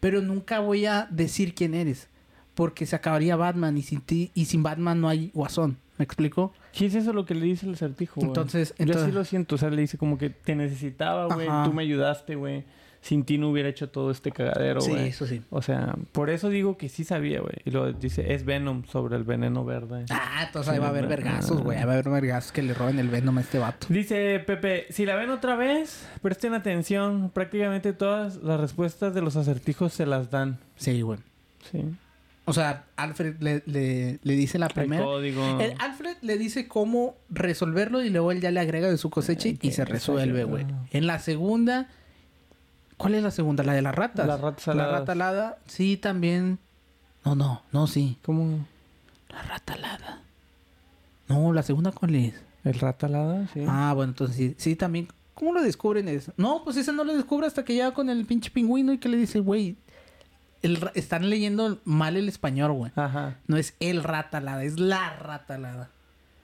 pero 0.00 0.22
nunca 0.22 0.60
voy 0.60 0.86
a 0.86 1.06
decir 1.10 1.54
quién 1.54 1.74
eres, 1.74 2.08
porque 2.54 2.86
se 2.86 2.96
acabaría 2.96 3.36
Batman 3.36 3.76
y 3.76 3.82
sin 3.82 4.00
ti, 4.00 4.30
y 4.34 4.44
sin 4.46 4.62
Batman 4.62 5.00
no 5.00 5.08
hay 5.08 5.30
guasón. 5.34 5.76
¿Me 5.98 6.04
explico? 6.04 6.54
¿Qué 6.76 6.86
es 6.86 6.94
eso 6.94 7.12
lo 7.12 7.24
que 7.24 7.34
le 7.34 7.46
dice 7.46 7.66
el 7.66 7.72
acertijo, 7.74 8.16
güey? 8.16 8.28
Entonces, 8.28 8.70
Yo 8.76 8.84
entonces... 8.84 9.04
así 9.04 9.12
lo 9.12 9.24
siento. 9.24 9.54
O 9.54 9.58
sea, 9.58 9.70
le 9.70 9.80
dice 9.80 9.96
como 9.96 10.18
que 10.18 10.28
te 10.30 10.54
necesitaba, 10.54 11.26
güey. 11.32 11.48
Tú 11.64 11.72
me 11.72 11.82
ayudaste, 11.82 12.34
güey. 12.34 12.64
Sin 13.00 13.24
ti 13.24 13.38
no 13.38 13.50
hubiera 13.50 13.68
hecho 13.68 13.88
todo 13.88 14.10
este 14.10 14.32
cagadero, 14.32 14.80
sí, 14.80 14.90
güey. 14.90 15.08
eso 15.08 15.26
sí. 15.26 15.40
O 15.50 15.62
sea, 15.62 15.94
por 16.10 16.28
eso 16.28 16.48
digo 16.48 16.76
que 16.76 16.88
sí 16.88 17.04
sabía, 17.04 17.40
güey. 17.40 17.54
Y 17.64 17.70
lo 17.70 17.92
dice, 17.92 18.34
es 18.34 18.44
Venom 18.44 18.84
sobre 18.86 19.16
el 19.16 19.22
veneno 19.22 19.64
verde. 19.64 20.06
Ah, 20.10 20.42
entonces 20.46 20.70
ahí 20.72 20.76
Sí, 20.76 20.80
va 20.80 20.86
a 20.86 20.90
haber 20.90 21.06
vergazos, 21.06 21.62
güey. 21.62 21.78
Ahí 21.78 21.84
va 21.84 21.92
a 21.92 21.94
haber 21.94 22.10
vergazos 22.10 22.50
que 22.50 22.62
le 22.62 22.74
roben 22.74 22.98
el 22.98 23.08
Venom 23.08 23.38
a 23.38 23.42
este 23.42 23.58
vato. 23.60 23.86
Dice 23.90 24.40
Pepe, 24.44 24.86
si 24.90 25.06
la 25.06 25.14
ven 25.14 25.30
otra 25.30 25.54
vez, 25.54 26.06
presten 26.20 26.52
atención. 26.54 27.30
Prácticamente 27.32 27.92
todas 27.92 28.36
las 28.42 28.58
respuestas 28.60 29.14
de 29.14 29.22
los 29.22 29.36
acertijos 29.36 29.92
se 29.92 30.04
las 30.04 30.30
dan. 30.30 30.58
Sí, 30.74 31.00
güey. 31.02 31.20
Sí. 31.70 31.84
O 32.48 32.52
sea, 32.52 32.84
Alfred 32.96 33.36
le, 33.40 33.62
le, 33.66 34.20
le 34.22 34.32
dice 34.34 34.58
la 34.58 34.66
El 34.66 34.72
primera. 34.72 35.02
código. 35.04 35.58
El 35.60 35.74
Alfred 35.80 36.16
le 36.22 36.38
dice 36.38 36.68
cómo 36.68 37.16
resolverlo 37.28 38.02
y 38.04 38.10
luego 38.10 38.30
él 38.30 38.40
ya 38.40 38.50
le 38.52 38.60
agrega 38.60 38.88
de 38.88 38.96
su 38.98 39.10
cosecha 39.10 39.48
y 39.60 39.70
se 39.72 39.84
resuelve, 39.84 40.44
güey. 40.44 40.64
En 40.92 41.06
la 41.08 41.18
segunda, 41.18 41.88
¿cuál 42.96 43.14
es 43.16 43.22
la 43.24 43.32
segunda? 43.32 43.64
La 43.64 43.72
de 43.74 43.82
las 43.82 43.94
ratas. 43.94 44.26
Las 44.26 44.40
ratas 44.40 44.66
La 44.68 44.72
aladas. 44.74 45.00
rata 45.00 45.12
alada, 45.12 45.58
sí, 45.66 45.96
también. 45.96 46.58
No, 47.24 47.34
no, 47.34 47.62
no, 47.72 47.86
sí. 47.88 48.16
¿Cómo? 48.22 48.64
La 49.28 49.42
rata 49.42 49.74
alada. 49.74 50.22
No, 51.28 51.52
la 51.52 51.64
segunda, 51.64 51.90
¿cuál 51.90 52.14
es? 52.14 52.34
¿El 52.62 52.74
ratalada? 52.74 53.48
Sí. 53.52 53.64
Ah, 53.66 53.92
bueno, 53.94 54.12
entonces 54.12 54.36
sí, 54.36 54.54
sí, 54.56 54.76
también. 54.76 55.08
¿Cómo 55.34 55.52
lo 55.52 55.62
descubren 55.62 56.08
eso? 56.08 56.32
No, 56.36 56.62
pues 56.64 56.76
ese 56.76 56.92
no 56.92 57.02
lo 57.04 57.14
descubre 57.14 57.46
hasta 57.46 57.64
que 57.64 57.74
llega 57.74 57.92
con 57.92 58.08
el 58.08 58.24
pinche 58.24 58.50
pingüino 58.50 58.92
y 58.92 58.98
que 58.98 59.08
le 59.08 59.16
dice, 59.16 59.40
güey, 59.40 59.76
el 60.66 60.90
están 60.94 61.30
leyendo 61.30 61.78
mal 61.84 62.16
el 62.16 62.28
español, 62.28 62.72
güey. 62.72 62.92
Ajá. 62.96 63.36
No 63.46 63.56
es 63.56 63.74
el 63.80 64.02
rata 64.02 64.38
alada, 64.38 64.62
es 64.64 64.78
la 64.78 65.14
rata 65.16 65.54
alada. 65.54 65.90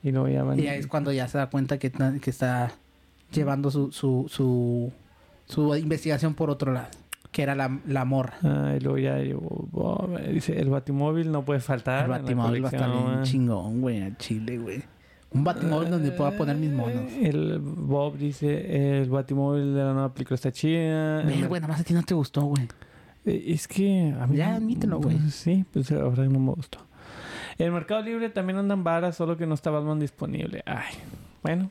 Y 0.03 0.11
luego. 0.12 0.55
Y 0.57 0.66
ahí 0.66 0.78
es 0.78 0.86
cuando 0.86 1.12
ya 1.12 1.28
se 1.28 1.39
da 1.39 1.49
cuenta 1.51 1.78
que, 1.78 1.90
que 1.93 2.31
está 2.31 2.73
llevando 3.32 3.70
su, 3.70 3.93
su, 3.93 4.27
su, 4.28 4.93
su 5.47 5.77
investigación 5.77 6.35
por 6.35 6.51
otro 6.51 6.73
lado. 6.73 6.89
Que 7.31 7.43
era 7.43 7.55
la, 7.55 7.78
la 7.86 8.05
morra. 8.05 8.35
Ah, 8.43 8.74
y 8.77 8.81
luego 8.81 8.99
ya 8.99 9.16
llevo- 9.19 9.66
oh, 9.73 10.07
dice, 10.31 10.59
el 10.61 10.69
batimóvil 10.69 11.32
no 11.32 11.44
puede 11.44 11.61
faltar. 11.61 12.05
El 12.05 12.11
batimóvil 12.11 12.62
va 12.65 12.69
a 12.69 12.73
estar 12.73 12.90
bien 12.90 13.23
chingón, 13.23 13.81
güey, 13.81 14.03
a 14.03 14.16
Chile, 14.19 14.59
güey. 14.59 14.82
Un 15.31 15.44
batimóvil 15.44 15.89
donde 15.89 16.11
pueda 16.11 16.32
poner 16.36 16.57
mis 16.57 16.70
monos. 16.70 17.11
El 17.23 17.59
Bob 17.59 18.19
dice, 18.19 19.01
el 19.01 19.09
batimóvil 19.09 19.73
de 19.74 19.82
la 19.82 19.93
nueva 19.94 20.12
película 20.12 20.35
está 20.35 20.53
chida. 20.53 21.23
Güey, 21.23 21.40
nada 21.62 21.69
más 21.69 21.81
a 21.81 21.85
ti 21.85 21.94
no 21.94 22.03
te 22.03 22.12
gustó, 22.12 22.43
güey. 22.43 22.69
Eh, 23.27 23.44
Es 23.49 23.69
que 23.69 24.15
a 24.19 24.27
mí 24.27 24.36
Ya, 24.36 24.55
admítelo, 24.57 24.99
güey. 25.01 25.16
pues, 25.19 25.35
sí, 25.35 25.65
pues 25.73 25.90
la 25.90 26.03
verdad 26.05 26.24
no 26.27 26.39
me 26.40 26.53
gustó. 26.53 26.78
El 27.59 27.70
Mercado 27.73 28.03
Libre 28.03 28.31
también 28.31 28.59
andan 28.59 28.82
varas, 28.82 29.16
solo 29.16 29.36
que 29.36 29.47
no 29.47 29.55
está 29.55 29.70
Batman 29.70 30.01
disponible. 30.01 30.62
Ay, 30.66 30.94
bueno, 31.43 31.70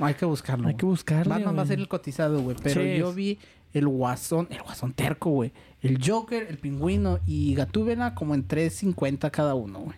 Hay 0.00 0.14
que 0.14 0.24
buscarlo. 0.24 0.66
hay 0.68 0.74
que 0.74 0.84
buscarle. 0.86 1.28
Batman 1.32 1.56
va 1.56 1.62
a 1.62 1.66
ser 1.66 1.78
el 1.78 1.88
cotizado, 1.88 2.40
güey. 2.42 2.56
Pero 2.62 2.82
Sí. 2.82 2.96
yo 2.98 3.12
vi 3.12 3.38
el 3.72 3.86
Guasón, 3.86 4.48
el 4.50 4.60
Guasón 4.62 4.92
terco, 4.92 5.30
güey. 5.30 5.52
El 5.80 5.98
Joker, 6.04 6.46
el 6.50 6.58
Pingüino 6.58 7.20
y 7.26 7.54
Gatúbela 7.54 8.14
como 8.14 8.34
en 8.34 8.46
3.50 8.46 9.30
cada 9.30 9.54
uno, 9.54 9.78
güey. 9.80 9.96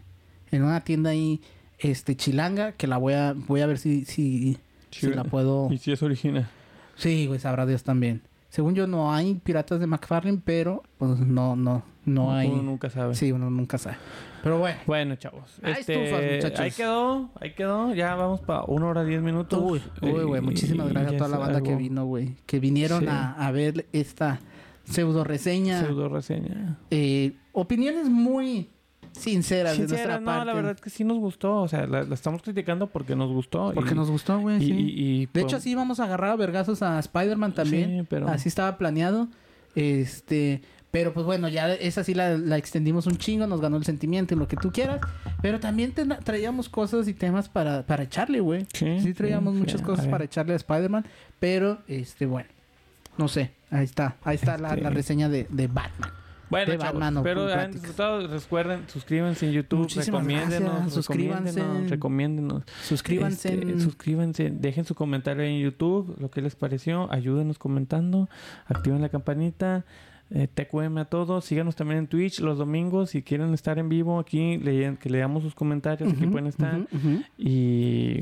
En 0.51 0.62
una 0.62 0.82
tienda 0.82 1.10
ahí, 1.10 1.40
este, 1.78 2.14
chilanga, 2.16 2.72
que 2.72 2.86
la 2.86 2.98
voy 2.98 3.14
a, 3.14 3.32
voy 3.35 3.62
a 3.62 3.66
ver 3.66 3.78
si, 3.78 4.05
si, 4.05 4.59
si 4.90 5.09
la 5.09 5.24
puedo... 5.24 5.68
Y 5.72 5.78
si 5.78 5.90
es 5.93 6.02
original. 6.02 6.47
Sí, 6.97 7.26
güey, 7.26 7.40
sabrá 7.40 7.66
Dios 7.66 7.82
también. 7.82 8.22
Según 8.55 8.76
yo 8.76 8.86
no 8.86 9.12
hay 9.12 9.35
piratas 9.35 9.81
de 9.81 9.89
McFarlane, 9.89 10.40
pero 10.44 10.85
pues 10.97 11.18
no, 11.18 11.56
no, 11.56 11.82
no 12.05 12.32
hay. 12.32 12.48
Uno 12.48 12.62
nunca 12.62 12.89
sabe. 12.89 13.16
Sí, 13.16 13.32
uno 13.32 13.51
nunca 13.51 13.78
sabe. 13.78 13.97
Pero 14.44 14.60
bueno. 14.60 14.78
Bueno, 14.86 15.16
chavos. 15.16 15.59
Ahí 15.60 15.72
Este, 15.81 16.05
estufas, 16.05 16.22
muchachos. 16.36 16.60
ahí 16.60 16.70
quedó, 16.70 17.31
ahí 17.40 17.52
quedó. 17.55 17.93
Ya 17.94 18.14
vamos 18.14 18.43
para 18.43 18.62
una 18.68 18.86
hora 18.86 19.02
diez 19.02 19.20
minutos. 19.20 19.60
Uy, 19.60 19.82
uy, 20.02 20.22
güey, 20.22 20.40
muchísimas 20.40 20.86
y 20.89 20.90
gracias 20.90 21.14
a 21.14 21.16
toda 21.16 21.31
la 21.31 21.39
banda 21.39 21.62
que 21.62 21.74
vino, 21.74 22.05
güey. 22.05 22.36
Que 22.47 22.60
vinieron 22.60 23.01
Sí. 23.01 23.06
a, 23.09 23.32
a 23.32 23.51
ver 23.51 23.86
esta 23.93 24.39
pseudo 24.85 25.24
reseña. 25.24 25.81
Pseudo 25.81 26.09
reseña. 26.09 26.78
Eh, 26.93 27.32
opiniones 27.52 28.09
muy 28.09 28.68
sinceras 29.15 29.73
de 29.73 29.86
Sincera, 29.89 30.19
nuestra 30.19 30.20
no, 30.20 30.27
parte. 30.27 30.47
la 30.47 30.55
verdad 30.55 30.73
es 30.74 30.81
que 30.81 30.91
sí 30.91 31.05
nos 31.05 31.19
gustó. 31.19 31.57
O 31.62 31.69
sea, 31.69 31.86
la, 31.86 32.03
la 32.05 32.15
estamos 32.15 32.43
criticando 32.43 32.89
porque 32.89 33.16
nos 33.16 33.31
gustó. 33.31 33.73
Porque 33.74 33.93
y- 33.93 33.95
nos 33.97 34.11
gustó, 34.11 34.39
güey. 34.41 34.57
y- 34.62 34.66
sí. 34.66 34.73
y- 34.73 35.01
y, 35.03 35.20
de 35.20 35.28
pues, 35.28 35.45
hecho, 35.45 35.61
sí 35.61 35.70
íbamos 35.70 36.01
a 36.01 36.05
agarrar 36.05 36.31
a 36.32 36.36
vergazos 36.36 36.82
a 36.82 36.99
Spider-Man 36.99 37.55
también. 37.55 38.01
Sí, 38.01 38.07
pero- 38.09 38.28
Así 38.28 38.49
estaba 38.49 38.77
planeado. 38.78 39.28
Este. 39.74 40.62
Pero 40.91 41.12
pues 41.12 41.27
bueno, 41.27 41.49
ya 41.49 41.73
esa 41.74 42.05
sí 42.05 42.15
la, 42.15 42.39
la 42.39 42.57
extendimos 42.57 43.09
un 43.09 43.16
chingo, 43.16 43.49
nos 43.49 43.61
ganó 43.61 43.77
el 43.77 43.85
sentimiento 43.85 44.35
y 44.35 44.36
lo 44.39 44.47
que 44.47 44.57
tú 44.57 44.70
quieras. 44.70 45.01
Pero 45.43 45.59
también 45.59 45.91
te- 45.91 46.05
traíamos 46.07 46.69
cosas 46.69 47.09
y 47.09 47.15
temas 47.15 47.49
para, 47.49 47.85
para 47.85 48.05
echarle, 48.05 48.39
güey. 48.39 48.65
Sí, 48.73 49.01
Sí, 49.01 49.12
traíamos 49.12 49.55
sí, 49.55 49.61
muchas 49.61 49.81
sí, 49.81 49.86
cosas 49.86 50.07
para 50.07 50.23
echarle 50.24 50.53
a 50.53 50.57
Spider-Man. 50.57 51.05
Pero, 51.41 51.78
este, 51.89 52.27
bueno. 52.27 52.49
No 53.19 53.27
sé. 53.27 53.51
Ahí 53.70 53.85
está. 53.85 54.16
Ahí 54.23 54.36
está 54.36 54.57
la, 54.57 54.69
Este- 54.70 54.81
la 54.82 54.91
reseña 54.91 55.28
de, 55.28 55.49
de 55.51 55.66
Batman. 55.66 56.11
Bueno, 56.55 56.72
de 56.72 56.78
chavos, 56.78 56.94
Batman 57.01 57.16
espero 57.16 57.47
hayan 57.47 57.70
disfrutado. 57.72 58.26
Recuerden, 58.28 58.81
suscríbanse 58.89 59.47
en 59.47 59.52
YouTube. 59.52 59.78
Muchísimas 59.81 60.06
recomiéndenos, 60.24 60.70
gracias, 60.72 60.94
suscríbanse. 60.94 61.52
recomiéndenos, 61.60 61.90
recomiéndenos. 61.90 62.62
Suscríbanse. 62.82 63.55
Este, 63.55 63.81
suscríbanse, 63.81 64.51
dejen 64.51 64.85
su 64.85 64.94
comentario 64.94 65.43
en 65.44 65.60
YouTube, 65.60 66.16
lo 66.18 66.31
que 66.31 66.40
les 66.43 66.55
pareció, 66.56 67.12
ayúdenos 67.12 67.59
comentando, 67.59 68.28
activen 68.66 69.01
la 69.02 69.09
campanita, 69.09 69.85
eh, 70.31 70.48
TQM 70.48 70.98
a 70.98 71.05
todos, 71.05 71.44
síganos 71.44 71.76
también 71.76 71.98
en 71.98 72.06
Twitch 72.06 72.40
los 72.40 72.56
domingos 72.59 73.10
si 73.10 73.22
quieren 73.22 73.52
estar 73.52 73.78
en 73.78 73.89
vivo 73.90 74.18
aquí, 74.18 74.56
lean- 74.59 74.97
que 74.97 75.10
leamos 75.10 75.43
sus 75.43 75.55
comentarios, 75.55 76.10
aquí 76.12 76.22
Ujú, 76.22 76.32
pueden 76.32 76.47
estar. 76.47 76.78
ujú. 76.81 77.22
Y 77.36 78.18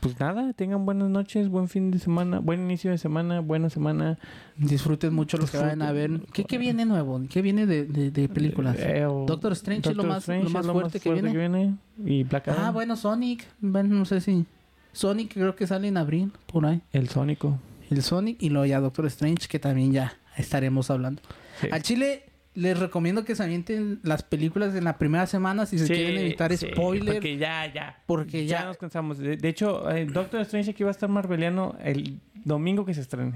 pues 0.00 0.18
nada, 0.20 0.52
tengan 0.52 0.84
buenas 0.86 1.08
noches, 1.10 1.48
buen 1.48 1.68
fin 1.68 1.90
de 1.90 1.98
semana, 1.98 2.38
buen 2.40 2.60
inicio 2.60 2.90
de 2.90 2.98
semana, 2.98 3.40
buena 3.40 3.70
semana. 3.70 4.18
Disfruten 4.56 5.12
mucho 5.14 5.36
lo 5.38 5.46
que 5.46 5.56
vayan 5.58 5.82
a 5.82 5.92
ver. 5.92 6.20
¿Qué, 6.32 6.44
qué 6.44 6.58
viene 6.58 6.84
nuevo? 6.84 7.20
¿Qué 7.30 7.42
viene 7.42 7.66
de, 7.66 7.84
de, 7.84 8.10
de 8.10 8.28
películas? 8.28 8.76
Eh, 8.78 9.04
o- 9.06 9.24
Doctor 9.26 9.52
Strange 9.52 9.90
es 9.90 9.96
lo 9.96 10.04
más, 10.04 10.18
Strange 10.18 10.44
lo 10.44 10.50
más 10.50 10.66
fuerte, 10.66 11.00
que, 11.00 11.12
viene. 11.12 11.32
viene. 11.32 11.74
Y 12.04 12.24
Black 12.24 12.48
Adam, 12.48 12.64
Ah, 12.64 12.70
bueno, 12.70 12.96
Sonic. 12.96 13.44
Bueno, 13.60 13.94
no 13.94 14.04
sé 14.04 14.20
si. 14.20 14.44
Sonic 14.92 15.34
creo 15.34 15.54
que 15.54 15.66
sale 15.66 15.88
en 15.88 15.96
abril, 15.96 16.32
por 16.46 16.66
ahí. 16.66 16.80
el 16.92 17.08
Sónico. 17.08 17.58
El 17.90 18.02
Sonic 18.02 18.42
y 18.42 18.50
luego 18.50 18.66
ya 18.66 18.80
Doctor 18.80 19.06
Strange, 19.06 19.48
que 19.48 19.58
también 19.58 19.92
ya 19.92 20.14
estaremos 20.36 20.90
hablando. 20.90 21.22
Sí. 21.60 21.68
Al 21.70 21.82
Chile 21.82 22.24
les 22.54 22.78
recomiendo 22.78 23.24
que 23.24 23.34
se 23.36 23.42
avienten 23.44 24.00
las 24.02 24.22
películas 24.22 24.74
en 24.74 24.84
la 24.84 24.98
primera 24.98 25.26
semana 25.26 25.64
si 25.66 25.78
se 25.78 25.86
Sí, 25.86 25.92
quieren 25.94 26.18
evitar 26.18 26.56
sí, 26.56 26.66
spoiler. 26.72 27.14
Porque 27.14 27.36
ya, 27.36 27.72
ya. 27.72 28.02
Porque 28.06 28.46
ya, 28.46 28.60
ya- 28.60 28.64
nos 28.66 28.76
cansamos. 28.78 29.18
De, 29.18 29.36
de 29.36 29.48
hecho, 29.48 29.88
eh, 29.90 30.06
Doctor 30.06 30.40
Strange 30.40 30.70
aquí 30.72 30.82
va 30.82 30.90
a 30.90 30.92
estar 30.92 31.08
Marveliano 31.08 31.76
el 31.84 32.18
domingo 32.44 32.84
que 32.84 32.94
se 32.94 33.02
estrene. 33.02 33.32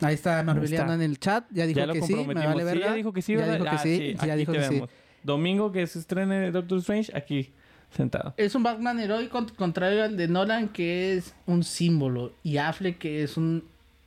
Ahí 0.00 0.14
está 0.14 0.42
Marbeliano 0.44 0.92
está. 0.92 0.94
en 0.94 1.02
el 1.10 1.18
chat. 1.18 1.44
Ya 1.50 1.66
dijo 1.66 1.80
ya 1.80 1.92
que 1.92 2.02
sí, 2.02 2.14
me 2.14 2.34
vale 2.34 2.60
Sí, 2.60 2.64
verga. 2.64 2.86
ya 2.86 2.94
dijo 2.94 3.12
que 3.12 3.20
sí, 3.22 3.32
Ya 3.32 3.38
¿verdad? 3.40 3.54
dijo 3.54 3.64
que 3.64 3.70
Ah, 3.70 3.78
sí, 3.78 4.16
ya 4.26 4.36
dijo 4.36 4.52
que 4.52 4.62
sí. 4.64 4.82
Domingo 5.22 5.72
que 5.72 5.86
se 5.86 5.98
estrene 5.98 6.50
Doctor 6.50 6.78
Strange, 6.78 7.12
aquí, 7.14 7.50
sentado. 7.94 8.32
Es 8.38 8.54
un 8.54 8.62
Batman 8.62 8.98
heroico 9.00 9.44
contrario 9.56 10.04
al 10.04 10.16
de 10.16 10.28
Nolan, 10.28 10.68
que 10.68 11.14
es 11.16 11.34
un 11.46 11.64
símbolo. 11.64 12.32
Y 12.42 12.56
Affleck, 12.58 12.96
que 12.98 13.22
es 13.24 13.36
un. 13.36 13.64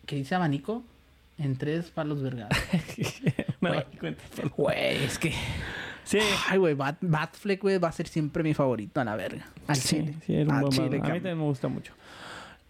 que 0.08 0.16
dice 0.16 0.34
abanico 0.34 0.84
en 1.38 1.58
tres 1.58 1.92
palos 1.92 2.22
vergados. 2.24 2.58
no, 3.70 3.70
Güey. 3.76 4.00
cuenta. 4.00 4.24
Güey, 4.58 5.04
es 5.04 5.18
que. 5.20 5.34
Sí. 6.04 6.20
Ay, 6.50 6.58
güey, 6.58 6.74
Bat, 6.74 6.98
Batfleck, 7.02 7.62
güey, 7.62 7.78
va 7.78 7.88
a 7.88 7.92
ser 7.94 8.08
siempre 8.08 8.44
mi 8.44 8.54
favorito 8.54 9.00
a 9.00 9.06
la 9.06 9.16
verga. 9.16 9.46
Al 9.68 9.76
sí, 9.78 9.98
chile. 9.98 10.16
sí, 10.26 10.36
era 10.36 10.50
un 10.50 10.52
Al 10.56 10.62
buen 10.62 10.72
chile. 10.74 10.98
A 10.98 11.06
mí 11.08 11.14
también 11.14 11.38
me 11.38 11.44
gusta 11.44 11.68
mucho. 11.70 11.94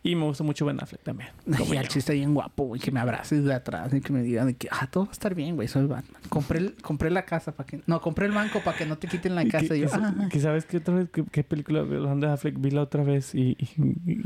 Y 0.05 0.15
me 0.15 0.23
gusta 0.25 0.43
mucho 0.43 0.65
Ben 0.65 0.77
Affleck 0.83 1.01
también. 1.01 1.29
Y 1.47 1.77
al 1.77 1.85
está 1.85 2.11
bien 2.11 2.33
guapo, 2.33 2.65
güey, 2.65 2.81
que 2.81 2.91
me 2.91 2.99
abraces 2.99 3.45
de 3.45 3.53
atrás 3.53 3.93
y 3.93 4.01
que 4.01 4.11
me 4.11 4.21
digan 4.21 4.47
de 4.47 4.53
que, 4.55 4.67
ah, 4.69 4.85
todo 4.91 5.05
va 5.05 5.09
a 5.11 5.13
estar 5.13 5.33
bien, 5.33 5.55
güey, 5.55 5.69
soy 5.69 5.85
Batman. 5.87 6.21
Compré, 6.27 6.59
el- 6.59 6.75
compré 6.81 7.09
la 7.09 7.23
casa 7.23 7.53
para 7.53 7.65
que. 7.65 7.79
No, 7.87 8.01
compré 8.01 8.25
el 8.25 8.33
banco 8.33 8.59
para 8.59 8.77
que 8.77 8.85
no 8.85 8.97
te 8.97 9.07
quiten 9.07 9.33
la 9.33 9.45
casa. 9.45 9.65
que, 9.69 9.77
Y 9.77 9.81
yo, 9.81 9.87
que- 9.87 9.95
ah, 9.95 10.27
que 10.29 10.39
sabes 10.41 10.65
qué 10.65 10.77
otra 10.77 10.95
vez, 10.95 11.09
qué, 11.09 11.23
qué 11.31 11.43
película 11.45 11.83
de 11.85 12.27
Affleck 12.27 12.59
vi 12.59 12.71
la 12.71 12.81
otra 12.81 13.03
vez 13.03 13.33
y, 13.33 13.55
y, 13.57 13.69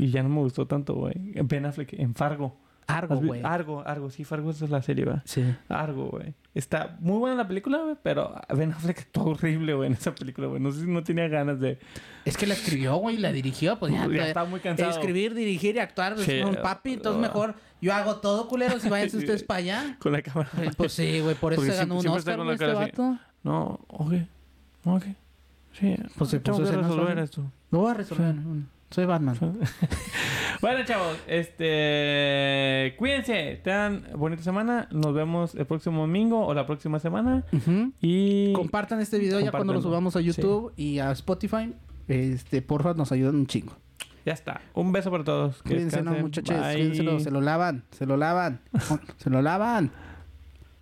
y 0.04 0.10
ya 0.10 0.24
no 0.24 0.28
me 0.30 0.40
gustó 0.40 0.66
tanto, 0.66 0.94
güey. 0.96 1.14
Ben 1.44 1.64
Affleck 1.64 1.92
en 1.92 2.14
Fargo. 2.16 2.56
Argo, 2.90 3.14
¿Has 3.14 3.20
vi- 3.20 3.26
güey. 3.26 3.40
Argo, 3.44 3.82
Argo, 3.86 4.10
sí, 4.10 4.24
Fargo 4.24 4.50
es 4.50 4.60
la 4.68 4.80
serie, 4.82 5.04
va. 5.04 5.22
Sí. 5.26 5.44
Argo, 5.68 6.06
güey. 6.08 6.34
Está 6.54 6.96
muy 7.00 7.18
buena 7.18 7.36
la 7.36 7.46
película, 7.46 7.78
güey, 7.82 7.96
pero 8.02 8.34
Ben 8.56 8.72
Affleck 8.72 8.98
actuó 9.00 9.26
horrible, 9.26 9.74
güey, 9.74 9.88
en 9.88 9.92
esa 9.92 10.14
película, 10.14 10.46
güey. 10.48 10.60
No 10.60 10.72
sé 10.72 10.80
si 10.80 10.86
no 10.86 11.04
tenía 11.04 11.28
ganas 11.28 11.60
de... 11.60 11.78
Es 12.24 12.36
que 12.38 12.46
la 12.46 12.54
escribió, 12.54 12.96
güey, 12.96 13.18
la 13.18 13.30
dirigió, 13.30 13.78
pues 13.78 13.92
ya. 13.92 14.00
ya 14.06 14.08
te- 14.08 14.28
estaba 14.28 14.48
muy 14.48 14.60
cansado. 14.60 14.90
Escribir, 14.90 15.34
dirigir 15.34 15.76
y 15.76 15.78
actuar 15.80 16.14
es 16.14 16.22
Sí. 16.22 16.40
un 16.40 16.56
papi, 16.56 16.94
entonces 16.94 17.20
mejor 17.20 17.54
yo 17.80 17.94
hago 17.94 18.16
todo, 18.16 18.48
culeros, 18.48 18.84
y 18.84 18.88
váyanse 18.88 19.16
Sí. 19.18 19.24
ustedes 19.24 19.42
para 19.44 19.58
allá. 19.58 19.96
Con 20.00 20.12
la 20.12 20.22
cámara. 20.22 20.48
Eh, 20.62 20.70
Pues 20.76 20.92
sí, 20.94 21.20
güey, 21.20 21.34
por 21.34 21.52
eso 21.52 21.60
Porque 21.60 21.72
se 21.72 21.78
ganó 21.78 21.94
un 21.96 22.00
está 22.00 22.12
Oscar, 22.12 22.36
güey, 22.38 22.52
este 22.52 22.66
vato. 22.72 23.18
No, 23.44 23.80
ok. 23.88 24.12
Ok. 24.86 25.04
Sí. 25.72 25.94
Pues 26.16 26.30
se 26.30 26.40
puso 26.40 26.64
escenas 26.64 26.86
resolver 26.88 27.18
esto. 27.18 27.52
Lo 27.70 27.80
voy 27.80 27.90
a 27.90 27.94
resolver. 27.94 28.34
mm, 28.34 28.66
Soy 28.90 29.04
Batman. 29.04 29.36
Bueno, 30.60 30.84
chavos, 30.84 31.16
este... 31.28 32.96
Cuídense. 32.98 33.60
Tengan 33.62 34.02
bonita 34.16 34.42
semana. 34.42 34.88
Nos 34.90 35.14
vemos 35.14 35.54
el 35.54 35.66
próximo 35.66 36.00
domingo 36.00 36.44
o 36.44 36.52
la 36.52 36.66
próxima 36.66 36.98
semana. 36.98 37.44
Y... 38.00 38.52
Compartan 38.54 39.00
este 39.00 39.20
video 39.20 39.38
ya 39.38 39.52
cuando 39.52 39.72
lo 39.72 39.80
subamos 39.80 40.16
a 40.16 40.20
YouTube 40.20 40.72
y 40.76 40.98
a 40.98 41.12
Spotify. 41.12 41.74
Este, 42.08 42.60
porfa, 42.60 42.94
nos 42.94 43.12
ayudan 43.12 43.36
un 43.36 43.46
chingo. 43.46 43.72
Ya 44.26 44.32
está. 44.32 44.60
Un 44.74 44.90
beso 44.92 45.10
para 45.10 45.22
todos. 45.22 45.62
Cuídense, 45.62 46.02
no, 46.02 46.12
muchachos. 46.12 46.56
Cuídense, 46.56 47.20
se 47.20 47.30
lo 47.30 47.40
lavan, 47.40 47.84
se 47.92 48.04
lo 48.04 48.16
lavan, 48.16 48.60
se 49.18 49.30
lo 49.30 49.42
lavan. 49.42 49.92